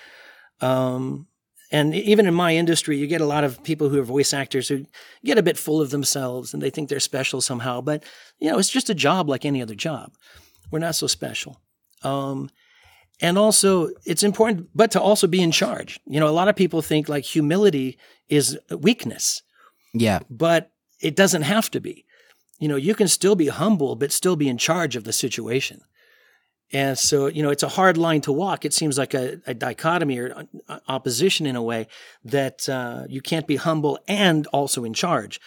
Um, 0.61 1.27
and 1.71 1.93
even 1.93 2.27
in 2.27 2.33
my 2.33 2.55
industry, 2.55 2.97
you 2.97 3.07
get 3.07 3.21
a 3.21 3.25
lot 3.25 3.43
of 3.43 3.61
people 3.63 3.89
who 3.89 3.99
are 3.99 4.03
voice 4.03 4.33
actors 4.33 4.69
who 4.69 4.85
get 5.23 5.37
a 5.37 5.43
bit 5.43 5.57
full 5.57 5.81
of 5.81 5.89
themselves 5.89 6.53
and 6.53 6.61
they 6.61 6.69
think 6.69 6.87
they're 6.87 6.99
special 6.99 7.41
somehow. 7.41 7.81
But, 7.81 8.03
you 8.39 8.49
know, 8.49 8.57
it's 8.57 8.69
just 8.69 8.89
a 8.89 8.95
job 8.95 9.27
like 9.27 9.43
any 9.43 9.61
other 9.61 9.75
job. 9.75 10.13
We're 10.71 10.79
not 10.79 10.95
so 10.95 11.07
special. 11.07 11.59
Um, 12.03 12.49
and 13.19 13.37
also, 13.37 13.89
it's 14.05 14.23
important, 14.23 14.69
but 14.75 14.91
to 14.91 15.01
also 15.01 15.27
be 15.27 15.41
in 15.41 15.51
charge. 15.51 15.99
You 16.05 16.19
know, 16.19 16.27
a 16.27 16.29
lot 16.29 16.47
of 16.47 16.55
people 16.55 16.81
think 16.81 17.09
like 17.09 17.25
humility 17.25 17.97
is 18.29 18.57
weakness. 18.69 19.41
Yeah. 19.93 20.19
But 20.29 20.71
it 21.01 21.15
doesn't 21.15 21.41
have 21.41 21.69
to 21.71 21.81
be. 21.81 22.05
You 22.59 22.67
know, 22.67 22.75
you 22.75 22.95
can 22.95 23.07
still 23.07 23.35
be 23.35 23.47
humble, 23.47 23.95
but 23.95 24.11
still 24.11 24.35
be 24.35 24.47
in 24.47 24.57
charge 24.57 24.95
of 24.95 25.03
the 25.03 25.13
situation. 25.13 25.81
And 26.73 26.99
so, 26.99 27.27
you 27.27 27.43
know, 27.43 27.49
it's 27.49 27.63
a 27.63 27.69
hard 27.69 27.97
line 27.97 28.21
to 28.21 28.31
walk. 28.31 28.65
It 28.65 28.73
seems 28.73 28.97
like 28.97 29.13
a, 29.13 29.39
a 29.47 29.53
dichotomy 29.53 30.19
or 30.19 30.45
uh, 30.67 30.79
opposition 30.87 31.45
in 31.45 31.55
a 31.55 31.61
way 31.61 31.87
that 32.25 32.67
uh, 32.67 33.03
you 33.07 33.21
can't 33.21 33.47
be 33.47 33.55
humble 33.55 33.99
and 34.07 34.45
also 34.47 34.83
in 34.83 34.93
charge. 34.93 35.39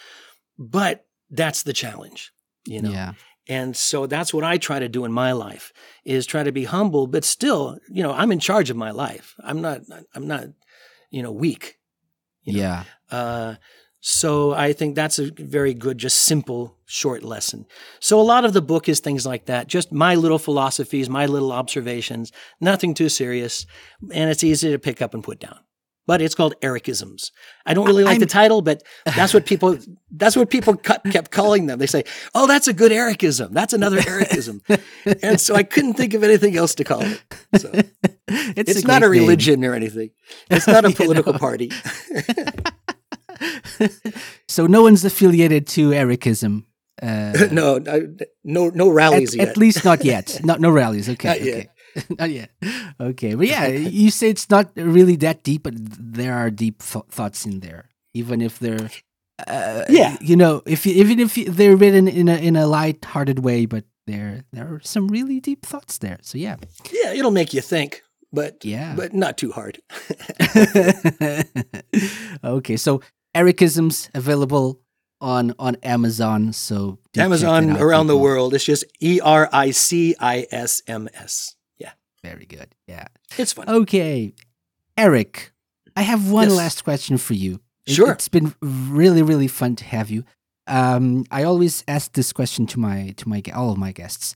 But 0.59 1.05
that's 1.31 1.63
the 1.63 1.73
challenge, 1.73 2.33
you 2.65 2.81
know. 2.81 2.91
Yeah. 2.91 3.13
And 3.49 3.77
so 3.77 4.07
that's 4.07 4.33
what 4.33 4.45
I 4.45 4.59
try 4.59 4.79
to 4.79 4.89
do 4.89 5.05
in 5.05 5.13
my 5.13 5.33
life 5.33 5.73
is 6.05 6.25
try 6.25 6.43
to 6.43 6.53
be 6.53 6.65
humble, 6.65 7.07
but 7.07 7.25
still, 7.25 7.79
you 7.89 8.03
know, 8.03 8.13
I'm 8.13 8.33
in 8.33 8.39
charge 8.39 8.71
of 8.71 8.77
my 8.77 8.93
life. 8.93 9.35
I'm 9.43 9.61
not, 9.61 9.81
I'm 10.15 10.27
not, 10.27 10.45
you 11.11 11.23
know, 11.23 11.33
weak. 11.33 11.79
You 12.45 12.53
know? 12.55 12.59
Yeah. 12.61 12.85
Uh, 13.11 13.55
so 14.01 14.53
I 14.53 14.73
think 14.73 14.95
that's 14.95 15.19
a 15.19 15.31
very 15.31 15.75
good, 15.75 15.99
just 15.99 16.21
simple, 16.21 16.77
short 16.87 17.23
lesson. 17.23 17.67
So 18.01 18.19
a 18.21 18.23
lot 18.23 18.45
of 18.45 18.53
the 18.53 18.63
book 18.63 18.89
is 18.89 19.01
things 19.01 19.27
like 19.27 19.47
that, 19.47 19.67
just 19.69 19.93
my 19.93 20.15
little 20.15 20.39
philosophies, 20.39 21.09
my 21.11 21.27
little 21.27 21.53
observations, 21.53 22.33
nothing 22.61 22.95
too 22.95 23.09
serious, 23.09 23.67
and 24.13 24.31
it's 24.31 24.43
easy 24.45 24.71
to 24.71 24.79
pick 24.79 25.03
up 25.03 25.13
and 25.15 25.23
put 25.23 25.39
down. 25.41 25.59
but 26.07 26.21
it's 26.23 26.35
called 26.35 26.55
Ericisms. 26.61 27.31
I 27.67 27.75
don't 27.75 27.87
really 27.87 28.03
like 28.03 28.13
I'm- 28.19 28.21
the 28.21 28.27
title, 28.27 28.63
but 28.63 28.83
that's 29.05 29.33
what 29.35 29.45
people 29.47 29.79
that's 30.11 30.35
what 30.35 30.49
people 30.51 30.75
cu- 30.77 31.11
kept 31.13 31.31
calling 31.31 31.67
them. 31.67 31.79
They 31.79 31.87
say, 31.87 32.03
"Oh, 32.35 32.47
that's 32.49 32.67
a 32.69 32.73
good 32.73 32.91
Ericism. 32.91 33.53
That's 33.53 33.73
another 33.75 33.99
Ericism," 34.01 34.59
and 35.23 35.39
so 35.41 35.55
I 35.55 35.63
couldn't 35.63 35.95
think 35.95 36.15
of 36.15 36.25
anything 36.25 36.57
else 36.57 36.75
to 36.77 36.85
call 36.85 37.03
it. 37.03 37.23
So 37.59 37.71
It's, 38.57 38.71
it's 38.71 38.85
not 38.85 39.03
a 39.03 39.07
great 39.09 39.19
name. 39.21 39.29
religion 39.29 39.65
or 39.65 39.75
anything. 39.75 40.11
It's 40.51 40.67
not 40.67 40.85
a 40.85 40.89
You 40.91 40.97
political 40.97 41.33
know. 41.35 41.39
party. 41.39 41.71
So 44.49 44.67
no 44.67 44.83
one's 44.83 45.05
affiliated 45.05 45.67
to 45.69 45.91
Ericism. 45.91 46.65
Uh, 47.01 47.33
no, 47.53 47.79
no, 48.45 48.69
no, 48.71 48.89
rallies 48.91 49.35
at, 49.35 49.39
yet. 49.39 49.49
at 49.49 49.57
least 49.57 49.85
not 49.85 50.05
yet. 50.05 50.41
Not 50.45 50.61
no 50.61 50.71
rallies. 50.71 51.09
Okay. 51.09 51.29
Not 51.29 51.39
okay. 51.41 51.69
not 52.19 52.31
yet. 52.31 52.51
Okay, 53.01 53.35
but 53.35 53.47
yeah, 53.47 53.67
you 53.67 54.11
say 54.11 54.29
it's 54.29 54.51
not 54.51 54.71
really 54.77 55.17
that 55.17 55.43
deep, 55.43 55.63
but 55.63 55.75
there 55.77 56.35
are 56.35 56.51
deep 56.51 56.83
th- 56.83 57.05
thoughts 57.11 57.47
in 57.47 57.61
there, 57.61 57.89
even 58.15 58.41
if 58.43 58.59
they're. 58.59 58.91
Uh, 59.47 59.85
Yeah. 59.89 60.17
you 60.21 60.37
know, 60.37 60.63
if 60.67 60.87
even 60.87 61.19
if 61.19 61.35
they're 61.35 61.77
written 61.77 62.07
in 62.07 62.29
a 62.29 62.37
in 62.37 62.57
a 62.57 62.67
light-hearted 62.67 63.39
way, 63.39 63.65
but 63.67 63.85
there 64.07 64.45
there 64.53 64.67
are 64.75 64.81
some 64.83 65.09
really 65.09 65.41
deep 65.41 65.65
thoughts 65.65 65.99
there. 65.99 66.19
So 66.23 66.37
yeah, 66.39 66.57
yeah, 66.93 67.13
it'll 67.15 67.31
make 67.31 67.55
you 67.55 67.63
think, 67.63 68.03
but 68.33 68.63
yeah. 68.65 68.95
but 68.95 69.15
not 69.15 69.39
too 69.39 69.51
hard. 69.53 69.81
okay, 72.45 72.77
so 72.77 73.01
Ericisms 73.35 74.09
available 74.15 74.81
on 75.21 75.55
on 75.59 75.77
Amazon. 75.83 76.53
So 76.53 76.99
Amazon 77.17 77.71
out, 77.71 77.81
around 77.81 78.07
the 78.09 78.17
world. 78.17 78.55
It's 78.55 78.65
just 78.65 78.85
E 79.01 79.21
R 79.23 79.49
I 79.53 79.71
C 79.71 80.15
I 80.19 80.47
S 80.51 80.83
M 80.87 81.09
S. 81.15 81.57
Yeah, 81.79 81.93
Very 82.23 82.47
good. 82.47 82.75
Yeah. 82.87 83.07
it's 83.39 83.53
fun. 83.53 83.69
Okay, 83.69 84.33
Eric, 84.97 85.53
I 85.97 86.03
have 86.03 86.31
one 86.31 86.49
Yes. 86.49 86.57
last 86.57 86.85
question 86.85 87.19
for 87.19 87.35
you. 87.35 87.61
It- 87.87 87.95
Sure. 87.95 88.13
it's 88.13 88.29
been 88.29 88.55
really 88.63 89.23
really 89.23 89.49
fun 89.49 89.77
to 89.77 89.85
have 89.85 90.11
you. 90.11 90.25
Um, 90.67 91.25
I 91.31 91.43
always 91.43 91.83
ask 91.89 92.13
this 92.13 92.33
question 92.33 92.67
to 92.69 92.79
my 92.81 93.13
to 93.17 93.29
my 93.29 93.43
all 93.55 93.71
of 93.73 93.79
my 93.79 93.93
guests. 93.93 94.35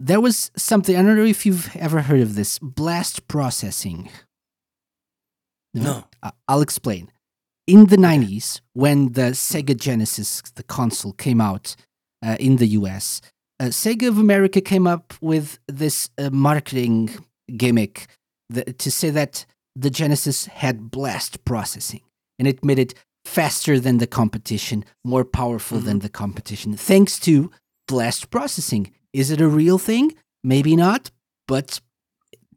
There 0.00 0.20
was 0.20 0.50
something 0.56 0.96
I 0.96 1.02
don't 1.02 1.16
know 1.16 1.24
if 1.24 1.46
you've 1.46 1.74
ever 1.76 2.02
heard 2.02 2.20
of 2.20 2.34
this 2.34 2.58
blast 2.58 3.28
processing. 3.28 4.08
No. 5.74 6.04
I- 6.22 6.32
I'll 6.48 6.60
explain. 6.60 7.10
In 7.66 7.86
the 7.86 7.96
90s, 7.96 8.60
when 8.72 9.12
the 9.12 9.32
Sega 9.32 9.76
Genesis, 9.76 10.42
the 10.56 10.64
console, 10.64 11.12
came 11.12 11.40
out 11.40 11.76
uh, 12.24 12.36
in 12.40 12.56
the 12.56 12.66
US, 12.68 13.20
uh, 13.60 13.66
Sega 13.66 14.08
of 14.08 14.18
America 14.18 14.60
came 14.60 14.86
up 14.86 15.14
with 15.20 15.60
this 15.68 16.10
uh, 16.18 16.30
marketing 16.30 17.10
gimmick 17.56 18.08
that, 18.50 18.78
to 18.80 18.90
say 18.90 19.10
that 19.10 19.46
the 19.76 19.90
Genesis 19.90 20.46
had 20.46 20.90
blast 20.90 21.44
processing 21.44 22.00
and 22.38 22.48
it 22.48 22.64
made 22.64 22.80
it 22.80 22.94
faster 23.24 23.78
than 23.78 23.98
the 23.98 24.06
competition, 24.08 24.84
more 25.04 25.24
powerful 25.24 25.78
than 25.78 26.00
the 26.00 26.08
competition, 26.08 26.76
thanks 26.76 27.20
to 27.20 27.52
blast 27.86 28.30
processing. 28.30 28.92
Is 29.12 29.30
it 29.30 29.40
a 29.40 29.46
real 29.46 29.78
thing? 29.78 30.14
Maybe 30.42 30.74
not, 30.74 31.12
but 31.46 31.80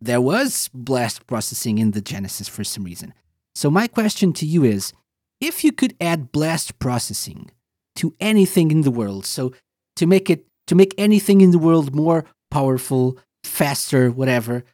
there 0.02 0.22
was 0.22 0.70
blast 0.74 1.28
processing 1.28 1.78
in 1.78 1.92
the 1.92 2.02
Genesis 2.02 2.48
for 2.48 2.64
some 2.64 2.84
reason. 2.84 3.14
So, 3.56 3.72
my 3.72 3.88
question 3.88 4.34
to 4.34 4.46
you 4.46 4.64
is 4.64 4.94
if 5.40 5.64
you 5.64 5.72
could 5.72 5.96
add 6.02 6.32
blast 6.32 6.78
processing 6.78 7.52
to 7.96 8.14
anything 8.20 8.70
in 8.70 8.82
the 8.82 8.92
world, 8.92 9.26
so 9.26 9.54
to 9.96 10.06
make 10.06 10.30
it, 10.30 10.46
to 10.68 10.76
make 10.76 10.94
anything 10.98 11.40
in 11.40 11.52
the 11.52 11.58
world 11.58 11.96
more 11.96 12.26
powerful, 12.52 13.18
faster, 13.44 14.12
whatever, 14.12 14.66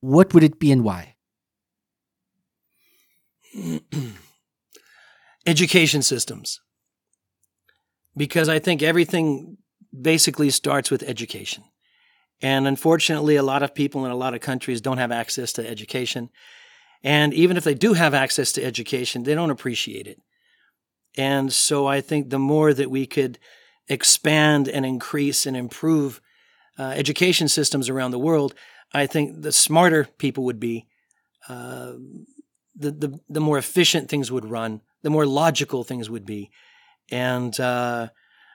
what 0.00 0.32
would 0.32 0.42
it 0.42 0.58
be 0.58 0.72
and 0.72 0.82
why? 0.82 1.14
Education 5.46 6.02
systems. 6.02 6.60
Because 8.16 8.48
I 8.48 8.58
think 8.58 8.82
everything 8.82 9.58
basically 9.98 10.50
starts 10.50 10.90
with 10.90 11.02
education. 11.02 11.64
And 12.40 12.66
unfortunately, 12.66 13.36
a 13.36 13.42
lot 13.42 13.62
of 13.62 13.74
people 13.74 14.04
in 14.04 14.10
a 14.10 14.16
lot 14.16 14.34
of 14.34 14.40
countries 14.40 14.80
don't 14.80 14.98
have 14.98 15.12
access 15.12 15.52
to 15.54 15.68
education. 15.68 16.30
And 17.04 17.34
even 17.34 17.56
if 17.56 17.64
they 17.64 17.74
do 17.74 17.94
have 17.94 18.14
access 18.14 18.52
to 18.52 18.64
education, 18.64 19.24
they 19.24 19.34
don't 19.34 19.50
appreciate 19.50 20.06
it. 20.06 20.20
And 21.16 21.52
so 21.52 21.86
I 21.86 22.00
think 22.00 22.30
the 22.30 22.38
more 22.38 22.72
that 22.72 22.90
we 22.90 23.06
could 23.06 23.38
expand 23.88 24.68
and 24.68 24.86
increase 24.86 25.44
and 25.46 25.56
improve 25.56 26.20
uh, 26.78 26.94
education 26.94 27.48
systems 27.48 27.88
around 27.88 28.12
the 28.12 28.18
world, 28.18 28.54
I 28.94 29.06
think 29.06 29.42
the 29.42 29.52
smarter 29.52 30.04
people 30.18 30.44
would 30.44 30.60
be, 30.60 30.86
uh, 31.48 31.92
the, 32.74 32.90
the, 32.90 33.20
the 33.28 33.40
more 33.40 33.58
efficient 33.58 34.08
things 34.08 34.30
would 34.30 34.44
run, 34.44 34.80
the 35.02 35.10
more 35.10 35.26
logical 35.26 35.84
things 35.84 36.08
would 36.08 36.24
be. 36.24 36.50
And 37.10 37.58
uh, 37.60 38.08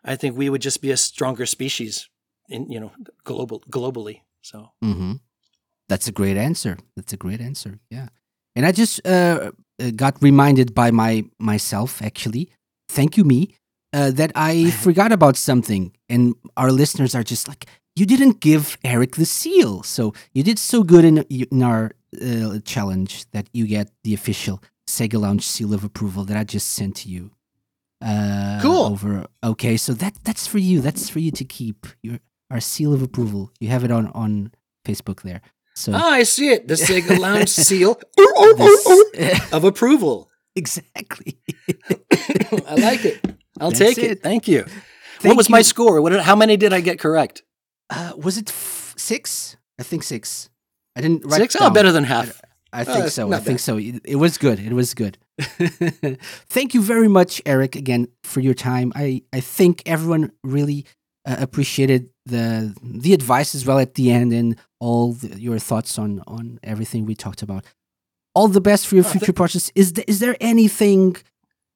I 0.03 0.15
think 0.15 0.36
we 0.36 0.49
would 0.49 0.61
just 0.61 0.82
be 0.82 0.91
a 0.91 0.98
stronger 0.98 1.45
species 1.45 2.10
in, 2.49 2.72
you 2.72 2.80
know, 2.80 2.91
global, 3.24 3.61
globally. 3.69 4.22
So. 4.41 4.72
Mm-hmm. 4.84 5.14
That's 5.90 6.07
a 6.07 6.11
great 6.11 6.38
answer. 6.38 6.78
That's 6.95 7.14
a 7.14 7.18
great 7.18 7.41
answer. 7.41 7.80
Yeah. 7.90 8.07
And 8.58 8.66
I 8.66 8.72
just 8.72 9.06
uh, 9.06 9.52
uh, 9.80 9.92
got 9.96 10.18
reminded 10.22 10.74
by 10.74 10.90
my 10.90 11.24
myself 11.40 12.02
actually. 12.02 12.50
Thank 12.90 13.16
you, 13.18 13.24
me, 13.24 13.50
uh, 13.94 14.10
that 14.12 14.32
I 14.34 14.72
forgot 14.86 15.12
about 15.12 15.38
something, 15.38 15.94
and 16.10 16.34
our 16.56 16.72
listeners 16.72 17.14
are 17.14 17.24
just 17.24 17.48
like, 17.48 17.68
"You 17.96 18.06
didn't 18.08 18.40
give 18.40 18.78
Eric 18.84 19.16
the 19.16 19.26
seal." 19.26 19.84
So 19.84 20.14
you 20.34 20.42
did 20.44 20.58
so 20.58 20.84
good 20.84 21.06
in 21.06 21.20
in 21.30 21.62
our 21.62 21.92
uh, 22.20 22.58
challenge 22.66 23.30
that 23.32 23.46
you 23.54 23.68
get 23.68 23.92
the 24.04 24.16
official 24.16 24.60
Sega 24.88 25.20
Lounge 25.20 25.46
seal 25.46 25.74
of 25.74 25.84
approval 25.84 26.26
that 26.26 26.38
I 26.38 26.44
just 26.44 26.70
sent 26.74 26.96
to 27.02 27.10
you. 27.10 27.30
Uh, 28.02 28.60
Cool. 28.62 28.86
Over. 28.86 29.28
Okay, 29.44 29.78
so 29.78 29.94
that 29.94 30.14
that's 30.24 30.48
for 30.48 30.58
you. 30.60 30.82
That's 30.82 31.10
for 31.10 31.20
you 31.20 31.32
to 31.32 31.46
keep. 31.46 31.86
Your 32.02 32.20
our 32.50 32.62
seal 32.62 32.92
of 32.94 33.02
approval. 33.04 33.52
You 33.60 33.70
have 33.70 33.84
it 33.84 33.92
on 33.92 34.08
on 34.14 34.52
Facebook 34.88 35.22
there. 35.22 35.42
So 35.78 35.91
Ah, 35.94 36.12
I 36.12 36.24
see 36.24 36.49
it. 36.49 36.68
The 36.68 36.74
Sega 36.88 37.18
Lounge 37.20 37.49
seal 37.49 37.99
of 39.56 39.64
approval. 39.64 40.30
exactly. 40.56 41.38
I 42.68 42.76
like 42.76 43.06
it. 43.06 43.20
I'll 43.60 43.70
That's 43.70 43.80
take 43.80 43.98
it. 43.99 44.12
it. 44.12 44.24
Thank 44.24 44.48
you. 44.48 44.64
Thank 44.64 45.26
what 45.32 45.38
was 45.38 45.49
my 45.49 45.62
score? 45.62 46.02
What 46.02 46.14
how 46.22 46.36
many 46.36 46.58
did 46.58 46.74
I 46.74 46.82
get 46.82 46.99
correct? 46.99 47.44
Uh, 47.90 48.14
was 48.18 48.38
it 48.38 48.49
f- 48.49 48.94
six? 48.98 49.56
I 49.80 49.84
think 49.84 50.04
six. 50.04 50.49
I 50.95 51.02
didn't 51.02 51.26
write 51.26 51.41
Six? 51.41 51.56
Oh, 51.56 51.60
down. 51.60 51.74
better 51.74 51.91
than 51.91 52.04
half. 52.06 52.41
I 52.74 52.82
Oh, 52.82 52.84
think 52.86 52.98
that's 53.04 53.16
so. 53.16 53.28
I 53.28 53.30
not 53.30 53.44
think 53.44 53.58
bad. 53.60 53.62
so. 53.62 53.78
It, 53.78 54.02
it 54.04 54.16
was 54.18 54.38
good. 54.38 54.60
It 54.60 54.74
was 54.74 54.94
good. 54.95 55.18
Thank 56.49 56.74
you 56.74 56.82
very 56.82 57.08
much, 57.08 57.41
Eric, 57.45 57.76
again 57.76 58.08
for 58.24 58.40
your 58.41 58.54
time. 58.56 58.91
I 58.95 59.22
I 59.32 59.40
think 59.41 59.84
everyone 59.86 60.32
really 60.44 60.86
uh, 61.28 61.36
appreciated 61.40 62.02
the 62.26 62.74
the 63.04 63.14
advice 63.14 63.54
as 63.58 63.64
well 63.68 63.80
at 63.80 63.94
the 63.94 64.06
end 64.12 64.34
and 64.34 64.56
all 64.80 65.14
the, 65.14 65.28
your 65.40 65.60
thoughts 65.60 65.99
on 65.99 66.22
on 66.28 66.60
everything 66.64 67.06
we 67.06 67.16
talked 67.16 67.41
about. 67.44 67.64
All 68.34 68.48
the 68.48 68.62
best 68.62 68.88
for 68.88 68.95
your 68.95 69.06
Oh, 69.06 69.10
future 69.16 69.34
projects. 69.34 69.72
Is 69.76 69.91
th- 69.91 70.08
is 70.08 70.20
there 70.20 70.36
anything 70.40 71.16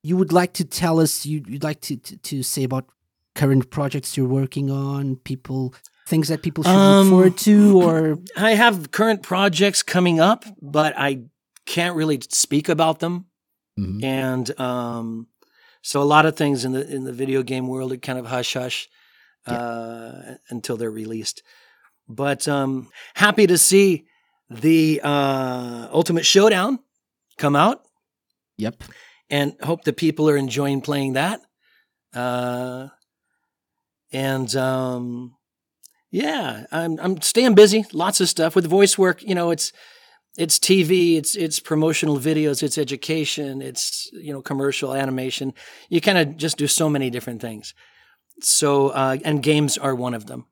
you 0.04 0.16
would 0.18 0.32
like 0.34 0.54
to 0.54 0.64
tell 0.66 1.00
us? 1.00 1.26
You, 1.26 1.44
you'd 1.48 1.64
like 1.64 1.82
to, 1.82 1.96
to 1.98 2.18
to 2.18 2.44
say 2.44 2.64
about 2.64 2.86
current 3.36 3.70
projects 3.70 4.16
you're 4.18 4.28
working 4.42 4.70
on? 4.72 5.16
People 5.24 5.74
things 6.08 6.28
that 6.28 6.42
people 6.42 6.64
should 6.64 6.72
look 6.72 7.02
Um, 7.06 7.10
forward 7.10 7.38
to, 7.38 7.82
or 7.82 8.18
I 8.36 8.52
have 8.56 8.92
current 8.92 9.22
projects 9.24 9.84
coming 9.84 10.20
up, 10.20 10.44
but 10.62 10.94
I 10.98 11.22
can't 11.66 11.96
really 11.96 12.20
speak 12.30 12.70
about 12.70 13.00
them. 13.00 13.26
Mhm. 13.80 14.04
And 14.04 14.60
um, 14.60 15.28
so 15.82 16.02
a 16.02 16.10
lot 16.16 16.26
of 16.26 16.36
things 16.36 16.66
in 16.66 16.72
the 16.74 16.84
in 16.96 17.04
the 17.06 17.14
video 17.14 17.44
game 17.44 17.68
world 17.68 17.92
are 17.92 17.98
kind 17.98 18.20
of 18.20 18.26
hush 18.28 18.54
hush 18.54 18.90
uh, 19.46 20.36
until 20.50 20.78
they're 20.78 20.92
released. 20.92 21.44
But 22.08 22.48
um, 22.48 22.90
happy 23.16 23.48
to 23.48 23.58
see 23.58 24.06
the 24.50 25.02
uh, 25.04 25.88
Ultimate 25.92 26.26
Showdown 26.26 26.80
come 27.38 27.56
out, 27.56 27.84
yep. 28.58 28.84
and 29.30 29.56
hope 29.62 29.84
the 29.84 29.94
people 29.94 30.30
are 30.30 30.38
enjoying 30.38 30.82
playing 30.82 31.14
that. 31.14 31.42
Uh, 32.14 32.88
and 34.12 34.54
um, 34.56 35.36
yeah, 36.12 36.66
I'm 36.72 37.00
I'm 37.00 37.22
staying 37.22 37.56
busy. 37.56 37.86
Lots 37.94 38.20
of 38.20 38.28
stuff 38.28 38.56
with 38.56 38.68
voice 38.68 38.98
work. 38.98 39.24
You 39.24 39.36
know, 39.36 39.52
it's 39.52 39.72
it's 40.38 40.60
TV, 40.60 41.18
it's 41.18 41.36
it's 41.36 41.60
promotional 41.60 42.18
videos, 42.18 42.64
it's 42.64 42.78
education, 42.78 43.62
it's 43.62 44.10
you 44.14 44.34
know 44.34 44.42
commercial 44.42 44.94
animation. 44.94 45.54
You 45.90 46.02
kind 46.02 46.18
of 46.18 46.38
just 46.38 46.58
do 46.58 46.68
so 46.68 46.90
many 46.90 47.10
different 47.10 47.42
things. 47.42 47.74
So 48.42 48.90
uh, 48.90 49.18
and 49.26 49.44
games 49.44 49.78
are 49.78 49.96
one 49.96 50.14
of 50.14 50.26
them. 50.26 50.46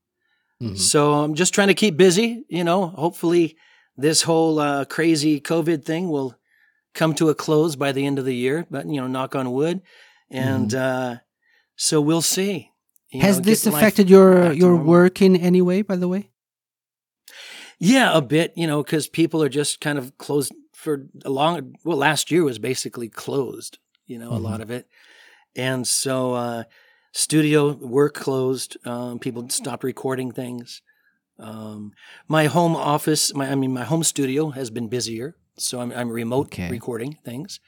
Mhm. 0.62 0.78
So 0.78 1.14
I'm 1.14 1.36
just 1.36 1.54
trying 1.54 1.70
to 1.70 1.74
keep 1.74 1.96
busy. 1.98 2.44
You 2.50 2.64
know, 2.64 2.88
hopefully 2.88 3.56
this 3.98 4.24
whole 4.24 4.60
uh, 4.60 4.86
crazy 4.86 5.40
COVID 5.42 5.84
thing 5.86 6.10
will 6.10 6.36
come 6.94 7.14
to 7.16 7.30
a 7.30 7.36
close 7.36 7.76
by 7.76 7.92
the 7.92 8.06
end 8.06 8.20
of 8.20 8.26
the 8.26 8.36
year. 8.36 8.66
But 8.70 8.86
you 8.88 9.00
know, 9.02 9.08
knock 9.08 9.36
on 9.36 9.52
wood. 9.52 9.82
And 10.30 10.74
uh, 10.76 11.18
so 11.76 12.02
we'll 12.02 12.22
see. 12.22 12.72
You 13.12 13.22
Has 13.22 13.38
know, 13.38 13.44
this 13.44 13.66
affected 13.66 14.10
your 14.10 14.52
your 14.54 14.72
normal. 14.72 14.86
work 14.88 15.22
in 15.22 15.36
any 15.36 15.62
way? 15.62 15.82
By 15.82 15.96
the 15.96 16.08
way. 16.08 16.30
Yeah, 17.80 18.16
a 18.16 18.22
bit, 18.22 18.54
you 18.58 18.68
know, 18.68 18.84
because 18.84 19.08
people 19.08 19.42
are 19.42 19.50
just 19.50 19.80
kind 19.80 19.98
of 19.98 20.18
closed 20.18 20.52
for 20.74 21.08
a 21.26 21.30
long 21.30 21.76
well 21.84 21.98
last 21.98 22.30
year 22.32 22.44
was 22.44 22.60
basically 22.60 23.10
closed. 23.10 23.80
You 24.06 24.18
know, 24.20 24.32
Mhm. 24.32 24.36
a 24.36 24.40
lot 24.40 24.62
of 24.62 24.70
it, 24.72 24.88
and 25.56 25.88
so 25.88 26.34
uh, 26.34 26.64
studio 27.12 27.74
work 27.74 28.14
closed. 28.14 28.78
Um, 28.86 29.20
people 29.20 29.50
stopped 29.50 29.84
recording 29.84 30.32
things. 30.32 30.82
Um, 31.40 31.94
my 32.28 32.46
home 32.46 32.76
office, 32.76 33.34
my 33.34 33.50
I 33.50 33.56
mean, 33.56 33.74
my 33.74 33.84
home 33.86 34.04
studio 34.04 34.50
has 34.50 34.70
been 34.70 34.90
busier, 34.90 35.36
so 35.58 35.80
I'm, 35.80 35.92
I'm 35.94 36.10
remote 36.10 36.48
Okay. 36.48 36.70
recording 36.70 37.18
things. 37.24 37.60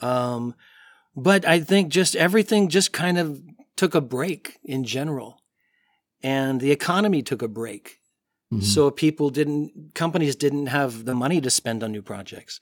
Um, 0.00 0.54
but 1.16 1.44
I 1.44 1.60
think 1.60 1.90
just 1.90 2.14
everything 2.14 2.68
just 2.68 2.92
kind 2.92 3.18
of 3.18 3.40
took 3.76 3.94
a 3.94 4.00
break 4.00 4.58
in 4.62 4.84
general, 4.84 5.40
and 6.22 6.60
the 6.60 6.70
economy 6.70 7.22
took 7.22 7.42
a 7.42 7.48
break. 7.48 8.00
Mhm. 8.52 8.62
So 8.62 8.90
people 8.90 9.30
didn't, 9.30 9.94
companies 9.94 10.36
didn't 10.36 10.66
have 10.66 11.04
the 11.04 11.14
money 11.14 11.40
to 11.40 11.50
spend 11.50 11.82
on 11.82 11.92
new 11.92 12.02
projects. 12.02 12.60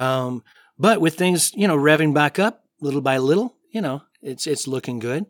Um, 0.00 0.42
but 0.78 1.00
with 1.00 1.16
things, 1.16 1.52
you 1.54 1.66
know, 1.68 1.76
revving 1.76 2.14
back 2.14 2.38
up 2.38 2.64
little 2.80 3.00
by 3.00 3.18
little, 3.18 3.53
you 3.74 3.80
know, 3.82 4.02
it's 4.22 4.46
it's 4.46 4.66
looking 4.66 4.98
good. 5.00 5.26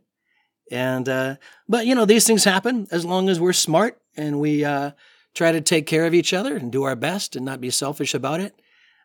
And 0.70 1.08
uh, 1.08 1.36
but 1.68 1.86
you 1.86 1.94
know, 1.94 2.04
these 2.06 2.26
things 2.26 2.44
happen 2.44 2.86
as 2.90 3.04
long 3.04 3.28
as 3.28 3.38
we're 3.40 3.52
smart 3.52 4.00
and 4.16 4.40
we 4.40 4.64
uh, 4.64 4.92
try 5.34 5.52
to 5.52 5.60
take 5.60 5.86
care 5.86 6.06
of 6.06 6.14
each 6.14 6.32
other 6.32 6.56
and 6.56 6.70
do 6.72 6.84
our 6.84 6.96
best 6.96 7.36
and 7.36 7.44
not 7.44 7.60
be 7.60 7.70
selfish 7.70 8.14
about 8.14 8.40
it. 8.40 8.54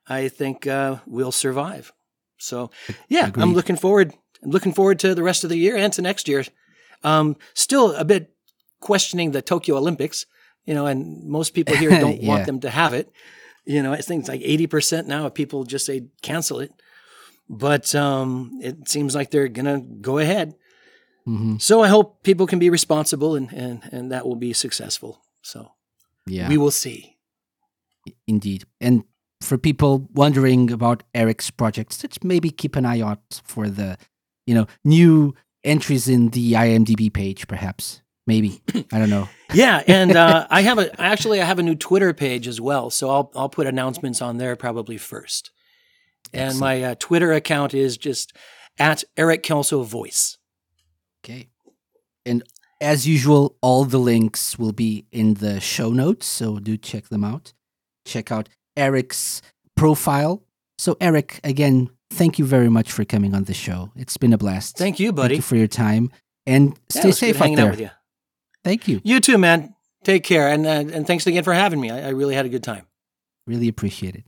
I 0.07 0.27
think 0.29 0.65
uh, 0.67 0.97
we'll 1.05 1.31
survive. 1.31 1.91
So 2.37 2.69
yeah, 3.09 3.31
I'm 3.35 3.53
looking 3.53 3.75
forward. 3.77 4.13
I'm 4.43 4.51
looking 4.51 4.73
forward 4.73 4.99
to 4.99 5.13
the 5.15 5.23
rest 5.23 5.43
of 5.43 5.49
the 5.49 5.57
year 5.57 5.75
and 5.75 5.91
to 5.93 6.01
next 6.01 6.27
year. 6.27 6.43
Um, 7.03 7.35
still 7.53 7.93
a 7.95 8.05
bit 8.05 8.33
questioning 8.79 9.31
the 9.31 9.41
Tokyo 9.41 9.75
Olympics, 9.77 10.25
you 10.65 10.73
know, 10.73 10.85
and 10.85 11.23
most 11.27 11.53
people 11.53 11.75
here 11.75 11.89
don't 11.99 12.21
Yeah. 12.21 12.29
want 12.29 12.45
them 12.45 12.59
to 12.61 12.69
have 12.69 12.93
it. 12.93 13.11
You 13.65 13.83
know, 13.83 13.91
I 13.93 14.01
think 14.01 14.21
it's 14.21 14.29
like 14.29 14.41
80% 14.41 15.05
now 15.07 15.25
of 15.25 15.33
people 15.33 15.63
just 15.65 15.85
say 15.85 16.07
cancel 16.21 16.59
it. 16.61 16.71
But 17.49 17.95
um, 17.95 18.59
it 18.61 18.87
seems 18.87 19.15
like 19.15 19.31
they're 19.31 19.47
going 19.47 19.65
to 19.65 19.79
go 20.01 20.17
ahead. 20.19 20.53
Mhm. 21.27 21.61
So 21.61 21.81
I 21.81 21.87
hope 21.87 22.23
people 22.23 22.45
can 22.47 22.59
be 22.59 22.69
responsible 22.69 23.35
and, 23.35 23.51
and, 23.51 23.81
and 23.91 24.11
that 24.11 24.25
will 24.25 24.35
be 24.35 24.53
successful. 24.53 25.21
So 25.41 25.71
Yeah. 26.27 26.47
we 26.47 26.57
will 26.57 26.71
see. 26.71 27.17
Indeed. 28.27 28.65
And 28.79 29.03
for 29.41 29.57
people 29.57 30.07
wondering 30.13 30.71
about 30.71 31.03
Eric's 31.13 31.49
projects, 31.51 32.03
let's 32.03 32.23
maybe 32.23 32.49
keep 32.51 32.75
an 32.75 32.85
eye 32.85 33.01
out 33.01 33.41
for 33.43 33.67
the, 33.69 33.97
you 34.45 34.55
know, 34.55 34.67
new 34.83 35.33
entries 35.63 36.07
in 36.07 36.29
the 36.29 36.53
IMDb 36.53 37.11
page, 37.11 37.47
perhaps. 37.47 38.01
Maybe. 38.27 38.61
I 38.91 38.99
don't 38.99 39.09
know. 39.09 39.27
Yeah, 39.55 39.81
and 39.87 40.15
uh, 40.15 40.45
I 40.51 40.61
have 40.61 40.77
a 40.77 41.01
actually 41.01 41.41
I 41.41 41.45
have 41.45 41.57
a 41.57 41.63
new 41.63 41.73
Twitter 41.73 42.13
page 42.13 42.47
as 42.47 42.61
well, 42.61 42.91
so 42.91 43.09
I'll 43.09 43.31
I'll 43.35 43.49
put 43.49 43.65
announcements 43.65 44.21
on 44.21 44.37
there 44.37 44.55
probably 44.55 44.95
first. 44.99 45.49
And 46.33 46.49
Excellent. 46.49 46.59
my 46.59 46.83
uh, 46.83 46.95
Twitter 46.99 47.33
account 47.33 47.73
is 47.73 47.97
just 47.97 48.33
at 48.77 49.03
Eric 49.17 49.43
Kelso 49.43 49.83
Voice. 49.83 50.37
Okay. 51.23 51.49
And 52.25 52.43
as 52.81 53.07
usual, 53.07 53.57
all 53.61 53.83
the 53.83 53.97
links 53.97 54.57
will 54.57 54.71
be 54.71 55.05
in 55.11 55.35
the 55.35 55.59
show 55.59 55.89
notes, 55.89 56.25
so 56.25 56.59
do 56.59 56.77
check 56.77 57.09
them 57.09 57.23
out. 57.23 57.53
Check 58.05 58.31
out 58.31 58.47
Eric's 58.77 59.41
profile. 59.75 60.43
So, 60.77 60.95
Eric, 61.01 61.41
again, 61.43 61.89
thank 62.09 62.39
you 62.39 62.45
very 62.45 62.69
much 62.69 62.91
for 62.91 63.03
coming 63.03 63.35
on 63.35 63.43
the 63.43 63.53
show. 63.53 63.91
It's 63.95 64.15
been 64.17 64.31
a 64.33 64.37
blast. 64.37 64.77
Thank 64.77 64.99
you, 64.99 65.11
buddy. 65.11 65.35
Thank 65.35 65.37
you 65.39 65.41
for 65.41 65.55
your 65.57 65.67
time. 65.67 66.11
And 66.45 66.79
stay 66.89 67.01
good 67.03 67.15
safe 67.15 67.41
out 67.41 67.55
there. 67.55 67.69
with 67.69 67.79
you. 67.81 67.89
Thank 68.63 68.87
you. 68.87 69.01
You 69.03 69.19
too, 69.19 69.37
man. 69.37 69.75
Take 70.03 70.23
care, 70.23 70.47
and 70.47 70.65
uh, 70.65 70.95
and 70.95 71.05
thanks 71.05 71.27
again 71.27 71.43
for 71.43 71.53
having 71.53 71.81
me. 71.81 71.91
I, 71.91 72.07
I 72.07 72.09
really 72.09 72.33
had 72.33 72.45
a 72.45 72.49
good 72.49 72.63
time. 72.63 72.85
Really 73.45 73.67
appreciate 73.67 74.15
it. 74.15 74.23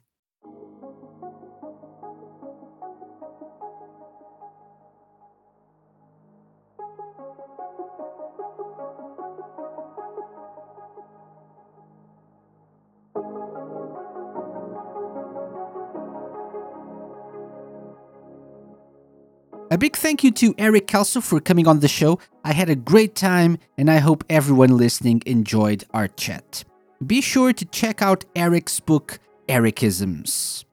Big 19.81 19.95
thank 19.95 20.23
you 20.23 20.29
to 20.29 20.53
Eric 20.59 20.85
Kelso 20.85 21.19
for 21.19 21.39
coming 21.39 21.67
on 21.67 21.79
the 21.79 21.87
show. 21.87 22.19
I 22.45 22.53
had 22.53 22.69
a 22.69 22.75
great 22.75 23.15
time, 23.15 23.57
and 23.79 23.89
I 23.89 23.97
hope 23.97 24.23
everyone 24.29 24.77
listening 24.77 25.23
enjoyed 25.25 25.85
our 25.91 26.07
chat. 26.07 26.63
Be 27.03 27.19
sure 27.19 27.51
to 27.51 27.65
check 27.65 27.99
out 27.99 28.23
Eric's 28.35 28.79
book, 28.79 29.17
Ericisms. 29.49 30.65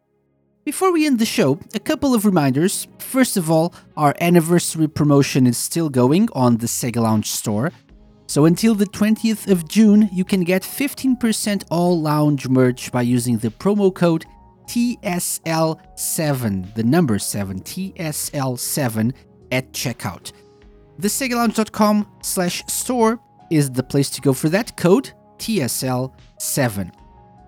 Before 0.67 0.93
we 0.93 1.07
end 1.07 1.19
the 1.19 1.25
show, 1.25 1.59
a 1.73 1.79
couple 1.81 2.13
of 2.13 2.27
reminders. 2.27 2.87
First 2.99 3.39
of 3.39 3.51
all, 3.51 3.73
our 3.97 4.15
anniversary 4.21 4.89
promotion 4.89 5.47
is 5.47 5.57
still 5.57 5.89
going 5.89 6.29
on 6.35 6.59
the 6.59 6.67
Sega 6.67 7.01
Lounge 7.01 7.31
store. 7.31 7.73
So 8.27 8.45
until 8.45 8.75
the 8.75 8.85
20th 8.85 9.51
of 9.51 9.67
June, 9.67 10.11
you 10.13 10.27
can 10.27 10.45
get 10.45 10.61
15% 10.61 11.65
all 11.71 11.99
lounge 11.99 12.47
merch 12.47 12.93
by 12.93 13.01
using 13.01 13.39
the 13.39 13.49
promo 13.49 13.95
code 13.95 14.27
TSL7, 14.69 16.75
the 16.75 16.85
number 16.85 17.19
7, 17.19 17.61
TSL7 17.61 19.13
at 19.51 19.73
checkout. 19.73 20.33
TheSegaLounge.com 21.01 22.07
slash 22.23 22.65
store 22.67 23.19
is 23.51 23.71
the 23.71 23.83
place 23.83 24.11
to 24.11 24.21
go 24.21 24.33
for 24.33 24.49
that 24.51 24.77
code, 24.77 25.13
TSL7. 25.39 26.93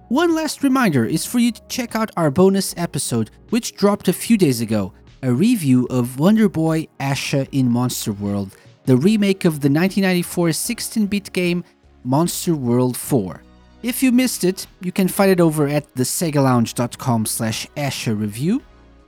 One 0.09 0.35
last 0.35 0.65
reminder 0.65 1.05
is 1.05 1.27
for 1.27 1.39
you 1.39 1.53
to 1.53 1.63
check 1.69 1.95
out 1.95 2.11
our 2.17 2.31
bonus 2.31 2.75
episode, 2.77 3.31
which 3.51 3.77
dropped 3.77 4.09
a 4.09 4.13
few 4.13 4.37
days 4.37 4.61
ago, 4.61 4.93
a 5.23 5.33
review 5.33 5.87
of 5.91 6.19
Wonder 6.19 6.49
Boy 6.49 6.89
Asha 6.99 7.49
in 7.53 7.71
Monster 7.71 8.13
World, 8.13 8.57
the 8.87 8.97
remake 8.97 9.45
of 9.45 9.61
the 9.61 9.69
1994 9.69 10.49
16-bit 10.49 11.33
game 11.33 11.63
Monster 12.03 12.57
World 12.57 12.97
4. 12.97 13.43
If 13.83 14.03
you 14.03 14.13
missed 14.13 14.45
it, 14.45 14.67
you 14.83 14.93
can 14.93 15.09
find 15.09 15.31
it 15.31 15.41
over 15.41 15.67
at 15.67 15.95
thesegalounge.com 15.95 17.25
slash 17.25 17.67
Asha 17.77 18.19
review 18.19 18.63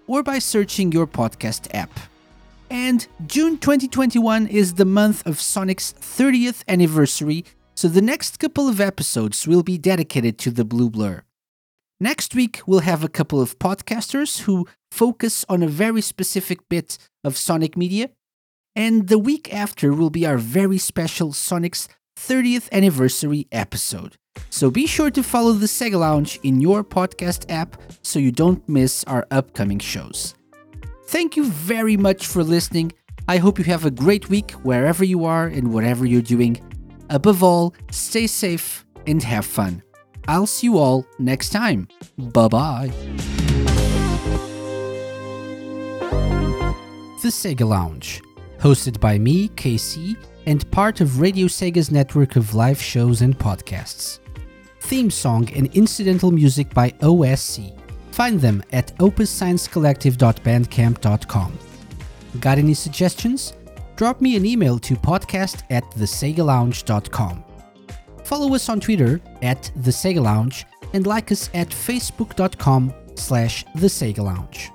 or 0.06 0.22
by 0.22 0.38
searching 0.38 0.92
your 0.92 1.06
podcast 1.06 1.68
app. 1.74 1.90
And 2.70 3.06
June 3.26 3.58
2021 3.58 4.46
is 4.46 4.74
the 4.74 4.86
month 4.86 5.26
of 5.26 5.42
Sonic's 5.42 5.92
30th 5.92 6.64
anniversary, 6.68 7.44
so 7.74 7.86
the 7.86 8.00
next 8.00 8.38
couple 8.38 8.66
of 8.66 8.80
episodes 8.80 9.46
will 9.46 9.62
be 9.62 9.76
dedicated 9.76 10.38
to 10.38 10.50
the 10.50 10.64
Blue 10.64 10.88
Blur. 10.88 11.22
Next 12.00 12.34
week, 12.34 12.62
we'll 12.66 12.80
have 12.80 13.04
a 13.04 13.10
couple 13.10 13.42
of 13.42 13.58
podcasters 13.58 14.40
who 14.40 14.66
focus 14.90 15.44
on 15.50 15.62
a 15.62 15.68
very 15.68 16.00
specific 16.00 16.66
bit 16.70 16.96
of 17.22 17.36
Sonic 17.36 17.76
media. 17.76 18.08
And 18.74 19.08
the 19.08 19.18
week 19.18 19.52
after 19.52 19.92
will 19.92 20.08
be 20.08 20.24
our 20.24 20.38
very 20.38 20.78
special 20.78 21.34
Sonic's 21.34 21.88
30th 22.28 22.70
anniversary 22.70 23.46
episode. 23.50 24.16
So 24.50 24.70
be 24.70 24.86
sure 24.86 25.10
to 25.10 25.22
follow 25.22 25.52
the 25.52 25.66
Sega 25.66 25.98
Lounge 25.98 26.38
in 26.42 26.60
your 26.60 26.84
podcast 26.84 27.50
app 27.50 27.80
so 28.02 28.18
you 28.18 28.32
don't 28.32 28.66
miss 28.68 29.04
our 29.04 29.26
upcoming 29.30 29.78
shows. 29.78 30.34
Thank 31.06 31.36
you 31.36 31.44
very 31.44 31.96
much 31.96 32.26
for 32.26 32.42
listening. 32.42 32.92
I 33.28 33.38
hope 33.38 33.58
you 33.58 33.64
have 33.64 33.84
a 33.84 33.90
great 33.90 34.28
week 34.28 34.52
wherever 34.62 35.04
you 35.04 35.24
are 35.24 35.46
and 35.46 35.72
whatever 35.74 36.06
you're 36.06 36.22
doing. 36.22 36.60
Above 37.10 37.42
all, 37.42 37.74
stay 37.90 38.26
safe 38.26 38.86
and 39.06 39.22
have 39.22 39.44
fun. 39.44 39.82
I'll 40.28 40.46
see 40.46 40.68
you 40.68 40.78
all 40.78 41.04
next 41.18 41.50
time. 41.50 41.88
Bye 42.16 42.48
bye. 42.48 42.92
The 47.22 47.28
Sega 47.28 47.66
Lounge, 47.68 48.20
hosted 48.58 48.98
by 49.00 49.18
me, 49.18 49.48
KC, 49.50 50.16
and 50.46 50.70
part 50.70 51.00
of 51.00 51.20
Radio 51.20 51.46
Sega's 51.46 51.90
network 51.90 52.36
of 52.36 52.54
live 52.54 52.80
shows 52.80 53.22
and 53.22 53.36
podcasts. 53.38 54.18
Theme 54.80 55.10
song 55.10 55.48
and 55.54 55.74
incidental 55.74 56.30
music 56.30 56.72
by 56.74 56.90
OSC. 57.00 57.78
Find 58.10 58.38
them 58.40 58.62
at 58.72 58.94
opussciencecollective.bandcamp.com. 58.98 61.58
Got 62.40 62.58
any 62.58 62.74
suggestions? 62.74 63.54
Drop 63.96 64.20
me 64.20 64.36
an 64.36 64.44
email 64.44 64.78
to 64.80 64.94
podcast 64.96 65.62
at 65.70 65.84
thesegalounge.com. 65.92 67.44
Follow 68.24 68.54
us 68.54 68.68
on 68.68 68.80
Twitter 68.80 69.20
at 69.42 69.70
The 69.76 69.90
Sega 69.90 70.22
Lounge 70.22 70.66
and 70.92 71.06
like 71.06 71.32
us 71.32 71.48
at 71.54 71.68
facebook.com 71.68 72.92
slash 73.14 73.64
The 73.76 73.86
Sega 73.86 74.18
Lounge. 74.18 74.70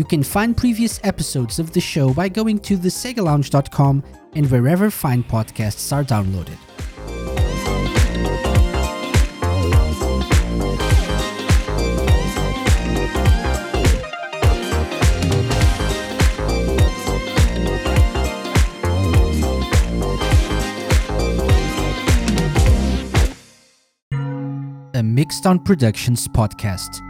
You 0.00 0.06
can 0.06 0.22
find 0.22 0.56
previous 0.56 0.98
episodes 1.04 1.58
of 1.58 1.74
the 1.74 1.80
show 1.82 2.14
by 2.14 2.30
going 2.30 2.60
to 2.60 2.78
thesegalounge.com 2.78 4.02
and 4.32 4.50
wherever 4.50 4.90
fine 4.90 5.22
podcasts 5.22 5.92
are 5.92 6.02
downloaded. 6.02 6.56
A 24.94 25.02
Mixed 25.02 25.44
On 25.44 25.58
Productions 25.58 26.26
podcast. 26.26 27.09